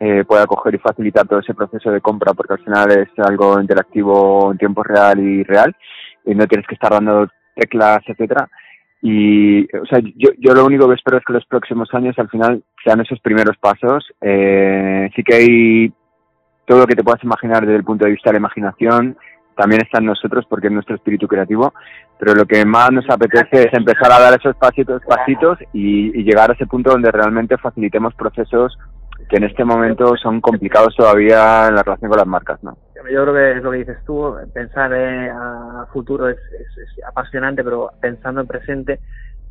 eh, 0.00 0.24
pueda 0.24 0.46
coger 0.46 0.74
y 0.74 0.78
facilitar 0.78 1.26
todo 1.26 1.40
ese 1.40 1.54
proceso 1.54 1.90
de 1.90 2.00
compra 2.00 2.34
porque 2.34 2.54
al 2.54 2.64
final 2.64 2.90
es 2.92 3.08
algo 3.18 3.60
interactivo 3.60 4.50
en 4.52 4.58
tiempo 4.58 4.82
real 4.82 5.18
y 5.20 5.42
real 5.42 5.74
y 6.24 6.34
no 6.34 6.46
tienes 6.46 6.66
que 6.66 6.74
estar 6.74 6.92
dando 6.92 7.28
teclas, 7.54 8.00
etcétera. 8.06 8.48
Y, 9.00 9.64
o 9.76 9.86
sea, 9.86 10.00
yo, 10.16 10.30
yo 10.38 10.54
lo 10.54 10.64
único 10.64 10.88
que 10.88 10.94
espero 10.94 11.18
es 11.18 11.24
que 11.24 11.32
los 11.32 11.46
próximos 11.46 11.88
años 11.94 12.18
al 12.18 12.28
final 12.28 12.62
sean 12.84 13.00
esos 13.00 13.20
primeros 13.20 13.56
pasos. 13.58 14.04
Eh, 14.20 15.08
sí 15.14 15.22
que 15.22 15.34
hay 15.34 15.92
todo 16.66 16.80
lo 16.80 16.86
que 16.86 16.94
te 16.94 17.02
puedas 17.02 17.22
imaginar 17.24 17.62
desde 17.62 17.76
el 17.76 17.84
punto 17.84 18.04
de 18.04 18.12
vista 18.12 18.30
de 18.30 18.34
la 18.34 18.40
imaginación, 18.40 19.16
también 19.56 19.82
está 19.82 19.98
en 19.98 20.06
nosotros 20.06 20.44
porque 20.48 20.68
es 20.68 20.72
nuestro 20.72 20.94
espíritu 20.94 21.26
creativo, 21.26 21.74
pero 22.18 22.34
lo 22.34 22.46
que 22.46 22.64
más 22.64 22.92
nos 22.92 23.08
apetece 23.10 23.64
es 23.64 23.72
empezar 23.72 24.12
a 24.12 24.20
dar 24.20 24.38
esos 24.38 24.54
pasitos, 24.56 25.02
pasitos 25.04 25.58
y, 25.72 26.12
llegar 26.22 26.50
a 26.50 26.54
ese 26.54 26.66
punto 26.66 26.90
donde 26.92 27.10
realmente 27.10 27.58
facilitemos 27.58 28.14
procesos 28.14 28.78
que 29.28 29.36
en 29.36 29.44
este 29.44 29.64
momento 29.64 30.16
son 30.16 30.40
complicados 30.40 30.94
todavía 30.96 31.66
en 31.68 31.74
la 31.74 31.82
relación 31.82 32.10
con 32.10 32.18
las 32.18 32.26
marcas, 32.26 32.62
¿no? 32.62 32.76
Yo 33.10 33.22
creo 33.22 33.34
que 33.34 33.52
es 33.52 33.62
lo 33.62 33.70
que 33.70 33.78
dices 33.78 33.98
tú, 34.04 34.36
pensar 34.52 34.92
eh, 34.92 35.30
a 35.30 35.86
futuro 35.92 36.28
es, 36.28 36.38
apasionante, 37.06 37.64
pero 37.64 37.90
pensando 38.00 38.40
en 38.40 38.46
presente, 38.46 39.00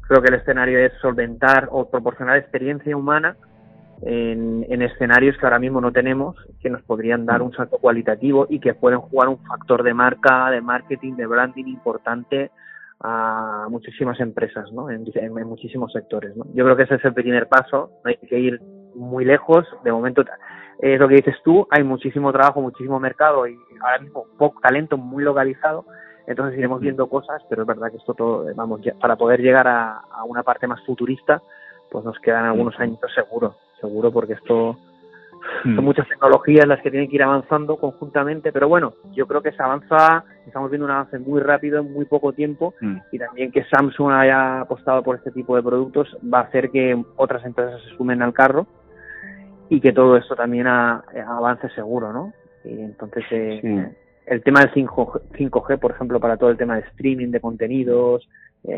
creo 0.01 0.22
que 0.22 0.28
el 0.28 0.36
escenario 0.36 0.78
es 0.80 0.93
solventar 1.01 1.68
o 1.72 1.89
proporcionar 1.89 2.38
experiencia 2.38 2.95
humana 2.95 3.36
en, 4.03 4.82
escenarios 4.82 5.38
que 5.38 5.45
ahora 5.45 5.57
mismo 5.57 5.82
no 5.82 5.91
tenemos, 5.91 6.36
que 6.61 6.70
nos 6.70 6.84
podrían 6.84 7.26
dar 7.26 7.41
un 7.41 7.51
salto 7.53 7.80
cualitativo 7.80 8.45
y 8.47 8.59
que 8.59 8.76
pueden 8.76 8.99
jugar 8.99 9.28
un 9.30 9.39
factor 9.39 9.82
de 9.82 9.93
marca, 9.93 10.51
de 10.51 10.61
marketing, 10.61 11.13
de 11.13 11.26
branding 11.26 11.65
importante 11.65 12.51
a 12.99 13.68
muchísimas 13.70 14.20
empresas, 14.20 14.72
¿no? 14.72 14.89
En, 14.89 15.03
muchísimos 15.47 15.91
sectores, 15.93 16.36
¿no? 16.36 16.45
Yo 16.53 16.63
creo 16.63 16.76
que 16.76 16.84
ese 16.84 16.95
es 16.95 17.05
el 17.05 17.13
primer 17.13 17.47
paso, 17.47 17.91
no 18.03 18.09
hay 18.09 18.18
que 18.18 18.39
ir 18.39 18.61
muy 18.97 19.25
lejos, 19.25 19.65
de 19.83 19.91
momento 19.91 20.23
es 20.79 20.99
lo 20.99 21.07
que 21.07 21.15
dices 21.15 21.35
tú, 21.43 21.67
hay 21.71 21.83
muchísimo 21.83 22.31
trabajo, 22.31 22.61
muchísimo 22.61 22.99
mercado 22.99 23.47
y 23.47 23.57
ahora 23.81 23.99
mismo 23.99 24.25
poco 24.37 24.59
talento 24.61 24.97
muy 24.97 25.23
localizado, 25.23 25.85
entonces 26.27 26.57
iremos 26.57 26.81
viendo 26.81 27.07
cosas, 27.07 27.41
pero 27.49 27.61
es 27.61 27.67
verdad 27.67 27.89
que 27.89 27.97
esto 27.97 28.13
todo, 28.13 28.45
vamos, 28.55 28.81
para 28.99 29.15
poder 29.15 29.41
llegar 29.41 29.67
a, 29.67 30.01
a 30.11 30.23
una 30.25 30.43
parte 30.43 30.67
más 30.67 30.83
futurista, 30.85 31.41
pues 31.89 32.03
nos 32.03 32.19
quedan 32.19 32.45
algunos 32.45 32.77
años 32.79 32.99
seguro 33.15 33.55
seguro, 33.79 34.11
porque 34.11 34.33
esto 34.33 34.77
son 35.63 35.85
muchas 35.85 36.07
tecnologías 36.07 36.67
las 36.67 36.81
que 36.81 36.91
tienen 36.91 37.09
que 37.09 37.15
ir 37.15 37.23
avanzando 37.23 37.77
conjuntamente, 37.77 38.51
pero 38.51 38.67
bueno, 38.67 38.93
yo 39.13 39.27
creo 39.27 39.41
que 39.41 39.51
se 39.51 39.63
avanza, 39.63 40.23
estamos 40.45 40.69
viendo 40.69 40.85
un 40.85 40.91
avance 40.91 41.19
muy 41.19 41.39
rápido 41.39 41.79
en 41.79 41.93
muy 41.93 42.05
poco 42.05 42.33
tiempo 42.33 42.73
y 43.11 43.19
también 43.19 43.51
que 43.51 43.63
Samsung 43.65 44.11
haya 44.11 44.61
apostado 44.61 45.03
por 45.03 45.15
este 45.15 45.31
tipo 45.31 45.55
de 45.55 45.63
productos 45.63 46.17
va 46.33 46.39
a 46.39 46.43
hacer 46.43 46.69
que 46.69 47.01
otras 47.15 47.45
empresas 47.45 47.81
se 47.83 47.95
sumen 47.95 48.21
al 48.21 48.33
carro 48.33 48.65
y 49.70 49.82
que 49.82 49.93
todo 49.93 50.18
esto 50.18 50.36
también 50.36 50.68
avance 50.68 51.70
seguro, 51.70 52.13
¿no? 52.13 52.34
Y 52.63 52.82
entonces 52.82 53.24
eh, 53.32 53.95
el 54.26 54.43
tema 54.43 54.61
del 54.61 54.74
5G, 54.74 55.22
5G, 55.32 55.80
por 55.80 55.91
ejemplo, 55.91 56.20
para 56.20 56.38
todo 56.38 56.49
el 56.49 56.57
tema 56.57 56.76
de 56.76 56.82
streaming 56.82 57.32
de 57.32 57.39
contenidos, 57.39 58.28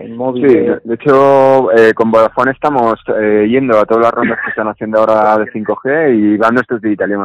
móvil. 0.09 0.49
Sí, 0.49 0.55
de 0.83 0.95
hecho, 0.95 1.71
eh, 1.71 1.93
con 1.93 2.11
Vodafone 2.11 2.51
estamos 2.51 2.99
eh, 3.19 3.47
yendo 3.49 3.77
a 3.77 3.85
todas 3.85 4.03
las 4.03 4.13
rondas 4.13 4.39
que 4.43 4.49
están 4.51 4.67
haciendo 4.67 4.99
ahora 4.99 5.37
de 5.37 5.51
5G 5.51 6.15
y 6.15 6.37
van 6.37 6.53
nuestros 6.53 6.81
digitales. 6.81 7.17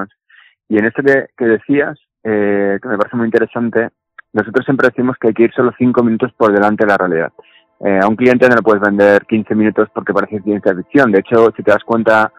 Y 0.69 0.79
en 0.79 0.87
esto 0.87 1.03
que, 1.03 1.27
que 1.37 1.45
decías, 1.45 1.99
eh, 2.23 2.79
que 2.81 2.89
me 2.89 2.97
parece 2.97 3.17
muy 3.17 3.27
interesante, 3.27 3.91
nosotros 4.33 4.65
siempre 4.65 4.89
decimos 4.89 5.17
que 5.21 5.29
hay 5.29 5.35
que 5.35 5.45
ir 5.45 5.53
solo 5.53 5.73
5 5.77 6.03
minutos 6.03 6.33
por 6.37 6.53
delante 6.53 6.85
de 6.85 6.91
la 6.91 6.97
realidad. 6.97 7.33
a 8.03 8.09
un 8.09 8.17
cliente 8.17 8.49
no 8.49 8.57
le 8.57 8.63
puedes 8.63 8.81
vender 8.81 9.27
15 9.27 9.55
minutos 9.55 9.89
porque 9.95 10.15
parece 10.15 10.41
ciencia 10.41 10.75
ficción. 10.75 11.13
De 11.13 11.21
hecho, 11.21 11.53
si 11.57 11.63
te 11.63 11.71
das 11.71 11.85
cuenta, 11.85 12.33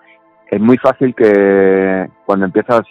es 0.55 0.61
muy 0.61 0.77
fácil 0.77 1.13
que 1.13 2.09
cuando 2.25 2.45
empiezas 2.45 2.83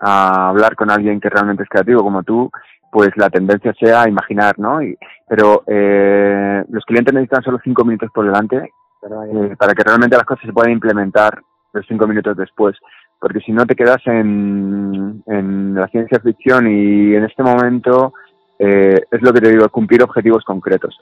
a 0.00 0.50
hablar 0.50 0.76
con 0.76 0.90
alguien 0.90 1.18
que 1.18 1.30
realmente 1.30 1.62
es 1.62 1.68
creativo 1.68 2.02
como 2.02 2.22
tú, 2.22 2.50
pues 2.92 3.08
la 3.16 3.30
tendencia 3.30 3.72
sea 3.80 4.06
imaginar, 4.06 4.58
¿no? 4.58 4.82
Y, 4.82 4.98
pero 5.26 5.64
eh, 5.66 6.62
los 6.68 6.84
clientes 6.84 7.14
necesitan 7.14 7.42
solo 7.42 7.58
cinco 7.64 7.84
minutos 7.84 8.10
por 8.14 8.26
delante 8.26 8.56
eh, 8.58 9.56
para 9.58 9.72
que 9.72 9.82
realmente 9.82 10.16
las 10.16 10.26
cosas 10.26 10.44
se 10.44 10.52
puedan 10.52 10.72
implementar 10.72 11.40
los 11.72 11.86
cinco 11.86 12.06
minutos 12.06 12.36
después. 12.36 12.76
Porque 13.18 13.40
si 13.40 13.52
no 13.52 13.64
te 13.64 13.74
quedas 13.74 14.02
en, 14.04 15.22
en 15.26 15.74
la 15.74 15.88
ciencia 15.88 16.20
ficción 16.20 16.66
y 16.68 17.14
en 17.14 17.24
este 17.24 17.42
momento 17.42 18.12
eh, 18.58 19.00
es 19.10 19.22
lo 19.22 19.32
que 19.32 19.40
te 19.40 19.50
digo, 19.50 19.66
cumplir 19.70 20.02
objetivos 20.02 20.44
concretos. 20.44 20.98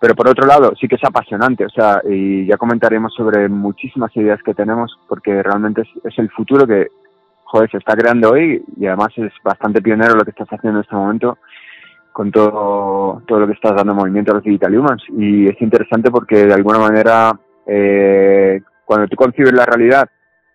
Pero 0.00 0.14
por 0.14 0.28
otro 0.28 0.46
lado, 0.46 0.72
sí 0.80 0.86
que 0.86 0.94
es 0.94 1.04
apasionante, 1.04 1.64
o 1.64 1.70
sea, 1.70 2.00
y 2.08 2.46
ya 2.46 2.56
comentaremos 2.56 3.12
sobre 3.14 3.48
muchísimas 3.48 4.16
ideas 4.16 4.40
que 4.44 4.54
tenemos, 4.54 4.96
porque 5.08 5.42
realmente 5.42 5.82
es, 5.82 5.88
es 6.04 6.18
el 6.18 6.30
futuro 6.30 6.66
que 6.66 6.86
joder, 7.48 7.70
se 7.70 7.78
está 7.78 7.96
creando 7.96 8.30
hoy 8.30 8.62
y 8.76 8.86
además 8.86 9.08
es 9.16 9.32
bastante 9.42 9.80
pionero 9.80 10.14
lo 10.14 10.24
que 10.24 10.30
estás 10.30 10.48
haciendo 10.48 10.78
en 10.78 10.84
este 10.84 10.94
momento 10.94 11.38
con 12.12 12.30
todo, 12.30 13.22
todo 13.26 13.40
lo 13.40 13.46
que 13.46 13.52
estás 13.52 13.74
dando 13.74 13.94
movimiento 13.94 14.32
a 14.32 14.36
los 14.36 14.44
Digital 14.44 14.76
Humans. 14.76 15.04
Y 15.16 15.48
es 15.48 15.60
interesante 15.62 16.10
porque 16.10 16.46
de 16.46 16.54
alguna 16.54 16.78
manera, 16.78 17.32
eh, 17.66 18.60
cuando 18.84 19.06
tú 19.06 19.16
concibes 19.16 19.52
la 19.52 19.64
realidad 19.64 20.08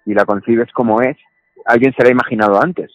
y 0.06 0.14
la 0.14 0.26
concibes 0.26 0.72
como 0.74 1.02
es, 1.02 1.18
alguien 1.66 1.94
se 1.96 2.04
la 2.04 2.10
ha 2.10 2.12
imaginado 2.12 2.62
antes. 2.62 2.92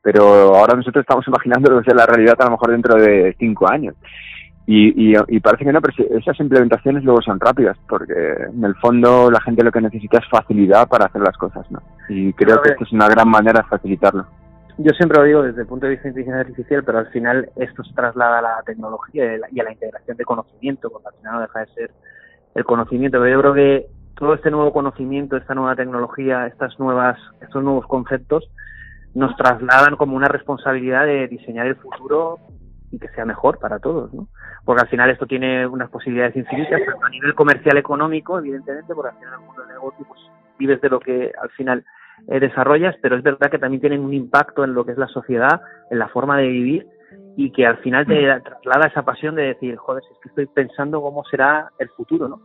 Pero 0.00 0.54
ahora 0.56 0.74
nosotros 0.74 1.02
estamos 1.02 1.26
imaginando 1.28 1.70
la 1.70 2.06
realidad 2.06 2.36
a 2.38 2.44
lo 2.46 2.52
mejor 2.52 2.70
dentro 2.70 2.94
de 2.94 3.36
cinco 3.38 3.70
años. 3.70 3.94
Y, 4.68 5.14
y, 5.14 5.40
parece 5.40 5.64
que 5.64 5.72
no, 5.72 5.80
pero 5.80 5.94
esas 6.18 6.40
implementaciones 6.40 7.04
luego 7.04 7.22
son 7.22 7.38
rápidas, 7.38 7.78
porque 7.88 8.12
en 8.52 8.64
el 8.64 8.74
fondo 8.76 9.30
la 9.30 9.40
gente 9.40 9.62
lo 9.62 9.70
que 9.70 9.80
necesita 9.80 10.18
es 10.18 10.28
facilidad 10.28 10.88
para 10.88 11.04
hacer 11.04 11.22
las 11.22 11.36
cosas, 11.36 11.70
¿no? 11.70 11.80
Y 12.08 12.32
creo 12.32 12.60
que 12.60 12.72
esto 12.72 12.82
es 12.82 12.92
una 12.92 13.08
gran 13.08 13.28
manera 13.28 13.60
de 13.60 13.68
facilitarlo. 13.68 14.26
Yo 14.78 14.90
siempre 14.90 15.18
lo 15.18 15.24
digo 15.24 15.42
desde 15.42 15.62
el 15.62 15.68
punto 15.68 15.86
de 15.86 15.92
vista 15.92 16.04
de 16.04 16.08
inteligencia 16.10 16.40
artificial, 16.40 16.82
pero 16.84 16.98
al 16.98 17.06
final 17.08 17.48
esto 17.56 17.84
se 17.84 17.94
traslada 17.94 18.40
a 18.40 18.42
la 18.42 18.62
tecnología 18.66 19.38
y 19.52 19.60
a 19.60 19.64
la 19.64 19.72
integración 19.72 20.16
de 20.16 20.24
conocimiento, 20.24 20.90
porque 20.90 21.08
al 21.08 21.14
final 21.14 21.34
no 21.34 21.40
deja 21.42 21.60
de 21.60 21.66
ser 21.66 21.90
el 22.56 22.64
conocimiento. 22.64 23.18
Pero 23.20 23.32
yo 23.32 23.40
creo 23.40 23.54
que 23.54 23.86
todo 24.18 24.34
este 24.34 24.50
nuevo 24.50 24.72
conocimiento, 24.72 25.36
esta 25.36 25.54
nueva 25.54 25.76
tecnología, 25.76 26.46
estas 26.46 26.78
nuevas, 26.78 27.18
estos 27.40 27.62
nuevos 27.62 27.86
conceptos, 27.86 28.50
nos 29.14 29.34
trasladan 29.36 29.96
como 29.96 30.16
una 30.16 30.28
responsabilidad 30.28 31.06
de 31.06 31.28
diseñar 31.28 31.66
el 31.66 31.76
futuro 31.76 32.38
y 32.90 32.98
que 32.98 33.08
sea 33.08 33.24
mejor 33.24 33.58
para 33.58 33.78
todos, 33.78 34.12
¿no? 34.12 34.28
Porque 34.64 34.82
al 34.82 34.88
final 34.88 35.10
esto 35.10 35.26
tiene 35.26 35.66
unas 35.66 35.90
posibilidades 35.90 36.36
infinitas, 36.36 36.80
a 37.02 37.08
nivel 37.08 37.34
comercial 37.34 37.76
económico, 37.76 38.38
evidentemente, 38.38 38.94
porque 38.94 39.10
al 39.10 39.18
final 39.18 39.34
el 39.34 39.46
mundo 39.46 39.62
del 39.62 39.70
negocio 39.72 40.04
pues, 40.06 40.20
vives 40.58 40.80
de 40.80 40.88
lo 40.88 41.00
que 41.00 41.32
al 41.40 41.50
final 41.50 41.84
eh, 42.28 42.40
desarrollas, 42.40 42.96
pero 43.02 43.16
es 43.16 43.22
verdad 43.22 43.50
que 43.50 43.58
también 43.58 43.80
tienen 43.80 44.00
un 44.00 44.14
impacto 44.14 44.64
en 44.64 44.74
lo 44.74 44.84
que 44.84 44.92
es 44.92 44.98
la 44.98 45.08
sociedad, 45.08 45.60
en 45.90 45.98
la 45.98 46.08
forma 46.08 46.38
de 46.38 46.48
vivir 46.48 46.86
y 47.36 47.52
que 47.52 47.66
al 47.66 47.76
final 47.78 48.06
te 48.06 48.14
mm. 48.14 48.42
traslada 48.42 48.88
esa 48.88 49.02
pasión 49.02 49.34
de 49.34 49.42
decir, 49.42 49.76
joder, 49.76 50.02
si 50.02 50.12
es 50.14 50.20
que 50.20 50.28
estoy 50.30 50.46
pensando 50.46 51.02
cómo 51.02 51.22
será 51.24 51.70
el 51.78 51.90
futuro, 51.90 52.28
¿no? 52.28 52.40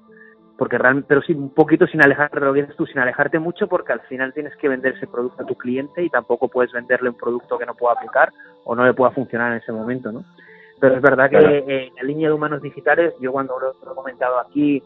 Porque 0.62 0.78
realmente, 0.78 1.08
pero 1.10 1.24
sí, 1.24 1.34
un 1.34 1.50
poquito 1.50 1.88
sin 1.88 2.04
alejarte, 2.04 2.40
lo 2.40 2.54
que 2.54 2.62
dices 2.62 2.76
tú, 2.76 2.86
sin 2.86 3.00
alejarte 3.00 3.40
mucho, 3.40 3.66
porque 3.66 3.94
al 3.94 4.02
final 4.02 4.32
tienes 4.32 4.56
que 4.58 4.70
vender 4.70 4.94
ese 4.94 5.08
producto 5.08 5.42
a 5.42 5.46
tu 5.48 5.56
cliente 5.56 6.04
y 6.04 6.10
tampoco 6.12 6.50
puedes 6.50 6.72
venderle 6.72 7.10
un 7.10 7.18
producto 7.18 7.58
que 7.58 7.66
no 7.66 7.74
pueda 7.74 7.96
aplicar 7.96 8.32
o 8.64 8.76
no 8.76 8.86
le 8.86 8.94
pueda 8.94 9.10
funcionar 9.10 9.54
en 9.54 9.58
ese 9.58 9.72
momento, 9.72 10.12
¿no? 10.12 10.24
Pero 10.80 10.98
es 10.98 11.02
verdad 11.02 11.32
que 11.32 11.38
en 11.68 11.96
la 11.96 12.04
línea 12.04 12.28
de 12.28 12.36
humanos 12.36 12.62
digitales, 12.62 13.12
yo 13.20 13.32
cuando 13.32 13.60
lo 13.60 13.72
he 13.72 13.96
comentado 13.96 14.38
aquí, 14.38 14.84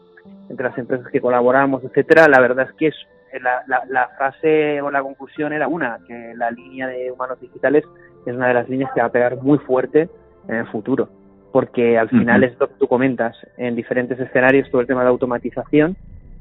entre 0.48 0.66
las 0.66 0.78
empresas 0.78 1.12
que 1.12 1.20
colaboramos, 1.20 1.84
etcétera, 1.84 2.26
la 2.26 2.40
verdad 2.40 2.70
es 2.70 2.76
que 2.78 2.86
es 2.86 2.96
la, 3.42 3.62
la, 3.66 3.82
la, 3.86 4.08
frase 4.16 4.80
o 4.80 4.90
la 4.90 5.02
conclusión 5.02 5.52
era 5.52 5.68
una, 5.68 5.98
que 6.08 6.32
la 6.36 6.50
línea 6.52 6.86
de 6.86 7.12
humanos 7.12 7.38
digitales 7.38 7.84
es 8.24 8.34
una 8.34 8.48
de 8.48 8.54
las 8.54 8.68
líneas 8.70 8.90
que 8.94 9.02
va 9.02 9.08
a 9.08 9.12
pegar 9.12 9.36
muy 9.42 9.58
fuerte 9.58 10.08
en 10.48 10.54
el 10.54 10.66
futuro, 10.68 11.10
porque 11.56 11.96
al 11.96 12.10
final 12.10 12.44
es 12.44 12.52
lo 12.60 12.68
que 12.68 12.74
tú 12.74 12.86
comentas, 12.86 13.34
en 13.56 13.76
diferentes 13.76 14.20
escenarios 14.20 14.70
todo 14.70 14.82
el 14.82 14.86
tema 14.86 15.00
de 15.04 15.08
automatización, 15.08 15.96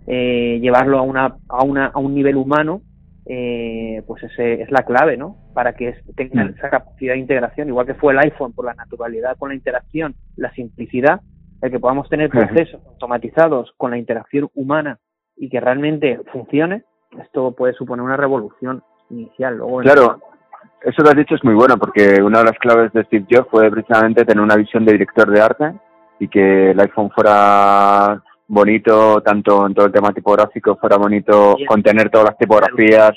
eh, 0.07 0.59
llevarlo 0.61 0.99
a, 0.99 1.03
una, 1.03 1.37
a, 1.47 1.63
una, 1.63 1.85
a 1.85 1.99
un 1.99 2.13
nivel 2.13 2.35
humano, 2.35 2.81
eh, 3.25 4.03
pues 4.07 4.23
ese 4.23 4.61
es 4.61 4.69
la 4.71 4.83
clave, 4.83 5.15
¿no? 5.15 5.37
Para 5.53 5.71
que 5.71 5.95
tenga 6.17 6.43
esa 6.43 6.69
capacidad 6.69 7.13
de 7.13 7.19
integración, 7.19 7.69
igual 7.69 7.85
que 7.85 7.93
fue 7.93 8.11
el 8.11 8.19
iPhone 8.19 8.51
por 8.51 8.65
la 8.65 8.73
naturalidad 8.73 9.37
con 9.37 9.51
la 9.51 9.55
interacción, 9.55 10.15
la 10.35 10.51
simplicidad, 10.51 11.21
el 11.61 11.71
que 11.71 11.79
podamos 11.79 12.09
tener 12.09 12.29
procesos 12.29 12.85
automatizados 12.85 13.71
con 13.77 13.91
la 13.91 13.97
interacción 13.97 14.49
humana 14.53 14.99
y 15.37 15.47
que 15.47 15.61
realmente 15.61 16.19
funcione, 16.33 16.83
esto 17.23 17.55
puede 17.55 17.71
suponer 17.71 18.03
una 18.03 18.17
revolución 18.17 18.83
inicial. 19.09 19.59
Luego 19.59 19.77
claro, 19.77 20.19
eso 20.81 21.01
lo 21.01 21.09
has 21.09 21.15
dicho 21.15 21.35
es 21.35 21.43
muy 21.43 21.53
bueno 21.53 21.77
porque 21.77 22.21
una 22.21 22.39
de 22.39 22.45
las 22.45 22.59
claves 22.59 22.91
de 22.93 23.03
Steve 23.05 23.25
Jobs 23.29 23.49
fue 23.49 23.71
precisamente 23.71 24.25
tener 24.25 24.43
una 24.43 24.55
visión 24.55 24.85
de 24.85 24.93
director 24.93 25.29
de 25.29 25.41
arte 25.41 25.73
y 26.19 26.27
que 26.27 26.71
el 26.71 26.79
iPhone 26.79 27.09
fuera 27.11 28.21
bonito, 28.47 29.21
tanto 29.21 29.65
en 29.65 29.73
todo 29.73 29.87
el 29.87 29.91
tema 29.91 30.11
tipográfico, 30.11 30.75
fuera 30.75 30.97
bonito 30.97 31.55
contener 31.67 32.09
todas 32.09 32.27
las 32.27 32.37
tipografías. 32.37 33.11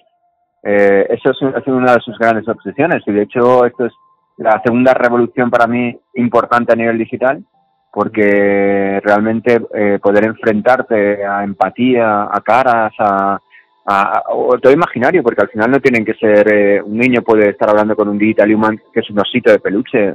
Eh, 0.63 1.07
eso 1.11 1.31
es, 1.31 1.67
una 1.67 1.95
de 1.95 2.01
sus 2.01 2.19
grandes 2.19 2.49
obsesiones 2.49 3.03
y 3.07 3.13
de 3.13 3.23
hecho 3.23 3.65
esto 3.65 3.87
es 3.87 3.93
la 4.39 4.61
segunda 4.65 4.95
revolución 4.95 5.51
para 5.51 5.67
mí 5.67 5.97
importante 6.15 6.73
a 6.73 6.77
nivel 6.77 6.99
digital 6.99 7.45
porque 7.93 9.01
realmente 9.03 9.61
eh, 9.75 9.99
poder 10.03 10.25
enfrentarte 10.25 11.25
a 11.25 11.43
empatía, 11.45 12.25
a 12.25 12.41
caras, 12.41 12.93
a, 12.99 13.39
a, 13.91 14.22
todo 14.61 14.72
imaginario, 14.72 15.22
porque 15.22 15.43
al 15.43 15.49
final 15.49 15.70
no 15.70 15.80
tienen 15.80 16.05
que 16.05 16.14
ser, 16.14 16.53
eh, 16.53 16.82
un 16.82 16.99
niño 16.99 17.22
puede 17.22 17.51
estar 17.51 17.70
hablando 17.70 17.97
con 17.97 18.09
un 18.09 18.18
digital 18.18 18.55
human 18.55 18.78
que 18.93 19.01
es 19.01 19.11
un 19.11 19.18
osito 19.18 19.51
de 19.51 19.59
peluche, 19.59 20.14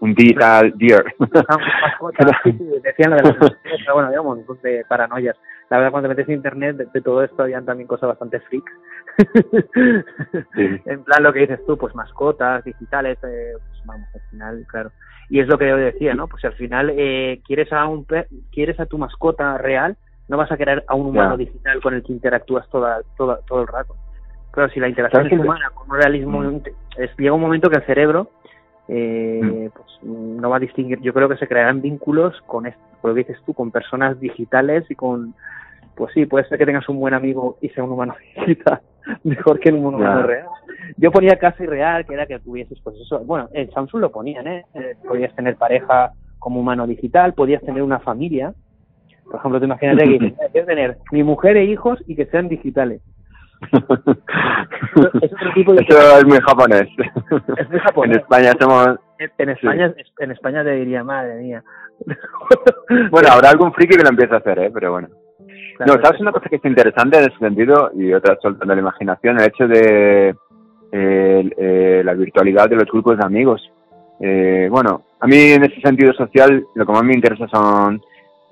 un 0.00 0.14
digital 0.14 0.72
deer. 0.76 1.04
Decían 2.82 3.10
la 3.10 3.16
verdad, 3.16 3.56
bueno, 3.94 4.08
digamos, 4.10 4.62
de 4.62 4.84
paranoias. 4.88 5.36
La 5.70 5.78
verdad, 5.78 5.92
cuando 5.92 6.08
te 6.08 6.14
metes 6.14 6.28
en 6.28 6.34
internet, 6.34 6.76
de, 6.76 7.00
todo 7.00 7.22
esto 7.22 7.44
habían 7.44 7.64
también 7.64 7.86
cosas 7.86 8.08
bastante 8.08 8.40
freaks. 8.40 8.72
En 10.84 11.04
plan, 11.04 11.22
lo 11.22 11.32
que 11.32 11.40
dices 11.40 11.60
tú, 11.66 11.78
pues 11.78 11.94
mascotas 11.94 12.64
digitales, 12.64 13.18
eh, 13.22 13.52
pues 13.54 13.82
vamos, 13.84 14.08
al 14.14 14.20
final, 14.30 14.66
claro. 14.66 14.90
Y 15.28 15.40
es 15.40 15.46
lo 15.46 15.56
que 15.58 15.68
yo 15.68 15.76
decía, 15.76 16.14
¿no? 16.14 16.26
Pues 16.26 16.44
al 16.44 16.54
final 16.54 16.90
eh, 16.94 17.40
quieres 17.46 17.72
a 17.72 17.86
un 17.86 18.04
quieres 18.52 18.80
a 18.80 18.86
tu 18.86 18.98
mascota 18.98 19.56
real, 19.58 19.96
no 20.32 20.38
vas 20.38 20.50
a 20.50 20.56
querer 20.56 20.82
a 20.88 20.94
un 20.94 21.08
humano 21.08 21.36
digital 21.36 21.78
con 21.82 21.92
el 21.92 22.02
que 22.02 22.10
interactúas 22.10 22.66
toda, 22.70 23.02
toda, 23.18 23.40
todo 23.46 23.60
el 23.60 23.68
rato. 23.68 23.94
Claro, 24.50 24.70
si 24.70 24.80
la 24.80 24.88
interacción 24.88 25.26
es 25.26 25.38
humana 25.38 25.70
con 25.74 25.90
un 25.90 25.96
realismo, 26.02 26.40
mm. 26.40 26.62
es, 26.96 27.10
llega 27.18 27.34
un 27.34 27.40
momento 27.42 27.68
que 27.68 27.76
el 27.76 27.84
cerebro 27.84 28.30
eh, 28.88 29.40
mm. 29.42 29.68
pues, 29.76 30.02
no 30.02 30.48
va 30.48 30.56
a 30.56 30.60
distinguir. 30.60 31.00
Yo 31.02 31.12
creo 31.12 31.28
que 31.28 31.36
se 31.36 31.46
crearán 31.46 31.82
vínculos 31.82 32.34
con, 32.46 32.64
esto, 32.64 32.80
lo 33.02 33.12
que 33.12 33.24
dices 33.24 33.36
tú, 33.44 33.52
con 33.52 33.70
personas 33.70 34.18
digitales 34.20 34.90
y 34.90 34.94
con, 34.94 35.34
pues 35.94 36.14
sí, 36.14 36.24
puede 36.24 36.48
ser 36.48 36.56
que 36.56 36.64
tengas 36.64 36.88
un 36.88 36.98
buen 36.98 37.12
amigo 37.12 37.58
y 37.60 37.68
sea 37.68 37.84
un 37.84 37.92
humano 37.92 38.14
digital 38.38 38.80
mejor 39.24 39.60
que 39.60 39.70
un 39.70 39.84
humano 39.84 40.22
real. 40.22 40.46
Yo 40.96 41.10
ponía 41.10 41.36
casi 41.36 41.66
real, 41.66 42.06
que 42.06 42.14
era 42.14 42.26
que 42.26 42.38
tuvieses, 42.38 42.80
pues 42.82 42.96
eso, 42.96 43.20
bueno, 43.20 43.50
en 43.52 43.70
Samsung 43.70 44.00
lo 44.00 44.12
ponían, 44.12 44.46
¿eh? 44.46 44.64
¿eh? 44.74 44.96
Podías 45.06 45.34
tener 45.34 45.56
pareja 45.56 46.12
como 46.38 46.60
humano 46.60 46.86
digital, 46.86 47.34
podías 47.34 47.62
tener 47.62 47.82
una 47.82 47.98
familia. 48.00 48.54
Por 49.32 49.40
ejemplo, 49.40 49.58
te 49.58 49.66
imaginas 49.66 49.96
que 49.96 50.34
quiero 50.52 50.66
tener 50.66 50.98
mi 51.10 51.24
mujer 51.24 51.56
e 51.56 51.64
hijos 51.64 51.98
y 52.06 52.14
que 52.14 52.26
sean 52.26 52.48
digitales. 52.48 53.02
es 53.72 55.32
otro 55.32 55.52
tipo 55.54 55.72
de 55.72 55.82
Eso 55.88 56.18
es 56.18 56.26
muy 56.26 56.38
japonés. 56.38 56.88
Es 57.56 57.70
muy 57.70 57.80
japonés. 57.80 58.16
En 58.16 58.22
España 58.22 58.52
somos... 58.60 58.98
En 59.38 59.48
España, 59.50 59.94
en 60.18 60.30
España 60.30 60.64
te 60.64 60.72
diría, 60.72 61.02
madre 61.02 61.36
mía. 61.36 61.64
bueno, 63.10 63.28
habrá 63.32 63.50
algún 63.50 63.72
friki 63.72 63.96
que 63.96 64.02
lo 64.02 64.10
empiece 64.10 64.34
a 64.34 64.38
hacer, 64.38 64.58
¿eh? 64.58 64.70
Pero 64.72 64.92
bueno 64.92 65.08
no, 65.86 65.94
¿sabes 66.02 66.20
una 66.20 66.32
cosa 66.32 66.48
que 66.48 66.56
es 66.56 66.64
interesante 66.64 67.18
en 67.18 67.24
ese 67.24 67.38
sentido? 67.38 67.90
Y 67.94 68.12
otra 68.12 68.38
soltando 68.40 68.74
la 68.74 68.80
imaginación, 68.80 69.38
el 69.38 69.46
hecho 69.46 69.66
de 69.66 70.34
eh, 70.92 72.02
la 72.04 72.14
virtualidad 72.14 72.68
de 72.68 72.76
los 72.76 72.90
grupos 72.90 73.18
de 73.18 73.24
amigos. 73.24 73.62
Eh, 74.20 74.68
bueno, 74.70 75.04
a 75.20 75.26
mí 75.26 75.36
en 75.36 75.64
ese 75.64 75.80
sentido 75.80 76.12
social 76.12 76.64
lo 76.74 76.86
que 76.86 76.92
más 76.92 77.02
me 77.02 77.14
interesa 77.14 77.48
son 77.48 78.00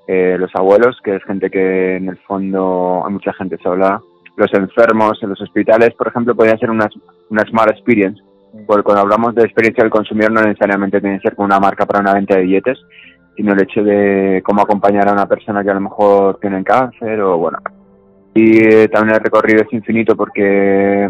eh, 0.07 0.37
los 0.39 0.51
abuelos, 0.55 0.99
que 1.03 1.15
es 1.15 1.23
gente 1.23 1.49
que 1.49 1.97
en 1.97 2.09
el 2.09 2.17
fondo 2.19 3.03
hay 3.05 3.13
mucha 3.13 3.33
gente 3.33 3.57
sola. 3.61 4.01
Los 4.35 4.53
enfermos 4.53 5.21
en 5.21 5.29
los 5.29 5.41
hospitales, 5.41 5.93
por 5.95 6.07
ejemplo, 6.07 6.35
podría 6.35 6.57
ser 6.57 6.69
una, 6.69 6.89
una 7.29 7.43
smart 7.43 7.71
experience. 7.71 8.21
Porque 8.65 8.83
cuando 8.83 9.01
hablamos 9.01 9.33
de 9.35 9.43
experiencia 9.43 9.83
del 9.83 9.91
consumidor 9.91 10.31
no 10.31 10.41
necesariamente 10.41 10.99
tiene 10.99 11.17
que 11.17 11.29
ser 11.29 11.35
con 11.35 11.45
una 11.45 11.59
marca 11.59 11.85
para 11.85 12.01
una 12.01 12.13
venta 12.13 12.35
de 12.35 12.43
billetes, 12.43 12.77
sino 13.35 13.53
el 13.53 13.61
hecho 13.61 13.83
de 13.83 14.41
cómo 14.45 14.61
acompañar 14.61 15.07
a 15.07 15.13
una 15.13 15.27
persona 15.27 15.63
que 15.63 15.69
a 15.69 15.75
lo 15.75 15.81
mejor 15.81 16.39
tiene 16.41 16.63
cáncer 16.63 17.21
o 17.21 17.37
bueno. 17.37 17.59
Y 18.33 18.63
eh, 18.63 18.87
también 18.89 19.15
el 19.15 19.23
recorrido 19.23 19.63
es 19.63 19.73
infinito 19.73 20.15
porque 20.15 21.09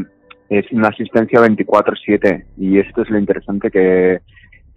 es 0.50 0.72
una 0.72 0.90
asistencia 0.90 1.40
24/7 1.40 2.46
y 2.58 2.78
esto 2.80 3.02
es 3.02 3.10
lo 3.10 3.18
interesante 3.18 3.72
que, 3.72 4.22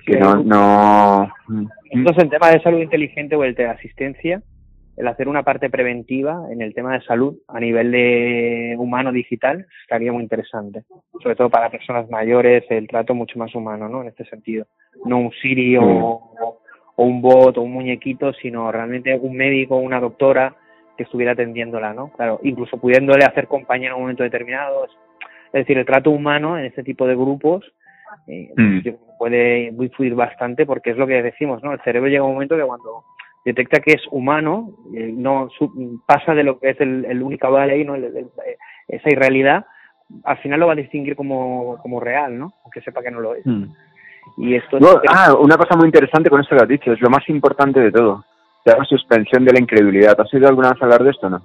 que 0.04 0.18
no, 0.18 0.36
no... 0.42 1.32
Entonces, 1.90 2.24
en 2.24 2.30
tema 2.30 2.50
de 2.50 2.62
salud 2.62 2.80
inteligente 2.80 3.36
o 3.36 3.44
el 3.44 3.54
de 3.54 3.66
asistencia, 3.66 4.42
el 4.96 5.08
hacer 5.08 5.28
una 5.28 5.42
parte 5.42 5.70
preventiva 5.70 6.46
en 6.50 6.62
el 6.62 6.74
tema 6.74 6.94
de 6.94 7.04
salud 7.04 7.36
a 7.48 7.58
nivel 7.58 7.90
de 7.90 8.76
humano 8.78 9.12
digital 9.12 9.66
estaría 9.82 10.12
muy 10.12 10.22
interesante. 10.22 10.84
Sobre 11.20 11.34
todo 11.34 11.50
para 11.50 11.70
personas 11.70 12.08
mayores, 12.10 12.64
el 12.70 12.86
trato 12.86 13.14
mucho 13.14 13.38
más 13.38 13.54
humano, 13.54 13.88
¿no? 13.88 14.02
En 14.02 14.08
este 14.08 14.24
sentido. 14.24 14.66
No 15.04 15.18
un 15.18 15.32
Siri 15.42 15.76
o, 15.76 15.82
o 15.84 17.04
un 17.04 17.20
bot 17.20 17.58
o 17.58 17.62
un 17.62 17.72
muñequito, 17.72 18.32
sino 18.34 18.70
realmente 18.70 19.16
un 19.20 19.36
médico 19.36 19.76
o 19.76 19.80
una 19.80 20.00
doctora 20.00 20.54
que 20.96 21.02
estuviera 21.02 21.32
atendiéndola, 21.32 21.92
¿no? 21.92 22.12
Claro, 22.12 22.40
incluso 22.44 22.78
pudiéndole 22.78 23.24
hacer 23.24 23.48
compañía 23.48 23.88
en 23.88 23.94
un 23.94 24.02
momento 24.02 24.22
determinado. 24.22 24.84
Es 24.84 25.52
decir, 25.52 25.76
el 25.76 25.86
trato 25.86 26.10
humano 26.10 26.56
en 26.56 26.66
este 26.66 26.84
tipo 26.84 27.06
de 27.06 27.16
grupos 27.16 27.64
eh, 28.28 28.52
mm. 28.56 28.80
Puede 29.18 29.68
influir 29.68 30.14
bastante 30.14 30.66
porque 30.66 30.90
es 30.90 30.96
lo 30.96 31.06
que 31.06 31.22
decimos, 31.22 31.62
¿no? 31.62 31.72
El 31.72 31.80
cerebro 31.82 32.08
llega 32.08 32.24
un 32.24 32.32
momento 32.32 32.56
que 32.56 32.62
cuando 32.62 33.04
detecta 33.44 33.80
que 33.80 33.92
es 33.92 34.02
humano, 34.10 34.70
eh, 34.94 35.12
no 35.14 35.48
pasa 36.06 36.34
de 36.34 36.44
lo 36.44 36.58
que 36.58 36.70
es 36.70 36.80
el, 36.80 37.04
el 37.04 37.22
única 37.22 37.48
vale 37.48 37.84
¿no? 37.84 37.94
esa 37.94 39.10
irrealidad, 39.10 39.66
al 40.24 40.38
final 40.38 40.60
lo 40.60 40.66
va 40.66 40.72
a 40.72 40.76
distinguir 40.76 41.16
como, 41.16 41.78
como 41.82 42.00
real, 42.00 42.38
¿no? 42.38 42.54
Aunque 42.64 42.80
sepa 42.80 43.02
que 43.02 43.10
no 43.10 43.20
lo 43.20 43.34
es. 43.34 43.46
Mm. 43.46 43.64
Y 44.38 44.54
esto 44.54 44.78
ah, 45.08 45.34
una 45.38 45.56
cosa 45.56 45.76
muy 45.76 45.86
interesante 45.86 46.30
con 46.30 46.40
esto 46.40 46.56
que 46.56 46.62
has 46.62 46.68
dicho, 46.68 46.92
es 46.92 47.00
lo 47.00 47.10
más 47.10 47.28
importante 47.28 47.80
de 47.80 47.92
todo. 47.92 48.24
La 48.64 48.82
suspensión 48.84 49.44
de 49.44 49.52
la 49.52 49.60
incredulidad. 49.60 50.18
¿Has 50.18 50.32
oído 50.32 50.48
alguna 50.48 50.72
vez 50.72 50.82
hablar 50.82 51.04
de 51.04 51.10
esto 51.10 51.28
no? 51.28 51.42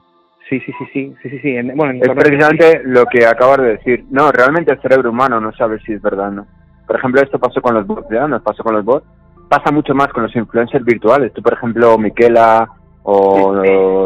Sí, 0.50 0.60
sí, 0.62 0.72
sí, 0.80 0.86
sí, 0.94 1.16
sí, 1.22 1.30
sí, 1.30 1.40
sí. 1.40 1.62
Bueno, 1.76 2.00
es 2.02 2.10
precisamente 2.10 2.82
lo 2.84 3.06
que 3.06 3.26
acabas 3.26 3.58
de 3.58 3.68
decir. 3.76 4.06
No, 4.10 4.32
realmente 4.32 4.72
el 4.72 4.82
cerebro 4.82 5.12
humano 5.12 5.40
no 5.40 5.52
sabe 5.52 5.80
si 5.82 5.94
es 5.94 6.02
verdad 6.02 6.30
o 6.30 6.32
no. 6.32 6.48
Por 6.90 6.98
ejemplo, 6.98 7.22
esto 7.22 7.38
pasó 7.38 7.62
con 7.62 7.76
los 7.76 7.86
bots, 7.86 8.08
¿ya? 8.10 8.28
Nos 8.28 8.42
pasó 8.42 8.64
con 8.64 8.74
los 8.74 8.84
bots. 8.84 9.06
Pasa 9.48 9.72
mucho 9.72 9.94
más 9.94 10.08
con 10.08 10.24
los 10.24 10.36
influencers 10.36 10.84
virtuales. 10.84 11.32
Tú, 11.34 11.44
por 11.44 11.54
ejemplo, 11.54 12.00
Miquela, 12.00 12.68
o, 13.04 13.54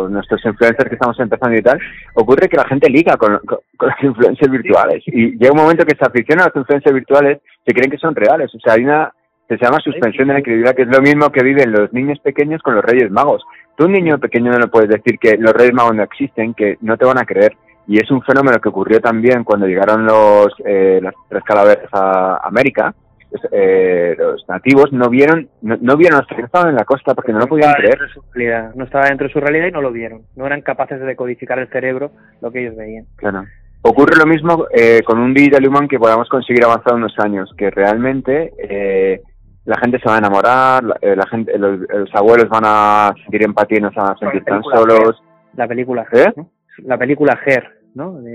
nuestros 0.10 0.44
influencers 0.44 0.90
que 0.90 0.96
estamos 0.96 1.18
empezando 1.18 1.58
y 1.58 1.62
tal, 1.62 1.80
ocurre 2.16 2.50
que 2.50 2.58
la 2.58 2.66
gente 2.66 2.90
liga 2.90 3.16
con, 3.16 3.40
los 3.42 3.42
influencers 4.02 4.52
virtuales 4.52 5.02
y 5.08 5.32
llega 5.38 5.54
un 5.54 5.62
momento 5.62 5.86
que 5.86 5.96
se 5.96 6.06
aficionan 6.06 6.44
a 6.44 6.48
los 6.48 6.58
influencers 6.58 6.94
virtuales 6.94 7.40
se 7.66 7.74
creen 7.74 7.90
que 7.90 7.98
son 7.98 8.16
reales. 8.16 8.54
O 8.54 8.60
sea, 8.60 8.74
hay 8.74 8.84
una 8.84 9.14
se 9.48 9.58
llama 9.58 9.80
suspensión 9.80 10.28
de 10.28 10.34
la 10.34 10.40
incredulidad, 10.40 10.76
que 10.76 10.82
es 10.82 10.90
lo 10.90 11.02
mismo 11.02 11.30
que 11.32 11.42
viven 11.42 11.72
los 11.72 11.94
niños 11.94 12.20
pequeños 12.20 12.62
con 12.62 12.76
los 12.76 12.84
reyes 12.84 13.10
magos. 13.10 13.44
Tú, 13.78 13.86
un 13.86 13.94
niño 13.94 14.18
pequeño, 14.18 14.52
no 14.52 14.60
le 14.60 14.68
puedes 14.68 14.90
decir 14.90 15.18
que 15.20 15.38
los 15.38 15.54
reyes 15.54 15.74
magos 15.74 15.96
no 15.96 16.04
existen, 16.04 16.54
que 16.54 16.78
no 16.82 16.98
te 16.98 17.06
van 17.06 17.18
a 17.18 17.26
creer. 17.26 17.56
Y 17.88 17.98
es 17.98 18.10
un 18.12 18.22
fenómeno 18.22 18.60
que 18.60 18.70
ocurrió 18.70 19.00
también 19.02 19.44
cuando 19.44 19.68
llegaron 19.68 20.06
los 20.06 20.54
eh, 20.66 21.00
las 21.02 21.14
tres 21.28 21.44
calaveras 21.44 21.90
a 21.92 22.38
América, 22.48 22.94
eh, 23.52 24.16
los 24.18 24.48
nativos 24.48 24.94
no 24.94 25.10
vieron 25.10 25.50
no, 25.62 25.98
vieron 25.98 26.20
los 26.20 26.28
que 26.28 26.42
estaban 26.42 26.70
en 26.70 26.76
la 26.76 26.86
costa 26.86 27.16
porque 27.16 27.34
no, 27.34 27.40
lo 27.40 27.48
podían 27.48 27.74
creer. 27.74 28.00
no 28.76 28.86
estaba 28.86 29.06
dentro 29.06 29.28
de 29.28 29.34
su 29.34 29.40
realidad 29.40 29.68
y 29.68 29.72
no 29.72 29.82
lo 29.82 29.92
vieron. 29.92 30.22
No 30.36 30.46
eran 30.46 30.62
capaces 30.62 31.00
de 31.00 31.06
decodificar 31.06 31.60
el 31.60 31.68
cerebro 31.70 32.12
lo 32.42 32.52
que 32.52 32.62
ellos 32.62 32.76
veían. 32.76 33.06
Claro. 33.16 33.44
Ocurre 33.86 34.16
lo 34.16 34.26
mismo 34.26 34.66
eh, 34.72 35.02
con 35.04 35.20
un 35.20 35.34
digital 35.34 35.68
human 35.68 35.90
que 35.90 36.00
podamos 36.00 36.30
conseguir 36.30 36.64
avanzar 36.64 36.94
unos 36.94 37.14
años, 37.20 37.54
que 37.58 37.70
realmente 37.70 38.54
eh, 38.58 39.22
la 39.66 39.78
gente 39.78 40.00
se 40.00 40.08
va 40.08 40.16
a 40.16 40.20
enamorar, 40.20 40.84
la, 40.86 40.96
eh, 41.02 41.16
gente, 41.30 41.58
los, 41.58 41.80
abuelos 42.14 42.48
van 42.48 42.64
a 42.66 43.14
sentir 43.24 43.44
empatía 43.44 43.80
y 43.80 43.82
no 43.82 43.92
se 43.92 44.00
van 44.00 44.12
a 44.12 44.18
sentir 44.18 44.44
tan 44.46 44.64
solos. 44.64 45.22
La 45.58 45.68
película 45.68 46.06
Her, 46.10 46.34
La 46.80 46.98
película 46.98 47.40
Her, 47.46 47.84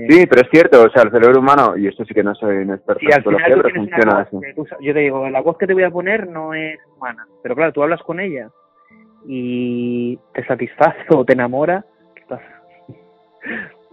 Sí, 0.09 0.25
pero 0.25 0.41
es 0.41 0.49
cierto, 0.51 0.83
o 0.83 0.89
sea, 0.89 1.03
el 1.03 1.11
cerebro 1.11 1.39
humano, 1.39 1.75
y 1.75 1.87
esto 1.87 2.05
sí 2.05 2.13
que 2.13 2.23
no 2.23 2.33
soy 2.33 2.57
un 2.57 2.71
experto 2.71 3.01
en 3.03 3.11
psicología, 3.11 3.55
pero 3.55 3.69
funciona 3.75 4.19
así. 4.19 4.37
yo 4.79 4.93
te 4.93 4.99
digo, 4.99 5.29
la 5.29 5.41
voz 5.41 5.57
que 5.57 5.67
te 5.67 5.73
voy 5.73 5.83
a 5.83 5.91
poner 5.91 6.29
no 6.29 6.53
es 6.53 6.79
humana, 6.95 7.27
pero 7.43 7.55
claro, 7.55 7.73
tú 7.73 7.83
hablas 7.83 8.01
con 8.03 8.21
ella 8.21 8.49
y 9.27 10.17
te 10.33 10.45
satisface 10.45 11.03
o 11.09 11.25
te 11.25 11.33
enamora, 11.33 11.83
¿qué 12.15 12.23
pasa? 12.29 12.61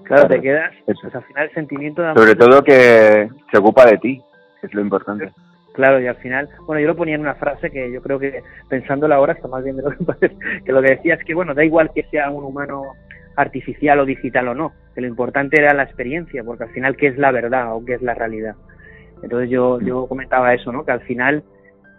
claro, 0.05 0.29
te 0.29 0.41
quedas, 0.41 0.73
pues 0.85 0.99
al 1.13 1.25
final 1.25 1.49
el 1.49 1.55
sentimiento 1.55 2.01
de 2.03 2.15
Sobre 2.15 2.37
todo 2.37 2.63
que 2.63 3.29
se 3.51 3.59
ocupa 3.59 3.87
de 3.87 3.99
ti, 3.99 4.23
es 4.63 4.73
lo 4.73 4.83
importante. 4.83 5.33
Claro, 5.75 6.01
y 6.01 6.07
al 6.07 6.17
final, 6.17 6.49
bueno, 6.65 6.81
yo 6.81 6.87
lo 6.87 6.97
ponía 6.97 7.17
en 7.17 7.23
una 7.23 7.35
frase 7.35 7.71
que 7.71 7.91
yo 7.93 8.01
creo 8.03 8.21
que 8.21 8.41
pensándola 8.69 9.17
ahora 9.17 9.33
está 9.33 9.49
más 9.49 9.65
bien 9.65 9.77
de 9.77 9.83
lo 9.83 9.91
que 9.91 10.05
parece, 10.05 10.37
que 10.65 10.73
lo 10.73 10.81
que 10.81 10.91
decía 10.91 11.15
es 11.15 11.25
que, 11.25 11.35
bueno, 11.35 11.55
da 11.55 11.65
igual 11.65 11.91
que 11.93 12.05
sea 12.05 12.31
un 12.31 12.45
humano 12.45 12.83
artificial 13.37 14.01
o 14.01 14.05
digital 14.05 14.49
o 14.49 14.55
no, 14.55 14.73
que 14.95 15.01
lo 15.01 15.07
importante 15.07 15.61
era 15.61 15.75
la 15.75 15.85
experiencia, 15.85 16.43
porque 16.43 16.65
al 16.65 16.71
final, 16.71 16.97
¿qué 16.97 17.09
es 17.09 17.19
la 17.19 17.31
verdad 17.31 17.75
o 17.75 17.85
qué 17.85 17.95
es 17.95 18.03
la 18.03 18.15
realidad? 18.15 18.57
Entonces 19.23 19.51
yo, 19.51 19.81
yo 19.81 20.07
comentaba 20.07 20.55
eso, 20.55 20.73
¿no? 20.73 20.85
Que 20.85 20.93
al 20.93 21.03
final 21.03 21.45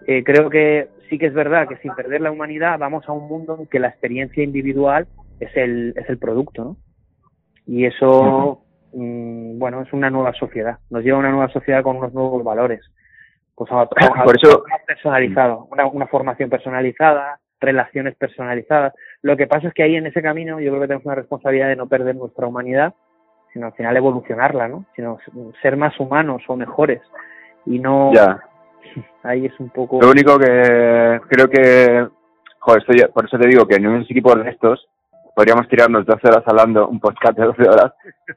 eh, 0.08 0.24
creo 0.24 0.50
que 0.50 0.90
sí 1.10 1.18
que 1.18 1.28
es 1.28 1.34
verdad 1.34 1.68
que 1.68 1.78
sin 1.78 1.94
perder 1.94 2.22
la 2.22 2.32
humanidad 2.32 2.78
vamos 2.80 3.08
a 3.08 3.14
un 3.14 3.28
mundo 3.28 3.58
en 3.60 3.68
que 3.68 3.80
la 3.80 3.90
experiencia 3.90 4.44
individual 4.44 5.08
es 5.40 5.56
el, 5.56 5.94
es 5.96 6.10
el 6.10 6.18
producto, 6.18 6.64
¿no? 6.64 6.78
Y 7.66 7.86
eso, 7.86 8.64
mm, 8.94 9.60
bueno, 9.60 9.82
es 9.82 9.92
una 9.94 10.10
nueva 10.10 10.34
sociedad, 10.34 10.80
nos 10.90 11.04
lleva 11.04 11.18
a 11.18 11.20
una 11.20 11.32
nueva 11.32 11.50
sociedad 11.50 11.84
con 11.84 11.98
unos 11.98 12.14
nuevos 12.14 12.44
valores. 12.44 12.82
Pues 13.56 13.72
a, 13.72 13.88
Por 13.88 14.38
eso, 14.38 14.64
personalizado, 14.86 15.68
una, 15.72 15.88
una 15.88 16.08
formación 16.08 16.50
personalizada, 16.50 17.40
relaciones 17.60 18.16
personalizadas. 18.16 18.94
Lo 19.22 19.36
que 19.36 19.48
pasa 19.48 19.68
es 19.68 19.74
que 19.74 19.84
ahí 19.84 19.96
en 19.96 20.06
ese 20.06 20.22
camino 20.22 20.60
yo 20.60 20.70
creo 20.70 20.82
que 20.82 20.88
tenemos 20.88 21.06
una 21.06 21.16
responsabilidad 21.16 21.68
de 21.68 21.76
no 21.76 21.88
perder 21.88 22.16
nuestra 22.16 22.48
humanidad, 22.48 22.94
sino 23.54 23.68
al 23.68 23.74
final 23.74 23.98
evolucionarla, 23.98 24.68
¿no? 24.68 24.86
Sino 24.96 25.18
ser 25.62 25.78
más 25.78 26.00
humanos 26.00 26.44
o 26.48 26.56
mejores 26.56 27.02
y 27.68 27.80
no 27.80 28.14
ya. 28.14 28.40
ahí 29.24 29.46
es 29.46 29.60
un 29.60 29.70
poco 29.70 30.02
lo 30.02 30.10
único 30.10 30.40
que 30.40 31.20
creo 31.30 31.50
que 31.50 32.08
joder 32.60 32.82
estoy, 32.82 33.12
por 33.14 33.26
eso 33.26 33.38
te 33.38 33.48
digo 33.48 33.68
que 33.68 33.76
en 33.76 33.88
un 33.88 34.02
equipo 34.02 34.34
de 34.36 34.50
estos 34.50 34.88
podríamos 35.36 35.68
tirarnos 35.68 36.06
12 36.06 36.28
horas 36.28 36.44
hablando 36.48 36.88
un 36.88 37.00
podcast 37.00 37.38
de 37.38 37.46
12 37.46 37.62
horas 37.64 37.94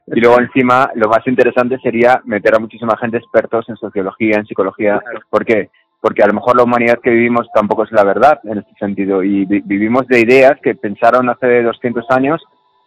y 0.07 0.19
luego 0.19 0.39
encima 0.39 0.91
lo 0.95 1.09
más 1.09 1.25
interesante 1.25 1.79
sería 1.79 2.21
meter 2.25 2.55
a 2.55 2.59
muchísima 2.59 2.97
gente 2.97 3.17
expertos 3.17 3.67
en 3.69 3.77
sociología 3.77 4.35
en 4.37 4.45
psicología 4.45 5.01
¿por 5.29 5.45
qué? 5.45 5.69
Porque 6.01 6.23
a 6.23 6.27
lo 6.27 6.33
mejor 6.33 6.57
la 6.57 6.63
humanidad 6.63 6.99
que 7.01 7.11
vivimos 7.11 7.47
tampoco 7.53 7.83
es 7.83 7.91
la 7.91 8.03
verdad 8.03 8.39
en 8.43 8.57
este 8.57 8.73
sentido 8.79 9.23
y 9.23 9.45
vivimos 9.45 10.07
de 10.07 10.19
ideas 10.19 10.59
que 10.61 10.75
pensaron 10.75 11.29
hace 11.29 11.61
200 11.61 12.05
años 12.09 12.41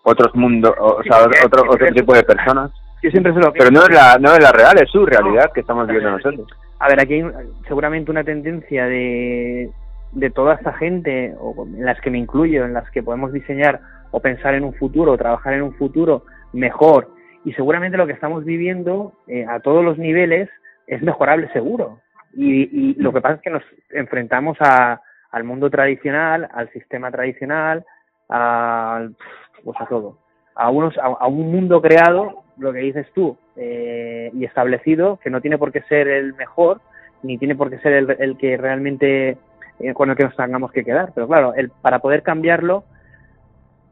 otros 0.04 0.34
mundos, 0.34 0.74
o, 0.78 1.02
sea, 1.02 1.24
otro, 1.44 1.64
otro 1.68 1.86
tipo 1.92 2.14
de 2.14 2.22
personas. 2.22 2.70
siempre 3.00 3.32
Pero 3.32 3.70
no 3.70 3.80
es, 3.82 3.90
la, 3.90 4.18
no 4.20 4.32
es 4.32 4.42
la 4.42 4.52
real, 4.52 4.76
es 4.80 4.90
su 4.90 5.04
realidad 5.04 5.50
que 5.52 5.60
estamos 5.60 5.86
viviendo 5.86 6.10
nosotros. 6.10 6.46
A 6.78 6.88
ver, 6.88 7.00
aquí 7.00 7.14
hay 7.14 7.24
seguramente 7.66 8.10
una 8.10 8.22
tendencia 8.22 8.84
de, 8.84 9.70
de 10.12 10.30
toda 10.30 10.54
esta 10.54 10.74
gente, 10.74 11.34
o 11.40 11.66
en 11.66 11.86
las 11.86 12.00
que 12.00 12.10
me 12.10 12.18
incluyo, 12.18 12.64
en 12.64 12.74
las 12.74 12.88
que 12.90 13.02
podemos 13.02 13.32
diseñar 13.32 13.80
o 14.10 14.20
pensar 14.20 14.54
en 14.54 14.64
un 14.64 14.74
futuro, 14.74 15.12
o 15.12 15.18
trabajar 15.18 15.54
en 15.54 15.62
un 15.62 15.74
futuro 15.74 16.24
mejor. 16.52 17.08
Y 17.44 17.52
seguramente 17.54 17.96
lo 17.96 18.06
que 18.06 18.12
estamos 18.12 18.44
viviendo 18.44 19.12
eh, 19.26 19.46
a 19.48 19.60
todos 19.60 19.82
los 19.84 19.98
niveles 19.98 20.50
es 20.86 21.02
mejorable 21.02 21.50
seguro. 21.52 21.98
Y, 22.36 22.90
y 22.90 22.94
lo 22.94 23.12
que 23.12 23.20
pasa 23.20 23.36
es 23.36 23.40
que 23.42 23.50
nos 23.50 23.62
enfrentamos 23.90 24.56
a, 24.60 25.00
al 25.30 25.44
mundo 25.44 25.68
tradicional, 25.68 26.48
al 26.52 26.70
sistema 26.70 27.10
tradicional, 27.10 27.84
al 28.28 29.16
pues 29.64 29.80
a 29.80 29.86
todo. 29.86 30.18
A, 30.54 30.70
unos, 30.70 30.96
a, 30.98 31.26
un 31.26 31.50
mundo 31.50 31.82
creado, 31.82 32.44
lo 32.58 32.72
que 32.72 32.78
dices 32.78 33.06
tú, 33.14 33.36
eh, 33.56 34.30
y 34.32 34.44
establecido, 34.44 35.18
que 35.22 35.30
no 35.30 35.40
tiene 35.40 35.58
por 35.58 35.72
qué 35.72 35.82
ser 35.82 36.06
el 36.06 36.34
mejor, 36.34 36.80
ni 37.22 37.38
tiene 37.38 37.56
por 37.56 37.70
qué 37.70 37.78
ser 37.78 37.92
el, 37.94 38.16
el 38.20 38.36
que 38.38 38.56
realmente 38.56 39.38
eh, 39.80 39.94
con 39.94 40.10
el 40.10 40.16
que 40.16 40.24
nos 40.24 40.36
tengamos 40.36 40.70
que 40.70 40.84
quedar. 40.84 41.10
Pero 41.14 41.26
claro, 41.26 41.54
el, 41.54 41.70
para 41.70 41.98
poder 41.98 42.22
cambiarlo, 42.22 42.84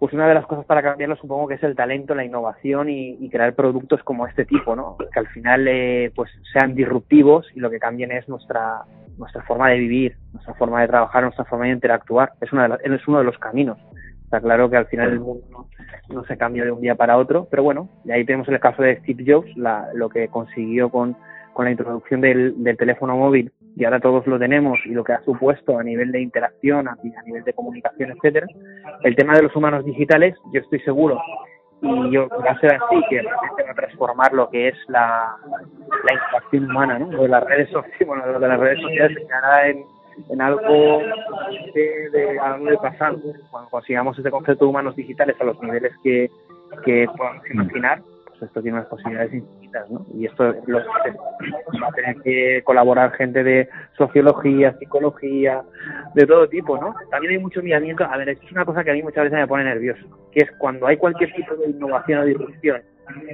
pues 0.03 0.15
una 0.15 0.27
de 0.27 0.35
las 0.35 0.47
cosas 0.47 0.65
para 0.65 0.83
cambiarlo 0.83 1.15
supongo 1.15 1.47
que 1.47 1.55
es 1.55 1.63
el 1.63 1.77
talento, 1.77 2.17
la 2.17 2.25
innovación 2.25 2.89
y, 2.91 3.29
crear 3.31 3.55
productos 3.55 4.03
como 4.03 4.27
este 4.27 4.45
tipo, 4.45 4.75
¿no? 4.75 4.97
Que 4.99 5.21
al 5.21 5.29
final 5.29 5.69
eh, 5.69 6.11
pues 6.13 6.29
sean 6.53 6.75
disruptivos 6.75 7.47
y 7.55 7.61
lo 7.61 7.71
que 7.71 7.79
cambien 7.79 8.11
es 8.11 8.29
nuestra 8.29 8.83
nuestra 9.17 9.43
forma 9.43 9.69
de 9.69 9.79
vivir, 9.79 10.17
nuestra 10.33 10.55
forma 10.55 10.81
de 10.81 10.89
trabajar, 10.89 11.23
nuestra 11.23 11.45
forma 11.45 11.67
de 11.67 11.75
interactuar. 11.75 12.33
Es, 12.41 12.53
uno 12.53 13.19
de 13.19 13.25
los 13.25 13.39
caminos. 13.39 13.79
Está 14.25 14.41
claro 14.41 14.69
que 14.69 14.77
al 14.77 14.87
final 14.87 15.13
el 15.13 15.21
mundo 15.21 15.69
no, 16.09 16.25
se 16.25 16.37
cambia 16.37 16.65
de 16.65 16.73
un 16.73 16.81
día 16.81 16.97
para 16.97 17.17
otro, 17.17 17.47
pero 17.49 17.63
bueno, 17.63 17.89
y 18.05 18.11
ahí 18.11 18.25
tenemos 18.25 18.49
el 18.49 18.59
caso 18.59 18.83
de 18.83 18.99
Steve 19.03 19.23
Jobs, 19.25 19.53
lo 19.95 20.09
que 20.09 20.27
consiguió 20.27 20.91
con, 20.91 21.17
con 21.53 21.67
la 21.67 21.71
introducción 21.71 22.21
del, 22.21 22.61
del, 22.65 22.77
teléfono 22.77 23.17
móvil, 23.17 23.53
y 23.77 23.85
ahora 23.85 24.01
todos 24.01 24.27
lo 24.27 24.39
tenemos, 24.39 24.79
y 24.85 24.91
lo 24.91 25.05
que 25.05 25.13
ha 25.13 25.23
supuesto 25.23 25.79
a 25.79 25.83
nivel 25.83 26.13
de 26.13 26.21
interacción, 26.21 26.89
a, 26.89 26.97
nivel 27.25 27.45
de 27.45 27.53
comunicación, 27.53 28.11
etcétera. 28.11 28.47
El 29.03 29.17
tema 29.17 29.35
de 29.35 29.43
los 29.43 29.57
humanos 29.57 29.85
digitales, 29.85 30.37
yo 30.53 30.61
estoy 30.61 30.81
seguro, 30.81 31.21
y 31.81 32.11
yo 32.13 32.29
va 32.29 32.53
a 32.53 32.61
ser 32.61 32.75
así, 32.75 33.03
que 33.09 33.23
va 33.23 33.71
a 33.71 33.75
transformar 33.75 34.33
lo 34.33 34.49
que 34.51 34.69
es 34.69 34.77
la, 34.89 35.37
la 36.05 36.15
interacción 36.15 36.71
humana, 36.71 36.99
¿no? 36.99 37.09
de 37.09 37.29
las 37.29 37.45
redes 37.45 37.71
sociales, 37.71 38.41
de 38.41 38.49
las 38.49 38.61
redes 38.61 38.81
sociales 38.81 39.19
se 39.27 39.85
en 40.29 40.41
algo 40.43 41.01
de, 41.75 42.11
de 42.11 42.39
algo 42.39 42.67
de 42.67 42.77
pasado. 42.77 43.19
Cuando 43.51 43.71
consigamos 43.71 44.17
este 44.19 44.31
concepto 44.31 44.65
de 44.65 44.71
humanos 44.71 44.95
digitales 44.95 45.37
a 45.41 45.45
los 45.45 45.61
niveles 45.63 45.93
que, 46.03 46.31
que 46.85 47.07
podamos 47.17 47.51
imaginar, 47.51 48.03
esto 48.47 48.63
tiene 48.63 48.79
unas 48.79 48.89
posibilidades 48.89 49.35
infinitas, 49.35 49.91
¿no? 49.91 50.07
Y 50.15 50.27
esto 50.27 50.55
lo, 50.67 50.79
va 50.79 51.89
a 51.89 51.93
tener 51.93 52.17
que 52.23 52.63
colaborar 52.65 53.13
gente 53.13 53.43
de 53.43 53.69
sociología, 53.97 54.77
psicología, 54.79 55.63
de 56.15 56.27
todo 56.27 56.49
tipo, 56.49 56.79
¿no? 56.79 56.95
También 57.11 57.35
hay 57.35 57.39
mucho 57.39 57.63
miramiento. 57.63 58.05
A 58.05 58.17
ver, 58.17 58.31
esto 58.31 58.47
es 58.47 58.53
una 58.53 58.65
cosa 58.65 58.85
que 58.85 58.91
a 58.91 58.95
mí 58.95 59.03
muchas 59.03 59.25
veces 59.25 59.39
me 59.39 59.47
pone 59.47 59.65
nervioso, 59.65 60.03
que 60.33 60.41
es 60.41 60.51
cuando 60.59 60.87
hay 60.87 60.97
cualquier 60.97 61.33
tipo 61.33 61.55
de 61.57 61.71
innovación 61.71 62.21
o 62.21 62.25
disrupción 62.25 62.83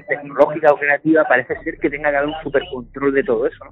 tecnológica 0.09 0.73
o 0.73 0.79
creativa, 0.79 1.25
parece 1.25 1.57
ser 1.63 1.79
que 1.79 1.91
tenga 1.91 2.11
que 2.11 2.17
haber 2.17 2.31
un 2.31 2.43
supercontrol 2.43 3.13
de 3.13 3.23
todo 3.23 3.47
eso. 3.47 3.65
¿no? 3.65 3.71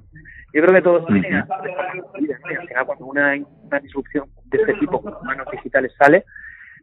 Yo 0.53 0.61
creo 0.61 0.73
que 0.73 0.81
todo 0.81 0.99
esto 0.99 1.13
al 1.13 2.67
final 2.67 2.85
cuando 2.85 3.05
una, 3.05 3.35
una 3.63 3.79
disrupción 3.79 4.29
de 4.45 4.57
este 4.59 4.73
tipo 4.75 5.01
con 5.01 5.13
manos 5.25 5.47
digitales 5.51 5.91
sale, 5.97 6.23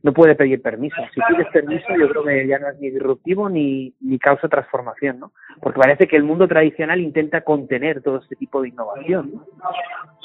no 0.05 0.13
puede 0.13 0.35
pedir 0.35 0.61
permiso. 0.61 0.97
Si 1.15 1.21
pides 1.29 1.49
permiso, 1.51 1.87
yo 1.99 2.11
creo 2.11 2.25
que 2.25 2.47
ya 2.47 2.59
no 2.59 2.69
es 2.69 2.79
ni 2.79 2.91
disruptivo 2.91 3.49
ni, 3.49 3.95
ni 4.03 4.19
causa 4.19 4.49
transformación, 4.49 5.19
¿no? 5.19 5.33
Porque 5.63 5.81
parece 5.81 6.07
que 6.07 6.17
el 6.17 6.25
mundo 6.25 6.47
tradicional 6.47 7.01
intenta 7.01 7.41
contener 7.41 8.03
todo 8.03 8.19
este 8.19 8.37
tipo 8.37 8.61
de 8.61 8.69
innovación. 8.69 9.33
¿no? 9.33 9.47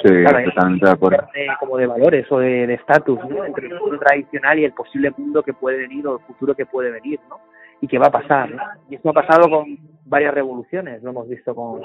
Sí, 0.04 0.24
totalmente 0.26 0.86
de 0.86 0.92
acuerdo. 0.92 1.30
como 1.62 1.78
de 1.78 1.88
valores 1.88 2.30
o 2.30 2.40
de 2.40 2.74
estatus, 2.74 3.20
¿no? 3.30 3.46
Entre 3.46 3.68
el 3.68 3.80
mundo 3.80 3.98
tradicional 4.00 4.60
y 4.60 4.66
el 4.66 4.74
posible 4.74 5.14
mundo 5.18 5.42
que 5.44 5.54
puede 5.54 5.78
venir 5.78 6.06
o 6.08 6.20
el 6.20 6.26
futuro 6.26 6.54
que 6.56 6.66
puede 6.66 6.92
venir, 6.92 7.22
¿no? 7.30 7.40
y 7.82 7.88
que 7.88 7.98
va 7.98 8.08
a 8.08 8.12
pasar. 8.12 8.50
Y 8.90 8.96
esto 8.96 9.10
ha 9.10 9.14
pasado 9.14 9.50
con 9.50 9.66
varias 10.10 10.34
revoluciones, 10.34 11.02
lo 11.04 11.12
hemos 11.12 11.30
visto 11.30 11.54
con 11.54 11.82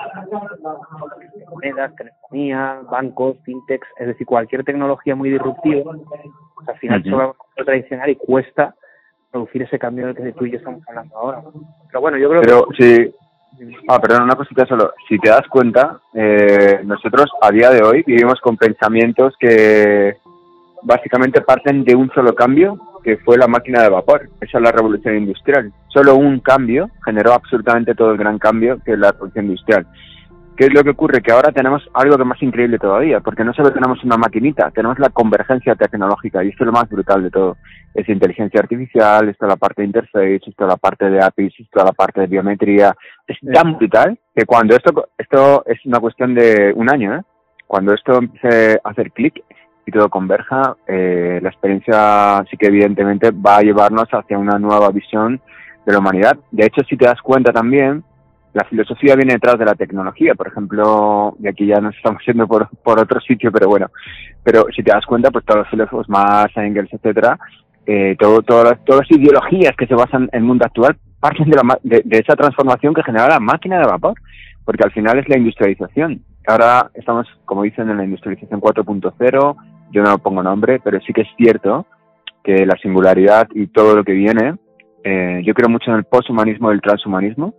monedas, 1.51 1.95
telefonía, 1.95 2.81
bancos, 2.91 3.37
fintechs, 3.45 3.87
es 3.99 4.07
decir, 4.09 4.27
cualquier 4.27 4.65
tecnología 4.65 5.15
muy 5.15 5.31
disruptiva, 5.31 5.93
pues 6.55 6.69
al 6.69 6.79
final 6.79 7.03
-huh. 7.03 7.35
es 7.57 7.65
tradicional 7.65 8.11
y 8.11 8.17
cuesta 8.17 8.75
producir 9.31 9.63
ese 9.63 9.79
cambio 9.79 10.07
del 10.07 10.17
que 10.17 10.33
tú 10.33 10.47
y 10.47 10.53
yo 10.53 10.59
estamos 10.59 10.83
hablando 10.89 11.17
ahora. 11.17 11.43
Pero 11.89 12.01
bueno, 12.01 12.17
yo 12.17 12.31
creo 12.31 12.43
Pero, 12.43 12.67
que... 12.77 13.13
Ah, 13.89 14.01
perdón, 14.01 14.25
una 14.25 14.35
cosita 14.35 14.67
solo. 14.67 14.95
Si 15.09 15.17
te 15.19 15.29
das 15.29 15.47
cuenta, 15.49 16.01
eh, 16.13 16.81
nosotros 16.85 17.27
a 17.41 17.53
día 17.53 17.71
de 17.71 17.85
hoy 17.85 18.03
vivimos 18.05 18.41
con 18.41 18.57
pensamientos 18.57 19.35
que 19.39 20.17
básicamente 20.83 21.41
parten 21.41 21.85
de 21.85 21.95
un 21.95 22.11
solo 22.11 22.35
cambio 22.35 22.77
que 23.05 23.19
fue 23.19 23.37
la 23.37 23.47
máquina 23.47 23.83
de 23.83 23.91
vapor. 23.91 24.31
Esa 24.41 24.59
es 24.59 24.65
la 24.65 24.73
revolución 24.73 25.17
industrial. 25.17 25.73
Solo 25.89 26.17
un 26.17 26.41
cambio 26.41 26.91
generó 27.05 27.35
absolutamente 27.35 27.95
todo 27.95 28.13
el 28.13 28.19
gran 28.19 28.39
cambio 28.39 28.81
que 28.85 28.95
es 28.95 28.99
la 28.99 29.13
revolución 29.13 29.45
industrial. 29.45 29.87
¿Qué 30.57 30.67
es 30.67 30.73
lo 30.73 30.85
que 30.85 30.91
ocurre? 30.91 31.21
Que 31.21 31.33
ahora 31.33 31.51
tenemos 31.51 31.83
algo 31.95 32.17
que 32.17 32.25
más 32.25 32.41
increíble 32.41 32.79
todavía, 32.79 33.19
porque 33.19 33.43
no 33.43 33.53
solo 33.53 33.73
tenemos 33.73 34.03
una 34.05 34.17
maquinita, 34.17 34.71
tenemos 34.71 35.01
la 35.01 35.09
convergencia 35.09 35.75
tecnológica 35.75 36.45
y 36.45 36.51
esto 36.51 36.63
es 36.63 36.67
lo 36.67 36.73
más 36.73 36.89
brutal 36.89 37.25
de 37.25 37.31
todo. 37.31 37.57
Es 37.93 38.09
inteligencia 38.09 38.61
artificial, 38.61 39.29
esto 39.29 39.47
es 39.47 39.49
la 39.49 39.57
parte 39.57 39.83
de 39.83 39.87
interface, 39.87 40.37
esto 40.37 40.51
es 40.51 40.69
la 40.69 40.77
parte 40.77 41.11
de 41.11 41.21
APIs, 41.21 41.55
esto 41.59 41.81
es 41.81 41.85
la 41.85 41.93
parte 41.93 42.21
de 42.21 42.27
biometría. 42.29 42.95
Es 43.27 43.37
tan 43.53 43.77
brutal 43.77 44.17
que 44.35 44.47
cuando 44.47 44.77
esto, 44.77 45.09
esto 45.19 45.65
es 45.67 45.85
una 45.87 45.99
cuestión 45.99 46.37
de 46.37 46.73
un 46.77 46.89
año, 46.89 47.17
¿eh? 47.17 47.23
cuando 47.67 47.93
esto 47.93 48.19
empiece 48.19 48.79
a 48.85 48.91
hacer 48.91 49.11
clic, 49.11 49.43
y 49.87 49.91
todo 49.91 50.09
converja, 50.09 50.77
eh, 50.87 51.41
la 51.43 51.49
experiencia 51.51 52.45
sí 52.51 52.57
que 52.57 52.67
evidentemente 52.67 53.31
va 53.31 53.59
a 53.59 53.63
llevarnos 53.63 54.09
hacia 54.11 54.39
una 54.39 54.59
nueva 54.59 54.91
visión 54.91 55.41
de 55.85 55.93
la 55.93 55.99
humanidad. 55.99 56.39
De 56.51 56.67
hecho, 56.67 56.83
si 56.89 56.97
te 56.97 57.05
das 57.05 57.21
cuenta 57.21 57.53
también, 57.53 58.03
la 58.55 58.65
filosofía 58.65 59.17
viene 59.17 59.35
detrás 59.35 59.59
de 59.59 59.67
la 59.67 59.75
tecnología. 59.75 60.35
Por 60.35 60.49
ejemplo, 60.49 61.37
y 61.41 61.49
aquí 61.49 61.67
ya 61.67 61.81
nos 61.81 61.95
estamos 61.97 62.23
yendo 62.25 62.47
por, 62.47 62.69
por 62.83 62.99
otro 62.99 63.21
sitio, 63.21 63.53
pero 63.53 63.69
bueno, 63.69 63.91
pero 64.43 64.67
si 64.75 64.83
te 64.83 64.93
das 64.93 65.05
cuenta, 65.05 65.31
pues 65.31 65.45
todos 65.45 65.61
los 65.61 65.69
filósofos, 65.69 66.09
más 66.09 66.47
Engels, 66.57 66.93
etcétera, 66.93 67.39
eh, 67.85 68.17
todo, 68.19 68.41
todas, 68.43 68.83
todas 68.85 69.07
las 69.09 69.19
ideologías 69.19 69.77
que 69.77 69.87
se 69.87 69.95
basan 69.95 70.31
en 70.33 70.41
el 70.41 70.45
mundo 70.45 70.65
actual 70.65 70.97
parten 71.21 71.51
de, 71.51 71.57
la, 71.57 71.79
de, 71.83 72.03
de 72.05 72.19
esa 72.19 72.37
transformación 72.37 72.95
que 72.95 73.03
genera 73.03 73.29
la 73.29 73.41
máquina 73.41 73.79
de 73.79 73.87
vapor, 73.87 74.15
porque 74.65 74.85
al 74.85 74.93
final 74.93 75.19
es 75.19 75.29
la 75.29 75.37
industrialización. 75.37 76.23
Ahora 76.47 76.91
estamos, 76.95 77.27
como 77.45 77.63
dicen, 77.63 77.89
en 77.91 77.97
la 77.97 78.05
industrialización 78.05 78.61
4.0, 78.61 79.57
yo 79.95 80.03
no 80.03 80.19
pongo 80.19 80.43
nombre, 80.43 80.81
pero 80.83 81.01
sí 81.01 81.13
que 81.13 81.23
es 81.23 81.29
cierto 81.37 81.87
que 82.43 82.67
la 82.67 82.77
singularidad 82.83 83.49
y 83.55 83.69
todo 83.69 83.95
lo 83.95 84.05
que 84.05 84.13
viene, 84.13 84.57
eh, 85.05 85.41
yo 85.45 85.55
creo 85.55 85.69
mucho 85.69 85.91
en 85.91 85.99
el 85.99 86.05
posthumanismo 86.05 86.71
y 86.71 86.75
el 86.75 86.83
transhumanismo 86.83 87.55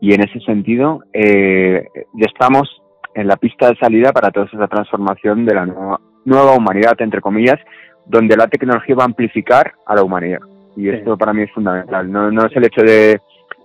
y 0.00 0.12
en 0.12 0.22
ese 0.22 0.40
sentido 0.40 1.02
eh, 1.12 1.86
ya 2.14 2.26
estamos 2.26 2.68
en 3.14 3.26
la 3.26 3.36
pista 3.36 3.70
de 3.70 3.76
salida 3.76 4.12
para 4.12 4.30
toda 4.30 4.46
esa 4.46 4.68
transformación 4.68 5.46
de 5.46 5.54
la 5.54 5.66
nueva, 5.66 6.00
nueva 6.24 6.54
humanidad, 6.54 7.00
entre 7.00 7.20
comillas, 7.20 7.58
donde 8.06 8.36
la 8.36 8.46
tecnología 8.46 8.94
va 8.94 9.04
a 9.04 9.06
amplificar 9.06 9.72
a 9.86 9.94
la 9.94 10.02
humanidad. 10.02 10.40
Y 10.76 10.88
esto 10.88 11.16
para 11.16 11.32
mí 11.32 11.42
es 11.42 11.52
fundamental. 11.52 12.10
No, 12.10 12.30
no 12.30 12.46
es 12.46 12.54
el 12.54 12.64
hecho 12.64 12.82
de 12.82 13.20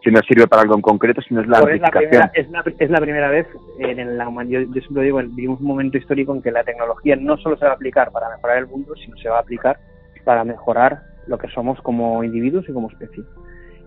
si 0.05 0.11
no 0.11 0.21
sirve 0.21 0.45
para 0.47 0.61
algo 0.61 0.75
en 0.75 0.81
concreto, 0.81 1.19
sino 1.23 1.41
es 1.41 1.47
la 1.47 1.57
amplificación. 1.57 2.29
Es 2.35 2.49
la, 2.51 2.61
primera, 2.61 2.85
es, 2.85 2.89
la, 2.91 3.01
primera 3.01 3.29
vez 3.29 3.47
en 3.79 4.17
la 4.17 4.29
humanidad, 4.29 4.61
yo, 4.61 4.81
siempre 4.81 5.03
digo, 5.03 5.17
vivimos 5.17 5.59
un 5.59 5.65
momento 5.65 5.97
histórico 5.97 6.33
en 6.35 6.43
que 6.43 6.51
la 6.51 6.63
tecnología 6.63 7.15
no 7.15 7.37
solo 7.37 7.57
se 7.57 7.65
va 7.65 7.71
a 7.71 7.73
aplicar 7.73 8.11
para 8.11 8.29
mejorar 8.29 8.59
el 8.59 8.67
mundo, 8.67 8.93
sino 9.03 9.17
se 9.17 9.29
va 9.29 9.37
a 9.37 9.41
aplicar 9.41 9.79
para 10.23 10.43
mejorar 10.43 11.01
lo 11.25 11.39
que 11.39 11.47
somos 11.47 11.81
como 11.81 12.23
individuos 12.23 12.65
y 12.69 12.73
como 12.73 12.89
especie. 12.91 13.23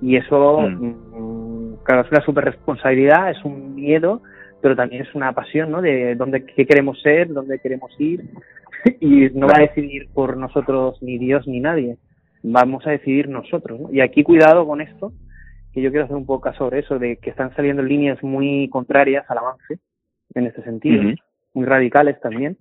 Y 0.02 0.16
eso, 0.16 0.60
mm. 0.60 0.86
Mm, 1.18 1.76
claro, 1.84 2.02
es 2.02 2.10
una 2.10 2.24
super 2.24 2.44
responsabilidad, 2.44 3.30
es 3.30 3.44
un 3.44 3.76
miedo, 3.76 4.20
pero 4.60 4.74
también 4.74 5.02
es 5.02 5.14
una 5.14 5.32
pasión, 5.32 5.70
¿no? 5.70 5.80
De 5.80 6.16
dónde, 6.16 6.44
qué 6.44 6.66
queremos 6.66 7.00
ser, 7.00 7.28
dónde 7.28 7.60
queremos 7.60 7.92
ir. 8.00 8.24
y 9.00 9.30
no 9.30 9.46
va 9.46 9.58
a 9.58 9.60
decidir 9.60 10.08
por 10.12 10.36
nosotros 10.36 11.00
ni 11.00 11.16
Dios 11.16 11.46
ni 11.46 11.60
nadie. 11.60 11.96
Vamos 12.42 12.84
a 12.88 12.90
decidir 12.90 13.28
nosotros, 13.28 13.80
¿no? 13.80 13.92
Y 13.92 14.00
aquí 14.00 14.24
cuidado 14.24 14.66
con 14.66 14.80
esto, 14.80 15.12
que 15.72 15.82
yo 15.82 15.90
quiero 15.90 16.04
hacer 16.04 16.16
un 16.16 16.26
poco 16.26 16.52
sobre 16.54 16.80
eso, 16.80 16.98
de 16.98 17.16
que 17.16 17.30
están 17.30 17.54
saliendo 17.54 17.82
líneas 17.82 18.22
muy 18.22 18.68
contrarias 18.70 19.24
al 19.30 19.38
avance, 19.38 19.78
en 20.34 20.46
este 20.46 20.62
sentido, 20.62 21.02
muy 21.54 21.66
radicales 21.66 22.20
también, 22.20 22.56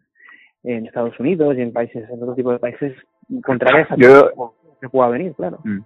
en 0.64 0.86
Estados 0.86 1.20
Unidos 1.20 1.56
y 1.58 1.62
en 1.62 1.74
países, 1.74 2.10
en 2.10 2.22
otro 2.22 2.36
tipo 2.36 2.52
de 2.52 2.60
países 2.60 2.96
contrarias 3.44 3.90
a 3.92 3.98
lo 3.98 4.56
que 4.80 4.90
pueda 4.90 5.10
venir, 5.10 5.34
claro. 5.36 5.60
Mm. 5.64 5.80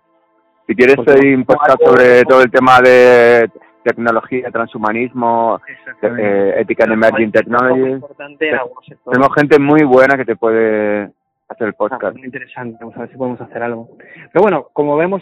Si 0.68 0.76
quieres, 0.76 0.96
estoy 0.98 1.34
un 1.34 1.46
sobre 1.46 2.24
todo 2.24 2.42
el 2.44 2.52
tema 2.52 2.80
de 2.82 3.50
tecnología, 3.84 4.52
transhumanismo, 4.52 5.60
eh, 6.02 6.54
ética 6.58 6.86
en 6.86 6.92
emerging 6.94 7.32
technology. 7.32 8.00
Tenemos 8.38 9.30
gente 9.36 9.60
muy 9.60 9.84
buena 9.84 10.16
que 10.18 10.26
te 10.26 10.36
puede 10.36 11.12
hacer 11.52 11.68
el 11.68 11.74
podcast. 11.74 12.16
muy 12.16 12.26
interesante, 12.26 12.78
vamos 12.80 12.96
a 12.98 13.02
ver 13.02 13.12
si 13.12 13.18
podemos 13.18 13.42
hacer 13.42 13.62
algo. 13.62 13.90
Pero 14.32 14.42
bueno, 14.42 14.70
como 14.74 14.98
vemos, 14.98 15.22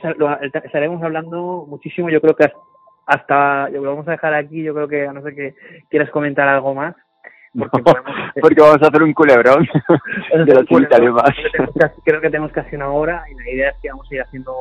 estaremos 0.63 1.03
hablando 1.03 1.65
muchísimo, 1.67 2.09
yo 2.09 2.21
creo 2.21 2.35
que 2.35 2.49
hasta, 3.05 3.67
lo 3.69 3.81
vamos 3.81 4.07
a 4.07 4.11
dejar 4.11 4.33
aquí, 4.35 4.63
yo 4.63 4.73
creo 4.73 4.87
que 4.87 5.07
a 5.07 5.13
no 5.13 5.21
ser 5.23 5.35
que 5.35 5.55
quieras 5.89 6.09
comentar 6.11 6.47
algo 6.47 6.73
más. 6.75 6.95
Porque, 7.51 7.81
porque 8.39 8.61
vamos 8.61 8.77
a 8.83 8.87
hacer 8.87 9.01
un 9.01 9.11
culebrón 9.11 9.65
Creo 12.05 12.21
que 12.21 12.29
tenemos 12.29 12.51
casi 12.51 12.75
una 12.75 12.89
hora 12.89 13.23
y 13.27 13.33
la 13.43 13.49
idea 13.49 13.69
es 13.69 13.75
que 13.81 13.89
vamos 13.89 14.07
a 14.11 14.13
ir 14.13 14.21
haciendo 14.21 14.53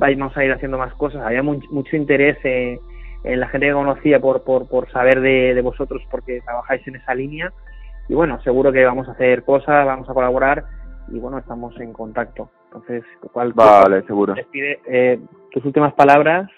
vamos 0.00 0.36
a 0.36 0.44
ir 0.44 0.52
haciendo 0.52 0.78
más 0.78 0.92
cosas. 0.94 1.24
Había 1.24 1.44
mucho 1.44 1.96
interés 1.96 2.36
en, 2.42 2.80
la 3.22 3.46
gente 3.48 3.68
que 3.68 3.72
conocía 3.72 4.18
por, 4.18 4.42
por, 4.42 4.68
por 4.68 4.90
saber 4.90 5.20
de, 5.20 5.54
de 5.54 5.62
vosotros 5.62 6.02
porque 6.10 6.40
trabajáis 6.40 6.84
en 6.88 6.96
esa 6.96 7.14
línea. 7.14 7.52
Y 8.08 8.14
bueno, 8.14 8.42
seguro 8.42 8.72
que 8.72 8.84
vamos 8.84 9.08
a 9.08 9.12
hacer 9.12 9.44
cosas, 9.44 9.86
vamos 9.86 10.10
a 10.10 10.14
colaborar 10.14 10.64
y 11.10 11.18
bueno, 11.18 11.38
estamos 11.38 11.78
en 11.80 11.92
contacto. 11.92 12.50
Entonces, 12.66 13.04
¿cuál, 13.32 13.52
vale, 13.52 14.02
seguro. 14.02 14.34
Despide, 14.34 14.80
eh, 14.86 15.20
tus 15.50 15.64
últimas 15.64 15.94
palabras, 15.94 16.50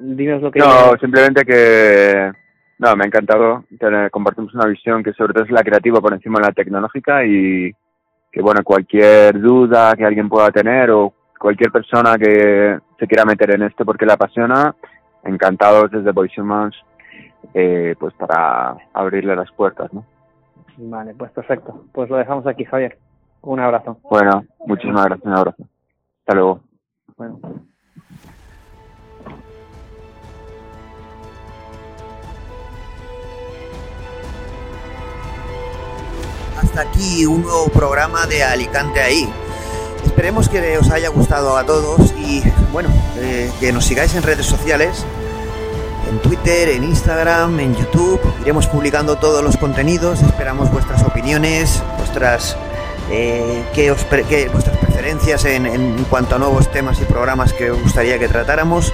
dinos 0.00 0.42
lo 0.42 0.50
que... 0.50 0.60
No, 0.60 0.96
simplemente 1.00 1.44
que... 1.44 2.32
No, 2.78 2.96
me 2.96 3.04
ha 3.04 3.06
encantado. 3.06 3.64
Tener, 3.78 4.10
compartimos 4.10 4.54
una 4.54 4.66
visión 4.66 5.02
que 5.02 5.12
sobre 5.12 5.34
todo 5.34 5.44
es 5.44 5.50
la 5.50 5.62
creativa 5.62 6.00
por 6.00 6.12
encima 6.12 6.40
de 6.40 6.46
la 6.46 6.52
tecnológica 6.52 7.24
y 7.24 7.70
que 8.32 8.42
bueno, 8.42 8.62
cualquier 8.64 9.40
duda 9.40 9.94
que 9.94 10.04
alguien 10.04 10.28
pueda 10.28 10.50
tener 10.50 10.90
o 10.90 11.12
cualquier 11.38 11.70
persona 11.70 12.16
que 12.16 12.78
se 12.98 13.06
quiera 13.06 13.24
meter 13.24 13.54
en 13.54 13.62
esto 13.62 13.84
porque 13.84 14.06
le 14.06 14.14
apasiona, 14.14 14.74
encantados 15.22 15.90
desde 15.90 16.12
Voice 16.12 16.40
Humans, 16.40 16.74
eh, 17.52 17.94
pues 18.00 18.14
para 18.14 18.76
abrirle 18.94 19.36
las 19.36 19.50
puertas, 19.52 19.92
¿no? 19.92 20.04
Vale, 20.78 21.14
pues 21.14 21.30
perfecto. 21.32 21.84
Pues 21.92 22.08
lo 22.08 22.16
dejamos 22.16 22.46
aquí, 22.46 22.64
Javier. 22.64 22.98
Un 23.42 23.58
abrazo. 23.58 23.98
Bueno, 24.08 24.44
muchísimas 24.66 25.04
gracias, 25.04 25.26
un 25.26 25.36
abrazo. 25.36 25.64
Hasta 26.20 26.34
luego. 26.34 26.60
Bueno. 27.16 27.40
Hasta 36.60 36.82
aquí 36.82 37.26
un 37.26 37.42
nuevo 37.42 37.66
programa 37.68 38.26
de 38.26 38.44
Alicante 38.44 39.00
ahí. 39.00 39.28
Esperemos 40.04 40.48
que 40.48 40.78
os 40.78 40.90
haya 40.90 41.08
gustado 41.08 41.56
a 41.56 41.66
todos 41.66 42.12
y 42.12 42.42
bueno, 42.72 42.88
eh, 43.16 43.50
que 43.58 43.72
nos 43.72 43.84
sigáis 43.84 44.14
en 44.14 44.22
redes 44.22 44.46
sociales, 44.46 45.04
en 46.08 46.18
Twitter, 46.20 46.68
en 46.68 46.84
Instagram, 46.84 47.58
en 47.58 47.74
YouTube. 47.74 48.20
Iremos 48.42 48.68
publicando 48.68 49.16
todos 49.16 49.42
los 49.42 49.56
contenidos, 49.56 50.22
esperamos 50.22 50.70
vuestras 50.70 51.02
opiniones, 51.02 51.82
vuestras 51.98 52.56
eh, 53.10 53.64
qué, 53.74 53.90
os 53.90 54.04
vuestras 54.52 54.76
preferencias 54.78 55.44
en, 55.44 55.66
en 55.66 56.04
cuanto 56.04 56.36
a 56.36 56.38
nuevos 56.38 56.70
temas 56.70 57.00
y 57.00 57.04
programas 57.04 57.52
que 57.52 57.70
os 57.70 57.82
gustaría 57.82 58.18
que 58.18 58.28
tratáramos. 58.28 58.92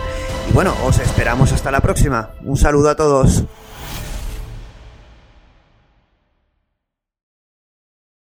Y 0.48 0.52
bueno, 0.52 0.74
os 0.84 0.98
esperamos 0.98 1.52
hasta 1.52 1.70
la 1.70 1.80
próxima. 1.80 2.30
Un 2.42 2.56
saludo 2.56 2.90
a 2.90 2.96
todos. 2.96 3.44